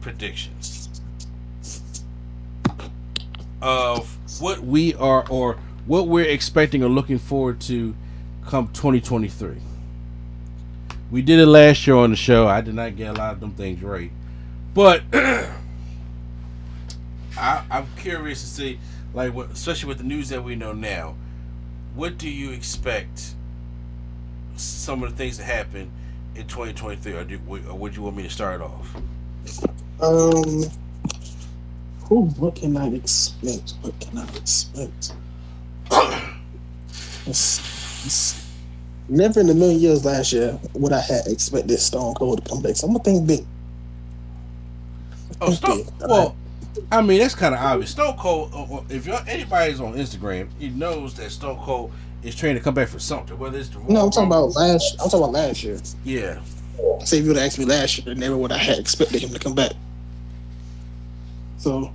predictions 0.00 0.88
of 3.60 4.18
what 4.40 4.60
we 4.60 4.94
are 4.94 5.26
or 5.28 5.58
what 5.86 6.08
we're 6.08 6.24
expecting 6.24 6.82
or 6.82 6.88
looking 6.88 7.18
forward 7.18 7.60
to 7.62 7.94
come 8.46 8.68
2023. 8.68 9.56
We 11.10 11.22
did 11.22 11.38
it 11.38 11.46
last 11.46 11.86
year 11.86 11.96
on 11.96 12.10
the 12.10 12.16
show. 12.16 12.48
I 12.48 12.60
did 12.60 12.74
not 12.74 12.96
get 12.96 13.10
a 13.10 13.12
lot 13.12 13.34
of 13.34 13.40
them 13.40 13.52
things 13.52 13.82
right, 13.82 14.10
but 14.74 15.02
I, 15.12 15.50
I'm 17.70 17.86
curious 17.96 18.40
to 18.40 18.46
see, 18.46 18.78
like, 19.14 19.34
what, 19.34 19.50
especially 19.50 19.88
with 19.88 19.98
the 19.98 20.04
news 20.04 20.30
that 20.30 20.42
we 20.42 20.56
know 20.56 20.72
now 20.72 21.16
what 21.94 22.18
do 22.18 22.28
you 22.28 22.50
expect 22.52 23.34
some 24.56 25.02
of 25.02 25.10
the 25.10 25.16
things 25.16 25.36
to 25.36 25.42
happen 25.42 25.90
in 26.34 26.46
2023 26.46 27.12
or, 27.12 27.24
do, 27.24 27.38
or 27.48 27.78
would 27.78 27.94
you 27.94 28.02
want 28.02 28.16
me 28.16 28.22
to 28.24 28.30
start 28.30 28.60
off 28.60 28.94
Um. 30.00 30.64
Ooh, 32.10 32.24
what 32.36 32.56
can 32.56 32.76
I 32.76 32.88
expect? 32.88 33.74
What 33.80 33.98
can 34.00 34.18
I 34.18 34.24
expect? 34.36 35.14
It's, 37.24 37.60
it's 38.04 38.48
never 39.08 39.40
in 39.40 39.48
a 39.48 39.54
million 39.54 39.78
years 39.78 40.04
last 40.04 40.32
year 40.32 40.58
would 40.74 40.92
I 40.92 41.00
have 41.00 41.26
expected 41.28 41.78
Stone 41.78 42.14
Cold 42.14 42.44
to 42.44 42.50
come 42.50 42.60
back. 42.60 42.74
So 42.74 42.88
I'm 42.88 42.94
gonna 42.94 43.04
think 43.04 43.26
big. 43.28 43.46
oh 45.40 45.52
stone 45.52 45.84
well 46.00 46.36
i 46.90 47.00
mean 47.02 47.18
that's 47.18 47.34
kind 47.34 47.54
of 47.54 47.60
obvious 47.60 47.90
stone 47.90 48.16
cold 48.16 48.50
uh, 48.54 48.76
uh, 48.76 48.82
if 48.88 49.06
you're, 49.06 49.20
anybody's 49.26 49.80
on 49.80 49.94
instagram 49.94 50.48
he 50.58 50.68
knows 50.70 51.14
that 51.14 51.30
stone 51.30 51.58
cold 51.58 51.92
is 52.22 52.34
trying 52.34 52.54
to 52.54 52.60
come 52.60 52.74
back 52.74 52.88
for 52.88 52.98
something 52.98 53.38
whether 53.38 53.58
it's 53.58 53.68
the 53.68 53.78
No, 53.88 54.04
I'm 54.04 54.10
talking 54.10 54.26
about 54.28 54.54
last. 54.54 54.92
I'm 55.00 55.08
talking 55.10 55.18
about 55.20 55.32
last 55.32 55.62
year. 55.64 55.78
yeah 56.04 56.40
Say 57.04 57.18
if 57.18 57.22
you 57.24 57.28
would 57.30 57.36
have 57.36 57.46
asked 57.46 57.58
me 57.58 57.64
last 57.64 58.04
year, 58.04 58.14
never 58.14 58.36
would 58.36 58.52
I 58.52 58.58
have 58.58 58.78
expected 58.78 59.22
him 59.22 59.30
to 59.30 59.38
come 59.38 59.54
back. 59.54 59.72
So 61.58 61.90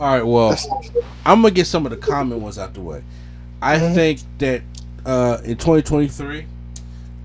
all 0.00 0.14
right 0.14 0.22
well 0.24 0.56
i'm 1.26 1.42
gonna 1.42 1.50
get 1.50 1.66
some 1.66 1.84
of 1.84 1.90
the 1.90 1.96
common 1.96 2.40
ones 2.40 2.56
out 2.56 2.72
the 2.72 2.80
way 2.80 3.02
i 3.60 3.76
Mhm. 3.76 3.94
think 3.94 4.20
that 4.38 4.62
uh 5.04 5.38
in 5.42 5.56
2023 5.56 6.46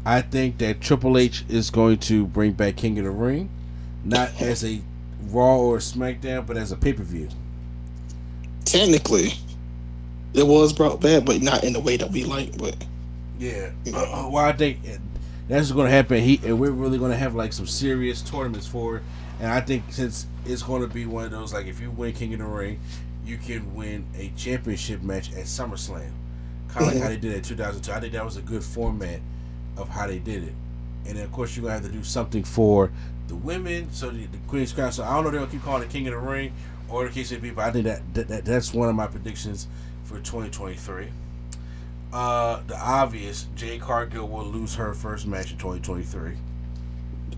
i 0.08 0.20
think 0.22 0.58
that 0.58 0.82
triple 0.82 1.20
h 1.20 1.46
is 1.48 1.70
going 1.70 2.00
to 2.00 2.26
bring 2.26 2.52
back 2.54 2.76
king 2.78 2.98
of 2.98 3.06
the 3.06 3.12
ring 3.12 3.48
not 4.04 4.32
as 4.42 4.66
a 4.66 4.82
raw 5.30 5.56
or 5.56 5.78
smackdown 5.78 6.48
but 6.48 6.58
as 6.58 6.72
a 6.72 6.76
pay-per-view 6.76 7.30
technically, 8.66 9.34
it 10.34 10.46
was 10.46 10.74
brought 10.74 11.00
back, 11.00 11.26
but 11.26 11.42
not 11.42 11.64
in 11.64 11.74
the 11.74 11.80
way 11.80 11.98
that 11.98 12.12
we 12.12 12.24
like. 12.24 12.58
But 12.58 12.76
Yeah. 13.40 13.72
Uh, 13.88 14.30
well, 14.32 14.38
I 14.46 14.54
think 14.54 14.80
that's 15.48 15.72
going 15.72 15.86
to 15.86 15.92
happen. 15.92 16.22
He 16.22 16.40
and 16.44 16.60
we're 16.60 16.72
really 16.72 16.98
going 16.98 17.12
to 17.12 17.18
have 17.18 17.36
like 17.36 17.54
some 17.54 17.68
serious 17.68 18.22
tournaments 18.22 18.68
for 18.68 18.98
it. 18.98 19.04
And 19.40 19.52
I 19.52 19.62
think 19.62 19.84
since 19.90 20.28
it's 20.46 20.64
going 20.64 20.82
to 20.82 20.88
be 20.88 21.06
one 21.06 21.26
of 21.26 21.32
those 21.32 21.54
like 21.54 21.68
if 21.68 21.80
you 21.80 21.92
win 21.92 22.14
King 22.14 22.34
of 22.34 22.40
the 22.40 22.46
Ring, 22.46 22.80
you 23.26 23.38
can 23.38 23.74
win 23.76 24.06
a 24.18 24.32
championship 24.36 25.02
match 25.02 25.30
at 25.34 25.46
SummerSlam, 25.46 26.12
kind 26.68 26.88
of 26.88 26.94
like 26.94 27.02
how 27.02 27.10
they 27.10 27.18
did 27.18 27.32
it 27.32 27.38
in 27.38 27.44
2002. 27.44 27.92
I 27.92 28.00
think 28.00 28.14
that 28.14 28.26
was 28.26 28.38
a 28.38 28.42
good 28.42 28.64
format 28.64 29.20
of 29.78 29.90
how 29.90 30.08
they 30.08 30.20
did 30.20 30.44
it. 30.44 30.54
And 31.06 31.18
then 31.18 31.26
of 31.26 31.32
course 31.32 31.56
you're 31.56 31.64
gonna 31.64 31.76
have 31.76 31.84
to 31.84 31.92
do 31.92 32.04
something 32.04 32.44
for 32.44 32.92
the 33.28 33.36
women, 33.36 33.92
so 33.92 34.10
the, 34.10 34.26
the 34.26 34.38
Queen's 34.48 34.72
Crown. 34.72 34.92
So 34.92 35.04
I 35.04 35.14
don't 35.14 35.24
know 35.24 35.30
if 35.30 35.36
they'll 35.36 35.48
keep 35.48 35.64
calling 35.64 35.84
it 35.84 35.90
King 35.90 36.08
of 36.08 36.14
the 36.14 36.20
Ring 36.20 36.54
or 36.90 37.06
the 37.06 37.14
case 37.14 37.32
may 37.32 37.38
be, 37.38 37.52
but 37.52 37.66
I 37.66 37.72
think 37.72 37.86
that, 37.86 38.14
that, 38.14 38.28
that 38.28 38.46
that's 38.46 38.74
one 38.74 38.90
of 38.90 38.96
my 38.96 39.08
predictions 39.08 39.68
for 40.04 40.20
2023. 40.20 41.08
Uh, 42.12 42.62
the 42.68 42.78
obvious, 42.78 43.48
Jade 43.56 43.82
Cargill 43.82 44.28
will 44.28 44.46
lose 44.46 44.76
her 44.76 44.94
first 44.94 45.26
match 45.26 45.52
in 45.52 45.58
2023. 45.58 46.34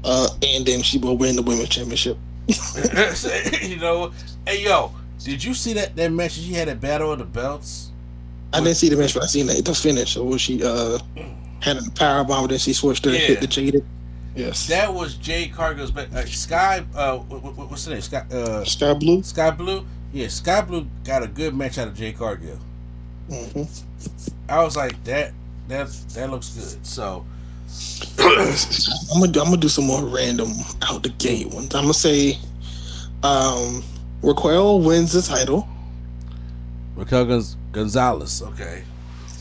uh, 0.04 0.28
and 0.44 0.66
then 0.66 0.82
she 0.82 0.98
will 0.98 1.18
win 1.18 1.36
the 1.36 1.42
women's 1.42 1.70
championship. 1.70 2.18
you 3.62 3.78
know, 3.78 4.12
hey 4.46 4.64
yo, 4.64 4.92
did 5.24 5.44
you 5.44 5.54
see 5.54 5.74
that 5.74 5.96
that 5.96 6.12
match 6.12 6.34
she 6.34 6.54
had 6.54 6.68
a 6.68 6.76
Battle 6.76 7.12
of 7.12 7.20
the 7.20 7.26
Belts? 7.26 7.92
I 8.54 8.60
didn't 8.60 8.76
see 8.76 8.90
the 8.90 8.98
match, 8.98 9.14
but 9.14 9.24
I 9.24 9.28
seen 9.28 9.48
that 9.48 9.64
the 9.64 9.74
finish. 9.74 10.14
So 10.14 10.24
when 10.26 10.38
she 10.38 10.62
uh 10.64 11.00
had 11.62 11.78
a 11.78 11.90
power 11.92 12.24
bomb, 12.24 12.48
then 12.48 12.60
she 12.60 12.74
switched 12.74 13.04
to 13.06 13.12
Yeah. 13.12 13.20
hit 13.20 13.42
the 13.42 13.48
jaded. 13.48 13.86
Yes. 14.36 14.68
That 14.68 14.94
was 14.94 15.14
Jade 15.16 15.54
Cargill's 15.54 15.92
But 15.92 16.14
Uh, 16.14 16.26
Sky, 16.26 16.84
uh, 16.94 17.18
what, 17.20 17.42
what, 17.42 17.70
what's 17.72 17.86
the 17.86 17.92
name? 17.92 18.02
Sky, 18.02 18.26
uh, 18.32 18.66
Skye 18.66 18.94
Blue. 18.94 19.24
Skye 19.24 19.52
Blue. 19.52 19.86
Yeah, 20.16 20.30
Skye 20.30 20.62
Blue 20.62 20.88
got 21.04 21.24
a 21.24 21.28
good 21.28 21.54
match 21.54 21.78
out 21.78 21.90
of 21.90 21.94
Jade 21.94 22.18
Cargill. 22.18 22.58
hmm 23.30 23.64
I 24.48 24.64
was 24.64 24.78
like, 24.78 25.04
that 25.04 25.34
that 25.68 25.90
that 26.14 26.32
looks 26.32 26.52
good. 26.52 26.86
So 26.88 27.26
I'm 28.20 29.20
gonna 29.20 29.26
I'm 29.26 29.32
gonna 29.34 29.58
do 29.58 29.68
some 29.68 29.84
more 29.84 30.06
random 30.06 30.52
out 30.84 31.04
the 31.04 31.10
gate 31.10 31.48
ones. 31.48 31.76
I'm 31.76 31.82
gonna 31.84 31.94
say, 31.94 32.38
um, 33.24 33.84
Raquel 34.22 34.80
wins 34.80 35.12
the 35.12 35.22
title. 35.22 35.68
Raquel 36.96 37.26
Gonz- 37.26 37.58
Gonzalez. 37.74 38.42
Okay. 38.42 38.86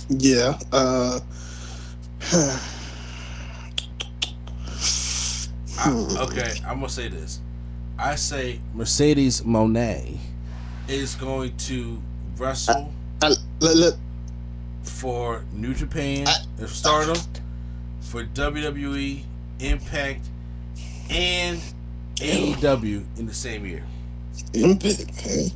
Yeah. 0.09 0.59
Uh, 0.73 1.21
I, 5.79 6.17
okay, 6.27 6.55
I'm 6.67 6.79
gonna 6.81 6.89
say 6.89 7.07
this. 7.07 7.39
I 7.97 8.17
say 8.17 8.59
Mercedes 8.75 9.43
Moné 9.43 10.19
is 10.89 11.15
going 11.15 11.56
to 11.56 12.01
wrestle 12.36 12.93
I, 13.23 13.28
look, 13.28 13.74
look, 13.74 13.97
for 14.82 15.44
New 15.52 15.74
Japan, 15.74 16.27
Stardom, 16.66 17.16
for 18.01 18.24
WWE, 18.24 19.23
Impact, 19.61 20.27
and 21.11 21.61
AEW 22.16 23.05
in 23.19 23.27
the 23.27 23.35
same 23.35 23.65
year. 23.65 23.85
Impact. 24.52 25.55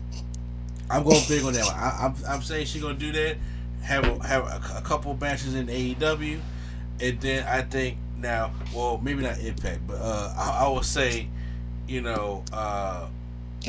I'm 0.91 1.03
going 1.03 1.23
big 1.29 1.45
on 1.45 1.53
that 1.53 1.67
one. 1.67 1.75
I, 1.75 2.07
I'm, 2.07 2.15
I'm 2.27 2.43
saying 2.43 2.67
she's 2.67 2.81
gonna 2.81 2.95
do 2.95 3.13
that. 3.13 3.37
Have 3.83 4.05
a, 4.05 4.27
have 4.27 4.45
a, 4.45 4.79
a 4.79 4.83
couple 4.83 5.15
matches 5.21 5.55
in 5.55 5.67
AEW, 5.67 6.41
and 7.01 7.21
then 7.21 7.47
I 7.47 7.63
think 7.63 7.99
now, 8.17 8.53
well, 8.75 8.99
maybe 9.03 9.23
not 9.23 9.39
Impact, 9.39 9.87
but 9.87 9.99
uh, 10.01 10.35
I, 10.37 10.65
I 10.65 10.69
will 10.69 10.83
say, 10.83 11.29
you 11.87 12.01
know, 12.01 12.45
uh, 12.53 13.07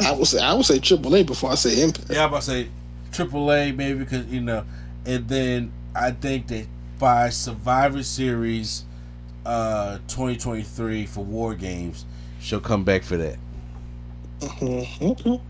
I 0.06 0.12
would 0.14 0.28
say 0.28 0.40
I 0.42 0.54
would 0.54 0.66
say 0.66 0.80
Triple 0.80 1.16
A 1.16 1.24
before 1.24 1.52
I 1.52 1.56
say 1.56 1.82
Impact. 1.84 2.10
yeah, 2.10 2.24
I'm 2.24 2.30
about 2.30 2.42
to 2.44 2.48
say 2.48 2.70
AAA 3.12 3.76
maybe 3.76 4.00
because 4.00 4.26
you 4.28 4.42
know, 4.42 4.66
and 5.06 5.28
then 5.28 5.72
I 5.96 6.12
think 6.12 6.48
that 6.48 6.68
by 7.00 7.30
Survivor 7.30 8.04
Series, 8.04 8.84
uh, 9.46 9.98
2023 10.08 11.06
for 11.06 11.24
War 11.24 11.56
Games, 11.56 12.06
she'll 12.40 12.60
come 12.60 12.84
back 12.84 13.04
for 13.04 13.18
that. 13.18 13.38
Mhm, 14.40 15.02
Okay. 15.02 15.42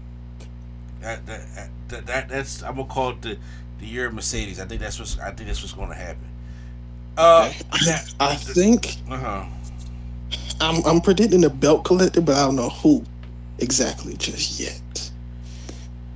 That, 1.01 1.25
that, 1.27 1.69
that, 1.87 2.05
that 2.07 2.29
that's 2.29 2.61
I'm 2.63 2.75
gonna 2.75 2.87
call 2.87 3.11
it 3.11 3.21
the 3.21 3.37
the 3.79 3.85
year 3.85 4.07
of 4.07 4.13
Mercedes. 4.13 4.59
I 4.59 4.65
think 4.65 4.81
that's 4.81 4.99
what's 4.99 5.17
I 5.19 5.31
think 5.31 5.47
that's 5.47 5.61
what's 5.61 5.73
gonna 5.73 5.93
happen. 5.95 6.27
Uh, 7.17 7.51
I 8.19 8.35
think 8.35 8.95
uh 9.09 9.17
huh. 9.17 9.45
I'm 10.61 10.83
I'm 10.85 11.01
predicting 11.01 11.41
the 11.41 11.49
belt 11.49 11.85
collector, 11.85 12.21
but 12.21 12.35
I 12.35 12.45
don't 12.45 12.55
know 12.55 12.69
who 12.69 13.03
exactly 13.61 14.15
just 14.17 14.59
yet. 14.59 15.11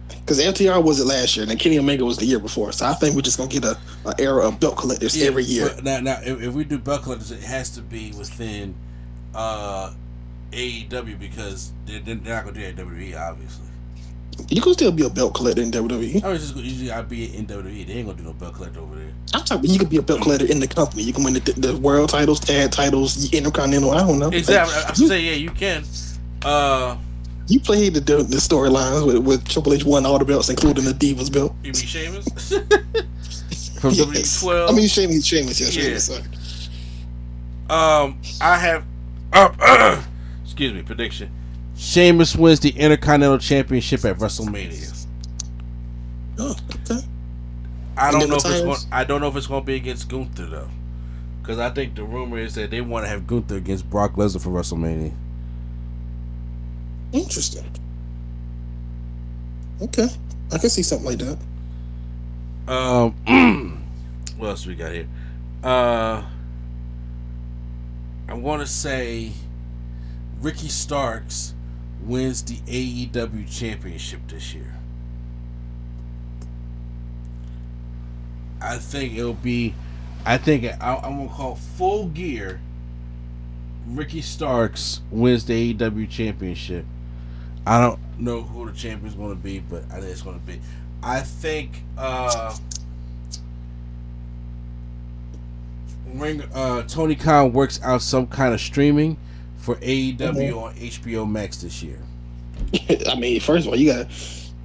Because 0.09 0.39
FTR 0.39 0.81
was 0.81 1.01
it 1.01 1.05
last 1.05 1.35
year, 1.35 1.43
and 1.43 1.51
then 1.51 1.57
Kenny 1.57 1.77
Omega 1.77 2.05
was 2.05 2.17
the 2.17 2.25
year 2.25 2.39
before. 2.39 2.71
So 2.71 2.85
I 2.85 2.93
think 2.93 3.13
we're 3.15 3.21
just 3.21 3.37
gonna 3.37 3.49
get 3.49 3.65
a, 3.65 3.77
a 4.05 4.13
era 4.19 4.47
of 4.47 4.59
belt 4.59 4.77
collectors 4.77 5.21
every 5.21 5.43
year. 5.43 5.75
Now, 5.83 5.99
now 5.99 6.19
if, 6.23 6.41
if 6.41 6.53
we 6.53 6.63
do 6.63 6.77
belt 6.77 7.03
collectors, 7.03 7.31
it 7.31 7.43
has 7.43 7.69
to 7.71 7.81
be 7.81 8.13
within 8.17 8.73
uh 9.35 9.93
AEW 10.51 11.19
because 11.19 11.73
they're, 11.85 11.99
they're 11.99 12.15
not 12.15 12.45
gonna 12.45 12.53
do 12.53 12.61
that 12.61 12.75
WWE, 12.75 13.19
obviously. 13.19 13.67
You 14.49 14.61
can 14.61 14.73
still 14.73 14.91
be 14.91 15.05
a 15.05 15.09
belt 15.09 15.35
collector 15.35 15.61
in 15.61 15.71
WWE. 15.71 16.23
I 16.23 16.29
was 16.29 16.41
just 16.41 16.55
usually 16.55 16.91
I'd 16.91 17.09
be 17.09 17.35
in 17.35 17.45
WWE. 17.45 17.85
They 17.85 17.93
ain't 17.93 18.07
gonna 18.07 18.17
do 18.17 18.23
no 18.23 18.33
belt 18.33 18.55
collector 18.55 18.79
over 18.79 18.95
there. 18.95 19.11
I'm 19.33 19.43
talking. 19.43 19.69
You 19.69 19.79
could 19.79 19.89
be 19.89 19.97
a 19.97 20.01
belt 20.01 20.21
collector 20.21 20.45
in 20.45 20.59
the 20.59 20.67
company. 20.67 21.03
You 21.03 21.13
can 21.13 21.23
win 21.23 21.33
the, 21.33 21.39
the 21.57 21.77
world 21.77 22.09
titles, 22.09 22.39
tag 22.39 22.71
titles, 22.71 23.31
intercontinental. 23.33 23.91
I 23.91 23.99
don't 23.99 24.19
know. 24.19 24.29
Exactly. 24.29 24.75
Like, 24.75 24.85
I 24.85 24.93
you, 24.95 25.07
say 25.07 25.21
yeah, 25.21 25.33
you 25.33 25.49
can. 25.51 25.83
Uh, 26.43 26.97
you 27.47 27.59
played 27.59 27.93
the 27.95 27.99
the, 28.01 28.17
the 28.23 28.37
storylines 28.37 29.05
with, 29.05 29.17
with 29.17 29.47
Triple 29.47 29.73
H 29.73 29.83
won 29.85 30.05
all 30.05 30.19
the 30.19 30.25
belts, 30.25 30.49
including 30.49 30.85
the 30.85 30.91
Divas 30.91 31.31
belt. 31.31 31.53
you 31.63 31.71
mean 31.71 31.73
Sheamus 31.73 32.27
from 33.79 33.91
Yes. 33.93 34.43
W12? 34.43 34.69
I 34.69 34.71
mean, 34.71 34.87
Sheamus, 34.87 35.25
Sheamus, 35.25 35.59
yeah, 35.59 35.67
Yeah. 35.67 35.97
Sheamus. 35.97 36.05
Sorry. 36.05 36.23
Um, 37.69 38.19
I 38.41 38.57
have. 38.57 38.85
Uh, 39.33 40.01
excuse 40.43 40.73
me. 40.73 40.81
Prediction. 40.83 41.31
Sheamus 41.75 42.35
wins 42.35 42.59
the 42.59 42.69
Intercontinental 42.69 43.39
Championship 43.39 44.05
at 44.05 44.17
WrestleMania. 44.17 45.05
Oh, 46.37 46.55
okay. 46.75 47.01
I 47.97 48.11
don't 48.11 48.21
then 48.21 48.29
know 48.29 48.35
if 48.37 48.45
it's 48.45 48.61
going. 48.61 48.77
I 48.91 49.03
don't 49.03 49.21
know 49.21 49.27
if 49.27 49.35
it's 49.35 49.47
going 49.47 49.61
to 49.61 49.65
be 49.65 49.75
against 49.75 50.07
Gunther 50.09 50.45
though, 50.47 50.69
Because 51.41 51.59
I 51.59 51.69
think 51.71 51.95
the 51.95 52.03
rumor 52.03 52.37
is 52.39 52.55
that 52.55 52.71
they 52.71 52.81
want 52.81 53.05
to 53.05 53.09
have 53.09 53.27
Gunther 53.27 53.55
against 53.57 53.89
Brock 53.89 54.13
Lesnar 54.13 54.41
for 54.41 54.49
WrestleMania. 54.49 55.13
Interesting. 57.14 57.69
Okay, 59.81 60.07
I 60.52 60.57
can 60.57 60.69
see 60.69 60.81
something 60.81 61.07
like 61.07 61.19
that. 61.19 61.38
Um, 62.68 63.85
what 64.38 64.49
else 64.49 64.65
we 64.65 64.76
got 64.76 64.91
here? 64.91 65.07
Uh, 65.64 66.23
I 68.27 68.34
want 68.34 68.61
to 68.61 68.68
say 68.68 69.31
Ricky 70.41 70.69
Starks 70.69 71.53
wins 72.02 72.41
the 72.41 72.56
AEW 72.56 73.49
Championship 73.52 74.22
this 74.27 74.53
year. 74.53 74.76
I 78.60 78.77
think 78.77 79.15
it'll 79.15 79.34
be. 79.34 79.76
I 80.26 80.38
think 80.38 80.65
I, 80.65 80.95
I'm 80.95 81.18
gonna 81.18 81.30
call 81.30 81.56
full 81.56 82.07
gear. 82.07 82.60
Ricky 83.85 84.22
Starks 84.22 85.02
wins 85.11 85.45
the 85.45 85.73
AEW 85.73 86.10
Championship. 86.10 86.85
I 87.65 87.80
don't 87.80 87.99
know 88.19 88.41
who 88.41 88.69
the 88.69 88.77
champion's 88.77 89.15
going 89.15 89.30
to 89.30 89.41
be, 89.41 89.60
but 89.60 89.84
I 89.91 89.95
think 89.99 90.06
it's 90.11 90.22
going 90.22 90.40
to 90.40 90.45
be. 90.45 90.60
I 91.02 91.22
think 91.22 91.84
uh, 91.98 92.56
Ring 96.14 96.44
uh, 96.53 96.84
Tony 96.84 97.15
Khan 97.15 97.53
works 97.53 97.80
out 97.84 98.02
some 98.02 98.27
kind 98.27 98.53
of 98.53 98.61
streaming 98.61 99.18
for 99.57 99.76
AEW 99.77 100.18
Mhm. 100.18 100.61
on 100.64 100.73
HBO 100.76 101.26
Max 101.30 101.57
this 101.57 101.81
year. 101.81 101.99
I 103.10 103.15
mean, 103.15 103.40
first 103.40 103.65
of 103.65 103.73
all, 103.73 103.80
you 103.80 103.91
got 103.91 104.07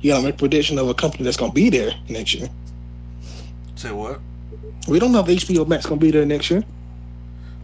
you 0.01 0.13
got 0.13 0.19
to 0.19 0.25
make 0.25 0.35
a 0.35 0.39
prediction 0.39 0.79
of 0.79 0.89
a 0.89 0.95
company 0.95 1.25
that's 1.25 1.37
gonna 1.37 1.53
be 1.53 1.71
there 1.71 1.93
next 2.09 2.35
year. 2.35 2.49
Say 3.77 3.91
what? 3.93 4.21
We 4.89 4.99
don't 4.99 5.13
know 5.13 5.21
if 5.21 5.27
HBO 5.27 5.67
Max 5.67 5.87
gonna 5.87 6.01
be 6.01 6.11
there 6.11 6.27
next 6.27 6.51
year. 6.51 6.65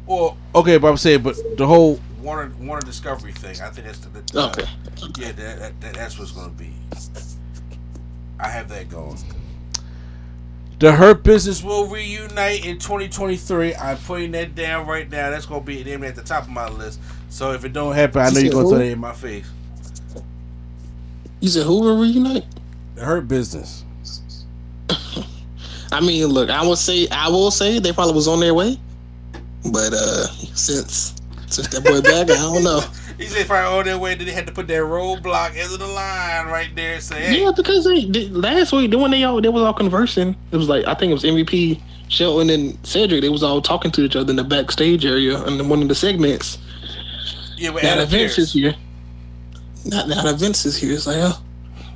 Well, 0.07 0.37
Okay, 0.55 0.79
but 0.79 0.89
I'm 0.89 0.97
saying, 0.97 1.23
but 1.23 1.37
the 1.57 1.67
whole 1.67 1.99
Warner 2.25 2.55
Warner 2.61 2.83
Discovery 2.83 3.33
thing. 3.35 3.61
I 3.63 3.71
think 3.71 3.87
that's 3.87 4.01
the, 4.01 4.11
the 4.11 4.25
Okay. 4.35 4.65
Yeah, 5.19 5.33
that, 5.33 5.61
that, 5.61 5.83
that 5.83 5.95
that's 5.95 6.19
what's 6.19 6.33
going 6.33 6.51
to 6.51 6.57
be. 6.57 6.75
I 8.41 8.49
have 8.51 8.69
that 8.71 8.89
going. 8.91 9.19
the 10.81 10.93
Hurt 10.93 11.25
Business 11.25 11.63
will 11.63 11.87
reunite 11.89 12.65
in 12.65 12.79
2023. 12.79 13.77
I'm 13.77 13.99
putting 13.99 14.33
that 14.33 14.55
down 14.57 14.87
right 14.87 15.11
now. 15.11 15.31
That's 15.31 15.47
going 15.47 15.63
to 15.63 15.67
be 15.67 15.85
named 15.85 16.05
at 16.05 16.17
the 16.17 16.23
top 16.23 16.45
of 16.45 16.51
my 16.51 16.69
list. 16.69 17.01
So 17.29 17.53
if 17.53 17.65
it 17.65 17.73
don't 17.75 17.95
happen. 17.95 18.23
I 18.23 18.31
know 18.31 18.41
You 18.41 18.51
you're 18.51 18.53
gonna 18.53 18.67
who? 18.67 18.71
throw 18.71 18.79
say 18.79 18.93
in 18.93 19.01
my 19.01 19.15
face, 19.15 19.55
You 21.41 21.51
said 21.51 21.67
who 21.67 21.81
will 21.81 22.01
reunite? 22.01 22.47
the 22.95 23.05
Hurt 23.05 23.29
Business. 23.29 23.85
I 25.93 26.01
mean, 26.01 26.27
look, 26.29 26.51
I 26.51 26.63
will 26.63 26.77
say, 26.77 27.09
I 27.11 27.29
will 27.29 27.51
say 27.53 27.79
they 27.81 27.93
probably 27.93 28.15
was 28.15 28.29
on 28.29 28.41
their 28.41 28.55
way, 28.55 28.79
but 29.73 29.93
uh 29.95 30.29
since 30.55 31.15
since 31.49 31.69
that 31.69 31.85
boy 31.85 32.01
back, 32.01 32.31
I 32.31 32.41
don't 32.41 32.65
know. 32.65 32.81
he 33.19 33.27
said 33.27 33.47
probably 33.47 33.67
all 33.67 33.85
their 33.85 33.99
way. 33.99 34.15
Then 34.15 34.27
they 34.27 34.33
had 34.33 34.47
to 34.47 34.53
put 34.53 34.67
that 34.69 34.81
roadblock 34.83 35.57
into 35.57 35.77
the 35.77 35.87
line 35.87 36.47
right 36.47 36.75
there. 36.75 37.01
Say, 37.01 37.21
hey, 37.27 37.43
Yeah, 37.43 37.53
because 37.55 37.85
they, 37.85 38.05
they 38.07 38.29
last 38.29 38.73
week, 38.73 38.91
then 38.91 39.01
when 39.01 39.11
they 39.11 39.25
all 39.25 39.41
they 39.41 39.49
was 39.49 39.63
all 39.63 39.75
conversing, 39.75 40.37
it 40.51 40.57
was 40.57 40.69
like 40.69 40.87
I 40.87 40.95
think 40.95 41.11
it 41.11 41.15
was 41.15 41.25
MVP 41.25 41.81
Shelton 42.09 42.51
and 42.51 42.79
Cedric. 42.87 43.23
They 43.23 43.29
was 43.29 43.43
all 43.43 43.61
talking 43.63 43.91
to 43.93 44.03
each 44.03 44.17
other 44.17 44.31
in 44.31 44.37
the 44.37 44.45
backstage 44.45 45.05
area 45.05 45.43
and 45.45 45.61
in 45.61 45.69
one 45.69 45.83
of 45.83 45.89
the 45.89 45.95
segments. 45.95 46.59
yeah, 47.57 47.71
Now 47.71 47.79
Adam 47.79 47.99
that 47.99 48.09
Vince 48.09 48.39
is 48.39 48.53
here. 48.53 48.75
Now 49.87 50.07
that 50.07 50.37
Vince 50.39 50.65
is 50.65 50.77
here, 50.77 50.93
it's 50.93 51.07
like, 51.07 51.19
uh, 51.19 51.35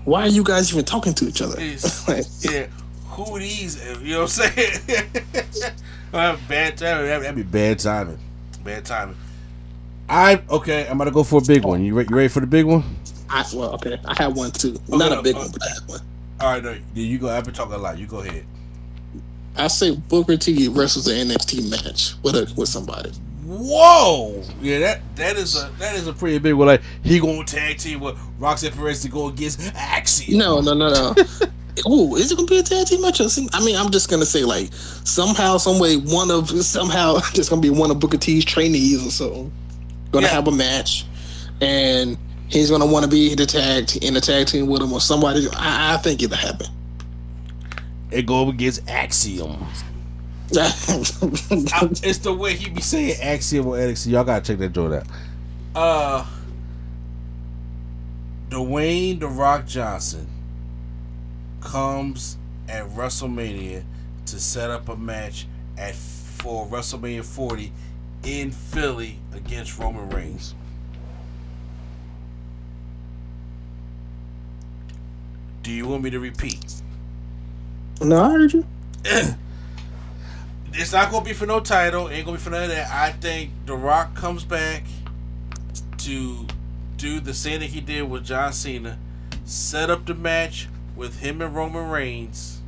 why 0.04 0.22
are 0.22 0.28
you 0.28 0.42
guys 0.42 0.72
even 0.72 0.84
talking 0.84 1.14
to 1.14 1.26
each 1.26 1.42
other? 1.42 1.56
Like, 2.08 2.24
yeah, 2.40 2.66
who 3.06 3.36
are 3.36 3.38
these? 3.38 3.84
You 4.02 4.14
know 4.14 4.22
what 4.22 4.40
I'm 4.40 4.52
saying? 4.52 5.10
bad 6.48 6.78
timing. 6.78 7.06
That'd 7.06 7.36
be 7.36 7.42
bad 7.42 7.78
timing. 7.78 8.18
bad 8.64 8.84
timing. 8.84 9.16
I 10.08 10.42
okay. 10.50 10.86
I'm 10.88 10.98
gonna 10.98 11.10
go 11.10 11.22
for 11.22 11.38
a 11.38 11.44
big 11.44 11.64
one. 11.64 11.84
You, 11.84 11.94
re- 11.94 12.06
you 12.08 12.16
ready 12.16 12.28
for 12.28 12.40
the 12.40 12.46
big 12.46 12.64
one? 12.64 12.84
I, 13.30 13.44
well, 13.54 13.74
okay, 13.74 13.98
I 14.06 14.14
had 14.22 14.34
one 14.34 14.50
too. 14.50 14.78
Not 14.88 15.12
a 15.12 15.22
big 15.22 15.36
uh, 15.36 15.40
one, 15.40 15.50
but 15.50 15.62
I 15.62 15.68
had 15.68 15.88
one. 15.88 16.00
All 16.40 16.52
right, 16.52 16.62
no, 16.62 16.76
you 16.94 17.18
go. 17.18 17.28
I've 17.28 17.44
been 17.44 17.54
talking 17.54 17.74
a 17.74 17.78
lot. 17.78 17.98
You 17.98 18.06
go 18.06 18.20
ahead. 18.20 18.44
I 19.56 19.66
say 19.66 19.94
Booker 19.94 20.36
T 20.36 20.68
wrestles 20.68 21.08
an 21.08 21.28
NXT 21.28 21.70
match 21.70 22.14
with 22.22 22.36
a 22.36 22.52
with 22.56 22.68
somebody. 22.68 23.10
Whoa! 23.44 24.42
Yeah, 24.62 24.78
that 24.78 25.16
that 25.16 25.36
is 25.36 25.56
a 25.56 25.70
that 25.78 25.94
is 25.96 26.06
a 26.06 26.12
pretty 26.12 26.38
big 26.38 26.54
one. 26.54 26.68
Like 26.68 26.82
he 27.02 27.18
gonna 27.18 27.44
tag 27.44 27.78
team 27.78 28.00
with 28.00 28.16
Roxanne 28.38 28.72
Perez 28.72 29.02
to 29.02 29.08
go 29.08 29.28
against 29.28 29.74
Axiom. 29.74 30.38
No, 30.38 30.60
no, 30.60 30.74
no, 30.74 30.90
no. 30.90 31.14
Oh, 31.86 32.16
is 32.16 32.32
it 32.32 32.36
gonna 32.36 32.48
be 32.48 32.58
a 32.58 32.62
tag 32.62 32.86
team 32.86 33.02
match? 33.02 33.20
I 33.20 33.64
mean, 33.64 33.76
I'm 33.76 33.90
just 33.90 34.10
gonna 34.10 34.26
say 34.26 34.44
like 34.44 34.70
somehow, 34.72 35.58
some 35.58 35.78
way, 35.78 35.96
one 35.96 36.28
of 36.30 36.50
somehow 36.64 37.20
just 37.34 37.50
gonna 37.50 37.62
be 37.62 37.70
one 37.70 37.90
of 37.90 38.00
Booker 38.00 38.16
T's 38.16 38.44
trainees 38.44 39.20
or 39.20 39.50
so. 40.10 40.12
Gonna 40.12 40.26
Yeah. 40.26 40.32
have 40.34 40.48
a 40.48 40.52
match, 40.52 41.06
and 41.60 42.16
he's 42.48 42.70
gonna 42.70 42.86
want 42.86 43.04
to 43.04 43.10
be 43.10 43.34
the 43.34 43.46
tag 43.46 43.96
in 44.02 44.14
the 44.14 44.20
tag 44.20 44.46
team 44.46 44.66
with 44.66 44.82
him 44.82 44.92
or 44.92 45.00
somebody. 45.00 45.46
I, 45.52 45.94
I 45.94 45.96
think 45.98 46.22
it'll 46.22 46.36
happen. 46.36 46.66
It 48.10 48.24
go 48.26 48.42
up 48.48 48.54
against 48.54 48.88
Axiom. 48.88 49.62
I- 50.56 51.88
it's 52.02 52.18
the 52.18 52.32
way 52.32 52.54
he 52.54 52.70
be 52.70 52.80
saying. 52.80 53.14
Saying 53.16 53.20
Axiom 53.34 53.66
or 53.66 53.76
NXT. 53.76 54.10
Y'all 54.12 54.24
gotta 54.24 54.44
check 54.44 54.58
that 54.58 54.72
joint 54.72 54.94
out. 54.94 55.06
Uh, 55.74 56.24
Dwayne 58.48 59.20
the 59.20 59.28
Rock 59.28 59.66
Johnson 59.66 60.26
comes 61.60 62.38
at 62.68 62.84
WrestleMania 62.90 63.82
to 64.26 64.40
set 64.40 64.70
up 64.70 64.88
a 64.88 64.96
match 64.96 65.46
at 65.76 65.94
for 65.94 66.66
WrestleMania 66.66 67.24
40 67.24 67.72
in 68.24 68.50
Philly 68.50 69.18
against 69.34 69.78
Roman 69.78 70.08
Reigns. 70.10 70.54
Do 75.62 75.72
you 75.72 75.86
want 75.86 76.02
me 76.02 76.10
to 76.10 76.20
repeat? 76.20 76.82
no, 78.00 78.22
I 78.22 78.30
heard 78.30 78.52
you. 78.52 78.64
It's 80.72 80.92
not 80.92 81.10
gonna 81.10 81.24
be 81.24 81.32
for 81.32 81.46
no 81.46 81.58
title. 81.60 82.08
Ain't 82.08 82.24
gonna 82.24 82.36
be 82.36 82.42
for 82.42 82.50
none 82.50 82.62
of 82.64 82.68
that. 82.68 82.90
I 82.92 83.10
think 83.12 83.50
The 83.66 83.74
Rock 83.76 84.14
comes 84.14 84.44
back 84.44 84.84
to 85.98 86.46
do 86.96 87.20
the 87.20 87.34
same 87.34 87.60
thing 87.60 87.68
he 87.68 87.80
did 87.80 88.08
with 88.08 88.24
John 88.24 88.52
Cena. 88.52 88.98
Set 89.44 89.90
up 89.90 90.06
the 90.06 90.14
match 90.14 90.68
with 90.94 91.18
him 91.20 91.42
and 91.42 91.54
Roman 91.54 91.90
Reigns. 91.90 92.60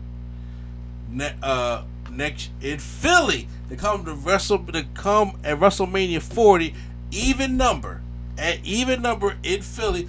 Uh, 1.43 1.85
next 2.11 2.51
in 2.61 2.79
Philly, 2.79 3.49
they 3.69 3.77
come 3.77 4.05
to 4.05 4.15
wrestle. 4.15 4.59
To 4.59 4.85
come 4.95 5.39
at 5.45 5.59
WrestleMania 5.59 6.21
40, 6.23 6.75
even 7.11 7.57
number 7.57 8.03
at 8.39 8.65
even 8.65 9.03
number 9.03 9.37
in 9.43 9.63
Philly. 9.63 10.09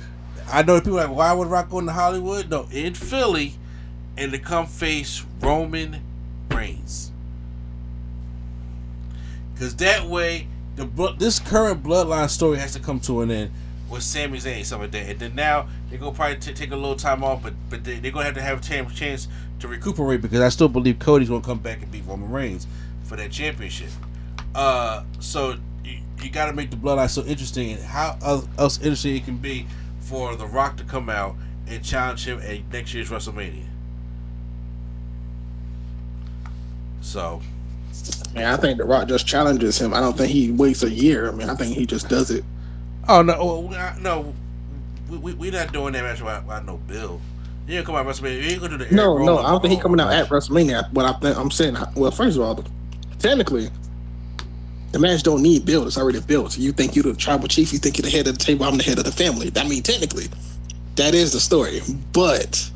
I 0.51 0.63
know 0.63 0.79
people 0.79 0.99
are 0.99 1.07
like, 1.07 1.15
why 1.15 1.33
would 1.33 1.47
Rock 1.47 1.69
go 1.69 1.79
into 1.79 1.91
Hollywood? 1.91 2.49
No, 2.49 2.67
in 2.71 2.93
Philly, 2.93 3.53
and 4.17 4.31
to 4.31 4.39
come 4.39 4.65
face 4.65 5.23
Roman 5.39 6.01
Reigns. 6.49 7.11
Cause 9.57 9.75
that 9.75 10.07
way, 10.07 10.47
the 10.75 11.15
this 11.19 11.39
current 11.39 11.83
bloodline 11.83 12.29
story 12.29 12.57
has 12.57 12.73
to 12.73 12.79
come 12.79 12.99
to 13.01 13.21
an 13.21 13.29
end 13.29 13.51
with 13.89 14.01
Sami 14.01 14.39
Zayn 14.39 14.65
stuff 14.65 14.79
like 14.79 14.91
that. 14.91 15.09
And 15.09 15.19
then 15.19 15.35
now 15.35 15.67
they're 15.89 15.99
gonna 15.99 16.15
probably 16.15 16.37
t- 16.37 16.53
take 16.53 16.71
a 16.71 16.75
little 16.75 16.95
time 16.95 17.23
off, 17.23 17.43
but 17.43 17.53
but 17.69 17.83
they, 17.83 17.99
they're 17.99 18.11
gonna 18.11 18.25
have 18.25 18.35
to 18.35 18.41
have 18.41 18.91
a 18.91 18.93
chance 18.93 19.27
to 19.61 19.67
recuperate 19.67 20.21
because 20.21 20.39
I 20.41 20.49
still 20.49 20.67
believe 20.69 20.99
Cody's 20.99 21.29
gonna 21.29 21.41
come 21.41 21.59
back 21.59 21.81
and 21.81 21.91
beat 21.91 22.03
Roman 22.05 22.31
Reigns 22.31 22.67
for 23.03 23.15
that 23.15 23.31
championship. 23.31 23.89
Uh, 24.53 25.03
so 25.19 25.55
you, 25.85 25.97
you 26.21 26.29
got 26.29 26.47
to 26.47 26.53
make 26.53 26.69
the 26.71 26.75
bloodline 26.77 27.09
so 27.09 27.23
interesting, 27.23 27.71
and 27.71 27.81
how 27.81 28.17
else- 28.57 28.77
interesting 28.79 29.15
it 29.15 29.25
can 29.25 29.37
be 29.37 29.65
for 30.01 30.35
The 30.35 30.45
Rock 30.45 30.77
to 30.77 30.83
come 30.83 31.09
out 31.09 31.35
and 31.67 31.83
challenge 31.83 32.27
him 32.27 32.39
at 32.41 32.59
next 32.71 32.93
year's 32.93 33.09
WrestleMania. 33.09 33.63
So. 37.01 37.41
Man, 38.33 38.45
I 38.53 38.57
think 38.57 38.77
The 38.77 38.85
Rock 38.85 39.07
just 39.07 39.27
challenges 39.27 39.79
him. 39.79 39.93
I 39.93 39.99
don't 39.99 40.17
think 40.17 40.31
he 40.31 40.51
waits 40.51 40.83
a 40.83 40.89
year. 40.89 41.29
I 41.29 41.31
mean, 41.31 41.49
I 41.49 41.55
think 41.55 41.75
he 41.75 41.85
just 41.85 42.07
does 42.09 42.31
it. 42.31 42.43
Oh 43.07 43.21
no, 43.21 43.69
I- 43.73 43.97
no, 43.99 44.33
we 45.09 45.17
we 45.17 45.33
we 45.33 45.51
not 45.51 45.73
doing 45.73 45.93
that 45.93 46.03
match 46.03 46.21
without, 46.21 46.45
without 46.45 46.65
no 46.65 46.77
Bill. 46.77 47.19
You 47.71 47.77
ain't 47.77 47.85
come 47.85 47.95
out 47.95 48.05
WrestleMania. 48.05 48.43
You 48.43 48.49
ain't 48.49 48.61
gonna 48.61 48.77
do 48.77 48.83
the 48.83 48.93
No, 48.93 49.17
no, 49.17 49.37
I 49.37 49.51
don't 49.51 49.61
think 49.61 49.73
he's 49.73 49.81
coming 49.81 50.01
out 50.01 50.11
at 50.11 50.27
WrestleMania. 50.27 50.91
But 50.91 51.05
I 51.05 51.13
think 51.19 51.37
I'm 51.37 51.49
saying, 51.49 51.77
well, 51.95 52.11
first 52.11 52.35
of 52.35 52.43
all, 52.43 52.65
technically, 53.17 53.69
the 54.91 54.99
match 54.99 55.23
don't 55.23 55.41
need 55.41 55.65
build. 55.65 55.87
It's 55.87 55.97
already 55.97 56.19
built. 56.19 56.57
You 56.57 56.73
think 56.73 56.97
you're 56.97 57.03
the 57.03 57.13
tribal 57.13 57.47
chief? 57.47 57.71
You 57.71 57.79
think 57.79 57.97
you're 57.97 58.03
the 58.03 58.09
head 58.09 58.27
of 58.27 58.37
the 58.37 58.43
table? 58.43 58.65
I'm 58.65 58.75
the 58.77 58.83
head 58.83 58.97
of 58.99 59.05
the 59.05 59.11
family. 59.13 59.53
I 59.55 59.65
mean, 59.65 59.83
technically, 59.83 60.25
that 60.97 61.15
is 61.15 61.31
the 61.31 61.39
story. 61.39 61.79
But 62.11 62.69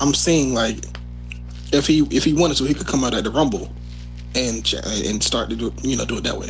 I'm 0.00 0.14
saying 0.14 0.54
like, 0.54 0.78
if 1.70 1.86
he 1.86 2.08
if 2.10 2.24
he 2.24 2.32
wanted 2.32 2.56
to, 2.56 2.64
he 2.64 2.72
could 2.72 2.86
come 2.86 3.04
out 3.04 3.12
at 3.12 3.24
the 3.24 3.30
Rumble 3.30 3.70
and 4.34 4.64
ch- 4.64 4.76
and 4.76 5.22
start 5.22 5.50
to 5.50 5.56
do 5.56 5.74
you 5.82 5.98
know 5.98 6.06
do 6.06 6.16
it 6.16 6.24
that 6.24 6.38
way. 6.38 6.48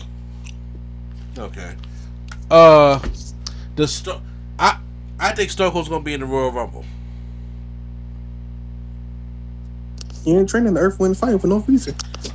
Okay. 1.36 1.74
Uh, 2.48 3.00
the 3.74 3.88
Sto- 3.88 4.22
I 4.56 4.78
I 5.18 5.32
think 5.32 5.50
Stone 5.50 5.72
Cold's 5.72 5.88
gonna 5.88 6.04
be 6.04 6.14
in 6.14 6.20
the 6.20 6.26
Royal 6.26 6.52
Rumble. 6.52 6.84
He 10.24 10.36
ain't 10.36 10.48
training 10.48 10.74
the 10.74 10.80
Earth 10.80 10.98
Wind 10.98 11.16
Fire 11.16 11.38
for 11.38 11.46
no 11.46 11.58
reason. 11.60 11.94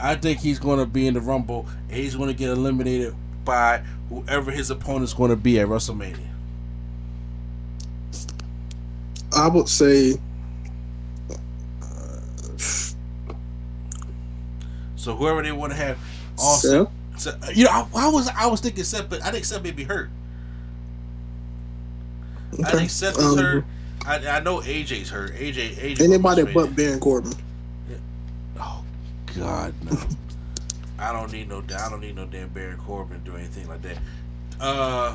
I 0.00 0.14
think 0.14 0.38
he's 0.38 0.58
going 0.58 0.78
to 0.78 0.86
be 0.86 1.06
in 1.06 1.14
the 1.14 1.20
Rumble 1.20 1.66
and 1.88 1.96
he's 1.96 2.14
going 2.14 2.28
to 2.28 2.34
get 2.34 2.50
eliminated 2.50 3.14
by 3.44 3.82
whoever 4.08 4.50
his 4.50 4.70
opponent's 4.70 5.12
going 5.12 5.30
to 5.30 5.36
be 5.36 5.58
at 5.60 5.66
WrestleMania. 5.66 6.26
I 9.36 9.48
would 9.48 9.68
say 9.68 10.14
So 14.98 15.14
whoever 15.14 15.42
they 15.42 15.52
want 15.52 15.72
to 15.72 15.78
have, 15.78 15.96
also, 16.38 16.90
so, 17.16 17.32
you 17.54 17.64
know, 17.64 17.70
I, 17.70 17.88
I 17.94 18.08
was 18.08 18.28
I 18.28 18.46
was 18.46 18.60
thinking 18.60 18.84
Seth, 18.84 19.08
but 19.08 19.24
I 19.24 19.30
think 19.30 19.44
Seth 19.44 19.62
may 19.62 19.70
be 19.70 19.84
hurt. 19.84 20.10
I 22.64 22.70
think 22.72 22.90
Seth 22.90 23.16
is 23.16 23.24
Um, 23.24 23.38
hurt. 23.38 23.64
I, 24.08 24.38
I 24.38 24.40
know 24.40 24.60
AJ's 24.60 25.10
hurt. 25.10 25.34
AJ, 25.34 25.74
AJ. 25.74 26.00
Anybody 26.00 26.44
but 26.44 26.74
Baron 26.74 26.98
Corbin. 26.98 27.34
Oh 28.58 28.82
God, 29.36 29.74
no! 29.84 29.98
I 30.98 31.12
don't 31.12 31.30
need 31.30 31.50
no. 31.50 31.62
I 31.78 31.90
don't 31.90 32.00
need 32.00 32.16
no 32.16 32.24
damn 32.24 32.48
Baron 32.48 32.78
Corbin 32.78 33.20
do 33.22 33.36
anything 33.36 33.68
like 33.68 33.82
that. 33.82 33.98
Uh, 34.58 35.14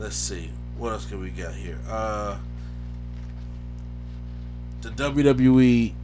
let's 0.00 0.16
see. 0.16 0.50
What 0.78 0.94
else 0.94 1.06
can 1.06 1.20
we 1.20 1.30
got 1.30 1.54
here? 1.54 1.78
Uh, 1.88 2.38
the 4.82 4.88
WWE 4.90 5.94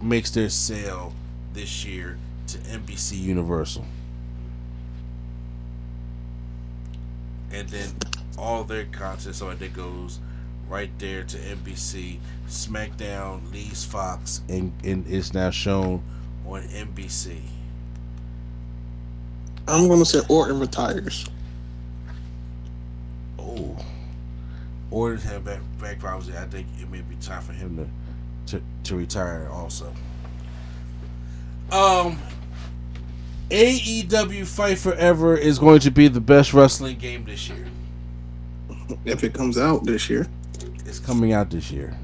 makes 0.00 0.30
their 0.30 0.48
sale 0.48 1.12
this 1.52 1.84
year 1.84 2.16
to 2.46 2.58
NBC 2.58 3.20
Universal, 3.20 3.84
and 7.52 7.68
then 7.68 7.90
all 8.38 8.64
their 8.64 8.86
content 8.86 9.34
so 9.34 9.52
that 9.52 9.72
goes 9.74 10.20
right 10.68 10.90
there 10.98 11.24
to 11.24 11.36
NBC. 11.36 12.18
SmackDown 12.48 13.52
leaves 13.52 13.84
Fox 13.84 14.42
and, 14.48 14.72
and 14.84 15.06
is 15.06 15.34
now 15.34 15.50
shown 15.50 16.02
on 16.46 16.62
NBC. 16.62 17.40
I'm 19.66 19.88
gonna 19.88 20.04
say 20.04 20.20
Orton 20.28 20.60
retires. 20.60 21.26
Oh, 23.38 23.76
Orton's 24.90 25.24
had 25.24 25.44
back 25.44 25.60
back 25.78 25.98
problems. 25.98 26.34
I 26.34 26.46
think 26.46 26.66
it 26.80 26.90
may 26.90 27.02
be 27.02 27.16
time 27.16 27.42
for 27.42 27.52
him 27.52 27.76
to 27.76 28.56
to, 28.56 28.62
to 28.84 28.96
retire 28.96 29.48
also. 29.52 29.92
Um, 31.70 32.18
AEW 33.50 34.46
Fight 34.46 34.78
Forever 34.78 35.36
is 35.36 35.58
going 35.58 35.80
to 35.80 35.90
be 35.90 36.08
the 36.08 36.20
best 36.20 36.54
wrestling 36.54 36.96
game 36.96 37.24
this 37.24 37.48
year. 37.48 37.66
If 39.04 39.22
it 39.22 39.34
comes 39.34 39.58
out 39.58 39.84
this 39.84 40.08
year. 40.08 40.26
It's 40.88 40.98
coming 40.98 41.32
out 41.32 41.50
this 41.50 41.70
year. 41.70 41.96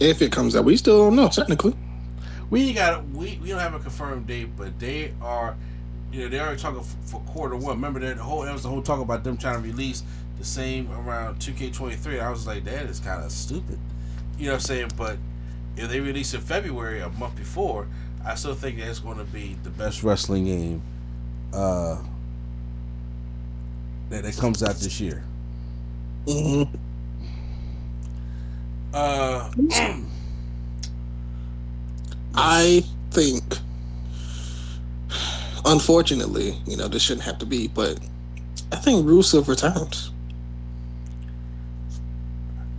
If 0.00 0.22
it 0.22 0.32
comes 0.32 0.56
out, 0.56 0.64
we 0.64 0.76
still 0.76 0.98
don't 0.98 1.16
know 1.16 1.28
technically. 1.28 1.76
We 2.50 2.72
got 2.72 3.04
we 3.10 3.38
we 3.42 3.50
don't 3.50 3.60
have 3.60 3.74
a 3.74 3.78
confirmed 3.78 4.26
date, 4.26 4.56
but 4.56 4.78
they 4.78 5.12
are, 5.20 5.56
you 6.12 6.22
know, 6.22 6.28
they 6.28 6.40
already 6.40 6.60
talking 6.60 6.80
f- 6.80 6.96
for 7.04 7.20
quarter 7.20 7.56
one. 7.56 7.76
Remember 7.76 8.00
that 8.00 8.16
the 8.16 8.22
whole 8.22 8.42
that 8.42 8.52
was 8.52 8.62
the 8.62 8.68
whole 8.68 8.82
talk 8.82 9.00
about 9.00 9.24
them 9.24 9.36
trying 9.36 9.62
to 9.62 9.68
release 9.68 10.02
the 10.38 10.44
same 10.44 10.90
around 10.92 11.40
two 11.40 11.52
K 11.52 11.70
twenty 11.70 11.96
three. 11.96 12.18
I 12.18 12.30
was 12.30 12.46
like, 12.46 12.64
that 12.64 12.86
is 12.86 13.00
kind 13.00 13.24
of 13.24 13.30
stupid, 13.30 13.78
you 14.38 14.46
know 14.46 14.52
what 14.52 14.56
I'm 14.56 14.60
saying? 14.60 14.90
But 14.96 15.18
if 15.76 15.88
they 15.88 16.00
release 16.00 16.34
in 16.34 16.40
February, 16.40 17.00
a 17.00 17.08
month 17.10 17.36
before, 17.36 17.86
I 18.24 18.34
still 18.34 18.54
think 18.54 18.78
that's 18.78 19.00
going 19.00 19.18
to 19.18 19.24
be 19.24 19.56
the 19.62 19.70
best 19.70 20.02
wrestling 20.02 20.44
game, 20.44 20.82
uh, 21.52 21.98
that 24.10 24.22
that 24.24 24.36
comes 24.36 24.62
out 24.62 24.76
this 24.76 25.00
year. 25.00 25.24
Mm-hmm. 26.26 26.76
Uh, 28.94 29.50
I 32.36 32.84
think, 33.10 33.42
unfortunately, 35.64 36.56
you 36.64 36.76
know, 36.76 36.86
this 36.86 37.02
shouldn't 37.02 37.26
have 37.26 37.38
to 37.38 37.46
be, 37.46 37.66
but 37.66 37.98
I 38.70 38.76
think 38.76 39.04
Rusev 39.04 39.48
returns. 39.48 40.12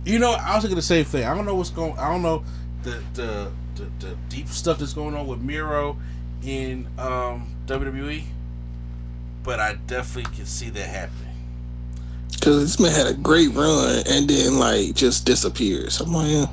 You 0.06 0.18
know, 0.18 0.32
I 0.32 0.54
was 0.56 0.68
the 0.68 0.80
same 0.80 1.04
thing. 1.04 1.24
I 1.24 1.34
don't 1.34 1.44
know 1.44 1.54
what's 1.54 1.70
going. 1.70 1.98
I 1.98 2.10
don't 2.10 2.22
know 2.22 2.44
the 2.82 3.02
the 3.14 3.50
the, 3.74 4.06
the 4.06 4.16
deep 4.30 4.48
stuff 4.48 4.78
that's 4.78 4.94
going 4.94 5.14
on 5.14 5.26
with 5.26 5.40
Miro 5.40 5.98
in 6.42 6.86
um, 6.98 7.54
WWE, 7.66 8.22
but 9.42 9.60
I 9.60 9.74
definitely 9.86 10.34
can 10.34 10.46
see 10.46 10.70
that 10.70 10.86
happening. 10.88 11.25
Because 12.36 12.60
this 12.62 12.78
man 12.80 12.92
had 12.94 13.06
a 13.06 13.14
great 13.14 13.52
run 13.52 14.02
and 14.08 14.28
then, 14.28 14.58
like, 14.58 14.94
just 14.94 15.24
disappears. 15.26 16.00
I'm 16.00 16.12
like, 16.12 16.30
yeah. 16.30 16.46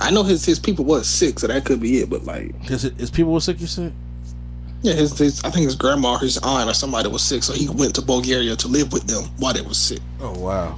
I 0.00 0.10
know 0.10 0.22
his 0.24 0.44
his 0.44 0.58
people 0.58 0.84
was 0.84 1.08
sick, 1.08 1.38
so 1.38 1.46
that 1.46 1.64
could 1.64 1.80
be 1.80 1.98
it, 2.00 2.10
but, 2.10 2.24
like, 2.24 2.54
his 2.64 2.84
is 2.84 3.10
people 3.10 3.32
with 3.32 3.44
sick? 3.44 3.60
You 3.60 3.66
said? 3.68 3.92
yeah, 4.82 4.94
his, 4.94 5.16
his 5.16 5.44
I 5.44 5.50
think 5.50 5.64
his 5.64 5.76
grandma, 5.76 6.18
his 6.18 6.38
aunt, 6.38 6.68
or 6.68 6.74
somebody 6.74 7.08
was 7.08 7.22
sick, 7.22 7.44
so 7.44 7.52
he 7.52 7.68
went 7.68 7.94
to 7.94 8.02
Bulgaria 8.02 8.56
to 8.56 8.68
live 8.68 8.92
with 8.92 9.06
them 9.06 9.24
while 9.38 9.54
they 9.54 9.60
was 9.60 9.78
sick. 9.78 10.00
Oh 10.20 10.36
wow! 10.38 10.76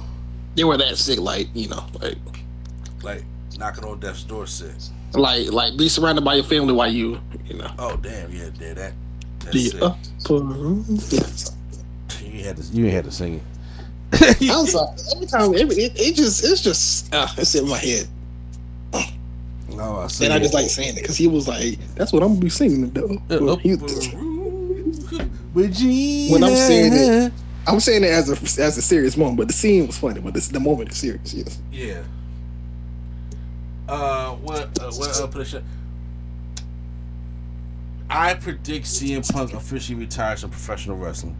They 0.55 0.63
were 0.63 0.77
that 0.77 0.97
sick, 0.97 1.19
like, 1.19 1.47
you 1.55 1.69
know, 1.69 1.83
like, 2.01 2.17
Like 3.01 3.23
knocking 3.57 3.83
on 3.83 3.99
death's 3.99 4.23
door, 4.23 4.45
sick. 4.45 4.71
like, 5.13 5.51
like 5.51 5.75
be 5.75 5.89
surrounded 5.89 6.23
by 6.23 6.35
your 6.35 6.43
family 6.43 6.73
while 6.73 6.91
you, 6.91 7.19
you 7.47 7.57
know. 7.57 7.71
Oh 7.79 7.97
damn! 7.97 8.31
Yeah, 8.31 8.49
yeah 8.61 8.73
that. 8.75 8.93
That's 9.39 9.51
The 9.53 9.63
sick. 9.69 9.81
upper 9.81 10.39
room. 10.39 10.85
Yeah. 11.09 11.27
You 12.31 12.43
had 12.43 12.57
to. 12.57 12.63
You 12.73 12.91
had 12.91 13.05
to 13.05 13.11
sing 13.11 13.35
it. 13.35 13.41
I'm 14.51 14.65
sorry. 14.65 14.95
Every 15.15 15.27
time, 15.27 15.55
every, 15.55 15.75
it, 15.75 15.93
it 15.99 16.15
just, 16.15 16.43
it's 16.43 16.61
just, 16.61 17.13
uh, 17.13 17.27
it's 17.37 17.55
in 17.55 17.67
my 17.67 17.77
head. 17.77 18.07
No, 19.69 19.97
I 19.97 20.07
see. 20.07 20.25
And 20.25 20.33
I 20.33 20.39
just 20.39 20.53
like 20.53 20.69
saying 20.69 20.95
it 20.95 21.01
because 21.01 21.17
he 21.17 21.27
was 21.27 21.47
like, 21.49 21.77
"That's 21.95 22.13
what 22.13 22.23
I'm 22.23 22.29
gonna 22.29 22.39
be 22.39 22.49
singing 22.49 22.89
though." 22.91 23.17
Well, 23.29 23.57
he- 23.57 23.75
Regina. 25.53 26.31
when 26.33 26.43
I'm 26.43 26.55
saying 26.55 26.93
it, 26.93 27.33
I'm 27.67 27.79
saying 27.79 28.03
it 28.03 28.09
as 28.11 28.29
a 28.29 28.61
as 28.63 28.77
a 28.77 28.81
serious 28.81 29.17
moment, 29.17 29.37
but 29.37 29.47
the 29.47 29.53
scene 29.53 29.87
was 29.87 29.97
funny, 29.97 30.21
but 30.21 30.33
this, 30.33 30.47
the 30.47 30.59
moment 30.59 30.91
is 30.91 30.97
serious. 30.97 31.33
Yes. 31.33 31.59
Yeah. 31.71 32.03
Uh, 33.89 34.31
what? 34.35 34.79
Uh, 34.79 34.91
what? 34.91 35.19
Uh, 35.19 35.27
prediction? 35.27 35.65
I 38.09 38.35
predict 38.35 38.85
CM 38.85 39.29
Punk 39.33 39.53
officially 39.53 39.99
retires 39.99 40.41
from 40.41 40.51
professional 40.51 40.95
wrestling. 40.95 41.35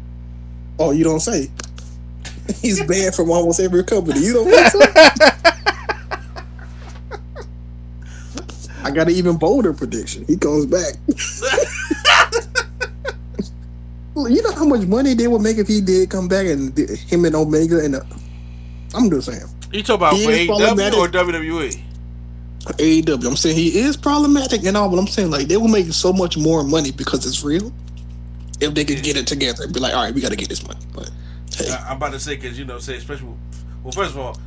Oh, 0.79 0.91
you 0.91 1.03
don't 1.03 1.19
say. 1.19 1.49
He's 2.61 2.83
banned 2.85 3.15
from 3.15 3.31
almost 3.31 3.59
every 3.59 3.83
company. 3.83 4.19
You 4.19 4.33
don't 4.33 4.49
think 4.49 4.67
so? 4.67 4.79
I 8.83 8.91
got 8.91 9.07
an 9.07 9.15
even 9.15 9.37
bolder 9.37 9.73
prediction. 9.73 10.25
He 10.25 10.37
comes 10.37 10.67
back. 10.67 10.93
you 14.15 14.43
know 14.43 14.51
how 14.51 14.65
much 14.65 14.85
money 14.87 15.15
they 15.15 15.27
would 15.27 15.41
make 15.41 15.57
if 15.57 15.67
he 15.67 15.81
did 15.81 16.09
come 16.11 16.27
back 16.27 16.45
and 16.45 16.73
did- 16.75 16.91
him 16.91 17.25
and 17.25 17.35
Omega 17.35 17.79
and 17.83 17.95
the, 17.95 18.05
I'm 18.93 19.09
just 19.09 19.25
saying. 19.27 19.41
You 19.73 19.81
talk 19.83 19.95
about 19.97 20.13
He 20.13 20.25
AEW 20.25 20.93
or 20.93 21.07
WWE? 21.07 21.81
AEW. 22.65 23.25
I'm 23.27 23.35
saying 23.35 23.55
he 23.55 23.79
is 23.79 23.97
problematic 23.97 24.63
and 24.65 24.77
all, 24.77 24.89
but 24.89 24.97
I'm 24.97 25.07
saying 25.07 25.31
like 25.31 25.47
they 25.47 25.57
will 25.57 25.67
make 25.67 25.91
so 25.91 26.13
much 26.13 26.37
more 26.37 26.63
money 26.63 26.91
because 26.91 27.25
it's 27.25 27.43
real. 27.43 27.73
If 28.61 28.73
they 28.73 28.85
could 28.85 29.03
get 29.03 29.17
it 29.17 29.27
together 29.27 29.63
and 29.63 29.73
be 29.73 29.79
like, 29.79 29.93
all 29.93 30.03
right, 30.03 30.13
we 30.13 30.21
got 30.21 30.29
to 30.29 30.37
get 30.37 30.47
this 30.47 30.65
money. 30.65 30.79
But 30.93 31.09
hey, 31.09 31.11
I, 31.61 31.89
I'm 31.89 31.97
about 31.97 32.11
to 32.13 32.19
say 32.19 32.35
because 32.35 32.57
you 32.57 32.65
know, 32.65 32.79
say 32.79 32.95
especially. 32.97 33.29
Well, 33.83 33.91
first 33.91 34.11
of 34.11 34.17
all, 34.19 34.37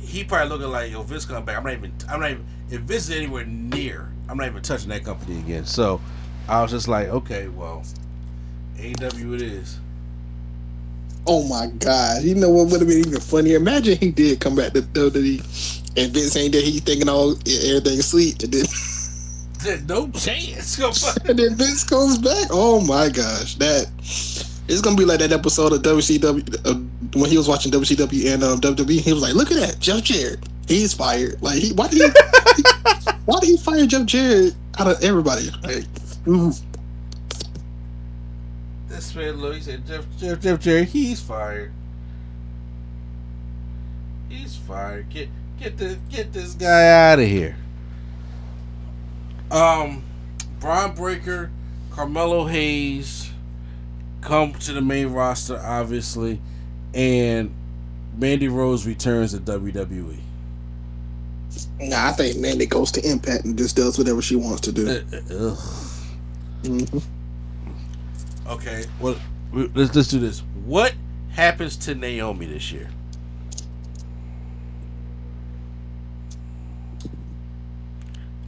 he 0.00 0.24
probably 0.24 0.48
looking 0.50 0.70
like 0.70 0.90
yo, 0.92 1.02
Vince 1.02 1.24
come 1.24 1.44
back. 1.44 1.56
I'm 1.56 1.64
not 1.64 1.72
even. 1.72 1.92
I'm 2.08 2.20
not 2.20 2.30
even. 2.30 2.46
If 2.70 2.80
Vince 2.82 3.08
is 3.08 3.16
anywhere 3.16 3.44
near, 3.44 4.10
I'm 4.28 4.36
not 4.38 4.46
even 4.46 4.62
touching 4.62 4.88
that 4.90 5.04
company 5.04 5.38
again. 5.40 5.64
So, 5.66 6.00
I 6.48 6.62
was 6.62 6.70
just 6.70 6.88
like, 6.88 7.08
okay, 7.08 7.48
well, 7.48 7.84
AEW 8.76 9.34
it 9.36 9.42
is. 9.42 9.78
oh 11.26 11.46
my 11.48 11.66
god, 11.78 12.22
you 12.22 12.34
know 12.34 12.50
what 12.50 12.68
would 12.70 12.80
have 12.80 12.88
been 12.88 12.98
even 12.98 13.20
funnier? 13.20 13.56
Imagine 13.56 13.98
he 13.98 14.10
did 14.10 14.40
come 14.40 14.54
back 14.56 14.72
to 14.72 14.82
WWE 14.82 15.82
and 15.96 16.12
Vince 16.12 16.36
ain't 16.36 16.52
there. 16.52 16.62
He 16.62 16.80
thinking 16.80 17.08
all 17.08 17.32
everything 17.32 18.02
sweet, 18.02 18.42
and 18.44 18.52
then 18.52 18.64
There's 19.62 19.88
no 19.88 20.08
chance. 20.10 20.78
And 21.28 21.38
then 21.38 21.54
Vince 21.54 21.84
comes 21.84 22.18
back. 22.18 22.48
Oh 22.50 22.80
my 22.84 23.08
gosh, 23.08 23.54
that 23.56 23.86
it's 24.68 24.80
gonna 24.80 24.96
be 24.96 25.04
like 25.04 25.18
that 25.20 25.32
episode 25.32 25.72
of 25.72 25.82
WCW 25.82 26.66
uh, 26.66 26.74
when 27.18 27.30
he 27.30 27.36
was 27.36 27.48
watching 27.48 27.70
WCW 27.72 28.32
and 28.32 28.42
um, 28.44 28.60
WWE. 28.60 29.00
He 29.00 29.12
was 29.12 29.22
like, 29.22 29.34
"Look 29.34 29.50
at 29.50 29.58
that, 29.58 29.78
Jeff 29.78 30.02
Jarrett. 30.02 30.40
He's 30.66 30.94
fired. 30.94 31.40
Like, 31.42 31.58
he 31.58 31.72
why 31.72 31.88
did 31.88 32.02
he, 32.02 32.08
why 33.26 33.40
did 33.40 33.48
he 33.50 33.56
fire 33.58 33.86
Jeff 33.86 34.06
Jarrett 34.06 34.54
out 34.78 34.88
of 34.88 35.02
everybody? 35.02 35.50
Like, 35.62 35.84
mm, 36.24 36.62
This 38.88 39.14
man, 39.14 39.36
look, 39.36 39.54
he 39.56 39.60
said 39.60 39.86
Jeff, 39.86 40.06
Jeff, 40.18 40.40
Jeff 40.40 40.60
Jerry, 40.60 40.84
he's 40.84 41.20
fired. 41.20 41.72
He's 44.30 44.56
fired. 44.56 45.10
Get, 45.10 45.28
get 45.60 45.76
the, 45.76 45.98
get 46.10 46.32
this 46.32 46.54
guy 46.54 47.12
out 47.12 47.18
of 47.18 47.26
here. 47.26 47.56
Um, 49.50 50.02
Bron 50.58 50.94
Breakker, 50.94 51.50
Carmelo 51.90 52.46
Hayes, 52.46 53.30
come 54.24 54.54
to 54.54 54.72
the 54.72 54.80
main 54.80 55.08
roster, 55.08 55.60
obviously, 55.62 56.40
and 56.94 57.54
Mandy 58.16 58.48
Rose 58.48 58.86
returns 58.86 59.32
to 59.32 59.38
WWE. 59.38 60.18
Nah, 61.78 62.08
I 62.08 62.12
think 62.12 62.38
Mandy 62.38 62.66
goes 62.66 62.90
to 62.92 63.08
Impact 63.08 63.44
and 63.44 63.56
just 63.56 63.76
does 63.76 63.98
whatever 63.98 64.22
she 64.22 64.34
wants 64.34 64.62
to 64.62 64.72
do. 64.72 64.88
Uh, 64.88 65.16
ugh. 65.30 65.58
Mhm. 66.62 67.02
Okay, 68.46 68.84
well, 69.00 69.16
let's 69.52 69.94
let's 69.94 70.08
do 70.08 70.18
this. 70.18 70.42
What 70.64 70.94
happens 71.30 71.76
to 71.78 71.94
Naomi 71.94 72.46
this 72.46 72.72
year? 72.72 72.88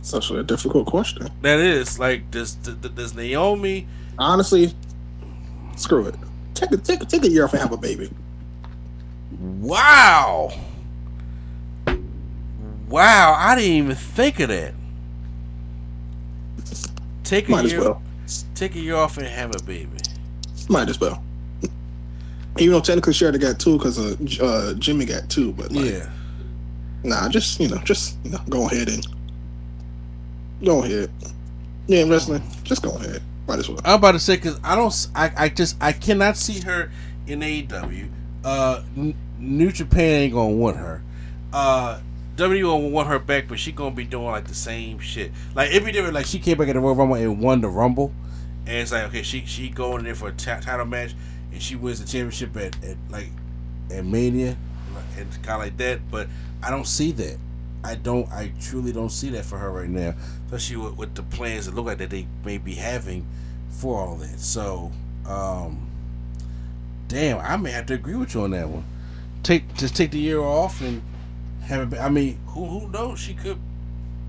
Such 0.02 0.30
a 0.30 0.42
difficult 0.42 0.86
question. 0.86 1.28
That 1.42 1.58
is 1.58 1.98
like 1.98 2.30
does 2.30 2.54
does, 2.54 2.76
does 2.76 3.14
Naomi? 3.14 3.86
Honestly, 4.18 4.72
screw 5.76 6.06
it. 6.06 6.14
Take 6.54 6.72
a 6.72 6.76
take 6.78 7.02
a, 7.02 7.06
take 7.06 7.24
a 7.24 7.28
year 7.30 7.44
off 7.44 7.52
and 7.52 7.60
have 7.62 7.72
a 7.72 7.76
baby. 7.76 8.10
Wow, 9.38 10.52
wow! 12.88 13.34
I 13.36 13.54
didn't 13.54 13.70
even 13.72 13.94
think 13.96 14.40
of 14.40 14.48
that. 14.48 14.74
Take 17.24 17.48
a 17.48 17.50
Might 17.50 17.64
as 17.66 17.72
year, 17.72 17.80
well. 17.82 18.02
take 18.54 18.74
a 18.76 18.78
year 18.78 18.94
off 18.94 19.18
and 19.18 19.26
have 19.26 19.54
a 19.54 19.62
baby. 19.62 19.98
Might 20.68 20.88
as 20.88 21.00
well. 21.00 21.22
Even 22.58 22.72
though 22.72 22.80
technically 22.80 23.12
she 23.12 23.24
already 23.24 23.38
got 23.38 23.58
two 23.60 23.76
because 23.76 23.98
uh, 23.98 24.16
uh, 24.42 24.74
Jimmy 24.74 25.04
got 25.04 25.28
two, 25.28 25.52
but 25.52 25.70
like, 25.72 25.84
Yeah, 25.86 26.10
nah, 27.04 27.28
just 27.28 27.60
you 27.60 27.68
know, 27.68 27.78
just 27.78 28.16
you 28.24 28.30
know, 28.30 28.40
go 28.48 28.66
ahead 28.66 28.88
and 28.88 29.06
go 30.64 30.82
ahead. 30.82 31.10
Yeah, 31.88 32.04
wrestling, 32.04 32.42
just 32.64 32.82
go 32.82 32.90
ahead. 32.92 33.22
Might 33.46 33.58
as 33.60 33.68
well. 33.68 33.80
I'm 33.84 33.98
about 33.98 34.12
to 34.12 34.18
say 34.18 34.36
because 34.36 34.58
I 34.64 34.74
don't, 34.74 35.08
I, 35.14 35.32
I 35.36 35.48
just, 35.48 35.76
I 35.80 35.92
cannot 35.92 36.36
see 36.36 36.60
her 36.60 36.90
in 37.26 37.40
AEW. 37.40 38.08
Uh, 38.44 38.82
New 39.38 39.72
Japan 39.72 40.22
ain't 40.22 40.32
gonna 40.32 40.54
want 40.54 40.76
her. 40.76 41.02
Uh, 41.52 42.00
WWE 42.36 42.62
gonna 42.62 42.88
want 42.88 43.08
her 43.08 43.18
back, 43.18 43.48
but 43.48 43.58
she 43.58 43.72
gonna 43.72 43.94
be 43.94 44.04
doing 44.04 44.26
like 44.26 44.46
the 44.46 44.54
same 44.54 44.98
shit. 44.98 45.32
Like 45.54 45.72
it 45.72 45.84
be 45.84 45.92
different. 45.92 46.14
Like 46.14 46.26
she 46.26 46.38
came 46.38 46.58
back 46.58 46.68
at 46.68 46.74
the 46.74 46.80
Royal 46.80 46.94
Rumble 46.94 47.16
and 47.16 47.40
won 47.40 47.60
the 47.60 47.68
Rumble, 47.68 48.12
and 48.66 48.76
it's 48.76 48.92
like 48.92 49.04
okay, 49.04 49.22
she 49.22 49.44
she 49.46 49.68
going 49.70 50.00
in 50.00 50.04
there 50.04 50.14
for 50.14 50.28
a 50.28 50.32
ti- 50.32 50.60
title 50.60 50.84
match, 50.84 51.14
and 51.52 51.62
she 51.62 51.76
wins 51.76 52.00
the 52.00 52.06
championship 52.06 52.56
at, 52.56 52.84
at 52.84 52.96
like 53.10 53.30
at 53.90 54.04
Mania, 54.04 54.56
and 55.16 55.32
kind 55.42 55.54
of 55.54 55.60
like 55.60 55.76
that. 55.78 56.10
But 56.10 56.28
I 56.62 56.70
don't 56.70 56.86
see 56.86 57.12
that. 57.12 57.38
I 57.82 57.94
don't. 57.94 58.30
I 58.30 58.52
truly 58.60 58.92
don't 58.92 59.10
see 59.10 59.30
that 59.30 59.44
for 59.44 59.56
her 59.56 59.70
right 59.70 59.88
now, 59.88 60.14
especially 60.46 60.76
with, 60.76 60.96
with 60.96 61.14
the 61.14 61.22
plans 61.22 61.66
that 61.66 61.74
look 61.74 61.86
like 61.86 61.98
that 61.98 62.10
they 62.10 62.26
may 62.44 62.58
be 62.58 62.74
having 62.74 63.26
for 63.70 64.00
all 64.00 64.16
that. 64.16 64.40
So, 64.40 64.92
um, 65.26 65.88
damn, 67.08 67.38
I 67.38 67.56
may 67.56 67.72
have 67.72 67.86
to 67.86 67.94
agree 67.94 68.14
with 68.14 68.34
you 68.34 68.42
on 68.42 68.52
that 68.52 68.68
one. 68.68 68.84
Take 69.42 69.74
just 69.74 69.94
take 69.96 70.10
the 70.10 70.18
year 70.18 70.40
off 70.40 70.80
and 70.80 71.02
have 71.62 71.92
it. 71.92 71.98
I 71.98 72.08
mean, 72.08 72.38
who 72.48 72.64
who 72.66 72.88
knows? 72.88 73.18
She 73.20 73.34
could. 73.34 73.58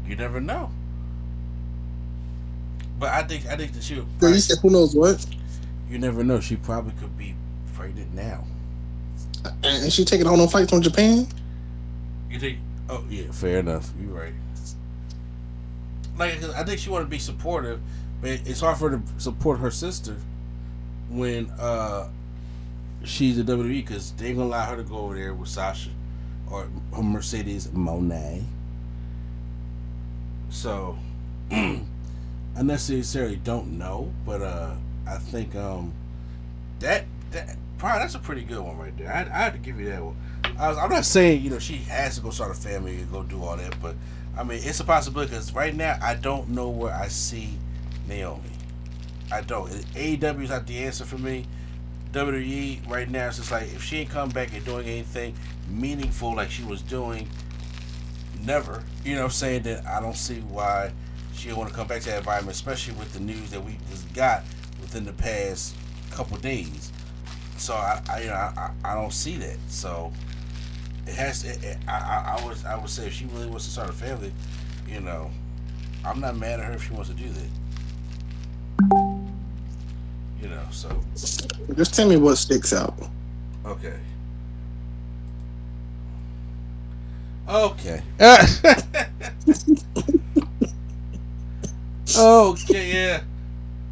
You 0.06 0.15
never 0.15 0.39
know. 0.39 0.72
But 2.99 3.10
I 3.10 3.23
think 3.23 3.45
I 3.48 3.56
think 3.56 3.73
that 3.73 3.84
she. 3.84 3.95
Would 3.95 4.07
Yeah, 4.22 4.30
you 4.30 4.39
said 4.39 4.57
who 4.61 4.69
knows 4.69 4.95
what? 4.95 5.26
you 5.89 5.98
never 5.98 6.23
know. 6.23 6.39
She 6.39 6.56
probably 6.56 6.94
could 6.99 7.18
be 7.18 7.35
pregnant 7.73 8.14
now. 8.14 8.44
And 9.45 9.84
and 9.84 9.94
she 9.94 10.03
taking 10.03 10.27
on 10.27 10.38
no 10.38 10.48
fights 10.48 10.69
from 10.69 10.81
Japan. 10.81 11.27
You 12.30 12.39
think? 12.39 12.60
Oh 12.89 13.03
yeah, 13.10 13.31
fair 13.31 13.60
enough. 13.60 13.91
You're 13.99 14.11
right. 14.11 14.34
Like 16.18 16.44
I 16.44 16.64
think 16.64 16.80
she 16.80 16.89
want 16.89 17.06
to 17.06 17.10
be 17.10 17.19
supportive, 17.19 17.80
but 18.22 18.31
it's 18.45 18.60
hard 18.60 18.77
for 18.77 18.89
her 18.89 18.98
to 18.98 19.03
support 19.22 19.60
her 19.60 19.72
sister 19.72 20.18
when 21.10 21.49
uh 21.52 22.10
she's 23.03 23.39
a 23.39 23.44
WWE 23.44 23.85
because 23.85 24.11
they 24.14 24.27
ain't 24.27 24.38
gonna 24.38 24.49
allow 24.49 24.65
her 24.65 24.77
to 24.77 24.84
go 24.84 24.98
over 24.98 25.15
there 25.15 25.34
with 25.34 25.49
Sasha 25.49 25.89
or 26.52 26.68
Mercedes 27.02 27.68
Moné. 27.68 28.44
So 30.49 30.98
I 31.52 31.81
necessarily 32.64 33.38
don't 33.38 33.77
know, 33.77 34.11
but 34.26 34.41
uh 34.41 34.76
I 35.06 35.18
think 35.18 35.56
um 35.56 35.94
that 36.80 37.06
that 37.31 37.57
probably 37.77 37.99
that's 38.02 38.15
a 38.15 38.19
pretty 38.19 38.44
good 38.44 38.60
one 38.60 38.77
right 38.77 38.98
there. 38.98 39.11
I, 39.11 39.22
I 39.22 39.44
had 39.44 39.53
to 39.53 39.60
give 39.60 39.80
you 39.80 39.89
that 39.89 40.03
one. 40.03 40.15
I 40.57 40.73
I'm 40.73 40.89
not 40.89 41.06
saying 41.06 41.44
you 41.44 41.49
know 41.49 41.60
she 41.60 41.76
has 41.77 42.15
to 42.15 42.22
go 42.22 42.31
start 42.31 42.52
a 42.52 42.56
family 42.56 42.95
and 42.98 43.11
go 43.11 43.23
do 43.23 43.44
all 43.44 43.56
that, 43.57 43.80
but 43.81 43.95
I 44.38 44.43
mean 44.43 44.59
it's 44.64 44.80
a 44.80 44.84
possibility 44.84 45.31
because 45.31 45.53
right 45.53 45.76
now 45.76 45.97
I 46.01 46.15
don't 46.15 46.49
know 46.49 46.69
where 46.69 46.93
I 46.93 47.07
see 47.07 47.57
Naomi. 48.07 48.51
I 49.31 49.41
don't. 49.41 49.69
AEW 49.69 50.43
is 50.43 50.49
not 50.49 50.68
the 50.68 50.77
answer 50.80 51.05
for 51.05 51.18
me. 51.18 51.45
WWE 52.14 52.89
right 52.89 53.09
now 53.09 53.27
it's 53.27 53.38
just 53.38 53.51
like 53.51 53.64
if 53.64 53.84
she 53.84 53.97
ain't 53.97 54.09
come 54.09 54.30
back 54.30 54.53
and 54.53 54.64
doing 54.64 54.88
anything 54.88 55.35
meaningful 55.69 56.35
like 56.35 56.49
she 56.49 56.64
was 56.64 56.81
doing, 56.81 57.27
never. 58.43 58.84
You 59.03 59.15
know, 59.15 59.26
I'm 59.26 59.30
saying 59.30 59.64
that 59.64 59.85
I 59.85 59.99
don't 59.99 60.15
see 60.15 60.39
why 60.39 60.91
she 61.34 61.51
want 61.53 61.69
to 61.69 61.76
come 61.76 61.88
back 61.88 62.01
to 62.01 62.09
that 62.09 62.19
environment, 62.19 62.55
especially 62.55 62.93
with 62.95 63.14
the 63.14 63.19
news 63.19 63.51
that 63.51 63.64
we 63.64 63.77
just 63.89 64.11
got 64.14 64.43
within 64.81 65.05
the 65.05 65.14
past 65.14 65.76
couple 66.11 66.38
days. 66.38 66.91
So 67.57 67.73
I, 67.73 68.01
I 68.09 68.22
you 68.22 68.27
know, 68.27 68.34
I 68.34 68.72
I 68.84 68.93
don't 68.95 69.14
see 69.14 69.35
that. 69.38 69.57
So 69.68 70.14
it 71.07 71.15
has 71.15 71.43
to. 71.43 71.49
It, 71.49 71.77
I, 71.88 71.91
I, 71.91 72.38
I 72.38 72.45
would, 72.45 72.57
I 72.65 72.77
would 72.77 72.89
say 72.89 73.07
if 73.07 73.13
she 73.13 73.25
really 73.25 73.47
wants 73.47 73.65
to 73.65 73.71
start 73.71 73.89
a 73.89 73.93
family, 73.93 74.31
you 74.88 74.99
know, 74.99 75.31
I'm 76.05 76.19
not 76.19 76.35
mad 76.38 76.59
at 76.59 76.65
her 76.65 76.73
if 76.73 76.84
she 76.88 76.93
wants 76.93 77.09
to 77.09 77.15
do 77.15 77.29
that. 77.29 77.49
You 80.41 80.49
know, 80.49 80.63
so 80.71 80.89
Just 81.75 81.93
tell 81.93 82.07
me 82.07 82.17
what 82.17 82.35
sticks 82.38 82.73
out. 82.73 82.93
okay. 83.65 83.95
Okay. 87.49 88.01
okay, 92.17 92.93
yeah. 92.93 93.21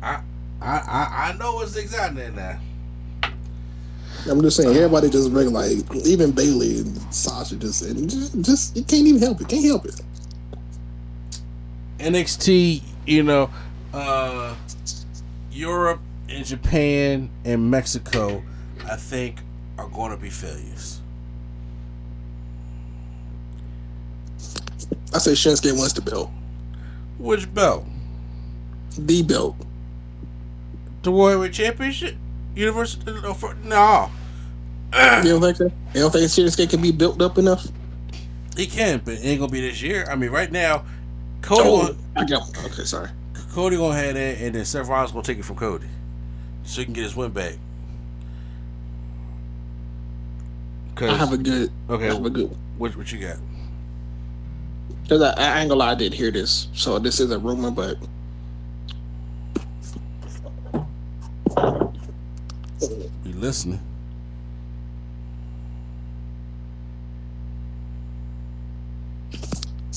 I, 0.03 0.19
I, 0.61 1.29
I, 1.29 1.35
know 1.39 1.55
what's 1.55 1.77
exactly 1.77 2.25
in 2.25 2.35
there. 2.35 2.59
I'm 4.27 4.41
just 4.41 4.57
saying, 4.57 4.75
everybody 4.75 5.09
just 5.09 5.31
bring 5.31 5.53
like 5.53 5.77
even 6.05 6.31
Bayley 6.31 6.79
and 6.79 7.13
Sasha 7.13 7.55
just 7.57 7.83
and 7.83 8.09
just, 8.09 8.41
just 8.41 8.75
you 8.75 8.83
can't 8.83 9.05
even 9.05 9.21
help 9.21 9.39
it. 9.41 9.47
Can't 9.47 9.63
help 9.65 9.85
it. 9.85 10.01
NXT, 11.99 12.81
you 13.05 13.23
know, 13.23 13.49
uh, 13.93 14.55
Europe 15.51 16.01
and 16.29 16.45
Japan 16.45 17.29
and 17.45 17.69
Mexico, 17.69 18.43
I 18.89 18.95
think, 18.95 19.39
are 19.77 19.87
going 19.87 20.11
to 20.11 20.17
be 20.17 20.29
failures. 20.29 21.01
I 25.13 25.19
say 25.19 25.31
Shinsuke 25.31 25.77
wants 25.77 25.93
the 25.93 26.01
belt, 26.01 26.29
Which 27.17 27.51
belt? 27.53 27.85
the 28.97 29.21
belt. 29.23 29.55
The 31.03 31.11
Warrior 31.11 31.49
Championship? 31.49 32.15
Universal? 32.55 33.01
No. 33.63 34.09
You 34.93 35.31
don't 35.31 35.41
think 35.41 35.57
so? 35.57 35.65
You 35.93 36.01
don't 36.01 36.11
think 36.11 36.25
Shinsuke 36.29 36.69
can 36.69 36.81
be 36.81 36.91
built 36.91 37.21
up 37.21 37.37
enough? 37.37 37.67
He 38.55 38.65
can, 38.65 39.01
but 39.03 39.15
it 39.15 39.25
ain't 39.25 39.39
gonna 39.41 39.51
be 39.51 39.59
this 39.61 39.81
year. 39.81 40.05
I 40.09 40.15
mean, 40.15 40.29
right 40.29 40.49
now, 40.51 40.85
Cody, 41.41 41.63
Oh, 41.65 41.87
gonna, 41.87 41.97
I 42.15 42.23
got 42.25 42.41
one. 42.41 42.65
Okay, 42.67 42.85
sorry. 42.85 43.09
Cody 43.51 43.75
gonna 43.75 43.97
have 43.97 44.13
that, 44.15 44.37
and 44.39 44.55
then 44.55 44.63
Seth 44.63 44.87
Rollins 44.87 45.11
gonna 45.11 45.23
take 45.23 45.37
it 45.37 45.43
from 45.45 45.57
Cody, 45.57 45.87
so 46.63 46.79
he 46.79 46.85
can 46.85 46.93
get 46.93 47.03
his 47.03 47.15
win 47.15 47.31
back. 47.31 47.55
I 51.01 51.15
have 51.17 51.33
a 51.33 51.37
good. 51.37 51.71
okay, 51.89 52.09
I 52.09 52.13
have 52.13 52.25
a 52.25 52.29
good 52.29 52.49
one. 52.51 52.59
what 52.77 52.95
what 52.95 53.11
you 53.11 53.19
got? 53.19 53.37
Cause 55.09 55.21
I, 55.21 55.33
I 55.33 55.59
ain't 55.59 55.69
gonna 55.69 55.79
lie, 55.79 55.91
I 55.91 55.95
did 55.95 56.13
hear 56.13 56.31
this. 56.31 56.69
So 56.73 56.97
this 56.99 57.19
is 57.19 57.31
a 57.31 57.37
rumor, 57.37 57.69
but 57.69 57.97
listening? 63.39 63.81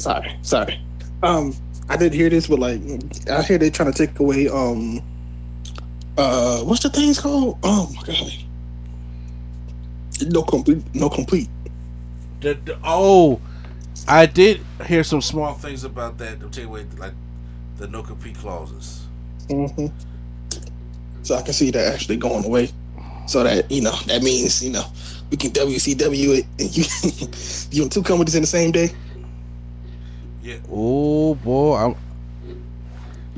sorry, 0.09 0.39
sorry. 0.43 0.81
Um, 1.23 1.55
I 1.89 1.97
did 1.97 2.15
hear 2.15 2.31
this, 2.31 2.47
but 2.47 2.59
like, 2.59 2.81
I 3.31 3.43
hear 3.43 3.59
they're 3.59 3.70
trying 3.70 3.93
to 3.93 4.06
take 4.06 4.19
away 4.19 4.48
um, 4.48 5.02
uh, 6.16 6.60
what's 6.62 6.82
the 6.82 6.90
thing's 6.90 7.20
called? 7.20 7.59
Oh 7.62 7.93
my 7.94 8.02
god, 8.02 8.32
no 10.27 10.43
complete, 10.43 10.82
no 10.94 11.09
complete. 11.09 11.48
The, 12.40 12.55
the, 12.65 12.78
oh, 12.85 13.40
I 14.06 14.27
did 14.27 14.60
hear 14.86 15.05
some 15.05 15.20
small 15.20 15.55
things 15.55 15.85
about 15.85 16.19
that. 16.19 16.40
To 16.40 16.48
take 16.48 16.66
away 16.66 16.86
like 16.97 17.12
the 17.77 17.89
no 17.89 18.02
compete 18.02 18.36
clauses. 18.36 19.06
Mm-hmm. 19.48 19.86
So 21.23 21.35
I 21.35 21.43
can 21.43 21.52
see 21.52 21.70
that 21.70 21.94
actually 21.94 22.16
going 22.16 22.44
away. 22.44 22.70
So 23.28 23.42
that 23.44 23.70
you 23.70 23.82
know 23.82 23.94
that 24.06 24.22
means 24.22 24.64
you 24.64 24.70
know 24.70 24.84
we 25.30 25.36
can 25.36 25.50
WCW 25.50 26.38
it 26.38 26.46
and 26.59 26.76
you 26.76 26.84
you 27.70 27.82
and 27.82 27.92
two 27.92 28.02
companies 28.02 28.34
in 28.34 28.40
the 28.40 28.46
same 28.46 28.72
day. 28.72 28.90
Yeah. 30.42 30.56
Oh 30.70 31.34
boy, 31.34 31.76
I'm. 31.76 31.96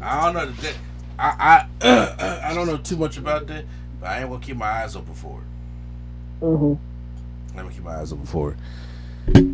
I 0.00 0.24
don't 0.24 0.34
know 0.34 0.46
that. 0.46 0.74
I 1.18 1.66
I 1.82 2.40
I 2.50 2.54
don't 2.54 2.68
know 2.68 2.76
too 2.76 2.96
much 2.96 3.16
about 3.16 3.48
that, 3.48 3.64
But 4.00 4.10
I 4.10 4.20
ain't 4.20 4.30
gonna 4.30 4.42
keep 4.42 4.56
my 4.56 4.68
eyes 4.68 4.94
open 4.94 5.14
for 5.14 5.40
it. 5.40 6.44
Mm-hmm. 6.44 7.58
I'm 7.58 7.64
gonna 7.64 7.74
keep 7.74 7.82
my 7.82 7.96
eyes 7.96 8.12
open 8.12 8.26
for 8.26 8.52
it. 8.52 9.46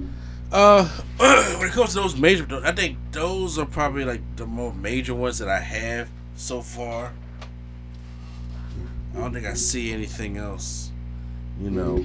Uh, 0.53 0.85
when 1.59 1.69
it 1.69 1.73
comes 1.73 1.95
to 1.95 2.01
those 2.01 2.15
major, 2.15 2.47
I 2.63 2.73
think 2.73 2.99
those 3.11 3.59
are 3.59 3.67
probably 3.67 4.05
like 4.05 4.21
the 4.37 4.47
more 4.47 4.73
major 4.75 5.15
ones 5.15 5.39
that 5.39 5.49
I 5.49 5.61
have 5.61 6.09
so 6.37 6.61
far. 6.61 7.13
I 9.17 9.21
don't 9.21 9.33
think 9.33 9.47
I 9.47 9.55
see 9.55 9.93
anything 9.93 10.37
else, 10.37 10.91
you 11.59 11.71
know, 11.71 12.05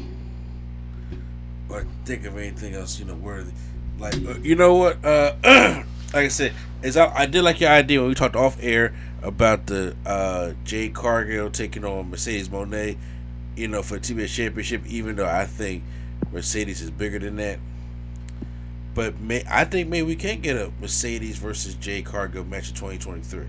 or 1.70 1.86
think 2.06 2.26
of 2.26 2.38
anything 2.38 2.74
else, 2.74 3.00
you 3.00 3.06
know, 3.06 3.16
worthy. 3.16 3.52
Like, 4.00 4.16
uh, 4.26 4.36
you 4.42 4.56
know 4.56 4.76
what? 4.76 5.04
Uh, 5.04 5.34
like 6.14 6.26
I 6.26 6.28
said, 6.30 6.54
is 6.82 6.96
I, 6.96 7.14
I 7.14 7.26
did 7.26 7.44
like 7.44 7.60
your 7.60 7.70
idea 7.70 8.00
when 8.00 8.08
we 8.08 8.16
talked 8.16 8.38
off 8.38 8.58
air 8.62 8.96
about 9.22 9.68
the 9.68 9.96
uh 10.06 10.54
Jade 10.64 10.94
Cargill 10.94 11.52
taking 11.52 11.84
on 11.84 12.10
Mercedes 12.10 12.48
Moné, 12.48 12.98
you 13.58 13.68
know, 13.68 13.84
for 13.84 14.00
the 14.00 14.14
TBS 14.14 14.34
Championship. 14.34 14.86
Even 14.88 15.18
though 15.18 15.28
I 15.28 15.46
think 15.46 15.84
Mercedes 16.32 16.82
is 16.82 16.92
bigger 16.92 17.20
than 17.20 17.36
that. 17.36 17.60
But 18.94 19.20
may 19.20 19.44
I 19.50 19.66
think 19.66 19.90
maybe 19.90 20.08
we 20.08 20.16
can 20.16 20.40
get 20.40 20.56
a 20.56 20.72
Mercedes 20.80 21.38
versus 21.38 21.76
Jade 21.76 22.06
Cargill 22.06 22.46
match 22.46 22.70
in 22.70 22.76
2023. 22.76 23.48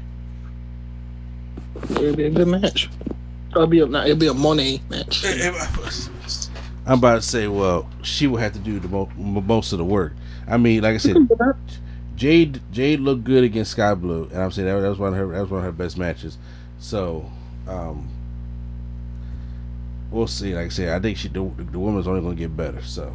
It'll 1.90 2.16
be 2.16 2.24
a 2.24 2.30
good 2.30 2.48
match. 2.48 2.89
It'll 3.54 3.66
be 3.66 3.80
a 3.80 3.86
nah, 3.86 4.04
it'll 4.04 4.16
be 4.16 4.28
a 4.28 4.34
Monet 4.34 4.80
match. 4.88 5.24
I'm 6.86 6.98
about 6.98 7.16
to 7.16 7.22
say, 7.22 7.46
well, 7.48 7.88
she 8.02 8.26
will 8.26 8.38
have 8.38 8.54
to 8.54 8.58
do 8.58 8.80
the 8.80 8.88
mo- 8.88 9.10
most 9.16 9.72
of 9.72 9.78
the 9.78 9.84
work. 9.84 10.14
I 10.48 10.56
mean, 10.56 10.82
like 10.82 10.94
I 10.94 10.96
said, 10.96 11.16
Jade 12.16 12.60
Jade 12.72 13.00
looked 13.00 13.24
good 13.24 13.44
against 13.44 13.72
Skye 13.72 13.94
Blue, 13.94 14.24
and 14.32 14.42
I'm 14.42 14.50
saying 14.50 14.66
that, 14.66 14.80
that 14.80 14.88
was 14.88 14.98
one 14.98 15.12
of 15.12 15.18
her 15.18 15.26
that 15.28 15.42
was 15.42 15.50
one 15.50 15.60
of 15.60 15.64
her 15.64 15.72
best 15.72 15.98
matches. 15.98 16.38
So, 16.78 17.30
um, 17.68 18.08
we'll 20.10 20.26
see. 20.26 20.54
Like 20.54 20.66
I 20.66 20.70
said, 20.70 20.88
I 20.88 21.00
think 21.00 21.18
she 21.18 21.28
the, 21.28 21.40
the 21.40 21.78
woman's 21.78 22.08
only 22.08 22.20
going 22.20 22.36
to 22.36 22.40
get 22.40 22.56
better. 22.56 22.82
So, 22.82 23.14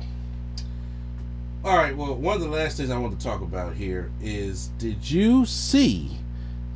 all 1.65 1.75
right. 1.75 1.95
Well, 1.95 2.15
one 2.15 2.35
of 2.35 2.41
the 2.41 2.49
last 2.49 2.77
things 2.77 2.89
I 2.89 2.97
want 2.97 3.19
to 3.19 3.25
talk 3.25 3.41
about 3.41 3.75
here 3.75 4.11
is: 4.21 4.67
Did 4.77 5.09
you 5.09 5.45
see 5.45 6.11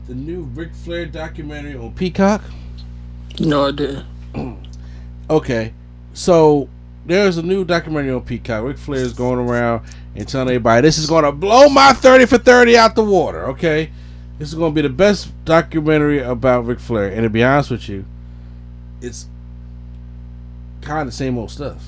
the 0.08 0.16
new 0.16 0.42
Ric 0.42 0.74
Flair 0.74 1.06
documentary 1.06 1.76
on 1.76 1.94
Peacock? 1.94 2.42
No, 3.40 3.68
I 3.68 3.72
didn't. 3.72 4.06
Okay, 5.30 5.72
so 6.14 6.68
there's 7.06 7.38
a 7.38 7.42
new 7.42 7.64
documentary 7.64 8.12
on 8.12 8.20
Peacock. 8.22 8.66
Ric 8.66 8.78
Flair 8.78 9.00
is 9.00 9.14
going 9.14 9.40
around 9.40 9.86
and 10.14 10.28
telling 10.28 10.50
everybody 10.50 10.82
this 10.82 10.98
is 10.98 11.08
going 11.08 11.24
to 11.24 11.32
blow 11.32 11.70
my 11.70 11.94
30 11.94 12.26
for 12.26 12.38
30 12.38 12.76
out 12.76 12.96
the 12.96 13.04
water, 13.04 13.46
okay? 13.46 13.92
This 14.40 14.50
is 14.50 14.56
going 14.56 14.74
to 14.74 14.76
be 14.76 14.82
the 14.86 14.94
best 14.94 15.32
documentary 15.46 16.20
about 16.20 16.66
Ric 16.66 16.82
Flair. 16.82 17.08
And 17.14 17.24
to 17.24 17.30
be 17.30 17.42
honest 17.46 17.72
with 17.72 17.88
you, 17.88 18.04
it's 19.02 19.28
kind 20.82 21.00
of 21.00 21.06
the 21.08 21.12
same 21.14 21.38
old 21.38 21.50
stuff. 21.52 21.82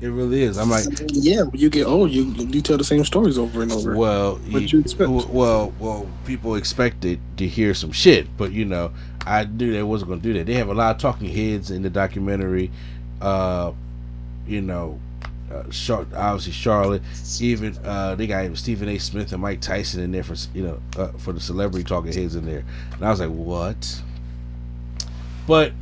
It 0.00 0.08
really 0.08 0.42
is. 0.42 0.56
I'm 0.56 0.70
like, 0.70 0.84
yeah, 1.08 1.42
when 1.42 1.58
you 1.60 1.68
get 1.70 1.86
old, 1.86 2.10
you 2.12 2.24
you 2.26 2.60
tell 2.60 2.76
the 2.76 2.84
same 2.84 3.04
stories 3.04 3.38
over 3.38 3.62
and 3.62 3.72
over. 3.72 3.96
well, 3.96 4.36
What 4.50 4.62
you- 4.62 4.68
you 4.68 4.80
expect? 4.80 5.08
well, 5.10 5.72
well, 5.80 6.06
people 6.26 6.54
expected 6.56 7.18
to 7.38 7.48
hear 7.48 7.74
some 7.74 7.90
shit, 7.90 8.28
but 8.36 8.52
you 8.52 8.64
know, 8.66 8.92
I 9.26 9.44
knew 9.44 9.72
they 9.72 9.82
wasn't 9.82 10.08
going 10.08 10.20
to 10.20 10.26
do 10.26 10.32
that. 10.34 10.46
They 10.46 10.54
have 10.54 10.68
a 10.68 10.74
lot 10.74 10.94
of 10.96 11.00
talking 11.00 11.28
heads 11.28 11.70
in 11.70 11.82
the 11.82 11.90
documentary. 11.90 12.70
Uh, 13.20 13.72
you 14.46 14.60
know, 14.60 15.00
uh, 15.50 15.64
Char- 15.70 16.06
obviously 16.14 16.52
Charlotte. 16.52 17.02
Even 17.40 17.76
uh, 17.84 18.14
they 18.14 18.26
got 18.26 18.56
Stephen 18.56 18.88
A. 18.88 18.98
Smith 18.98 19.32
and 19.32 19.40
Mike 19.40 19.60
Tyson 19.60 20.02
in 20.02 20.12
there 20.12 20.22
for 20.22 20.36
you 20.54 20.62
know 20.64 20.80
uh, 20.96 21.08
for 21.18 21.32
the 21.32 21.40
celebrity 21.40 21.84
talking 21.84 22.12
heads 22.12 22.34
in 22.34 22.44
there, 22.44 22.64
and 22.92 23.04
I 23.04 23.10
was 23.10 23.20
like, 23.20 23.30
what? 23.30 24.02
But 25.46 25.72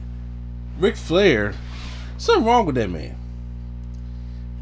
Ric 0.79 0.97
Flair, 0.97 1.55
something 2.19 2.45
wrong 2.45 2.67
with 2.67 2.75
that 2.77 2.91
man. 2.91 3.17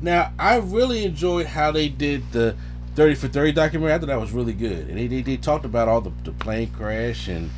Now 0.03 0.33
I 0.39 0.57
really 0.57 1.05
enjoyed 1.05 1.47
how 1.47 1.73
they 1.73 1.89
did 1.89 2.33
the 2.33 2.57
thirty 2.95 3.15
for 3.15 3.29
thirty 3.29 3.53
documentary. 3.53 3.95
I 3.95 3.99
thought 3.99 4.07
that 4.07 4.21
was 4.21 4.33
really 4.33 4.55
good, 4.55 4.89
and 4.89 4.99
they 4.99 5.07
they, 5.07 5.23
they 5.23 5.37
talked 5.37 5.65
about 5.65 5.89
all 5.89 6.01
the, 6.01 6.13
the 6.25 6.33
plane 6.33 6.71
crash 6.71 7.29
and 7.29 7.51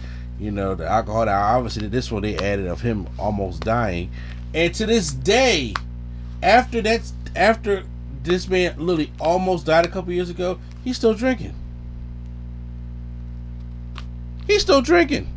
you 0.43 0.51
know 0.51 0.74
the 0.74 0.86
alcohol. 0.86 1.27
Now 1.27 1.56
obviously 1.56 1.89
this 1.89 2.10
one 2.10 2.23
they 2.23 2.36
added 2.36 2.66
of 2.66 2.81
him 2.81 3.09
almost 3.19 3.62
dying, 3.62 4.10
and 4.55 4.74
to 4.74 4.86
this 4.86 5.12
day, 5.12 5.74
after 6.43 6.82
that 6.82 7.10
after 7.36 7.85
this 8.23 8.48
man 8.48 8.74
literally 8.78 9.12
almost 9.20 9.66
died 9.66 9.86
a 9.86 9.89
couple 9.89 10.12
years 10.12 10.31
ago, 10.31 10.59
he's 10.85 10.97
still 10.97 11.14
drinking. 11.14 11.55
He's 14.47 14.62
still 14.62 14.82
drinking. 14.82 15.28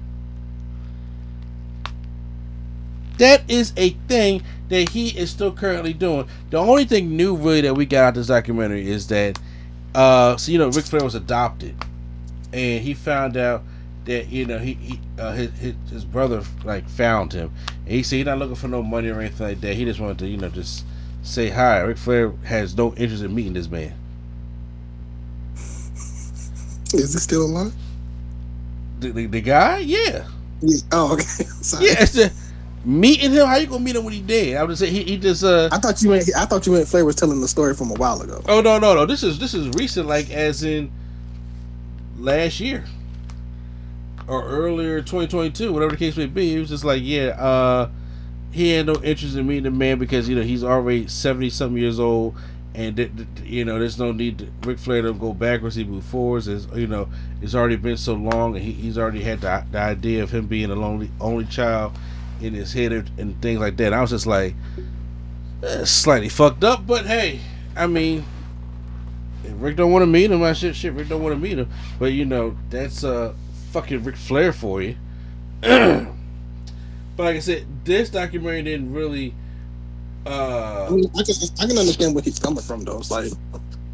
That 3.17 3.49
is 3.49 3.71
a 3.77 3.91
thing 4.07 4.43
that 4.69 4.89
he 4.89 5.09
is 5.17 5.29
still 5.29 5.51
currently 5.51 5.93
doing. 5.93 6.27
The 6.49 6.57
only 6.57 6.85
thing 6.85 7.15
new 7.15 7.35
really 7.35 7.61
that 7.61 7.73
we 7.75 7.85
got 7.85 8.03
out 8.03 8.09
of 8.09 8.15
this 8.15 8.27
documentary 8.27 8.89
is 8.89 9.07
that 9.07 9.39
uh 9.93 10.35
so 10.35 10.51
you 10.51 10.57
know 10.57 10.69
Ric 10.69 10.85
Flair 10.85 11.03
was 11.03 11.15
adopted 11.15 11.75
and 12.51 12.83
he 12.83 12.93
found 12.93 13.37
out 13.37 13.63
that 14.05 14.29
you 14.29 14.45
know 14.45 14.59
he, 14.59 14.73
he 14.75 14.99
uh, 15.19 15.33
his, 15.33 15.51
his 15.59 15.75
his 15.89 16.05
brother 16.05 16.43
like 16.63 16.87
found 16.87 17.33
him 17.33 17.51
and 17.85 17.93
he 17.93 18.03
said 18.03 18.17
he's 18.17 18.25
not 18.25 18.37
looking 18.37 18.55
for 18.55 18.67
no 18.67 18.81
money 18.81 19.09
or 19.09 19.19
anything 19.19 19.47
like 19.47 19.61
that. 19.61 19.75
He 19.75 19.85
just 19.85 19.99
wanted 19.99 20.19
to 20.19 20.27
you 20.27 20.37
know 20.37 20.49
just 20.49 20.85
say 21.23 21.49
hi. 21.49 21.79
Ric 21.81 21.97
Flair 21.97 22.31
has 22.43 22.75
no 22.77 22.93
interest 22.95 23.23
in 23.23 23.33
meeting 23.33 23.53
this 23.53 23.67
man. 23.67 23.93
Is 26.93 27.13
he 27.13 27.19
still 27.19 27.45
alive? 27.45 27.73
The, 28.99 29.09
the, 29.11 29.25
the 29.25 29.41
guy, 29.41 29.79
yeah. 29.79 30.27
Yeah. 30.61 30.77
Oh, 30.91 31.13
okay. 31.13 31.23
Sorry. 31.23 31.87
Yeah, 31.87 31.95
it's 31.99 32.33
meeting 32.85 33.31
him. 33.31 33.47
How 33.47 33.57
you 33.57 33.67
gonna 33.67 33.83
meet 33.83 33.95
him 33.95 34.03
when 34.03 34.13
he 34.13 34.21
dead? 34.21 34.57
I 34.57 34.63
would 34.63 34.77
say 34.77 34.89
he, 34.89 35.03
he 35.03 35.17
just 35.17 35.43
uh. 35.43 35.67
I 35.71 35.79
thought 35.79 36.01
you 36.01 36.11
meant 36.11 36.29
I 36.35 36.45
thought 36.45 36.65
you 36.65 36.73
meant 36.73 36.87
Flair 36.87 37.03
was 37.03 37.15
telling 37.15 37.41
the 37.41 37.47
story 37.47 37.73
from 37.73 37.91
a 37.91 37.95
while 37.95 38.21
ago. 38.21 38.41
Oh 38.47 38.61
no 38.61 38.79
no 38.79 38.93
no! 38.93 39.05
This 39.05 39.23
is 39.23 39.39
this 39.39 39.53
is 39.53 39.67
recent, 39.69 40.07
like 40.07 40.29
as 40.29 40.63
in 40.63 40.91
last 42.17 42.59
year 42.59 42.85
or 44.27 44.43
earlier, 44.47 45.01
twenty 45.01 45.27
twenty 45.27 45.51
two, 45.51 45.71
whatever 45.73 45.91
the 45.91 45.97
case 45.97 46.17
may 46.17 46.25
be. 46.25 46.55
It 46.55 46.59
was 46.59 46.69
just 46.69 46.83
like, 46.83 47.01
yeah, 47.03 47.27
uh, 47.39 47.89
he 48.51 48.71
had 48.71 48.85
no 48.87 48.95
interest 49.03 49.35
in 49.35 49.45
meeting 49.47 49.63
the 49.63 49.71
man 49.71 49.99
because 49.99 50.27
you 50.27 50.35
know 50.35 50.41
he's 50.41 50.63
already 50.63 51.07
seventy 51.07 51.49
something 51.49 51.77
years 51.77 51.99
old, 51.99 52.35
and 52.73 52.95
th- 52.95 53.11
th- 53.15 53.27
you 53.43 53.65
know 53.65 53.77
there's 53.77 53.99
no 53.99 54.11
need 54.11 54.39
to 54.39 54.47
Ric 54.63 54.79
Flair 54.79 55.01
to 55.03 55.13
go 55.13 55.33
backwards. 55.33 55.75
He 55.75 55.83
move 55.83 56.05
forwards. 56.05 56.47
It's, 56.47 56.67
you 56.75 56.87
know 56.87 57.09
it's 57.41 57.53
already 57.53 57.75
been 57.75 57.97
so 57.97 58.13
long, 58.13 58.55
and 58.55 58.63
he, 58.63 58.71
he's 58.71 58.97
already 58.97 59.21
had 59.21 59.41
the, 59.41 59.65
the 59.71 59.79
idea 59.79 60.23
of 60.23 60.31
him 60.31 60.47
being 60.47 60.71
a 60.71 60.75
lonely 60.75 61.11
only 61.21 61.45
child 61.45 61.93
in 62.41 62.53
his 62.53 62.73
head 62.73 62.91
and, 62.91 63.11
and 63.17 63.41
things 63.41 63.59
like 63.59 63.77
that. 63.77 63.93
I 63.93 64.01
was 64.01 64.09
just 64.09 64.25
like, 64.25 64.55
eh, 65.63 65.85
slightly 65.85 66.29
fucked 66.29 66.63
up, 66.63 66.87
but 66.87 67.05
hey, 67.05 67.39
I 67.75 67.87
mean. 67.87 68.25
Rick 69.59 69.75
don't 69.75 69.91
want 69.91 70.01
to 70.01 70.07
meet 70.07 70.31
him, 70.31 70.41
I 70.41 70.53
shit, 70.53 70.75
shit. 70.75 70.93
Rick 70.93 71.07
don't 71.07 71.21
want 71.21 71.35
to 71.35 71.39
meet 71.39 71.59
him, 71.59 71.69
but 71.99 72.07
you 72.07 72.25
know 72.25 72.57
that's 72.71 73.03
uh 73.03 73.31
fucking 73.75 74.03
Ric 74.05 74.15
Flair 74.15 74.53
for 74.53 74.81
you. 74.81 74.95
but 75.61 76.07
like 77.17 77.35
I 77.35 77.39
said, 77.39 77.65
this 77.83 78.09
documentary 78.09 78.63
didn't 78.63 78.93
really. 78.93 79.33
Uh, 80.25 80.87
I, 80.87 80.91
mean, 80.91 81.11
I 81.13 81.23
can 81.23 81.35
I 81.59 81.67
can 81.67 81.77
understand 81.77 82.15
where 82.15 82.23
he's 82.23 82.39
coming 82.39 82.63
from 82.63 82.85
though. 82.85 82.99
It's 82.99 83.11
like 83.11 83.31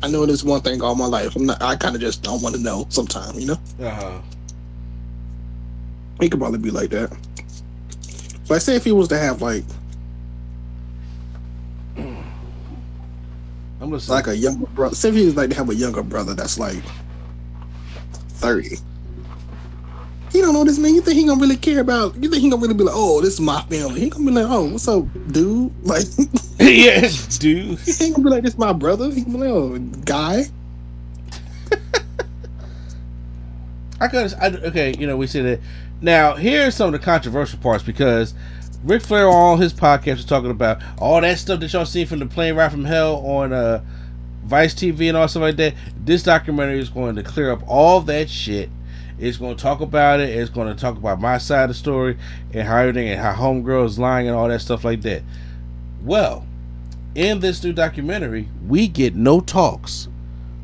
I 0.04 0.08
know 0.08 0.26
this 0.28 0.44
one 0.44 0.62
thing 0.62 0.84
all 0.84 0.94
my 0.94 1.08
life. 1.08 1.36
I'm 1.36 1.48
not. 1.48 1.62
I 1.64 1.76
kind 1.76 1.96
of 1.96 2.02
just 2.02 2.22
don't 2.22 2.44
want 2.44 2.56
to 2.56 2.62
know. 2.62 2.86
Sometimes, 2.90 3.40
you 3.40 3.48
know. 3.48 3.60
Uh 3.80 3.90
huh. 3.90 4.22
He 6.20 6.30
could 6.30 6.40
probably 6.40 6.60
be 6.60 6.70
like 6.70 6.92
that. 6.92 7.12
Like, 8.50 8.62
say 8.62 8.76
if 8.76 8.84
he 8.84 8.92
was 8.92 9.08
to 9.08 9.18
have 9.18 9.42
like 9.42 9.64
I'm 13.82 13.90
just 13.90 14.10
like 14.10 14.28
a 14.28 14.38
younger 14.38 14.68
brother. 14.68 14.94
Say 14.94 15.10
if 15.10 15.16
he 15.16 15.26
was 15.26 15.36
like 15.36 15.50
to 15.50 15.56
have 15.56 15.72
a 15.72 15.76
younger 15.76 16.04
brother 16.04 16.36
that's 16.36 16.60
like 16.60 16.84
thirty. 18.30 18.78
He 20.32 20.40
don't 20.40 20.54
know 20.54 20.64
this 20.64 20.78
man. 20.78 20.96
You 20.96 21.02
think 21.02 21.18
he 21.18 21.26
gonna 21.26 21.42
really 21.42 21.58
care 21.58 21.82
about? 21.82 22.16
You 22.16 22.30
think 22.30 22.42
he 22.42 22.50
gonna 22.50 22.62
really 22.62 22.74
be 22.74 22.86
like, 22.86 22.96
oh, 22.96 23.20
this 23.22 23.34
is 23.34 23.42
my 23.42 23.62
family? 23.64 24.00
He 24.00 24.10
gonna 24.10 24.26
be 24.26 24.32
like, 24.32 24.46
oh, 24.48 24.64
what's 24.66 24.88
up, 24.88 25.06
dude? 25.32 25.74
Like, 25.84 26.06
yeah, 26.60 27.10
dude. 27.40 27.80
he 27.80 28.06
ain't 28.06 28.16
gonna 28.16 28.24
be 28.24 28.30
like, 28.30 28.44
this 28.44 28.58
my 28.58 28.72
brother. 28.72 29.12
He 29.12 29.24
gonna 29.24 29.38
be 29.38 29.44
like, 29.46 29.52
oh, 29.52 29.78
guy. 30.06 30.46
I 34.00 34.08
could. 34.08 34.34
I, 34.36 34.48
okay, 34.68 34.96
you 34.98 35.06
know 35.06 35.18
we 35.18 35.28
said 35.28 35.46
that. 35.46 35.60
Now 36.00 36.36
here's 36.36 36.76
some 36.76 36.94
of 36.94 37.00
the 37.00 37.06
controversial 37.06 37.60
parts 37.60 37.84
because 37.84 38.34
Ric 38.84 39.02
Flair 39.02 39.28
on 39.28 39.34
all 39.34 39.58
his 39.58 39.74
podcasts 39.74 40.18
was 40.18 40.26
talking 40.26 40.50
about 40.50 40.82
all 40.98 41.20
that 41.22 41.38
stuff 41.40 41.60
that 41.60 41.74
y'all 41.74 41.86
seen 41.86 42.08
from 42.08 42.20
the 42.20 42.26
plane 42.26 42.56
ride 42.56 42.72
from 42.72 42.86
hell 42.86 43.18
on 43.26 43.52
uh, 43.54 43.84
Vice 44.46 44.74
TV 44.74 45.10
and 45.10 45.18
all 45.18 45.28
stuff 45.28 45.42
like 45.42 45.58
that. 45.58 45.76
This 46.04 46.24
documentary 46.24 46.80
is 46.80 46.90
going 46.90 47.16
to 47.16 47.24
clear 47.24 47.52
up 47.52 47.62
all 47.68 48.02
that 48.02 48.30
shit. 48.30 48.70
It's 49.22 49.38
going 49.38 49.56
to 49.56 49.62
talk 49.62 49.82
about 49.82 50.20
it. 50.20 50.30
It's 50.30 50.50
going 50.50 50.68
to 50.68 50.80
talk 50.80 50.98
about 50.98 51.22
my 51.22 51.38
side 51.38 51.66
of 51.66 51.70
the 51.70 51.74
story 51.76 52.18
and 52.54 52.68
how 52.68 52.78
everything 52.78 53.08
and 53.08 53.22
how 53.22 53.34
homegirl 53.34 53.86
is 53.86 54.00
lying 54.00 54.28
and 54.28 54.36
all 54.36 54.48
that 54.48 54.62
stuff 54.62 54.84
like 54.84 55.04
that. 55.04 55.22
Well, 56.04 56.44
in 57.14 57.40
this 57.40 57.64
new 57.64 57.72
documentary, 57.72 58.50
we 58.68 58.88
get 58.88 59.14
no 59.14 59.40
talks 59.40 60.08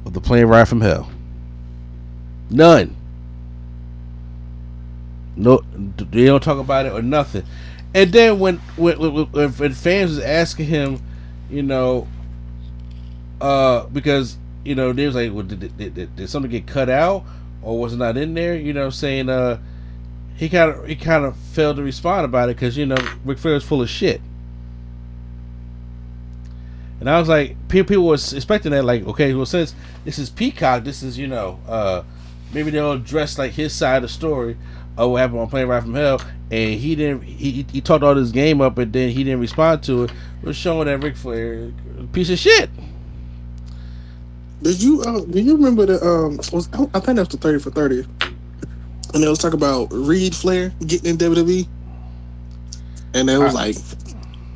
of 0.07 0.13
the 0.13 0.21
plane 0.21 0.45
ride 0.45 0.67
from 0.67 0.81
hell. 0.81 1.11
None. 2.49 2.95
No, 5.35 5.61
they 5.75 6.25
don't 6.25 6.41
talk 6.41 6.57
about 6.57 6.87
it 6.87 6.93
or 6.93 7.03
nothing. 7.03 7.43
And 7.93 8.11
then 8.11 8.39
when 8.39 8.57
when, 8.75 8.97
when, 8.99 9.49
when 9.49 9.73
fans 9.73 10.15
was 10.15 10.19
asking 10.19 10.65
him, 10.65 11.01
you 11.47 11.61
know, 11.61 12.07
uh, 13.39 13.85
because 13.85 14.35
you 14.65 14.73
know 14.73 14.93
they 14.93 15.05
was 15.05 15.13
like, 15.13 15.31
well, 15.31 15.43
did, 15.43 15.77
did, 15.77 15.93
did, 15.93 16.15
did 16.15 16.27
something 16.27 16.49
get 16.49 16.65
cut 16.65 16.89
out 16.89 17.23
or 17.61 17.79
was 17.79 17.95
not 17.95 18.17
in 18.17 18.33
there? 18.33 18.55
You 18.55 18.73
know, 18.73 18.89
saying 18.89 19.29
uh, 19.29 19.59
he 20.35 20.49
kind 20.49 20.71
of 20.71 20.87
he 20.87 20.95
kind 20.95 21.25
of 21.25 21.35
failed 21.35 21.77
to 21.77 21.83
respond 21.83 22.25
about 22.25 22.49
it 22.49 22.55
because 22.55 22.77
you 22.77 22.85
know 22.85 22.97
Ric 23.25 23.37
Flair 23.37 23.55
is 23.55 23.63
full 23.63 23.81
of 23.81 23.89
shit. 23.89 24.21
And 26.99 27.09
I 27.09 27.19
was 27.19 27.29
like, 27.29 27.55
people, 27.67 28.03
was 28.03 28.33
expecting 28.33 28.71
that, 28.71 28.83
like, 28.83 29.05
okay, 29.05 29.33
well, 29.33 29.45
since 29.45 29.75
this 30.03 30.17
is 30.17 30.29
Peacock, 30.29 30.83
this 30.83 31.03
is, 31.03 31.17
you 31.17 31.27
know, 31.27 31.59
uh, 31.67 32.03
maybe 32.53 32.71
they'll 32.71 32.93
address 32.93 33.37
like 33.37 33.51
his 33.51 33.73
side 33.73 33.97
of 33.97 34.01
the 34.03 34.09
story 34.09 34.57
of 34.97 35.11
what 35.11 35.17
happened 35.17 35.39
on 35.39 35.47
Plane 35.47 35.67
Ride 35.67 35.83
from 35.83 35.93
Hell, 35.93 36.19
and 36.49 36.79
he 36.79 36.95
didn't, 36.95 37.21
he, 37.21 37.67
he 37.71 37.81
talked 37.81 38.03
all 38.03 38.15
this 38.15 38.31
game 38.31 38.61
up, 38.61 38.79
and 38.79 38.91
then 38.91 39.09
he 39.09 39.23
didn't 39.23 39.41
respond 39.41 39.83
to 39.83 40.05
it, 40.05 40.11
was 40.41 40.57
showing 40.57 40.87
that 40.87 41.03
Ric 41.03 41.15
Flair 41.15 41.71
piece 42.13 42.31
of 42.31 42.39
shit. 42.39 42.71
Did 44.61 44.81
you 44.81 45.01
uh, 45.01 45.21
do 45.21 45.39
you 45.39 45.55
remember 45.55 45.85
the 45.85 46.03
um? 46.03 46.37
Was, 46.51 46.67
I 46.73 46.99
think 46.99 47.17
that 47.17 47.17
was 47.17 47.29
the 47.29 47.37
thirty 47.37 47.59
for 47.59 47.69
thirty, 47.69 48.05
and 49.13 49.23
they 49.23 49.27
was 49.27 49.39
talking 49.39 49.57
about 49.57 49.89
Reid 49.91 50.35
Flair 50.35 50.73
getting 50.85 51.11
in 51.11 51.17
WWE, 51.17 51.67
and 53.13 53.29
it 53.29 53.37
was 53.37 53.53
like 53.53 53.75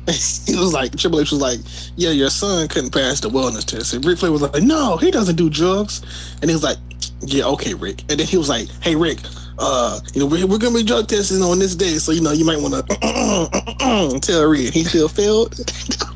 it 0.08 0.58
was 0.58 0.72
like 0.72 0.96
Triple 0.96 1.20
H 1.20 1.30
was 1.30 1.40
like, 1.40 1.60
"Yeah, 1.94 2.10
your 2.10 2.30
son 2.30 2.66
couldn't 2.66 2.90
pass 2.90 3.20
the 3.20 3.28
wellness 3.30 3.64
test." 3.64 3.94
And 3.94 4.04
Ric 4.04 4.18
Flair 4.18 4.32
was 4.32 4.42
like, 4.42 4.60
"No, 4.60 4.96
he 4.96 5.12
doesn't 5.12 5.36
do 5.36 5.48
drugs." 5.48 6.02
And 6.40 6.50
he 6.50 6.54
was 6.54 6.64
like, 6.64 6.78
"Yeah, 7.20 7.44
okay, 7.44 7.74
Rick." 7.74 8.00
And 8.10 8.18
then 8.18 8.26
he 8.26 8.36
was 8.36 8.48
like, 8.48 8.68
"Hey, 8.82 8.96
Rick, 8.96 9.20
uh, 9.60 10.00
you 10.14 10.20
know, 10.20 10.26
we're, 10.26 10.46
we're 10.48 10.58
gonna 10.58 10.74
be 10.74 10.82
drug 10.82 11.06
testing 11.06 11.40
on 11.42 11.60
this 11.60 11.76
day, 11.76 11.98
so 11.98 12.10
you 12.10 12.20
know, 12.20 12.32
you 12.32 12.44
might 12.44 12.58
want 12.58 12.74
to 12.88 14.18
tell 14.20 14.44
Reed 14.46 14.74
he 14.74 14.82
still 14.82 15.08
failed." 15.08 15.54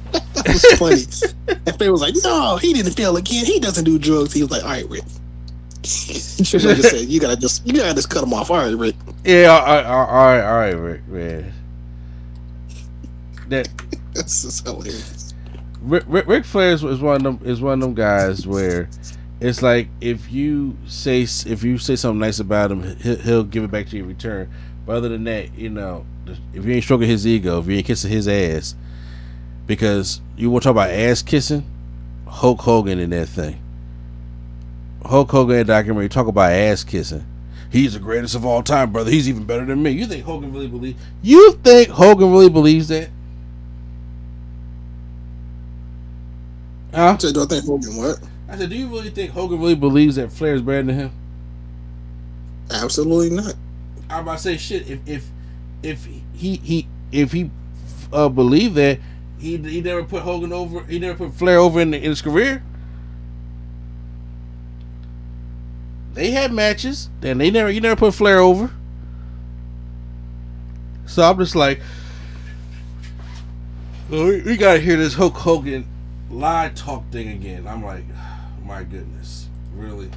that 0.46 0.78
was 0.78 0.78
funny. 0.78 1.56
and 1.66 1.76
Flair 1.76 1.92
was 1.92 2.00
like, 2.00 2.14
"No, 2.22 2.56
he 2.56 2.72
didn't 2.72 2.92
fail 2.92 3.16
again. 3.16 3.44
He 3.44 3.60
doesn't 3.60 3.84
do 3.84 3.98
drugs." 3.98 4.32
He 4.32 4.42
was 4.42 4.50
like, 4.50 4.62
"All 4.62 4.70
right, 4.70 4.88
Rick." 4.88 5.04
Triple 5.82 6.70
H 6.70 6.80
said, 6.80 7.08
"You 7.08 7.20
gotta 7.20 7.36
just, 7.36 7.66
you 7.66 7.72
gotta 7.72 7.94
just 7.94 8.10
cut 8.10 8.22
him 8.24 8.32
off." 8.34 8.50
All 8.50 8.56
right, 8.56 8.76
Rick. 8.76 8.96
Yeah, 9.24 9.48
all 9.48 9.64
right, 9.64 9.84
all 9.84 10.06
right, 10.06 10.40
all 10.40 10.56
right, 10.56 10.72
Rick, 10.72 11.06
man 11.08 11.52
that 13.48 13.68
this 14.12 14.44
is 14.44 14.60
hilarious. 14.60 15.34
Rick, 15.82 16.04
Rick, 16.06 16.26
Ric 16.26 16.44
Flair 16.44 16.72
is, 16.72 16.82
is 16.82 17.00
one 17.00 17.16
of 17.16 17.22
them 17.22 17.40
is 17.44 17.60
one 17.60 17.74
of 17.74 17.80
them 17.80 17.94
guys 17.94 18.46
where 18.46 18.88
it's 19.40 19.62
like 19.62 19.88
if 20.00 20.30
you 20.32 20.76
say 20.86 21.22
if 21.22 21.62
you 21.62 21.78
say 21.78 21.96
something 21.96 22.20
nice 22.20 22.40
about 22.40 22.72
him, 22.72 22.96
he'll, 22.96 23.16
he'll 23.16 23.44
give 23.44 23.64
it 23.64 23.70
back 23.70 23.88
to 23.88 23.96
you 23.96 24.02
in 24.02 24.08
return. 24.08 24.52
But 24.84 24.96
other 24.96 25.08
than 25.08 25.24
that, 25.24 25.56
you 25.56 25.70
know, 25.70 26.06
if 26.54 26.64
you 26.64 26.72
ain't 26.72 26.84
stroking 26.84 27.08
his 27.08 27.26
ego, 27.26 27.60
if 27.60 27.66
you 27.66 27.76
ain't 27.76 27.86
kissing 27.86 28.10
his 28.10 28.28
ass, 28.28 28.74
because 29.66 30.20
you 30.36 30.50
want 30.50 30.62
to 30.62 30.68
talk 30.68 30.72
about 30.72 30.90
ass 30.90 31.22
kissing, 31.22 31.68
Hulk 32.26 32.60
Hogan 32.60 32.98
in 32.98 33.10
that 33.10 33.26
thing. 33.26 33.60
Hulk 35.04 35.30
Hogan 35.30 35.58
in 35.58 35.66
documentary 35.66 36.08
talk 36.08 36.26
about 36.26 36.52
ass 36.52 36.84
kissing. 36.84 37.24
He's 37.70 37.94
the 37.94 38.00
greatest 38.00 38.34
of 38.34 38.46
all 38.46 38.62
time, 38.62 38.92
brother. 38.92 39.10
He's 39.10 39.28
even 39.28 39.44
better 39.44 39.64
than 39.64 39.82
me. 39.82 39.90
You 39.90 40.06
think 40.06 40.24
Hogan 40.24 40.52
really 40.52 40.68
believes? 40.68 41.00
You 41.22 41.54
think 41.64 41.88
Hogan 41.88 42.30
really 42.30 42.48
believes 42.48 42.88
that? 42.88 43.10
Huh? 46.94 47.18
So 47.18 47.32
do 47.32 47.42
I 47.42 47.46
think 47.46 47.64
Hogan 47.64 47.96
what? 47.96 48.20
I 48.48 48.56
said, 48.56 48.70
do 48.70 48.76
you 48.76 48.88
really 48.88 49.10
think 49.10 49.32
Hogan 49.32 49.60
really 49.60 49.74
believes 49.74 50.16
that 50.16 50.32
Flair 50.32 50.54
is 50.54 50.62
better 50.62 50.82
than 50.82 50.96
him? 50.96 51.12
Absolutely 52.70 53.30
not. 53.36 53.54
I'm 54.08 54.22
about 54.22 54.38
to 54.38 54.42
say 54.42 54.56
shit. 54.56 54.88
If 54.88 55.00
if 55.06 55.28
if 55.82 56.08
he 56.32 56.56
he 56.56 56.86
if 57.12 57.32
he 57.32 57.50
uh, 58.12 58.28
believed 58.28 58.76
that 58.76 59.00
he 59.46 59.56
he 59.58 59.80
never 59.80 60.02
put 60.02 60.22
Hogan 60.22 60.52
over, 60.52 60.82
he 60.84 60.98
never 60.98 61.26
put 61.26 61.34
Flair 61.34 61.58
over 61.58 61.80
in, 61.80 61.92
the, 61.92 61.98
in 61.98 62.10
his 62.10 62.20
career. 62.20 62.62
They 66.14 66.30
had 66.30 66.52
matches, 66.52 67.10
then 67.20 67.38
they 67.38 67.50
never 67.50 67.70
he 67.70 67.78
never 67.78 67.96
put 67.96 68.14
Flair 68.14 68.38
over. 68.38 68.70
So 71.06 71.22
I'm 71.22 71.38
just 71.38 71.54
like, 71.54 71.80
we, 74.10 74.42
we 74.42 74.56
gotta 74.56 74.80
hear 74.80 74.96
this 74.96 75.14
Hulk 75.14 75.34
Hogan 75.34 75.86
live 76.28 76.74
talk 76.74 77.08
thing 77.12 77.28
again. 77.28 77.68
I'm 77.68 77.84
like, 77.84 78.04
my 78.64 78.82
goodness, 78.82 79.48
really. 79.74 80.10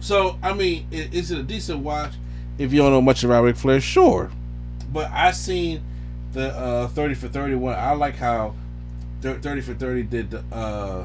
So 0.00 0.38
I 0.42 0.54
mean, 0.54 0.86
is 0.90 1.30
it 1.30 1.38
a 1.38 1.42
decent 1.42 1.80
watch? 1.80 2.14
If 2.56 2.72
you 2.72 2.78
don't 2.78 2.92
know 2.92 3.02
much 3.02 3.24
about 3.24 3.44
Ric 3.44 3.56
Flair, 3.56 3.80
sure. 3.80 4.30
But 4.90 5.10
I 5.12 5.32
seen 5.32 5.82
the 6.38 6.56
uh, 6.56 6.88
30 6.88 7.14
for 7.14 7.28
31. 7.28 7.74
I 7.74 7.92
like 7.92 8.14
how 8.14 8.54
30 9.22 9.60
for 9.60 9.74
30 9.74 10.02
did 10.04 10.30
the 10.30 10.44
uh, 10.52 11.04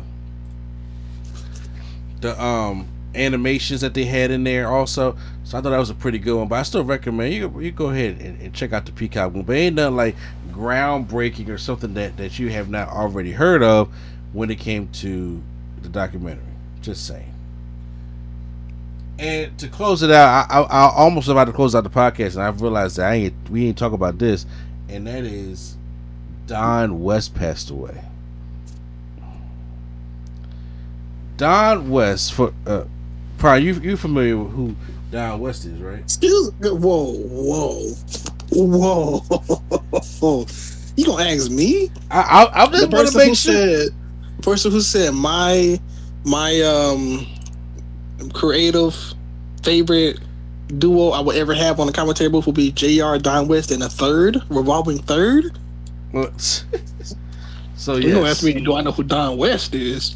the 2.21 2.41
um 2.41 2.87
animations 3.15 3.81
that 3.81 3.95
they 3.95 4.05
had 4.05 4.29
in 4.29 4.43
there 4.43 4.67
also. 4.67 5.17
So 5.43 5.57
I 5.57 5.61
thought 5.61 5.71
that 5.71 5.79
was 5.79 5.89
a 5.89 5.95
pretty 5.95 6.19
good 6.19 6.37
one. 6.37 6.47
But 6.47 6.59
I 6.59 6.63
still 6.63 6.83
recommend 6.83 7.33
you 7.33 7.59
you 7.59 7.71
go 7.71 7.89
ahead 7.89 8.21
and, 8.21 8.39
and 8.41 8.53
check 8.53 8.73
out 8.73 8.85
the 8.85 8.91
Peacock 8.91 9.33
one. 9.33 9.43
But 9.43 9.55
ain't 9.55 9.75
nothing 9.75 9.95
like 9.95 10.15
groundbreaking 10.51 11.49
or 11.49 11.57
something 11.57 11.95
that, 11.95 12.15
that 12.17 12.37
you 12.37 12.49
have 12.49 12.69
not 12.69 12.89
already 12.89 13.31
heard 13.31 13.63
of 13.63 13.89
when 14.33 14.51
it 14.51 14.59
came 14.59 14.87
to 14.89 15.41
the 15.81 15.89
documentary. 15.89 16.43
Just 16.81 17.07
saying. 17.07 17.33
And 19.17 19.57
to 19.59 19.67
close 19.67 20.03
it 20.03 20.11
out, 20.11 20.47
I, 20.51 20.59
I, 20.59 20.61
I 20.61 20.91
almost 20.95 21.27
about 21.27 21.45
to 21.45 21.53
close 21.53 21.73
out 21.73 21.83
the 21.83 21.89
podcast, 21.89 22.33
and 22.33 22.43
I've 22.43 22.61
realized 22.61 22.97
that 22.97 23.11
I 23.11 23.15
ain't 23.15 23.49
we 23.49 23.67
ain't 23.67 23.77
talk 23.79 23.93
about 23.93 24.19
this, 24.19 24.45
and 24.89 25.07
that 25.07 25.23
is 25.23 25.77
Don 26.47 27.01
West 27.01 27.35
passed 27.35 27.69
away. 27.69 28.03
Don 31.37 31.89
West 31.89 32.33
for 32.33 32.53
uh, 32.67 32.85
probably 33.37 33.65
you 33.65 33.73
you 33.75 33.97
familiar 33.97 34.37
with 34.37 34.51
who 34.53 34.75
Don 35.11 35.39
West 35.39 35.65
is, 35.65 35.79
right? 35.79 35.99
Excuse 35.99 36.51
me. 36.59 36.69
whoa, 36.69 37.13
whoa, 37.13 37.89
whoa. 38.51 40.45
you 40.95 41.05
gonna 41.05 41.23
ask 41.23 41.49
me? 41.49 41.89
I 42.11 42.21
I, 42.21 42.63
I 42.63 42.67
just 42.67 42.91
want 42.91 43.09
to 43.09 43.17
make 43.17 43.35
sure. 43.35 43.53
Said, 43.53 43.89
person 44.41 44.71
who 44.71 44.81
said 44.81 45.13
my 45.13 45.79
my 46.25 46.61
um 46.61 47.27
creative 48.33 48.95
favorite 49.63 50.19
duo 50.67 51.09
I 51.09 51.19
would 51.19 51.35
ever 51.35 51.53
have 51.53 51.79
on 51.79 51.87
the 51.87 51.93
commentary 51.93 52.29
booth 52.29 52.45
would 52.45 52.55
be 52.55 52.71
Jr. 52.71 53.17
Don 53.17 53.47
West 53.47 53.71
and 53.71 53.83
a 53.83 53.89
third 53.89 54.41
revolving 54.49 54.97
third. 54.97 55.57
What? 56.11 56.65
so 57.75 57.95
you 57.97 58.11
don't 58.11 58.27
ask 58.27 58.43
me, 58.43 58.53
do 58.53 58.73
I 58.75 58.81
know 58.81 58.91
who 58.91 59.03
Don 59.03 59.37
West 59.37 59.73
is? 59.75 60.15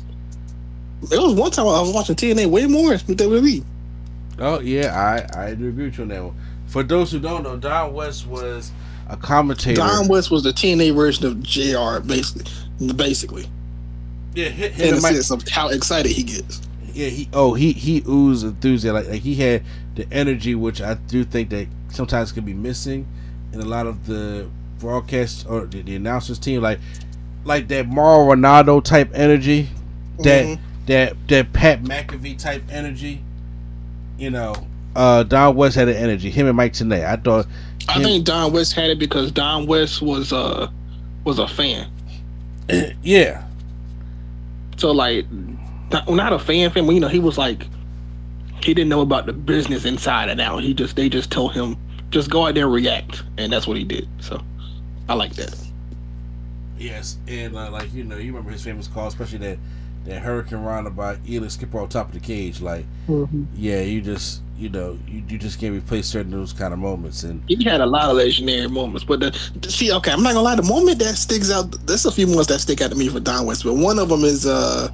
It 1.03 1.19
was 1.19 1.33
one 1.33 1.51
time 1.51 1.67
I 1.67 1.81
was 1.81 1.93
watching 1.93 2.15
TNA 2.15 2.47
way 2.47 2.65
more 2.65 2.97
than 2.97 3.15
WWE. 3.15 3.63
Oh 4.39 4.59
yeah, 4.59 4.95
I 4.95 5.39
I 5.39 5.45
agree 5.49 5.71
with 5.71 5.97
you 5.97 6.03
on 6.03 6.09
that 6.09 6.23
one. 6.23 6.35
For 6.67 6.83
those 6.83 7.11
who 7.11 7.19
don't 7.19 7.43
know, 7.43 7.57
Don 7.57 7.93
West 7.93 8.27
was 8.27 8.71
a 9.09 9.17
commentator. 9.17 9.81
Don 9.81 10.07
West 10.07 10.31
was 10.31 10.43
the 10.43 10.51
TNA 10.51 10.95
version 10.95 11.25
of 11.25 11.41
Jr. 11.41 12.05
Basically, 12.05 12.93
basically. 12.95 13.45
Yeah, 14.35 14.49
hit, 14.49 14.73
hit 14.73 14.89
in 14.89 14.95
the 14.95 15.01
sense 15.01 15.31
of 15.31 15.47
how 15.47 15.69
excited 15.69 16.11
he 16.11 16.23
gets. 16.23 16.61
Yeah, 16.97 17.09
he 17.09 17.29
oh 17.31 17.53
he 17.53 17.73
he 17.73 18.03
oozed 18.07 18.43
enthusiasm. 18.43 18.95
Like, 18.95 19.07
like 19.07 19.21
he 19.21 19.35
had 19.35 19.63
the 19.93 20.07
energy 20.11 20.55
which 20.55 20.81
I 20.81 20.95
do 20.95 21.23
think 21.23 21.51
that 21.51 21.67
sometimes 21.89 22.31
can 22.31 22.43
be 22.43 22.55
missing 22.55 23.07
in 23.53 23.61
a 23.61 23.65
lot 23.65 23.85
of 23.85 24.07
the 24.07 24.49
broadcast 24.79 25.45
or 25.47 25.67
the, 25.67 25.83
the 25.83 25.95
announcers 25.95 26.39
team. 26.39 26.63
Like 26.63 26.79
like 27.45 27.67
that 27.67 27.87
Mauro 27.87 28.35
Ranallo 28.35 28.83
type 28.83 29.11
energy 29.13 29.69
that 30.23 30.45
mm-hmm. 30.45 30.85
that 30.87 31.15
that 31.27 31.53
Pat 31.53 31.83
McAfee 31.83 32.39
type 32.39 32.63
energy 32.71 33.23
you 34.17 34.31
know 34.31 34.55
uh 34.95 35.21
Don 35.21 35.55
West 35.55 35.75
had 35.75 35.87
the 35.87 35.95
energy 35.95 36.31
him 36.31 36.47
and 36.47 36.57
Mike 36.57 36.73
Tenay. 36.73 37.05
I 37.05 37.17
thought 37.17 37.45
him, 37.45 37.51
I 37.89 38.01
think 38.01 38.25
Don 38.25 38.51
West 38.51 38.73
had 38.73 38.89
it 38.89 38.97
because 38.97 39.31
Don 39.31 39.67
West 39.67 40.01
was 40.01 40.33
uh 40.33 40.67
was 41.25 41.37
a 41.37 41.47
fan. 41.47 41.91
Yeah. 43.03 43.43
So 44.77 44.91
like, 44.91 45.25
not, 45.91 46.09
not 46.09 46.33
a 46.33 46.39
fan 46.39 46.71
fan, 46.71 46.85
but 46.85 46.93
you 46.93 46.99
know, 46.99 47.07
he 47.07 47.19
was 47.19 47.37
like, 47.37 47.67
he 48.63 48.73
didn't 48.73 48.89
know 48.89 49.01
about 49.01 49.25
the 49.25 49.33
business 49.33 49.85
inside 49.85 50.29
and 50.29 50.41
out. 50.41 50.63
He 50.63 50.73
just 50.73 50.95
they 50.95 51.09
just 51.09 51.31
told 51.31 51.53
him 51.53 51.77
just 52.09 52.29
go 52.29 52.47
out 52.47 52.55
there 52.55 52.65
and 52.65 52.73
react, 52.73 53.23
and 53.37 53.51
that's 53.51 53.67
what 53.67 53.77
he 53.77 53.83
did. 53.83 54.07
So 54.19 54.41
I 55.09 55.13
like 55.13 55.33
that. 55.35 55.55
Yes, 56.77 57.17
and 57.27 57.55
uh, 57.55 57.71
like 57.71 57.93
you 57.93 58.03
know, 58.03 58.17
you 58.17 58.31
remember 58.31 58.51
his 58.51 58.63
famous 58.63 58.87
call, 58.87 59.07
especially 59.07 59.39
that 59.39 59.57
that 60.05 60.23
Hurricanrana 60.23 60.95
by 60.95 61.15
Elix 61.17 61.51
Skipper 61.51 61.79
on 61.79 61.89
top 61.89 62.07
of 62.07 62.13
the 62.13 62.19
cage. 62.19 62.61
Like, 62.61 62.85
mm-hmm. 63.07 63.43
yeah, 63.55 63.81
you 63.81 64.01
just 64.01 64.41
you 64.57 64.69
know 64.69 64.97
you, 65.07 65.23
you 65.27 65.37
just 65.37 65.59
can't 65.59 65.75
replace 65.75 66.07
certain 66.07 66.31
those 66.31 66.53
kind 66.53 66.73
of 66.73 66.79
moments. 66.79 67.23
And 67.23 67.43
he 67.47 67.63
had 67.63 67.81
a 67.81 67.85
lot 67.85 68.09
of 68.09 68.17
legendary 68.17 68.67
moments, 68.67 69.03
but 69.03 69.19
the, 69.19 69.69
see, 69.69 69.91
okay, 69.91 70.11
I'm 70.11 70.23
not 70.23 70.33
gonna 70.33 70.43
lie, 70.43 70.55
the 70.55 70.63
moment 70.63 70.99
that 70.99 71.15
sticks 71.15 71.51
out, 71.51 71.71
there's 71.85 72.05
a 72.05 72.11
few 72.11 72.27
moments 72.27 72.47
that 72.47 72.59
stick 72.59 72.81
out 72.81 72.91
to 72.91 72.97
me 72.97 73.09
for 73.09 73.19
Don 73.19 73.45
West, 73.45 73.63
but 73.63 73.73
one 73.73 73.99
of 73.99 74.09
them 74.09 74.23
is 74.23 74.45
uh 74.45 74.89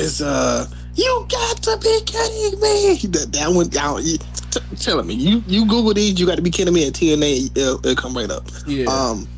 is 0.00 0.22
uh 0.22 0.66
you 0.94 1.26
got 1.30 1.62
to 1.62 1.76
be 1.78 2.00
kidding 2.04 2.60
me. 2.60 2.96
That 3.08 3.28
that 3.32 3.50
one, 3.50 3.70
t- 3.70 4.76
telling 4.76 5.06
me 5.06 5.14
you 5.14 5.42
you 5.46 5.66
Google 5.66 5.94
these, 5.94 6.18
you 6.18 6.26
got 6.26 6.36
to 6.36 6.42
be 6.42 6.50
kidding 6.50 6.74
me. 6.74 6.86
At 6.86 6.94
TNA, 6.94 7.56
it'll, 7.56 7.78
it'll 7.78 7.94
come 7.94 8.16
right 8.16 8.30
up. 8.30 8.44
Yeah. 8.66 8.86
Um, 8.86 9.28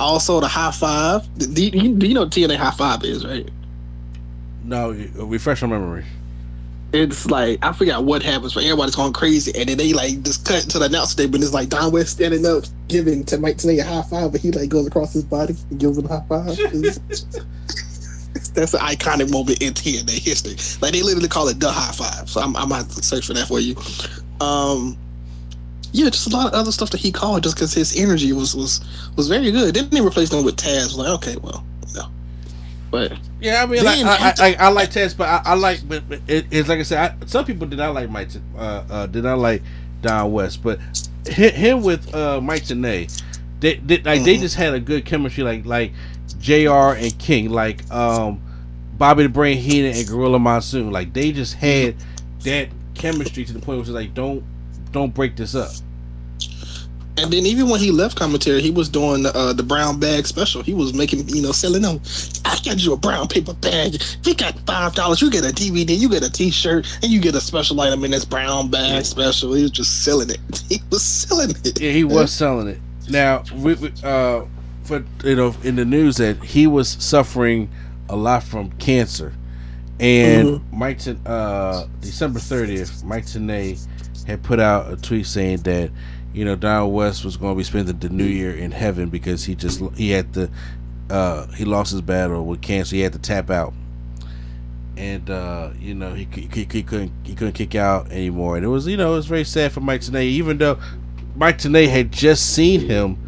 also 0.00 0.40
the 0.40 0.48
high 0.48 0.72
five. 0.72 1.26
Do 1.38 1.62
you, 1.62 1.94
do 1.94 2.06
you 2.06 2.14
know 2.14 2.22
what 2.22 2.30
TNA 2.30 2.56
high 2.56 2.72
five 2.72 3.04
is 3.04 3.24
right? 3.24 3.48
no, 4.66 4.90
refresh 5.14 5.62
my 5.62 5.68
memory. 5.68 6.04
It's 6.92 7.26
like 7.26 7.58
I 7.62 7.72
forgot 7.72 8.04
what 8.04 8.22
happens, 8.22 8.54
but 8.54 8.64
everybody's 8.64 8.94
going 8.94 9.12
crazy, 9.12 9.52
and 9.58 9.68
then 9.68 9.78
they 9.78 9.92
like 9.92 10.22
just 10.22 10.46
cut 10.46 10.62
to 10.70 10.78
the 10.78 10.86
announce 10.86 11.14
table, 11.14 11.36
and 11.36 11.44
it's 11.44 11.52
like 11.52 11.68
Don 11.68 11.92
West 11.92 12.12
standing 12.12 12.46
up, 12.46 12.64
giving 12.88 13.24
to 13.26 13.38
Mike 13.38 13.56
Tenay 13.56 13.80
a 13.80 13.84
high 13.84 14.02
five, 14.02 14.32
but 14.32 14.40
he 14.40 14.50
like 14.50 14.68
goes 14.68 14.86
across 14.86 15.12
his 15.12 15.24
body 15.24 15.54
and 15.70 15.78
gives 15.78 15.98
him 15.98 16.06
a 16.06 16.08
high 16.08 16.24
five. 16.28 16.58
That's 18.56 18.74
an 18.74 18.80
iconic 18.80 19.30
moment 19.30 19.62
in 19.62 19.74
TNA 19.74 20.18
history. 20.18 20.56
Like 20.80 20.92
they 20.92 21.02
literally 21.02 21.28
call 21.28 21.48
it 21.48 21.60
the 21.60 21.70
high 21.70 21.92
five. 21.92 22.28
So 22.28 22.40
I'm, 22.40 22.56
I'm 22.56 22.70
gonna 22.70 22.88
search 22.88 23.26
for 23.26 23.34
that 23.34 23.46
for 23.46 23.60
you. 23.60 23.76
Um, 24.44 24.96
yeah, 25.92 26.10
just 26.10 26.26
a 26.26 26.36
lot 26.36 26.46
of 26.48 26.54
other 26.54 26.72
stuff 26.72 26.90
that 26.90 27.00
he 27.00 27.12
called 27.12 27.42
just 27.42 27.56
because 27.56 27.72
his 27.72 27.96
energy 27.96 28.32
was 28.32 28.54
was 28.54 28.80
was 29.16 29.28
very 29.28 29.50
good. 29.52 29.74
Didn't 29.74 29.92
he 29.92 30.00
replace 30.00 30.32
him 30.32 30.44
with 30.44 30.56
Taz? 30.56 30.96
Like 30.96 31.08
okay, 31.08 31.36
well, 31.36 31.64
no, 31.94 32.10
but 32.90 33.12
Yeah, 33.40 33.62
I 33.62 33.66
mean, 33.66 33.84
like, 33.84 34.04
I, 34.04 34.28
I, 34.28 34.34
I, 34.38 34.56
I 34.66 34.68
like 34.68 34.90
Taz, 34.90 35.16
but 35.16 35.28
I, 35.28 35.52
I 35.52 35.54
like, 35.54 35.86
but, 35.86 36.02
it, 36.26 36.46
it's 36.50 36.68
like 36.68 36.80
I 36.80 36.82
said, 36.82 37.16
I, 37.22 37.26
some 37.26 37.44
people 37.44 37.66
did 37.66 37.78
not 37.78 37.94
like 37.94 38.10
Mike, 38.10 38.30
uh, 38.56 38.84
uh, 38.90 39.06
did 39.06 39.24
not 39.24 39.38
like 39.38 39.62
Don 40.02 40.32
West, 40.32 40.62
but 40.62 40.80
him, 41.26 41.52
him 41.52 41.82
with 41.82 42.14
uh, 42.14 42.40
Mike 42.40 42.64
Tenay, 42.64 43.22
they, 43.60 43.76
they 43.76 43.98
like 43.98 44.22
they 44.24 44.38
just 44.38 44.54
had 44.54 44.74
a 44.74 44.80
good 44.80 45.04
chemistry, 45.04 45.44
like 45.44 45.66
like 45.66 45.92
Jr. 46.38 46.94
and 46.96 47.18
King, 47.18 47.50
like 47.50 47.90
um, 47.90 48.40
Bobby 48.98 49.24
the 49.24 49.28
Brain 49.28 49.58
Heenan 49.58 49.96
and 49.96 50.08
Gorilla 50.08 50.38
Monsoon, 50.38 50.90
like 50.90 51.12
they 51.12 51.32
just 51.32 51.54
had 51.54 51.96
that 52.40 52.68
chemistry 52.94 53.44
to 53.44 53.52
the 53.52 53.58
point 53.58 53.78
where 53.78 53.80
it's 53.80 53.90
like, 53.90 54.14
don't 54.14 54.44
don't 54.92 55.14
break 55.14 55.36
this 55.36 55.54
up. 55.54 55.70
And 57.18 57.32
then 57.32 57.46
even 57.46 57.70
when 57.70 57.80
he 57.80 57.90
left 57.90 58.16
commentary, 58.16 58.60
he 58.60 58.70
was 58.70 58.90
doing 58.90 59.24
uh, 59.24 59.54
the 59.54 59.62
brown 59.62 59.98
bag 59.98 60.26
special. 60.26 60.62
He 60.62 60.74
was 60.74 60.92
making, 60.92 61.26
you 61.30 61.40
know, 61.40 61.50
selling 61.50 61.80
them. 61.80 62.00
I 62.44 62.58
got 62.62 62.84
you 62.84 62.92
a 62.92 62.96
brown 62.96 63.26
paper 63.28 63.54
bag. 63.54 63.94
If 63.94 64.26
you 64.26 64.34
got 64.34 64.58
five 64.66 64.94
dollars, 64.94 65.22
you 65.22 65.30
get 65.30 65.42
a 65.44 65.52
DVD, 65.52 65.96
you 65.96 66.10
get 66.10 66.22
a 66.22 66.30
T-shirt, 66.30 66.86
and 67.02 67.10
you 67.10 67.20
get 67.20 67.34
a 67.34 67.40
special 67.40 67.80
item 67.80 68.04
in 68.04 68.10
this 68.10 68.26
brown 68.26 68.70
bag 68.70 69.06
special. 69.06 69.54
He 69.54 69.62
was 69.62 69.70
just 69.70 70.04
selling 70.04 70.30
it. 70.30 70.40
He 70.68 70.82
was 70.90 71.02
selling 71.02 71.50
it. 71.64 71.80
Yeah, 71.80 71.92
he 71.92 72.04
was 72.04 72.32
selling 72.32 72.66
it. 72.68 72.78
Now, 73.08 73.44
we, 73.54 73.74
we, 73.74 73.92
uh, 74.02 74.44
for 74.82 75.04
you 75.24 75.36
know, 75.36 75.54
in 75.62 75.76
the 75.76 75.84
news 75.84 76.16
that 76.16 76.42
he 76.42 76.66
was 76.66 76.88
suffering 76.88 77.70
a 78.08 78.16
lot 78.16 78.42
from 78.42 78.70
cancer, 78.72 79.32
and 79.98 80.60
Mike, 80.72 80.98
Ten, 80.98 81.20
uh, 81.26 81.86
December 82.00 82.38
thirtieth, 82.38 83.02
Mike 83.04 83.24
Tenay 83.24 83.78
had 84.26 84.42
put 84.42 84.60
out 84.60 84.92
a 84.92 84.96
tweet 84.96 85.26
saying 85.26 85.58
that 85.58 85.90
you 86.32 86.44
know 86.44 86.56
Don 86.56 86.92
West 86.92 87.24
was 87.24 87.36
going 87.36 87.54
to 87.54 87.58
be 87.58 87.64
spending 87.64 87.98
the 87.98 88.08
New 88.08 88.24
Year 88.24 88.54
in 88.54 88.70
heaven 88.70 89.08
because 89.08 89.44
he 89.44 89.54
just 89.54 89.80
he 89.96 90.10
had 90.10 90.32
to 90.34 90.50
uh, 91.10 91.46
he 91.48 91.64
lost 91.64 91.92
his 91.92 92.00
battle 92.00 92.44
with 92.44 92.60
cancer. 92.60 92.96
He 92.96 93.02
had 93.02 93.12
to 93.12 93.18
tap 93.18 93.50
out. 93.50 93.72
And 94.96 95.28
uh, 95.28 95.70
you 95.78 95.94
know 95.94 96.14
he, 96.14 96.26
he, 96.32 96.66
he 96.70 96.82
couldn't 96.82 97.12
he 97.22 97.34
couldn't 97.34 97.52
kick 97.52 97.74
out 97.74 98.10
anymore, 98.10 98.56
and 98.56 98.64
it 98.64 98.68
was 98.68 98.86
you 98.86 98.96
know 98.96 99.12
it 99.12 99.16
was 99.16 99.26
very 99.26 99.44
sad 99.44 99.72
for 99.72 99.80
Mike 99.80 100.00
Tenay. 100.00 100.24
Even 100.24 100.56
though 100.56 100.78
Mike 101.36 101.58
Tenay 101.58 101.88
had 101.88 102.10
just 102.10 102.54
seen 102.54 102.80
him. 102.80 103.18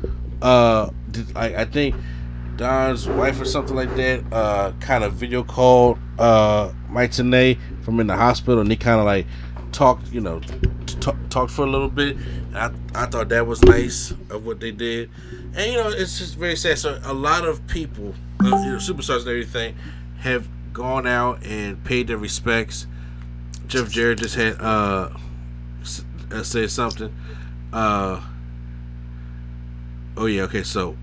Uh, 0.40 0.90
I, 1.34 1.56
I 1.56 1.64
think 1.64 1.94
Don's 2.58 3.06
wife 3.08 3.40
or 3.40 3.44
something 3.44 3.76
like 3.76 3.94
that 3.94 4.24
uh, 4.32 4.72
kind 4.80 5.04
of 5.04 5.12
video 5.14 5.44
called 5.44 5.96
uh, 6.18 6.72
Mike 6.88 7.12
Tenay 7.12 7.56
from 7.84 8.00
in 8.00 8.08
the 8.08 8.16
hospital, 8.16 8.60
and 8.60 8.68
he 8.68 8.76
kind 8.76 8.98
of 8.98 9.06
like 9.06 9.26
talked, 9.70 10.10
you 10.12 10.20
know, 10.20 10.40
talked 11.30 11.52
for 11.52 11.62
a 11.62 11.70
little 11.70 11.88
bit. 11.88 12.16
I 12.54 12.72
I 12.96 13.06
thought 13.06 13.28
that 13.28 13.46
was 13.46 13.62
nice 13.62 14.10
of 14.28 14.44
what 14.44 14.58
they 14.58 14.72
did, 14.72 15.08
and 15.54 15.70
you 15.70 15.78
know 15.78 15.88
it's 15.88 16.18
just 16.18 16.34
very 16.34 16.56
sad. 16.56 16.78
So 16.78 17.00
a 17.04 17.14
lot 17.14 17.46
of 17.46 17.64
people, 17.68 18.12
uh, 18.42 18.46
you 18.46 18.72
know, 18.72 18.78
superstars 18.78 19.20
and 19.20 19.28
everything, 19.28 19.76
have 20.18 20.48
gone 20.72 21.06
out 21.06 21.46
and 21.46 21.82
paid 21.84 22.08
their 22.08 22.18
respects. 22.18 22.88
Jeff 23.68 23.88
Jarrett 23.88 24.18
just 24.18 24.34
had 24.34 24.60
uh, 24.60 25.10
uh 26.32 26.42
said 26.42 26.72
something. 26.72 27.14
Uh, 27.72 28.20
oh 30.16 30.26
yeah, 30.26 30.42
okay. 30.42 30.64
So 30.64 30.96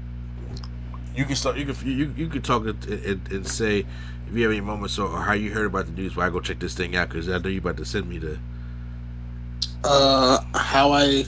you 1.15 1.25
can 1.25 1.35
start. 1.35 1.57
You 1.57 1.65
can 1.65 1.75
you 1.87 2.13
you 2.15 2.27
can 2.27 2.41
talk 2.41 2.65
and, 2.65 2.83
and, 2.85 3.31
and 3.31 3.47
say 3.47 3.85
if 4.27 4.33
you 4.33 4.43
have 4.43 4.51
any 4.51 4.61
moments 4.61 4.97
or, 4.99 5.07
or 5.07 5.21
how 5.21 5.33
you 5.33 5.51
heard 5.51 5.65
about 5.65 5.85
the 5.85 5.91
news. 5.91 6.15
Why 6.15 6.27
I 6.27 6.29
go 6.29 6.39
check 6.39 6.59
this 6.59 6.73
thing 6.73 6.95
out 6.95 7.09
because 7.09 7.29
I 7.29 7.37
know 7.37 7.49
you 7.49 7.59
about 7.59 7.77
to 7.77 7.85
send 7.85 8.09
me 8.09 8.17
the. 8.17 8.37
Uh, 9.83 10.43
how 10.55 10.91
I 10.91 11.23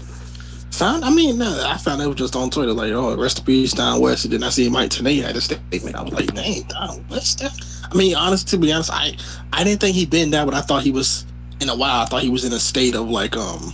found? 0.71 1.05
I 1.05 1.11
mean, 1.11 1.37
no, 1.37 1.63
I 1.65 1.77
found 1.77 2.01
it 2.01 2.07
was 2.07 2.15
just 2.15 2.35
on 2.35 2.49
Twitter. 2.49 2.73
Like, 2.73 2.91
oh, 2.91 3.15
rest 3.15 3.39
in 3.39 3.45
peace, 3.45 3.73
Don 3.73 4.01
West. 4.01 4.25
And 4.25 4.33
then 4.33 4.43
I 4.43 4.49
see 4.49 4.67
Mike 4.69 4.89
Tenay 4.89 5.21
had 5.21 5.35
a 5.35 5.41
statement. 5.41 5.95
I 5.95 6.01
was 6.01 6.13
like, 6.13 6.33
dang, 6.33 6.63
Don 6.63 7.05
West. 7.09 7.39
That? 7.39 7.53
I 7.91 7.95
mean, 7.95 8.15
honest 8.15 8.47
to 8.49 8.57
be 8.57 8.71
honest, 8.73 8.91
I 8.91 9.15
I 9.53 9.63
didn't 9.63 9.81
think 9.81 9.95
he'd 9.95 10.09
been 10.09 10.31
that, 10.31 10.45
but 10.45 10.53
I 10.53 10.61
thought 10.61 10.83
he 10.83 10.91
was 10.91 11.25
in 11.61 11.69
a 11.69 11.75
while. 11.75 12.01
I 12.01 12.05
thought 12.05 12.21
he 12.23 12.29
was 12.29 12.45
in 12.45 12.53
a 12.53 12.59
state 12.59 12.95
of 12.95 13.09
like 13.09 13.35
um 13.37 13.73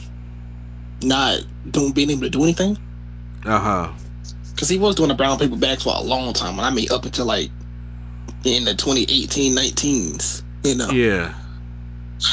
not 1.01 1.39
doing 1.71 1.91
being 1.91 2.09
able 2.09 2.21
to 2.21 2.29
do 2.29 2.43
anything 2.43 2.77
Uh 3.45 3.59
huh. 3.59 3.91
Because 4.53 4.69
he 4.69 4.77
was 4.77 4.95
doing 4.95 5.09
the 5.09 5.15
brown 5.15 5.37
paper 5.37 5.55
bags 5.55 5.83
for 5.83 5.93
a 5.95 6.01
long 6.01 6.33
time. 6.33 6.57
And 6.57 6.61
I 6.61 6.69
mean, 6.69 6.91
up 6.91 7.05
until 7.05 7.25
like 7.25 7.49
in 8.43 8.65
the 8.65 8.73
2018, 8.73 9.55
19s. 9.55 10.43
You 10.63 10.75
know. 10.75 10.89
Yeah. 10.89 11.33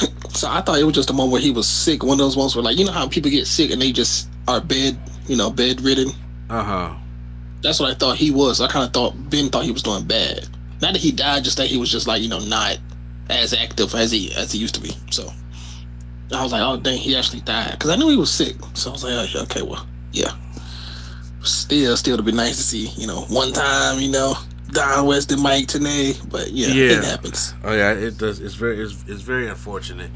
So 0.33 0.49
I 0.49 0.61
thought 0.61 0.79
it 0.79 0.85
was 0.85 0.95
just 0.95 1.11
a 1.11 1.13
moment 1.13 1.33
where 1.33 1.41
he 1.41 1.51
was 1.51 1.67
sick. 1.67 2.05
One 2.05 2.13
of 2.13 2.19
those 2.19 2.37
ones 2.37 2.55
where, 2.55 2.63
like, 2.63 2.79
you 2.79 2.85
know 2.85 2.93
how 2.93 3.09
people 3.09 3.33
get 3.33 3.49
sick 3.49 3.73
and 3.73 3.83
they 3.83 3.91
just 3.91 4.29
are 4.47 4.61
bed, 4.61 4.97
you 5.27 5.37
know, 5.37 5.51
bedridden. 5.51 6.11
Uh 6.49 6.63
huh. 6.63 6.95
That's 7.63 7.81
what 7.81 7.91
I 7.91 7.95
thought 7.95 8.17
he 8.17 8.31
was. 8.31 8.61
I 8.61 8.69
kind 8.69 8.87
of 8.87 8.93
thought 8.93 9.29
Ben 9.29 9.49
thought 9.49 9.65
he 9.65 9.73
was 9.73 9.83
doing 9.83 10.05
bad. 10.05 10.47
Not 10.81 10.93
that 10.93 11.01
he 11.01 11.11
died, 11.11 11.43
just 11.43 11.57
that 11.57 11.67
he 11.67 11.79
was 11.79 11.91
just 11.91 12.07
like, 12.07 12.23
you 12.23 12.29
know, 12.29 12.39
not 12.39 12.79
as 13.29 13.53
active 13.53 13.93
as 13.97 14.13
he 14.13 14.33
as 14.37 14.53
he 14.53 14.59
used 14.59 14.77
to 14.77 14.81
be. 14.81 14.93
So 15.11 15.29
I 16.33 16.43
was 16.43 16.53
like, 16.53 16.63
oh 16.63 16.77
dang, 16.77 16.97
he 16.97 17.17
actually 17.17 17.41
died 17.41 17.73
because 17.73 17.91
I 17.91 17.97
knew 17.97 18.09
he 18.09 18.17
was 18.17 18.31
sick. 18.31 18.55
So 18.75 18.91
I 18.91 18.93
was 18.93 19.03
like, 19.03 19.35
oh, 19.35 19.43
okay, 19.43 19.63
well, 19.63 19.85
yeah. 20.13 20.31
Still, 21.43 21.97
still 21.97 22.17
to 22.17 22.23
be 22.23 22.33
nice 22.33 22.57
to 22.57 22.63
see, 22.63 22.89
you 22.97 23.07
know, 23.07 23.23
one 23.23 23.53
time, 23.53 23.99
you 24.01 24.11
know, 24.11 24.35
Don 24.73 25.07
West 25.07 25.33
and 25.33 25.43
Mike 25.43 25.67
Tenay, 25.67 26.29
but 26.31 26.51
yeah, 26.53 26.69
Yeah. 26.69 26.99
it 26.99 27.05
happens. 27.05 27.55
Oh 27.65 27.73
yeah, 27.73 27.93
it 27.93 28.19
does. 28.19 28.41
It's 28.41 28.55
very, 28.55 28.79
it's, 28.81 29.05
it's 29.09 29.23
very 29.23 29.49
unfortunate. 29.49 30.11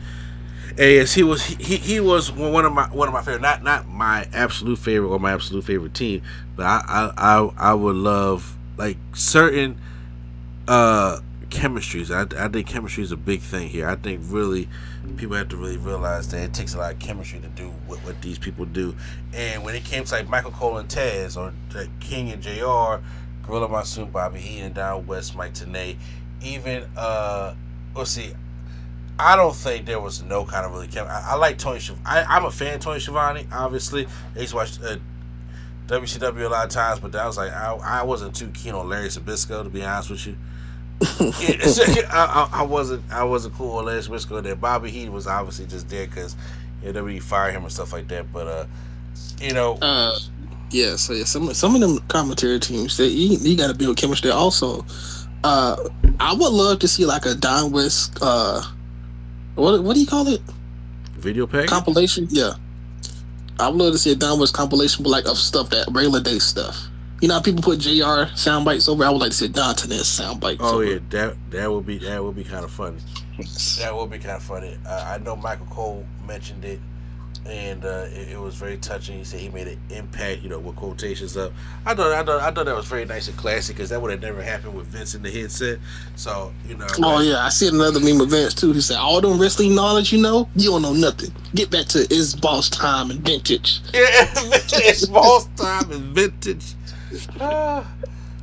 And 0.71 0.79
yes, 0.93 1.15
he 1.15 1.23
was, 1.23 1.45
he, 1.45 1.77
he 1.77 2.01
was 2.01 2.31
one 2.33 2.65
of 2.65 2.73
my, 2.73 2.87
one 2.89 3.09
of 3.09 3.15
my 3.15 3.23
favorite, 3.23 3.43
not, 3.43 3.63
not 3.63 3.89
my 3.89 4.29
absolute 4.33 4.79
favorite 4.79 5.09
or 5.09 5.19
my 5.19 5.33
absolute 5.33 5.65
favorite 5.65 5.95
team, 5.95 6.23
but 6.57 6.67
I, 6.67 6.83
I, 6.87 7.13
I, 7.39 7.71
I 7.71 7.75
would 7.75 7.97
love 7.97 8.57
like 8.77 8.97
certain, 9.15 9.81
uh, 10.69 11.21
chemistries. 11.55 12.11
I, 12.11 12.45
I 12.45 12.49
think 12.49 12.67
chemistry 12.67 13.05
is 13.05 13.13
a 13.13 13.17
big 13.17 13.41
thing 13.41 13.69
here. 13.69 13.89
I 13.89 13.95
think 13.95 14.21
really, 14.25 14.69
people 15.17 15.37
have 15.37 15.49
to 15.51 15.57
really 15.57 15.77
realize 15.77 16.29
that 16.29 16.43
it 16.43 16.53
takes 16.53 16.75
a 16.75 16.79
lot 16.79 16.93
of 16.93 16.99
chemistry 16.99 17.39
to 17.41 17.49
do 17.49 17.69
what, 17.87 18.01
what 18.01 18.21
these 18.21 18.39
people 18.39 18.65
do. 18.65 18.95
And 19.33 19.65
when 19.65 19.75
it 19.75 19.85
came 19.85 20.05
to 20.05 20.15
like 20.15 20.29
Michael 20.29 20.51
Cole 20.51 20.79
and 20.79 20.89
Taz 20.89 21.37
or 21.37 21.53
King 22.01 22.31
and 22.33 22.43
Jr. 22.43 23.05
Gorilla 23.47 23.69
Monsoon, 23.69 24.11
Bobby 24.11 24.41
Heenan, 24.41 24.73
Don 24.73 25.07
West, 25.07 25.37
Mike 25.37 25.55
Tenay, 25.55 25.97
even 26.43 26.85
uh, 26.97 27.55
let's 27.95 28.11
see. 28.11 28.35
I 29.17 29.37
don't 29.37 29.55
think 29.55 29.87
there 29.87 30.01
was 30.01 30.25
no 30.25 30.45
kind 30.45 30.67
of 30.67 30.73
really 30.73 30.89
chem. 30.89 31.07
I, 31.07 31.23
I 31.31 31.35
like 31.37 31.57
Tony. 31.57 31.81
I, 32.05 32.25
I'm 32.25 32.45
a 32.45 32.51
fan 32.51 32.75
of 32.75 32.81
Tony 32.81 32.99
Schiavone. 32.99 33.47
Obviously, 33.53 34.09
I 34.35 34.41
used 34.41 34.51
to 34.51 34.57
watch 34.57 34.83
uh, 34.83 34.97
WCW 35.87 36.47
a 36.47 36.49
lot 36.49 36.65
of 36.65 36.73
times, 36.73 36.99
but 36.99 37.13
that 37.13 37.25
was 37.25 37.37
like 37.37 37.53
I, 37.53 37.75
I 37.75 38.03
wasn't 38.03 38.35
too 38.35 38.49
keen 38.49 38.75
on 38.75 38.89
Larry 38.89 39.09
Zbyszko 39.09 39.63
to 39.63 39.71
be 39.71 39.85
honest 39.85 40.11
with 40.11 40.27
you. 40.27 40.37
I, 41.03 42.49
I, 42.53 42.61
I 42.61 42.62
wasn't 42.62 43.03
I 43.12 43.25
wasn't 43.25 43.55
cool 43.55 43.79
on 43.79 43.87
Larry 43.87 44.01
Zbyszko. 44.01 44.43
There, 44.43 44.57
Bobby 44.57 44.91
Heenan 44.91 45.12
was 45.12 45.27
obviously 45.27 45.66
just 45.66 45.89
there 45.89 46.07
because 46.07 46.37
you 46.83 46.93
know, 46.93 47.03
WWE 47.03 47.23
fired 47.23 47.53
him 47.53 47.62
and 47.62 47.73
stuff 47.73 47.93
like 47.93 48.09
that. 48.09 48.33
But 48.33 48.47
uh, 48.47 48.66
you 49.41 49.53
know, 49.53 49.79
Uh, 49.83 50.16
yeah. 50.71 50.97
So 50.97 51.12
yeah, 51.12 51.25
some 51.25 51.53
some 51.55 51.75
of 51.75 51.81
them 51.81 51.99
commentary 52.09 52.59
teams 52.61 52.97
that 52.97 53.09
you, 53.09 53.39
you 53.41 53.57
got 53.57 53.69
to 53.69 53.75
build 53.75 53.97
chemistry. 53.97 54.31
Also, 54.31 54.85
uh, 55.43 55.77
I 56.21 56.33
would 56.33 56.53
love 56.53 56.79
to 56.81 56.89
see 56.89 57.05
like 57.05 57.27
a 57.27 57.35
Don 57.35 57.73
West. 57.73 58.19
Uh, 58.23 58.62
what 59.55 59.83
what 59.83 59.95
do 59.95 60.01
you 60.01 60.07
call 60.07 60.29
it? 60.29 60.41
video 61.25 61.47
pack. 61.47 61.66
Compilation. 61.66 62.29
Yeah. 62.31 62.53
I 63.59 63.69
would 63.69 63.79
love 63.79 63.93
to 63.93 63.99
see 63.99 64.12
a 64.12 64.16
Don 64.16 64.39
West 64.39 64.53
compilation, 64.53 65.03
but 65.03 65.11
like 65.11 65.27
of 65.27 65.39
stuff 65.39 65.71
that 65.71 65.87
regular 65.91 66.21
day 66.21 66.39
stuff. 66.39 66.89
You 67.25 67.29
know, 67.29 67.37
how 67.37 67.41
people 67.41 67.63
put 67.63 67.79
Jr. 67.79 68.37
sound 68.37 68.67
bites 68.67 68.87
over. 68.87 69.03
I 69.03 69.09
would 69.09 69.23
like 69.23 69.31
to 69.31 69.37
see 69.39 69.49
Don 69.49 69.75
Tennis 69.75 70.07
sound 70.07 70.43
bites. 70.43 70.61
Oh 70.63 70.75
over. 70.75 70.85
yeah, 70.85 70.99
that 71.09 71.37
that 71.53 71.73
would 71.73 71.87
be 71.87 71.97
that 71.97 72.23
would 72.23 72.37
be 72.37 72.45
kind 72.45 72.67
of 72.67 72.71
funny. 72.71 72.99
That 73.79 73.97
would 73.97 74.11
be 74.11 74.19
kind 74.19 74.37
of 74.37 74.43
funny. 74.43 74.77
Uh, 74.87 75.07
I 75.09 75.17
know 75.25 75.35
Michael 75.35 75.65
Cole 75.71 76.05
mentioned 76.27 76.67
it 76.67 76.81
and 77.47 77.85
uh, 77.85 78.07
it, 78.09 78.33
it, 78.33 78.41
was 78.41 78.55
very 78.55 78.77
touching. 78.79 79.19
He 79.19 79.25
said 79.25 79.41
he 79.41 79.49
made 79.49 79.69
an 79.69 79.81
impact, 79.91 80.43
you 80.43 80.49
know, 80.49 80.59
with 80.59 80.77
quotations 80.77 81.37
up. 81.37 81.53
I 81.85 81.95
thought, 81.95 82.13
I 82.13 82.23
thought, 82.23 82.41
I 82.41 82.51
thought 82.51 82.67
that 82.67 82.77
was 82.77 82.87
very 82.87 83.05
nice 83.05 83.29
and 83.29 83.37
classy 83.37 83.73
because 83.73 83.91
that 83.91 84.01
would 84.01 84.11
have 84.11 84.23
never 84.23 84.43
happened 84.43 84.75
with 84.75 84.87
Vince 84.87 85.15
in 85.15 85.23
the 85.23 85.31
headset. 85.31 85.79
So 86.17 86.53
you 86.67 86.77
know. 86.77 86.87
Oh 86.99 87.21
yeah, 87.21 87.45
I 87.45 87.49
see 87.51 87.69
another 87.69 88.01
meme 88.01 88.21
of 88.21 88.31
Vince 88.31 88.55
too. 88.55 88.73
He 88.73 88.81
said, 88.81 88.99
"All 88.99 89.21
them 89.21 89.39
wrestling 89.39 89.75
knowledge 89.75 90.13
you 90.13 90.21
know, 90.21 90.49
you 90.57 90.71
don't 90.71 90.83
know 90.83 90.95
nothing. 90.95 91.33
Get 91.55 91.71
back 91.71 91.87
to 91.87 92.01
it's 92.11 92.35
boss 92.35 92.69
time 92.69 93.11
and 93.11 93.21
vintage." 93.21 93.81
Yeah, 93.95 94.01
it's 94.37 95.07
boss 95.07 95.47
time 95.57 95.91
and 95.93 96.15
vintage. 96.15 96.75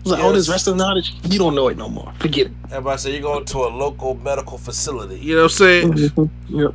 Like, 0.03 0.17
yes. 0.17 0.25
all 0.25 0.33
this 0.33 0.49
wrestling 0.49 0.77
knowledge, 0.77 1.13
you 1.29 1.37
don't 1.37 1.53
know 1.53 1.67
it 1.67 1.77
no 1.77 1.87
more. 1.87 2.11
Forget 2.19 2.47
it. 2.47 2.53
Everybody 2.65 2.97
say 2.97 3.11
you're 3.11 3.21
going 3.21 3.45
to 3.45 3.57
a 3.59 3.69
local 3.69 4.15
medical 4.15 4.57
facility. 4.57 5.19
You 5.19 5.35
know 5.35 5.43
what 5.43 5.51
I'm 5.51 5.57
saying? 5.57 5.93
Mm-hmm. 5.93 6.59
Yep. 6.59 6.73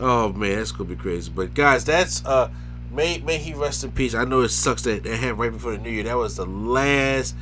Oh 0.00 0.32
man, 0.32 0.56
that's 0.56 0.72
gonna 0.72 0.90
be 0.90 0.96
crazy. 0.96 1.30
But 1.34 1.54
guys, 1.54 1.84
that's 1.84 2.24
uh 2.24 2.50
may 2.92 3.18
may 3.18 3.38
he 3.38 3.54
rest 3.54 3.84
in 3.84 3.92
peace. 3.92 4.14
I 4.14 4.24
know 4.24 4.40
it 4.40 4.48
sucks 4.48 4.82
that 4.82 5.04
that 5.04 5.16
happened 5.16 5.38
right 5.38 5.52
before 5.52 5.72
the 5.72 5.78
new 5.78 5.90
year. 5.90 6.04
That 6.04 6.16
was 6.16 6.36
the 6.36 6.46
last 6.46 7.36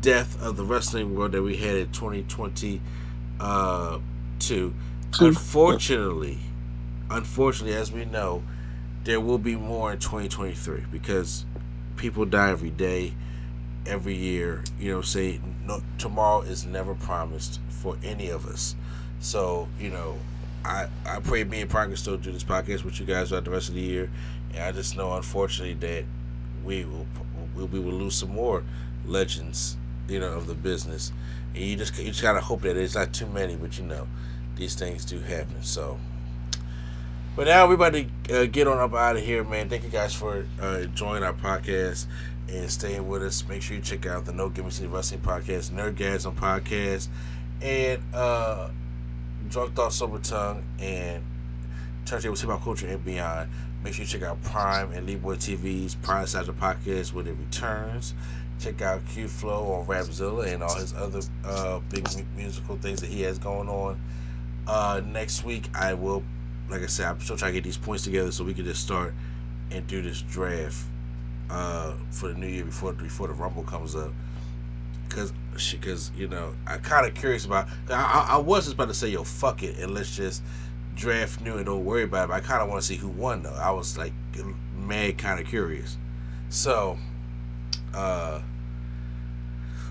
death 0.00 0.40
of 0.42 0.56
the 0.56 0.64
wrestling 0.64 1.14
world 1.14 1.32
that 1.32 1.42
we 1.42 1.56
had 1.56 1.76
in 1.76 1.92
2020 1.92 2.80
uh 3.40 3.98
two. 4.38 4.74
Unfortunately, 5.20 6.38
unfortunately, 7.10 7.76
as 7.76 7.92
we 7.92 8.04
know, 8.04 8.42
there 9.04 9.20
will 9.20 9.38
be 9.38 9.56
more 9.56 9.92
in 9.92 9.98
2023 9.98 10.84
because 10.90 11.44
people 12.04 12.26
die 12.26 12.50
every 12.50 12.68
day, 12.68 13.14
every 13.86 14.14
year. 14.14 14.62
You 14.78 14.92
know, 14.92 15.00
say 15.00 15.40
no, 15.64 15.80
tomorrow 15.96 16.42
is 16.42 16.66
never 16.66 16.94
promised 16.94 17.60
for 17.70 17.96
any 18.04 18.28
of 18.28 18.44
us. 18.44 18.76
So 19.20 19.68
you 19.80 19.88
know, 19.88 20.18
I, 20.66 20.88
I 21.06 21.20
pray 21.20 21.44
me 21.44 21.62
and 21.62 21.70
can 21.70 21.96
still 21.96 22.18
do 22.18 22.30
this 22.30 22.44
podcast 22.44 22.84
with 22.84 23.00
you 23.00 23.06
guys 23.06 23.30
throughout 23.30 23.44
the 23.44 23.50
rest 23.50 23.70
of 23.70 23.74
the 23.76 23.80
year. 23.80 24.10
And 24.52 24.64
I 24.64 24.72
just 24.72 24.98
know, 24.98 25.14
unfortunately, 25.14 25.74
that 25.88 26.04
we 26.62 26.84
will 26.84 27.06
we 27.56 27.80
will 27.80 27.92
lose 27.92 28.16
some 28.16 28.34
more 28.34 28.62
legends, 29.06 29.78
you 30.06 30.20
know, 30.20 30.34
of 30.34 30.46
the 30.46 30.54
business. 30.54 31.10
And 31.54 31.64
you 31.64 31.76
just 31.76 31.98
you 31.98 32.08
just 32.08 32.20
gotta 32.20 32.40
hope 32.42 32.60
that 32.62 32.76
it's 32.76 32.94
not 32.94 33.14
too 33.14 33.26
many, 33.26 33.56
but 33.56 33.78
you 33.78 33.84
know, 33.86 34.06
these 34.56 34.74
things 34.74 35.06
do 35.06 35.20
happen. 35.20 35.62
So, 35.62 35.98
but 37.36 37.46
now 37.46 37.66
we're 37.66 37.74
about 37.74 37.94
to 37.94 38.06
uh, 38.30 38.44
get 38.46 38.66
on 38.66 38.78
up 38.78 38.94
out 38.94 39.16
of 39.16 39.22
here, 39.22 39.44
man. 39.44 39.68
Thank 39.68 39.84
you 39.84 39.90
guys 39.90 40.14
for 40.14 40.46
uh, 40.62 40.78
enjoying 40.82 41.22
our 41.22 41.32
podcast 41.32 42.06
and 42.48 42.70
staying 42.70 43.08
with 43.08 43.22
us. 43.22 43.46
Make 43.48 43.62
sure 43.62 43.76
you 43.76 43.82
check 43.82 44.06
out 44.06 44.24
the 44.24 44.32
No 44.32 44.48
Me 44.48 44.70
City 44.70 44.86
Wrestling 44.86 45.20
Podcast, 45.20 45.70
Nerdgasm 45.70 46.34
Podcast, 46.34 47.08
and 47.62 48.02
uh 48.14 48.68
Drunk 49.48 49.74
Thought 49.74 49.92
Sober 49.92 50.18
Tongue 50.18 50.64
and 50.78 51.22
Turntable 52.06 52.36
Hip 52.36 52.48
Hop 52.48 52.62
Culture 52.62 52.86
and 52.86 53.04
Beyond. 53.04 53.50
Make 53.82 53.94
sure 53.94 54.04
you 54.04 54.08
check 54.08 54.22
out 54.22 54.42
Prime 54.42 54.92
and 54.92 55.06
Leeboy 55.08 55.36
TV's 55.36 55.94
Prime 55.96 56.26
Side 56.26 56.48
of 56.48 56.58
Podcast 56.58 57.12
when 57.12 57.26
it 57.26 57.36
returns. 57.38 58.14
Check 58.58 58.80
out 58.80 59.06
Q 59.08 59.28
Flow 59.28 59.72
on 59.72 59.86
Rapzilla 59.86 60.52
and 60.52 60.62
all 60.62 60.74
his 60.76 60.94
other 60.94 61.20
uh, 61.44 61.80
big 61.90 62.08
musical 62.36 62.76
things 62.76 63.00
that 63.00 63.10
he 63.10 63.22
has 63.22 63.38
going 63.38 63.68
on. 63.68 64.00
Uh, 64.66 65.02
next 65.04 65.44
week, 65.44 65.68
I 65.74 65.92
will, 65.92 66.22
like 66.68 66.82
I 66.82 66.86
said, 66.86 67.06
I'm 67.06 67.20
still 67.20 67.36
trying 67.36 67.52
to 67.52 67.60
get 67.60 67.64
these 67.64 67.76
points 67.76 68.04
together 68.04 68.32
so 68.32 68.44
we 68.44 68.54
can 68.54 68.64
just 68.64 68.82
start 68.82 69.14
and 69.70 69.86
do 69.86 70.02
this 70.02 70.22
draft 70.22 70.84
uh, 71.50 71.94
for 72.10 72.28
the 72.28 72.34
new 72.34 72.46
year 72.46 72.64
before 72.64 72.92
before 72.92 73.28
the 73.28 73.34
Rumble 73.34 73.64
comes 73.64 73.94
up 73.94 74.12
because 75.08 75.32
because 75.72 76.10
you 76.16 76.28
know 76.28 76.54
I 76.66 76.78
kind 76.78 77.06
of 77.06 77.14
curious 77.14 77.44
about. 77.44 77.68
I, 77.88 78.28
I 78.32 78.36
was 78.38 78.64
just 78.64 78.74
about 78.74 78.88
to 78.88 78.94
say 78.94 79.08
yo 79.08 79.24
fuck 79.24 79.62
it 79.62 79.78
and 79.78 79.94
let's 79.94 80.16
just 80.16 80.42
draft 80.94 81.40
new 81.40 81.56
and 81.56 81.66
don't 81.66 81.84
worry 81.84 82.04
about 82.04 82.24
it. 82.24 82.28
But 82.28 82.34
I 82.34 82.40
kind 82.40 82.62
of 82.62 82.68
want 82.68 82.80
to 82.80 82.86
see 82.86 82.96
who 82.96 83.08
won 83.08 83.42
though. 83.42 83.54
I 83.54 83.70
was 83.70 83.96
like 83.98 84.12
mad 84.76 85.18
kind 85.18 85.40
of 85.40 85.46
curious. 85.46 85.96
So, 86.48 86.98
uh, 87.94 88.40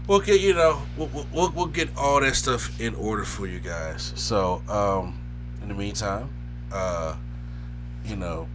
we'll 0.07 0.19
get 0.19 0.41
you 0.41 0.53
know 0.53 0.81
we'll, 0.97 1.27
we'll 1.31 1.51
we'll 1.51 1.65
get 1.67 1.89
all 1.97 2.19
that 2.21 2.35
stuff 2.35 2.79
in 2.79 2.95
order 2.95 3.23
for 3.23 3.47
you 3.47 3.59
guys. 3.59 4.13
So, 4.15 4.61
um, 4.67 5.19
in 5.61 5.69
the 5.69 5.73
meantime, 5.73 6.29
uh, 6.73 7.15
you 8.05 8.15
know, 8.15 8.47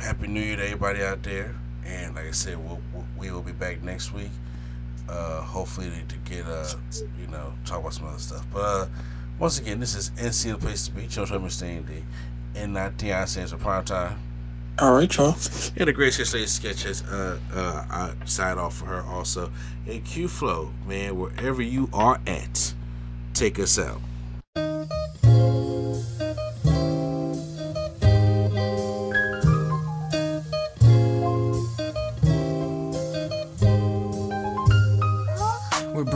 happy 0.00 0.28
New 0.28 0.40
Year 0.40 0.56
to 0.56 0.64
everybody 0.64 1.02
out 1.02 1.22
there. 1.22 1.54
And 1.84 2.14
like 2.14 2.26
I 2.26 2.30
said, 2.32 2.58
we'll, 2.58 2.80
we'll 3.16 3.42
be 3.42 3.52
back 3.52 3.82
next 3.82 4.12
week 4.12 4.30
uh, 5.08 5.40
hopefully 5.42 5.90
to 6.08 6.16
get 6.30 6.46
uh, 6.46 6.68
you 7.18 7.26
know 7.28 7.52
talk 7.64 7.80
about 7.80 7.94
some 7.94 8.06
other 8.06 8.18
stuff. 8.18 8.44
But 8.52 8.60
uh, 8.60 8.86
once 9.38 9.58
again, 9.58 9.80
this 9.80 9.94
is 9.94 10.10
NC 10.10 10.52
the 10.52 10.58
place 10.58 10.86
to 10.86 10.92
be. 10.92 11.06
Joe 11.06 11.24
Trump 11.24 11.50
staying 11.50 11.86
the 11.86 12.60
N19 12.60 13.28
stands 13.28 13.52
for 13.52 13.58
prime 13.58 13.84
time. 13.84 14.18
All 14.78 14.94
right, 14.94 15.14
y'all. 15.16 15.34
And 15.76 15.88
the 15.88 15.92
Great 15.92 16.16
Lady 16.18 16.46
sketches. 16.46 17.02
Uh, 17.02 17.38
uh, 17.52 17.84
I 17.90 18.26
sign 18.26 18.58
off 18.58 18.76
for 18.76 18.86
her 18.86 19.02
also. 19.02 19.50
And 19.88 20.04
Q 20.04 20.28
Flow, 20.28 20.70
man, 20.86 21.18
wherever 21.18 21.62
you 21.62 21.88
are 21.92 22.20
at, 22.26 22.74
take 23.34 23.58
us 23.58 23.78
out. 23.78 24.00